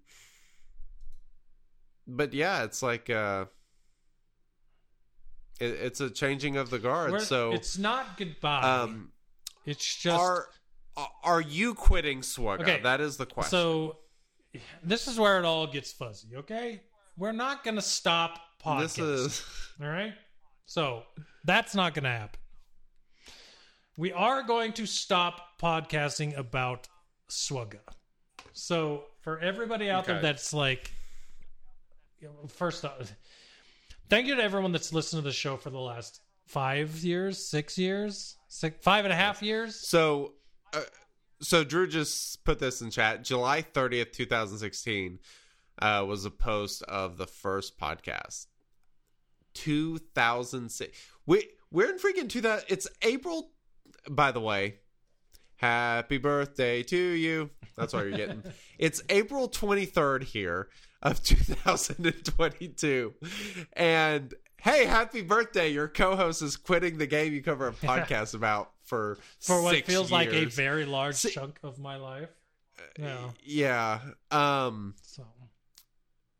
but 2.06 2.32
yeah, 2.34 2.64
it's 2.64 2.82
like 2.82 3.08
uh 3.10 3.46
it, 5.60 5.66
it's 5.70 6.00
a 6.00 6.10
changing 6.10 6.56
of 6.56 6.70
the 6.70 6.78
guard. 6.78 7.12
we're- 7.12 7.24
So 7.24 7.52
it's 7.52 7.78
not 7.78 8.16
goodbye. 8.16 8.62
um 8.62 9.12
it's 9.64 9.84
just 9.96 10.20
are 10.20 10.48
are 11.24 11.40
you 11.40 11.74
quitting 11.74 12.20
Swugga? 12.20 12.60
Okay, 12.62 12.80
That 12.82 13.00
is 13.00 13.16
the 13.16 13.26
question. 13.26 13.50
so. 13.50 13.96
This 14.82 15.08
is 15.08 15.18
where 15.18 15.38
it 15.38 15.46
all 15.46 15.66
gets 15.66 15.92
fuzzy. 15.92 16.36
Okay, 16.36 16.82
we're 17.16 17.32
not 17.32 17.64
going 17.64 17.76
to 17.76 17.80
stop 17.82 18.38
podcasting. 18.62 18.80
This 18.80 18.98
is 18.98 19.44
All 19.80 19.88
right. 19.88 20.12
So 20.66 21.04
that's 21.46 21.74
not 21.74 21.94
going 21.94 22.04
to 22.04 22.10
happen. 22.10 22.38
We 23.96 24.12
are 24.12 24.42
going 24.42 24.74
to 24.74 24.84
stop 24.84 25.58
podcasting 25.58 26.36
about 26.36 26.86
Swugga. 27.30 27.78
So 28.52 29.04
for 29.22 29.38
everybody 29.38 29.88
out 29.88 30.04
there 30.04 30.20
that's 30.20 30.52
like, 30.52 30.92
first 32.48 32.84
off, 32.84 33.12
thank 34.08 34.26
you 34.26 34.34
to 34.36 34.42
everyone 34.42 34.72
that's 34.72 34.92
listened 34.92 35.22
to 35.22 35.28
the 35.28 35.32
show 35.32 35.56
for 35.56 35.70
the 35.70 35.80
last 35.80 36.20
five 36.46 36.96
years, 36.98 37.44
six 37.44 37.78
years, 37.78 38.36
six, 38.48 38.82
five 38.82 39.04
and 39.04 39.12
a 39.12 39.16
half 39.16 39.42
years. 39.42 39.76
so. 39.76 40.34
Uh, 40.72 40.80
so 41.42 41.64
Drew 41.64 41.88
just 41.88 42.44
put 42.44 42.60
this 42.60 42.80
in 42.80 42.90
chat. 42.90 43.24
July 43.24 43.62
thirtieth, 43.62 44.12
two 44.12 44.26
thousand 44.26 44.58
sixteen, 44.58 45.18
uh, 45.80 46.04
was 46.06 46.24
a 46.24 46.30
post 46.30 46.82
of 46.84 47.18
the 47.18 47.26
first 47.26 47.78
podcast. 47.78 48.46
Two 49.52 49.98
thousand 49.98 50.70
six. 50.70 50.96
We 51.26 51.48
we're 51.70 51.90
in 51.90 51.98
freaking 51.98 52.28
two 52.28 52.40
thousand. 52.40 52.66
It's 52.68 52.88
April. 53.02 53.50
By 54.08 54.30
the 54.30 54.40
way, 54.40 54.76
happy 55.56 56.18
birthday 56.18 56.84
to 56.84 56.96
you. 56.96 57.50
That's 57.76 57.92
what 57.92 58.04
you're 58.06 58.16
getting. 58.16 58.44
it's 58.78 59.02
April 59.08 59.48
twenty 59.48 59.84
third 59.84 60.22
here 60.22 60.68
of 61.02 61.22
two 61.24 61.36
thousand 61.36 62.06
and 62.06 62.24
twenty 62.24 62.68
two, 62.68 63.14
and. 63.74 64.34
Hey, 64.60 64.84
happy 64.84 65.22
birthday! 65.22 65.70
Your 65.72 65.88
co-host 65.88 66.40
is 66.40 66.56
quitting 66.56 66.96
the 66.96 67.06
game 67.08 67.32
you 67.32 67.42
cover 67.42 67.66
a 67.66 67.72
podcast 67.72 68.32
about 68.36 68.70
for 68.84 69.18
For 69.40 69.60
what 69.60 69.84
feels 69.84 70.12
like 70.12 70.32
a 70.32 70.44
very 70.44 70.84
large 70.84 71.16
Si- 71.16 71.30
chunk 71.30 71.58
of 71.64 71.80
my 71.80 71.96
life. 71.96 72.28
Yeah. 72.96 73.30
Yeah. 73.42 73.98
Um 74.30 74.94
So 75.02 75.26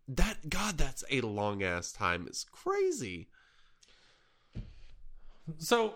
that 0.07 0.49
god 0.49 0.79
that's 0.79 1.03
a 1.11 1.21
long 1.23 1.65
ass 1.65 1.91
time. 1.91 2.27
It's 2.29 2.45
crazy. 2.45 3.27
So, 5.59 5.95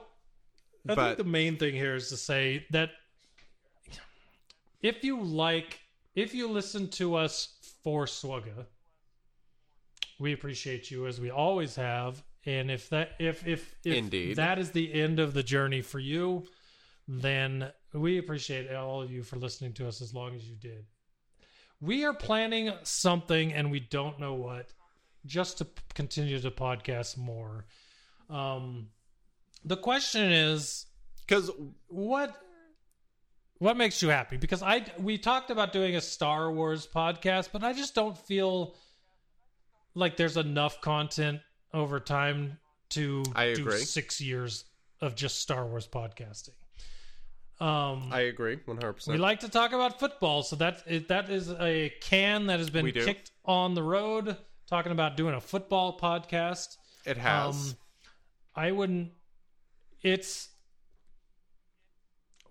I 0.88 0.94
But- 0.94 0.96
think 0.96 1.18
the 1.18 1.24
main 1.30 1.56
thing 1.58 1.74
here 1.74 1.94
is 1.94 2.08
to 2.08 2.16
say 2.16 2.66
that 2.70 2.90
if 4.82 5.04
you 5.04 5.22
like, 5.22 5.78
if 6.16 6.34
you 6.34 6.48
listen 6.48 6.88
to 6.90 7.14
us 7.14 7.55
for 7.86 8.06
Swugga, 8.06 8.66
we 10.18 10.32
appreciate 10.32 10.90
you 10.90 11.06
as 11.06 11.20
we 11.20 11.30
always 11.30 11.76
have. 11.76 12.20
And 12.44 12.68
if 12.68 12.88
that, 12.88 13.10
if 13.20 13.46
if 13.46 13.76
if 13.84 13.94
Indeed. 13.94 14.34
that 14.38 14.58
is 14.58 14.72
the 14.72 14.92
end 14.92 15.20
of 15.20 15.34
the 15.34 15.42
journey 15.44 15.82
for 15.82 16.00
you, 16.00 16.46
then 17.06 17.70
we 17.92 18.18
appreciate 18.18 18.72
all 18.74 19.00
of 19.02 19.12
you 19.12 19.22
for 19.22 19.36
listening 19.36 19.72
to 19.74 19.86
us 19.86 20.02
as 20.02 20.12
long 20.12 20.34
as 20.34 20.48
you 20.48 20.56
did. 20.56 20.84
We 21.80 22.04
are 22.04 22.12
planning 22.12 22.72
something, 22.82 23.52
and 23.52 23.70
we 23.70 23.78
don't 23.78 24.18
know 24.18 24.34
what, 24.34 24.72
just 25.24 25.58
to 25.58 25.68
continue 25.94 26.40
to 26.40 26.50
podcast 26.50 27.16
more. 27.16 27.66
Um, 28.28 28.88
the 29.64 29.76
question 29.76 30.32
is, 30.32 30.86
Cuz 31.28 31.52
what 31.86 32.34
what 33.58 33.76
makes 33.76 34.02
you 34.02 34.08
happy? 34.08 34.36
Because 34.36 34.62
I 34.62 34.84
we 34.98 35.18
talked 35.18 35.50
about 35.50 35.72
doing 35.72 35.96
a 35.96 36.00
Star 36.00 36.50
Wars 36.50 36.86
podcast, 36.92 37.50
but 37.52 37.62
I 37.64 37.72
just 37.72 37.94
don't 37.94 38.16
feel 38.16 38.76
like 39.94 40.16
there's 40.16 40.36
enough 40.36 40.80
content 40.80 41.40
over 41.72 42.00
time 42.00 42.58
to 42.90 43.22
I 43.34 43.54
do 43.54 43.62
agree. 43.62 43.78
six 43.78 44.20
years 44.20 44.64
of 45.00 45.14
just 45.14 45.40
Star 45.40 45.66
Wars 45.66 45.88
podcasting. 45.88 46.50
Um, 47.58 48.10
I 48.12 48.20
agree 48.20 48.56
100%. 48.56 49.08
we 49.08 49.16
like 49.16 49.40
to 49.40 49.48
talk 49.48 49.72
about 49.72 49.98
football, 49.98 50.42
so 50.42 50.56
that 50.56 51.08
that 51.08 51.30
is 51.30 51.50
a 51.50 51.90
can 52.02 52.46
that 52.48 52.58
has 52.58 52.68
been 52.68 52.90
kicked 52.92 53.30
on 53.44 53.74
the 53.74 53.82
road. 53.82 54.36
Talking 54.66 54.92
about 54.92 55.16
doing 55.16 55.34
a 55.34 55.40
football 55.40 55.98
podcast. 55.98 56.76
it 57.06 57.16
has. 57.16 57.70
Um, 57.70 57.76
I 58.54 58.72
wouldn't. 58.72 59.12
It's. 60.02 60.48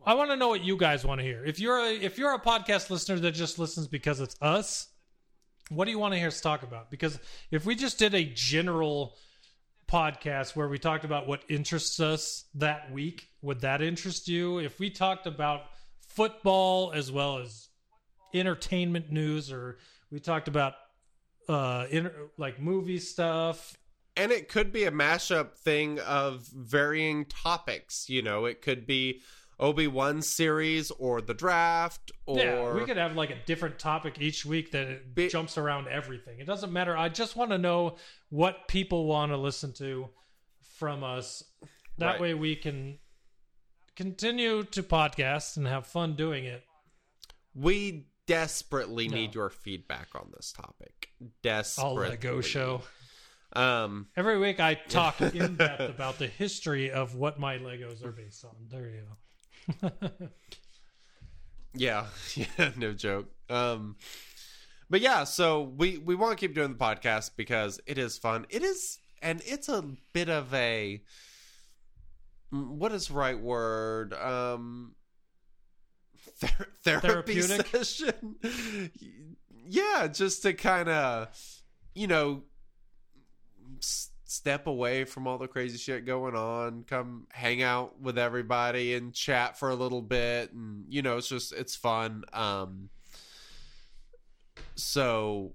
I 0.06 0.14
want 0.14 0.30
to 0.30 0.36
know 0.36 0.50
what 0.50 0.64
you 0.64 0.78
guys 0.78 1.04
want 1.04 1.20
to 1.20 1.26
hear. 1.26 1.44
If 1.44 1.60
you're 1.60 1.80
a 1.80 1.92
if 1.92 2.20
you're 2.20 2.34
a 2.34 2.40
podcast 2.40 2.92
listener 2.92 3.18
that 3.20 3.32
just 3.32 3.58
listens 3.58 3.88
because 3.88 4.20
it's 4.20 4.36
us, 4.40 4.88
what 5.70 5.86
do 5.86 5.92
you 5.92 5.98
want 5.98 6.14
to 6.14 6.20
hear 6.20 6.28
us 6.28 6.42
talk 6.42 6.62
about? 6.62 6.92
Because 6.92 7.20
if 7.50 7.66
we 7.66 7.74
just 7.74 7.98
did 7.98 8.14
a 8.14 8.24
general 8.24 9.16
podcast 9.90 10.56
where 10.56 10.68
we 10.68 10.78
talked 10.78 11.06
about 11.06 11.28
what 11.28 11.44
interests 11.50 12.00
us 12.00 12.46
that 12.54 12.92
week, 12.92 13.30
would 13.42 13.62
that 13.62 13.82
interest 13.82 14.28
you? 14.28 14.60
If 14.60 14.80
we 14.80 14.92
talked 14.92 15.26
about 15.26 15.64
football 16.08 16.92
as 16.94 17.12
well 17.12 17.40
as 17.40 17.70
entertainment 18.32 19.12
news, 19.12 19.52
or 19.52 19.80
we 20.12 20.20
talked 20.20 20.48
about 20.48 20.74
uh, 21.50 21.88
inter- 21.90 22.30
like 22.38 22.60
movie 22.60 23.00
stuff, 23.00 23.76
and 24.16 24.32
it 24.32 24.50
could 24.50 24.72
be 24.72 24.84
a 24.84 24.92
mashup 24.92 25.56
thing 25.56 26.00
of 26.00 26.48
varying 26.54 27.26
topics, 27.26 28.08
you 28.08 28.22
know, 28.22 28.46
it 28.46 28.62
could 28.62 28.86
be 28.86 29.22
Obi-Wan 29.60 30.22
series 30.22 30.92
or 30.92 31.22
the 31.22 31.34
draft 31.34 32.12
or 32.26 32.38
yeah, 32.40 32.74
we 32.74 32.84
could 32.86 32.98
have 32.98 33.16
like 33.16 33.30
a 33.30 33.38
different 33.46 33.80
topic 33.80 34.18
each 34.20 34.46
week 34.46 34.72
that 34.72 35.16
Be- 35.16 35.30
jumps 35.30 35.58
around 35.58 35.88
everything. 35.88 36.40
It 36.40 36.46
doesn't 36.46 36.74
matter. 36.74 36.96
I 36.98 37.10
just 37.10 37.36
want 37.36 37.52
to 37.52 37.58
know 37.58 37.96
what 38.30 38.68
people 38.68 39.06
want 39.06 39.32
to 39.32 39.38
listen 39.38 39.72
to 39.74 40.10
from 40.78 41.04
us. 41.04 41.44
That 41.98 42.06
Right. 42.14 42.22
way 42.22 42.34
we 42.34 42.56
can 42.58 43.00
continue 43.96 44.64
to 44.64 44.84
podcast 44.84 45.56
and 45.58 45.66
have 45.68 45.88
fun 45.88 46.16
doing 46.16 46.46
it. 46.46 46.64
we 47.54 48.08
desperately 48.28 49.08
No. 49.08 49.16
need 49.16 49.34
your 49.36 49.50
feedback 49.50 50.10
on 50.16 50.32
this 50.36 50.52
topic. 50.52 51.10
All 51.22 51.30
Desperately. 51.44 52.10
Lego 52.10 52.42
show. 52.42 52.82
Um 53.54 54.10
Every 54.18 54.38
week 54.38 54.60
I 54.60 54.74
talk 54.74 55.22
in 55.22 55.56
depth 55.56 55.80
about 55.90 56.20
the 56.20 56.28
history 56.28 56.92
of 56.92 57.16
what 57.16 57.40
my 57.40 57.58
Legos 57.58 58.04
are 58.04 58.12
based 58.12 58.44
on. 58.44 58.56
There 58.70 58.90
you 58.90 59.02
go. 59.04 59.18
Yeah, 61.74 62.06
yeah, 62.36 62.72
no 62.78 62.94
joke. 62.94 63.30
Um, 63.50 63.98
but 64.90 65.02
yeah, 65.02 65.24
so 65.24 65.62
we 65.64 65.98
we 65.98 66.16
want 66.16 66.38
to 66.38 66.48
keep 66.48 66.56
doing 66.56 66.72
the 66.72 66.78
podcast 66.78 67.32
because 67.36 67.80
it 67.86 67.98
is 67.98 68.18
fun. 68.18 68.46
It 68.50 68.64
is, 68.64 69.00
and 69.22 69.42
it's 69.46 69.70
a 69.70 69.84
bit 70.14 70.30
of 70.30 70.54
a 70.54 71.02
what 72.52 72.92
is 72.92 73.08
the 73.08 73.14
right 73.14 73.40
word? 73.40 74.14
Um, 74.14 74.96
ther- 76.40 76.68
therapy 76.84 77.42
Therapeutic? 77.42 77.68
session. 77.68 78.36
yeah, 79.68 80.08
just 80.08 80.44
to 80.44 80.54
kind 80.54 80.90
of, 80.90 81.28
you 81.94 82.08
know, 82.08 82.44
s- 83.80 84.10
step 84.36 84.68
away 84.68 85.06
from 85.06 85.28
all 85.28 85.38
the 85.38 85.48
crazy 85.48 85.78
shit 85.78 86.06
going 86.06 86.36
on, 86.36 86.84
come 86.88 87.28
hang 87.32 87.62
out 87.64 88.00
with 88.00 88.18
everybody 88.18 88.94
and 88.96 89.14
chat 89.14 89.58
for 89.58 89.70
a 89.70 89.76
little 89.76 90.02
bit 90.02 90.52
and 90.54 90.86
you 90.90 91.02
know, 91.02 91.18
it's 91.18 91.30
just 91.30 91.54
it's 91.54 91.76
fun. 91.76 92.24
Um 92.34 92.90
so 94.76 95.54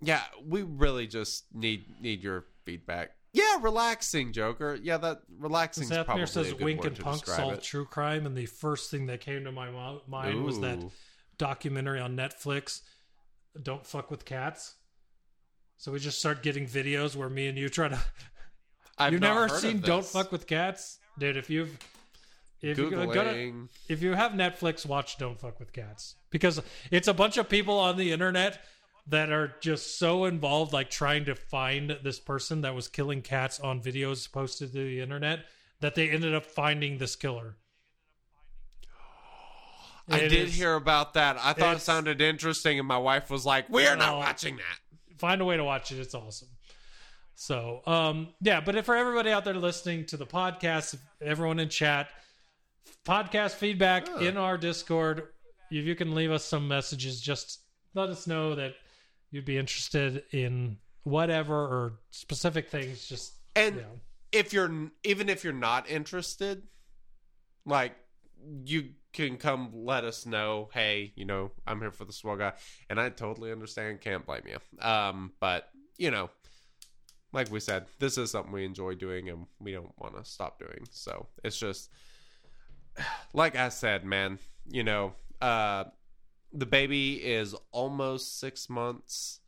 yeah, 0.00 0.22
we 0.46 0.62
really 0.62 1.06
just 1.06 1.44
need 1.52 1.86
need 2.00 2.22
your 2.22 2.44
feedback. 2.64 3.12
Yeah, 3.32 3.58
relaxing, 3.60 4.32
Joker. 4.32 4.78
Yeah, 4.80 4.96
that 4.98 5.22
relaxing 5.38 5.84
is 5.84 5.88
Seth 5.88 6.06
probably 6.06 6.20
Mears 6.20 6.32
says 6.32 6.54
Wink 6.54 6.84
and 6.84 6.96
Punk 6.96 7.24
describe 7.24 7.36
solve 7.40 7.54
it. 7.54 7.62
true 7.62 7.84
crime, 7.84 8.26
and 8.26 8.36
the 8.36 8.46
first 8.46 8.92
thing 8.92 9.06
that 9.06 9.20
came 9.20 9.44
to 9.44 9.50
my 9.50 9.70
mind 10.06 10.44
was 10.44 10.60
that 10.60 10.78
documentary 11.36 11.98
on 11.98 12.16
Netflix, 12.16 12.82
"Don't 13.60 13.84
Fuck 13.84 14.10
with 14.10 14.24
Cats." 14.24 14.76
So 15.76 15.92
we 15.92 15.98
just 15.98 16.18
start 16.18 16.42
getting 16.42 16.66
videos 16.66 17.14
where 17.16 17.28
me 17.28 17.46
and 17.46 17.58
you 17.58 17.68
try 17.68 17.88
to. 17.88 17.98
I've 18.98 19.12
you've 19.12 19.22
never 19.22 19.48
seen 19.48 19.80
"Don't. 19.80 20.04
Fuck 20.04 20.30
with 20.32 20.46
Cats," 20.46 20.98
dude. 21.18 21.36
If 21.36 21.50
you've 21.50 21.76
if 22.60 22.78
you're 22.78 22.90
gonna, 22.90 23.66
if 23.88 24.00
you 24.02 24.12
have 24.14 24.32
Netflix, 24.32 24.86
watch 24.86 25.18
"Don't 25.18 25.38
Fuck 25.38 25.58
with 25.58 25.72
Cats" 25.72 26.14
because 26.30 26.62
it's 26.90 27.08
a 27.08 27.14
bunch 27.14 27.36
of 27.36 27.48
people 27.48 27.78
on 27.78 27.96
the 27.96 28.12
internet 28.12 28.64
that 29.08 29.30
are 29.30 29.54
just 29.60 29.98
so 29.98 30.24
involved, 30.24 30.72
like 30.72 30.88
trying 30.90 31.24
to 31.26 31.34
find 31.34 31.98
this 32.02 32.18
person 32.18 32.62
that 32.62 32.74
was 32.74 32.88
killing 32.88 33.20
cats 33.20 33.60
on 33.60 33.82
videos 33.82 34.30
posted 34.30 34.72
to 34.72 34.78
the 34.78 35.00
internet, 35.00 35.40
that 35.80 35.94
they 35.94 36.08
ended 36.08 36.34
up 36.34 36.46
finding 36.46 36.96
this 36.96 37.14
killer. 37.16 37.56
I 40.08 40.18
It 40.20 40.28
did 40.28 40.48
is- 40.48 40.54
hear 40.54 40.74
about 40.74 41.14
that. 41.14 41.36
I 41.38 41.52
thought 41.52 41.76
it 41.76 41.80
sounded 41.80 42.20
interesting, 42.20 42.78
and 42.78 42.86
my 42.88 42.96
wife 42.98 43.28
was 43.28 43.44
like, 43.44 43.68
"We're 43.68 43.96
not 43.96 44.18
watching 44.18 44.56
that." 44.56 44.78
Find 45.24 45.40
a 45.40 45.44
way 45.44 45.56
to 45.56 45.64
watch 45.64 45.90
it. 45.90 45.98
It's 45.98 46.14
awesome. 46.14 46.48
So, 47.34 47.80
um, 47.86 48.28
yeah, 48.42 48.60
but 48.60 48.76
if 48.76 48.84
for 48.84 48.94
everybody 48.94 49.30
out 49.30 49.44
there 49.44 49.54
listening 49.54 50.04
to 50.06 50.16
the 50.16 50.26
podcast, 50.26 50.96
everyone 51.22 51.58
in 51.58 51.68
chat, 51.68 52.08
podcast 53.06 53.52
feedback 53.52 54.06
Oh. 54.08 54.18
in 54.18 54.36
our 54.36 54.58
Discord, 54.58 55.28
if 55.70 55.84
you 55.86 55.94
can 55.94 56.14
leave 56.14 56.30
us 56.30 56.44
some 56.44 56.68
messages, 56.68 57.20
just 57.20 57.60
let 57.94 58.08
us 58.10 58.26
know 58.26 58.54
that 58.54 58.74
you'd 59.30 59.46
be 59.46 59.56
interested 59.58 60.24
in 60.32 60.76
whatever 61.04 61.54
or 61.56 61.98
specific 62.10 62.68
things. 62.70 63.08
Just 63.08 63.32
And 63.56 63.76
you 63.76 63.80
know. 63.80 64.00
if 64.30 64.52
you're 64.52 64.90
even 65.04 65.28
if 65.28 65.42
you're 65.42 65.52
not 65.52 65.88
interested, 65.88 66.62
like 67.64 67.96
you 68.64 68.90
can 69.14 69.38
come 69.38 69.70
let 69.72 70.04
us 70.04 70.26
know, 70.26 70.68
hey, 70.74 71.12
you 71.16 71.24
know, 71.24 71.52
I'm 71.66 71.80
here 71.80 71.92
for 71.92 72.04
the 72.04 72.12
Swugga, 72.12 72.54
and 72.90 73.00
I 73.00 73.08
totally 73.08 73.52
understand, 73.52 74.00
can't 74.00 74.26
blame 74.26 74.42
you. 74.46 74.86
Um, 74.86 75.32
but 75.40 75.70
you 75.96 76.10
know, 76.10 76.28
like 77.32 77.50
we 77.50 77.60
said, 77.60 77.86
this 77.98 78.18
is 78.18 78.32
something 78.32 78.52
we 78.52 78.64
enjoy 78.64 78.94
doing, 78.94 79.30
and 79.30 79.46
we 79.58 79.72
don't 79.72 79.92
want 79.98 80.16
to 80.16 80.24
stop 80.24 80.58
doing. 80.58 80.86
So 80.90 81.28
it's 81.42 81.58
just, 81.58 81.90
like 83.32 83.56
I 83.56 83.70
said, 83.70 84.04
man, 84.04 84.38
you 84.68 84.84
know, 84.84 85.14
uh, 85.40 85.84
the 86.52 86.66
baby 86.66 87.14
is 87.14 87.54
almost 87.72 88.38
six 88.38 88.68
months 88.68 89.40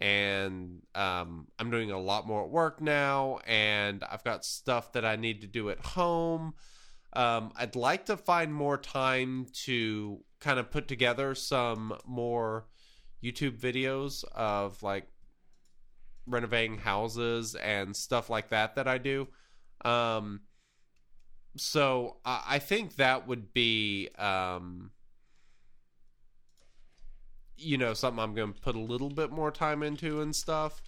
and 0.00 0.80
um, 0.94 1.46
I'm 1.58 1.70
doing 1.70 1.90
a 1.90 2.00
lot 2.00 2.26
more 2.26 2.44
at 2.44 2.50
work 2.50 2.80
now, 2.80 3.38
and 3.46 4.02
I've 4.10 4.24
got 4.24 4.46
stuff 4.46 4.92
that 4.92 5.04
I 5.04 5.16
need 5.16 5.42
to 5.42 5.46
do 5.46 5.68
at 5.68 5.78
home. 5.84 6.54
Um, 7.12 7.52
I'd 7.56 7.76
like 7.76 8.06
to 8.06 8.16
find 8.16 8.54
more 8.54 8.78
time 8.78 9.46
to 9.64 10.20
kind 10.40 10.58
of 10.58 10.70
put 10.70 10.88
together 10.88 11.34
some 11.34 11.96
more 12.06 12.66
YouTube 13.22 13.58
videos 13.58 14.24
of 14.32 14.82
like 14.82 15.06
renovating 16.26 16.78
houses 16.78 17.54
and 17.56 17.94
stuff 17.96 18.30
like 18.30 18.48
that 18.50 18.76
that 18.76 18.86
I 18.86 18.98
do. 18.98 19.28
Um, 19.84 20.40
so 21.56 22.16
I, 22.24 22.42
I 22.48 22.58
think 22.58 22.96
that 22.96 23.26
would 23.26 23.52
be 23.52 24.08
um, 24.18 24.92
you 27.56 27.76
know 27.76 27.94
something 27.94 28.22
I'm 28.22 28.34
going 28.34 28.52
to 28.52 28.60
put 28.60 28.76
a 28.76 28.80
little 28.80 29.10
bit 29.10 29.30
more 29.30 29.50
time 29.50 29.82
into 29.82 30.20
and 30.20 30.34
stuff. 30.34 30.80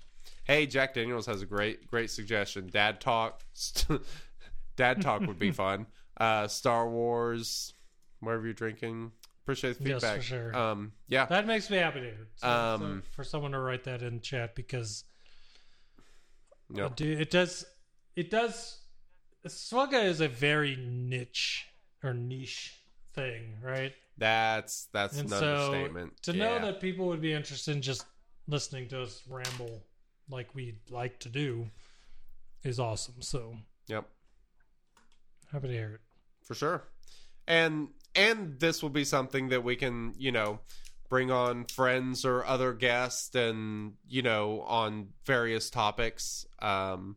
Hey, 0.44 0.66
Jack 0.66 0.94
Daniels 0.94 1.27
has 1.27 1.43
a 1.43 1.47
great 1.47 1.86
great 1.86 2.11
suggestion. 2.11 2.69
Dad 2.73 3.01
talk, 3.01 3.43
dad 4.77 5.03
talk 5.03 5.27
would 5.27 5.39
be 5.39 5.51
fun. 5.53 5.86
Uh, 6.16 6.47
Star 6.48 6.89
Wars, 6.89 7.72
wherever 8.20 8.44
you're 8.44 8.52
drinking. 8.52 9.12
Appreciate 9.43 9.78
the 9.78 9.84
feedback. 9.84 10.02
Yes, 10.02 10.16
for 10.16 10.22
sure. 10.22 10.56
Um, 10.56 10.93
yeah, 11.09 11.26
That 11.26 11.47
makes 11.47 11.68
me 11.68 11.78
happy 11.78 12.01
to 12.01 12.06
hear. 12.06 12.28
So, 12.36 12.48
Um, 12.48 13.02
so 13.02 13.09
for 13.16 13.24
someone 13.24 13.52
to 13.52 13.59
write 13.59 13.84
that 13.84 14.02
in 14.02 14.20
chat 14.20 14.55
because 14.55 15.05
Yep. 16.74 16.97
Dude, 16.97 17.20
it 17.20 17.30
does. 17.30 17.64
It 18.16 18.30
does. 18.30 18.78
Swugga 19.47 20.05
is 20.05 20.20
a 20.20 20.28
very 20.28 20.76
niche 20.76 21.66
or 22.02 22.14
niche 22.14 22.78
thing, 23.14 23.56
right? 23.62 23.93
that's 24.18 24.89
that's 24.93 25.18
and 25.18 25.32
an 25.32 25.39
so 25.39 25.47
understatement. 25.72 26.22
to 26.22 26.32
know 26.34 26.59
that 26.60 26.80
people 26.80 27.06
would 27.06 27.22
be 27.22 27.32
interested 27.32 27.74
in 27.74 27.80
just 27.82 28.05
listening 28.47 28.86
to 28.86 29.01
us 29.02 29.22
ramble 29.26 29.82
like 30.28 30.55
we 30.55 30.76
like 30.90 31.18
to 31.18 31.28
do 31.30 31.66
is 32.62 32.78
awesome. 32.78 33.20
So 33.20 33.56
Yep. 33.89 34.06
Happy 35.53 35.69
to 35.69 35.73
hear 35.74 35.95
it. 35.95 36.01
for 36.43 36.55
sure. 36.55 36.85
And 37.47 37.89
and 38.15 38.59
this 38.61 38.83
will 38.83 38.91
be 38.91 39.05
something 39.05 39.49
that 39.51 39.65
we 39.65 39.77
can 39.77 40.15
you 40.16 40.33
know 40.33 40.61
bring 41.09 41.31
on 41.31 41.65
friends 41.65 42.24
or 42.24 42.45
other 42.45 42.73
guests 42.73 43.35
and 43.35 43.93
you 44.09 44.23
know 44.23 44.62
on 44.62 45.09
various 45.27 45.69
topics 45.69 46.47
um 46.61 47.16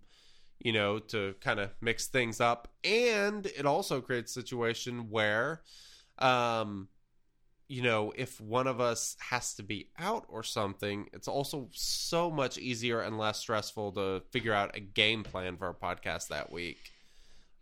you 0.60 0.74
know 0.74 1.00
to 1.00 1.36
kind 1.42 1.60
of 1.60 1.70
mix 1.82 2.08
things 2.08 2.42
up. 2.42 2.68
And 2.84 3.46
it 3.46 3.66
also 3.66 4.02
creates 4.02 4.32
a 4.32 4.42
situation 4.42 5.10
where 5.10 5.62
um 6.20 6.88
you 7.68 7.82
know 7.82 8.14
if 8.16 8.40
one 8.40 8.68
of 8.68 8.80
us 8.80 9.16
has 9.20 9.54
to 9.56 9.64
be 9.64 9.90
out 9.98 10.26
or 10.30 10.44
something 10.44 11.08
it's 11.14 11.28
also 11.28 11.68
so 11.74 12.30
much 12.30 12.58
easier 12.58 13.02
and 13.02 13.18
less 13.18 13.40
stressful 13.40 13.92
to 13.92 14.22
figure 14.32 14.54
out 14.54 14.76
a 14.78 14.80
game 14.80 15.24
plan 15.24 15.58
for 15.58 15.66
our 15.68 15.74
podcast 15.74 16.28
that 16.28 16.52
week 16.52 16.92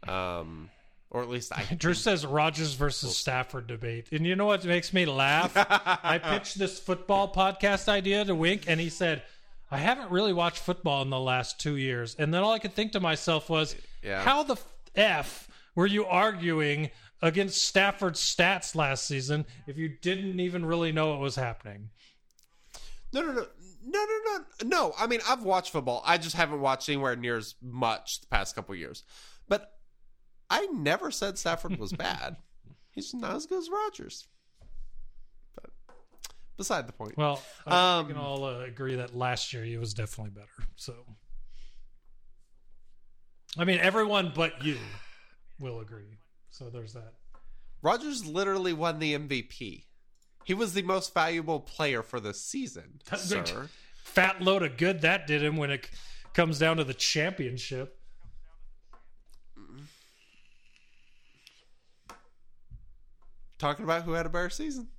um 0.07 0.69
or 1.09 1.21
at 1.21 1.29
least 1.29 1.51
I 1.55 1.63
Drew 1.75 1.93
says 1.93 2.25
Rodgers 2.25 2.73
versus 2.73 3.15
Stafford 3.15 3.67
debate. 3.67 4.07
And 4.11 4.25
you 4.25 4.35
know 4.35 4.45
what 4.47 4.65
makes 4.65 4.93
me 4.93 5.05
laugh? 5.05 5.51
I 5.55 6.17
pitched 6.23 6.57
this 6.57 6.79
football 6.79 7.31
podcast 7.31 7.87
idea 7.87 8.25
to 8.25 8.33
Wink, 8.33 8.63
and 8.67 8.79
he 8.79 8.89
said, 8.89 9.21
I 9.69 9.77
haven't 9.77 10.09
really 10.09 10.33
watched 10.33 10.57
football 10.59 11.03
in 11.03 11.11
the 11.11 11.19
last 11.19 11.59
two 11.59 11.75
years. 11.77 12.15
And 12.17 12.33
then 12.33 12.41
all 12.41 12.51
I 12.53 12.57
could 12.59 12.73
think 12.73 12.93
to 12.93 12.99
myself 12.99 13.47
was, 13.47 13.75
Yeah. 14.01 14.23
how 14.23 14.41
the 14.41 14.57
F 14.95 15.47
were 15.75 15.85
you 15.85 16.05
arguing 16.05 16.89
against 17.21 17.63
Stafford's 17.63 18.19
stats 18.19 18.75
last 18.75 19.05
season 19.07 19.45
if 19.67 19.77
you 19.77 19.89
didn't 19.89 20.39
even 20.39 20.65
really 20.65 20.91
know 20.91 21.11
what 21.11 21.19
was 21.19 21.35
happening? 21.35 21.89
No, 23.11 23.21
no, 23.21 23.33
no, 23.33 23.45
no, 23.85 24.05
no, 24.05 24.19
no, 24.25 24.39
no. 24.63 24.93
I 24.97 25.05
mean, 25.05 25.19
I've 25.27 25.43
watched 25.43 25.71
football. 25.71 26.01
I 26.05 26.17
just 26.17 26.35
haven't 26.35 26.59
watched 26.59 26.89
anywhere 26.89 27.15
near 27.15 27.37
as 27.37 27.53
much 27.61 28.21
the 28.21 28.27
past 28.27 28.55
couple 28.55 28.73
years. 28.73 29.03
But 29.47 29.71
I 30.53 30.67
never 30.67 31.09
said 31.09 31.39
Stafford 31.39 31.79
was 31.79 31.91
bad. 31.93 32.37
He's 32.91 33.11
not 33.11 33.35
as 33.35 33.47
good 33.47 33.57
as 33.57 33.69
Rodgers. 33.71 34.27
But 35.55 35.71
beside 36.57 36.87
the 36.87 36.93
point. 36.93 37.17
Well, 37.17 37.41
I 37.65 37.97
Um, 37.97 38.05
we 38.05 38.13
can 38.13 38.21
all 38.21 38.45
uh, 38.45 38.59
agree 38.59 38.95
that 38.95 39.15
last 39.15 39.51
year 39.51 39.63
he 39.63 39.77
was 39.77 39.95
definitely 39.95 40.29
better. 40.29 40.69
So, 40.75 40.93
I 43.57 43.65
mean, 43.65 43.79
everyone 43.79 44.31
but 44.35 44.63
you 44.63 44.77
will 45.59 45.79
agree. 45.79 46.19
So 46.51 46.69
there's 46.69 46.93
that. 46.93 47.13
Rodgers 47.81 48.23
literally 48.23 48.73
won 48.73 48.99
the 48.99 49.15
MVP. 49.17 49.85
He 50.43 50.53
was 50.53 50.75
the 50.75 50.83
most 50.83 51.15
valuable 51.15 51.61
player 51.61 52.03
for 52.03 52.19
the 52.19 52.35
season, 52.35 52.99
sir. 53.15 53.69
Fat 54.03 54.39
load 54.39 54.61
of 54.61 54.77
good 54.77 55.01
that 55.01 55.25
did 55.25 55.41
him 55.41 55.57
when 55.57 55.71
it 55.71 55.89
comes 56.35 56.59
down 56.59 56.77
to 56.77 56.83
the 56.83 56.93
championship. 56.93 57.97
Talking 63.63 63.85
about 63.85 64.03
who 64.03 64.11
had 64.11 64.25
a 64.25 64.29
better 64.29 64.49
season. 64.49 64.89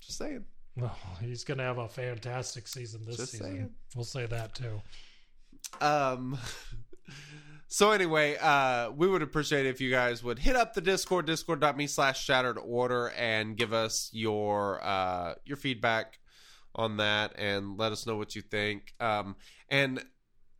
Just 0.00 0.18
saying. 0.18 0.44
Well, 0.76 0.94
he's 1.22 1.42
going 1.42 1.56
to 1.56 1.64
have 1.64 1.78
a 1.78 1.88
fantastic 1.88 2.68
season 2.68 3.02
this 3.06 3.16
Just 3.16 3.32
season. 3.32 3.46
saying. 3.46 3.70
We'll 3.96 4.04
say 4.04 4.26
that 4.26 4.54
too. 4.54 4.82
Um. 5.80 6.38
So 7.68 7.90
anyway, 7.92 8.36
uh, 8.36 8.90
we 8.90 9.08
would 9.08 9.22
appreciate 9.22 9.64
it 9.64 9.70
if 9.70 9.80
you 9.80 9.90
guys 9.90 10.22
would 10.22 10.38
hit 10.38 10.56
up 10.56 10.74
the 10.74 10.82
Discord, 10.82 11.24
discord.me 11.24 11.86
slash 11.86 12.22
shattered 12.22 12.58
order, 12.58 13.08
and 13.16 13.56
give 13.56 13.72
us 13.72 14.10
your 14.12 14.84
uh, 14.84 15.36
your 15.46 15.56
feedback 15.56 16.18
on 16.74 16.98
that, 16.98 17.32
and 17.38 17.78
let 17.78 17.90
us 17.90 18.06
know 18.06 18.16
what 18.16 18.36
you 18.36 18.42
think. 18.42 18.92
Um, 19.00 19.36
and 19.70 20.04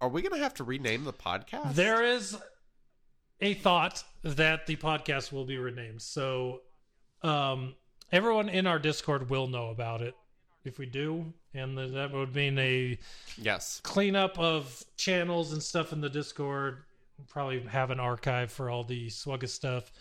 are 0.01 0.09
we 0.09 0.22
gonna 0.22 0.39
have 0.43 0.55
to 0.55 0.64
rename 0.64 1.05
the 1.05 1.12
podcast? 1.12 1.74
There 1.74 2.02
is 2.02 2.34
a 3.43 3.52
thought 3.52 4.02
that 4.22 4.66
the 4.66 4.76
podcast 4.76 5.32
will 5.32 5.44
be 5.44 5.59
renamed. 5.59 6.01
So, 6.01 6.60
um, 7.23 7.74
everyone 8.11 8.49
in 8.49 8.66
our 8.66 8.78
Discord 8.78 9.31
will 9.31 9.47
know 9.47 9.70
about 9.70 10.03
it 10.03 10.15
if 10.65 10.78
we 10.78 10.86
do, 10.86 11.32
and 11.55 11.77
that 11.77 12.11
would 12.12 12.35
mean 12.35 12.59
a 12.59 12.99
yes, 13.36 13.81
cleanup 13.82 14.39
of 14.39 14.85
channels 14.97 15.53
and 15.53 15.62
stuff 15.62 15.93
in 15.93 16.01
the 16.01 16.11
Discord. 16.11 16.85
Probably 17.28 17.61
have 17.65 17.90
an 17.90 18.01
archive 18.01 18.51
for 18.51 18.69
all 18.69 18.85
the 18.85 19.07
Swugga 19.09 19.49
stuff 19.49 19.93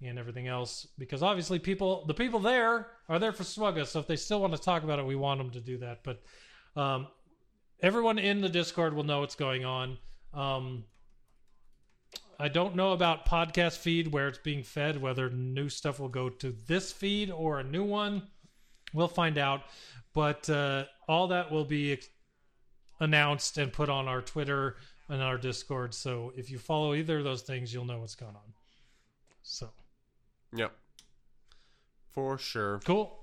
and 0.00 0.18
everything 0.18 0.46
else 0.46 0.86
because 0.96 1.22
obviously 1.22 1.58
people, 1.58 2.04
the 2.06 2.14
people 2.14 2.38
there 2.38 2.86
are 3.08 3.18
there 3.18 3.32
for 3.32 3.42
Swugga. 3.42 3.84
So 3.86 3.98
if 3.98 4.06
they 4.06 4.16
still 4.16 4.40
want 4.40 4.54
to 4.54 4.60
talk 4.60 4.84
about 4.84 4.98
it, 4.98 5.06
we 5.06 5.16
want 5.16 5.38
them 5.38 5.50
to 5.50 5.60
do 5.60 5.78
that. 5.78 6.04
But 6.04 6.22
um, 6.76 7.08
everyone 7.82 8.18
in 8.18 8.40
the 8.40 8.48
Discord 8.48 8.94
will 8.94 9.04
know 9.04 9.20
what's 9.20 9.34
going 9.34 9.64
on. 9.64 9.98
Um, 10.32 10.84
I 12.38 12.48
don't 12.48 12.76
know 12.76 12.92
about 12.92 13.26
podcast 13.26 13.78
feed 13.78 14.12
where 14.12 14.28
it's 14.28 14.38
being 14.38 14.62
fed, 14.62 15.00
whether 15.02 15.28
new 15.28 15.68
stuff 15.68 15.98
will 15.98 16.08
go 16.08 16.28
to 16.28 16.54
this 16.68 16.92
feed 16.92 17.30
or 17.30 17.58
a 17.58 17.64
new 17.64 17.82
one. 17.82 18.22
We'll 18.94 19.08
find 19.08 19.38
out. 19.38 19.62
But 20.14 20.48
uh, 20.48 20.84
all 21.08 21.28
that 21.28 21.50
will 21.50 21.64
be 21.64 21.92
ex- 21.94 22.08
announced 23.00 23.58
and 23.58 23.72
put 23.72 23.88
on 23.88 24.06
our 24.06 24.22
Twitter 24.22 24.76
and 25.08 25.22
our 25.22 25.36
Discord. 25.36 25.94
So 25.94 26.32
if 26.36 26.50
you 26.50 26.58
follow 26.58 26.94
either 26.94 27.18
of 27.18 27.24
those 27.24 27.42
things, 27.42 27.74
you'll 27.74 27.84
know 27.84 27.98
what's 27.98 28.14
going 28.14 28.34
on. 28.34 28.52
So 29.42 29.68
yep, 30.54 30.72
for 32.12 32.38
sure. 32.38 32.80
cool. 32.84 33.18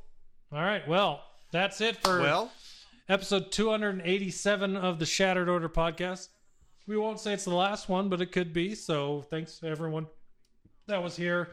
All 0.52 0.62
right. 0.62 0.88
Well, 0.88 1.24
that's 1.52 1.82
it 1.82 1.98
for 1.98 2.20
Well, 2.20 2.52
episode 3.08 3.52
287 3.52 4.76
of 4.76 5.00
the 5.00 5.06
Shattered 5.06 5.50
Order 5.50 5.70
podcast. 5.70 6.30
We 6.88 6.98
won't 6.98 7.20
say 7.20 7.34
it's 7.34 7.46
the 7.46 7.56
last 7.56 7.90
one, 7.90 8.10
but 8.10 8.22
it 8.22 8.32
could 8.32 8.54
be. 8.54 8.76
So 8.76 9.24
thanks 9.30 9.60
to 9.60 9.68
everyone 9.68 10.08
that 10.88 11.02
was 11.02 11.16
here 11.16 11.50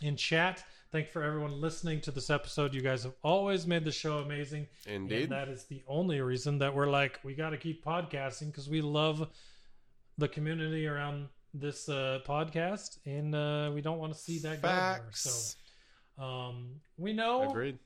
in 0.00 0.16
chat. 0.16 0.64
Thanks 0.92 1.10
for 1.10 1.22
everyone 1.22 1.60
listening 1.60 2.00
to 2.02 2.10
this 2.10 2.30
episode. 2.30 2.72
You 2.72 2.80
guys 2.80 3.02
have 3.02 3.14
always 3.22 3.66
made 3.66 3.84
the 3.84 3.92
show 3.92 4.18
amazing. 4.18 4.66
Indeed. 4.86 5.24
And 5.24 5.32
that 5.32 5.48
is 5.48 5.64
the 5.64 5.82
only 5.86 6.20
reason 6.20 6.58
that 6.58 6.74
we're 6.74 6.88
like, 6.88 7.20
we 7.22 7.34
got 7.34 7.50
to 7.50 7.58
keep 7.58 7.84
podcasting 7.84 8.46
because 8.46 8.68
we 8.68 8.80
love 8.80 9.28
the 10.16 10.28
community 10.28 10.86
around 10.86 11.28
this 11.52 11.88
uh, 11.88 12.20
podcast 12.26 12.98
and 13.04 13.34
uh, 13.34 13.70
we 13.74 13.80
don't 13.80 13.98
want 13.98 14.12
to 14.12 14.18
see 14.18 14.38
that 14.38 14.62
go 14.62 14.68
anywhere. 14.68 15.10
So 15.12 16.22
um, 16.22 16.80
we 16.96 17.12
know 17.12 17.50
Agreed. 17.50 17.78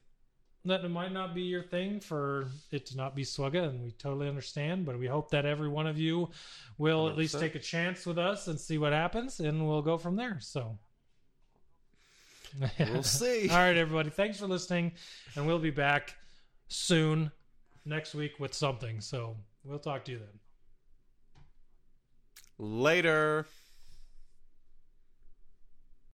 That 0.64 0.84
it 0.84 0.88
might 0.90 1.12
not 1.12 1.34
be 1.34 1.42
your 1.42 1.62
thing 1.62 2.00
for 2.00 2.48
it 2.70 2.86
to 2.86 2.96
not 2.96 3.14
be 3.14 3.22
Swugga, 3.22 3.68
and 3.68 3.82
we 3.82 3.92
totally 3.92 4.28
understand. 4.28 4.86
But 4.86 4.98
we 4.98 5.06
hope 5.06 5.30
that 5.30 5.46
every 5.46 5.68
one 5.68 5.86
of 5.86 5.98
you 5.98 6.30
will 6.78 7.08
at 7.08 7.16
least 7.16 7.38
take 7.38 7.54
a 7.54 7.60
chance 7.60 8.04
with 8.06 8.18
us 8.18 8.46
and 8.48 8.60
see 8.60 8.78
what 8.78 8.92
happens, 8.92 9.40
and 9.40 9.66
we'll 9.66 9.82
go 9.82 9.96
from 9.98 10.16
there. 10.16 10.38
So 10.40 10.78
We'll 12.78 13.02
see. 13.02 13.48
All 13.48 13.56
right, 13.56 13.76
everybody. 13.76 14.10
Thanks 14.10 14.38
for 14.38 14.46
listening, 14.46 14.92
and 15.34 15.46
we'll 15.46 15.58
be 15.58 15.70
back 15.70 16.14
soon 16.68 17.30
next 17.84 18.14
week 18.14 18.38
with 18.38 18.54
something. 18.54 19.00
So 19.00 19.36
we'll 19.64 19.78
talk 19.78 20.04
to 20.06 20.12
you 20.12 20.18
then. 20.18 20.38
Later. 22.58 23.46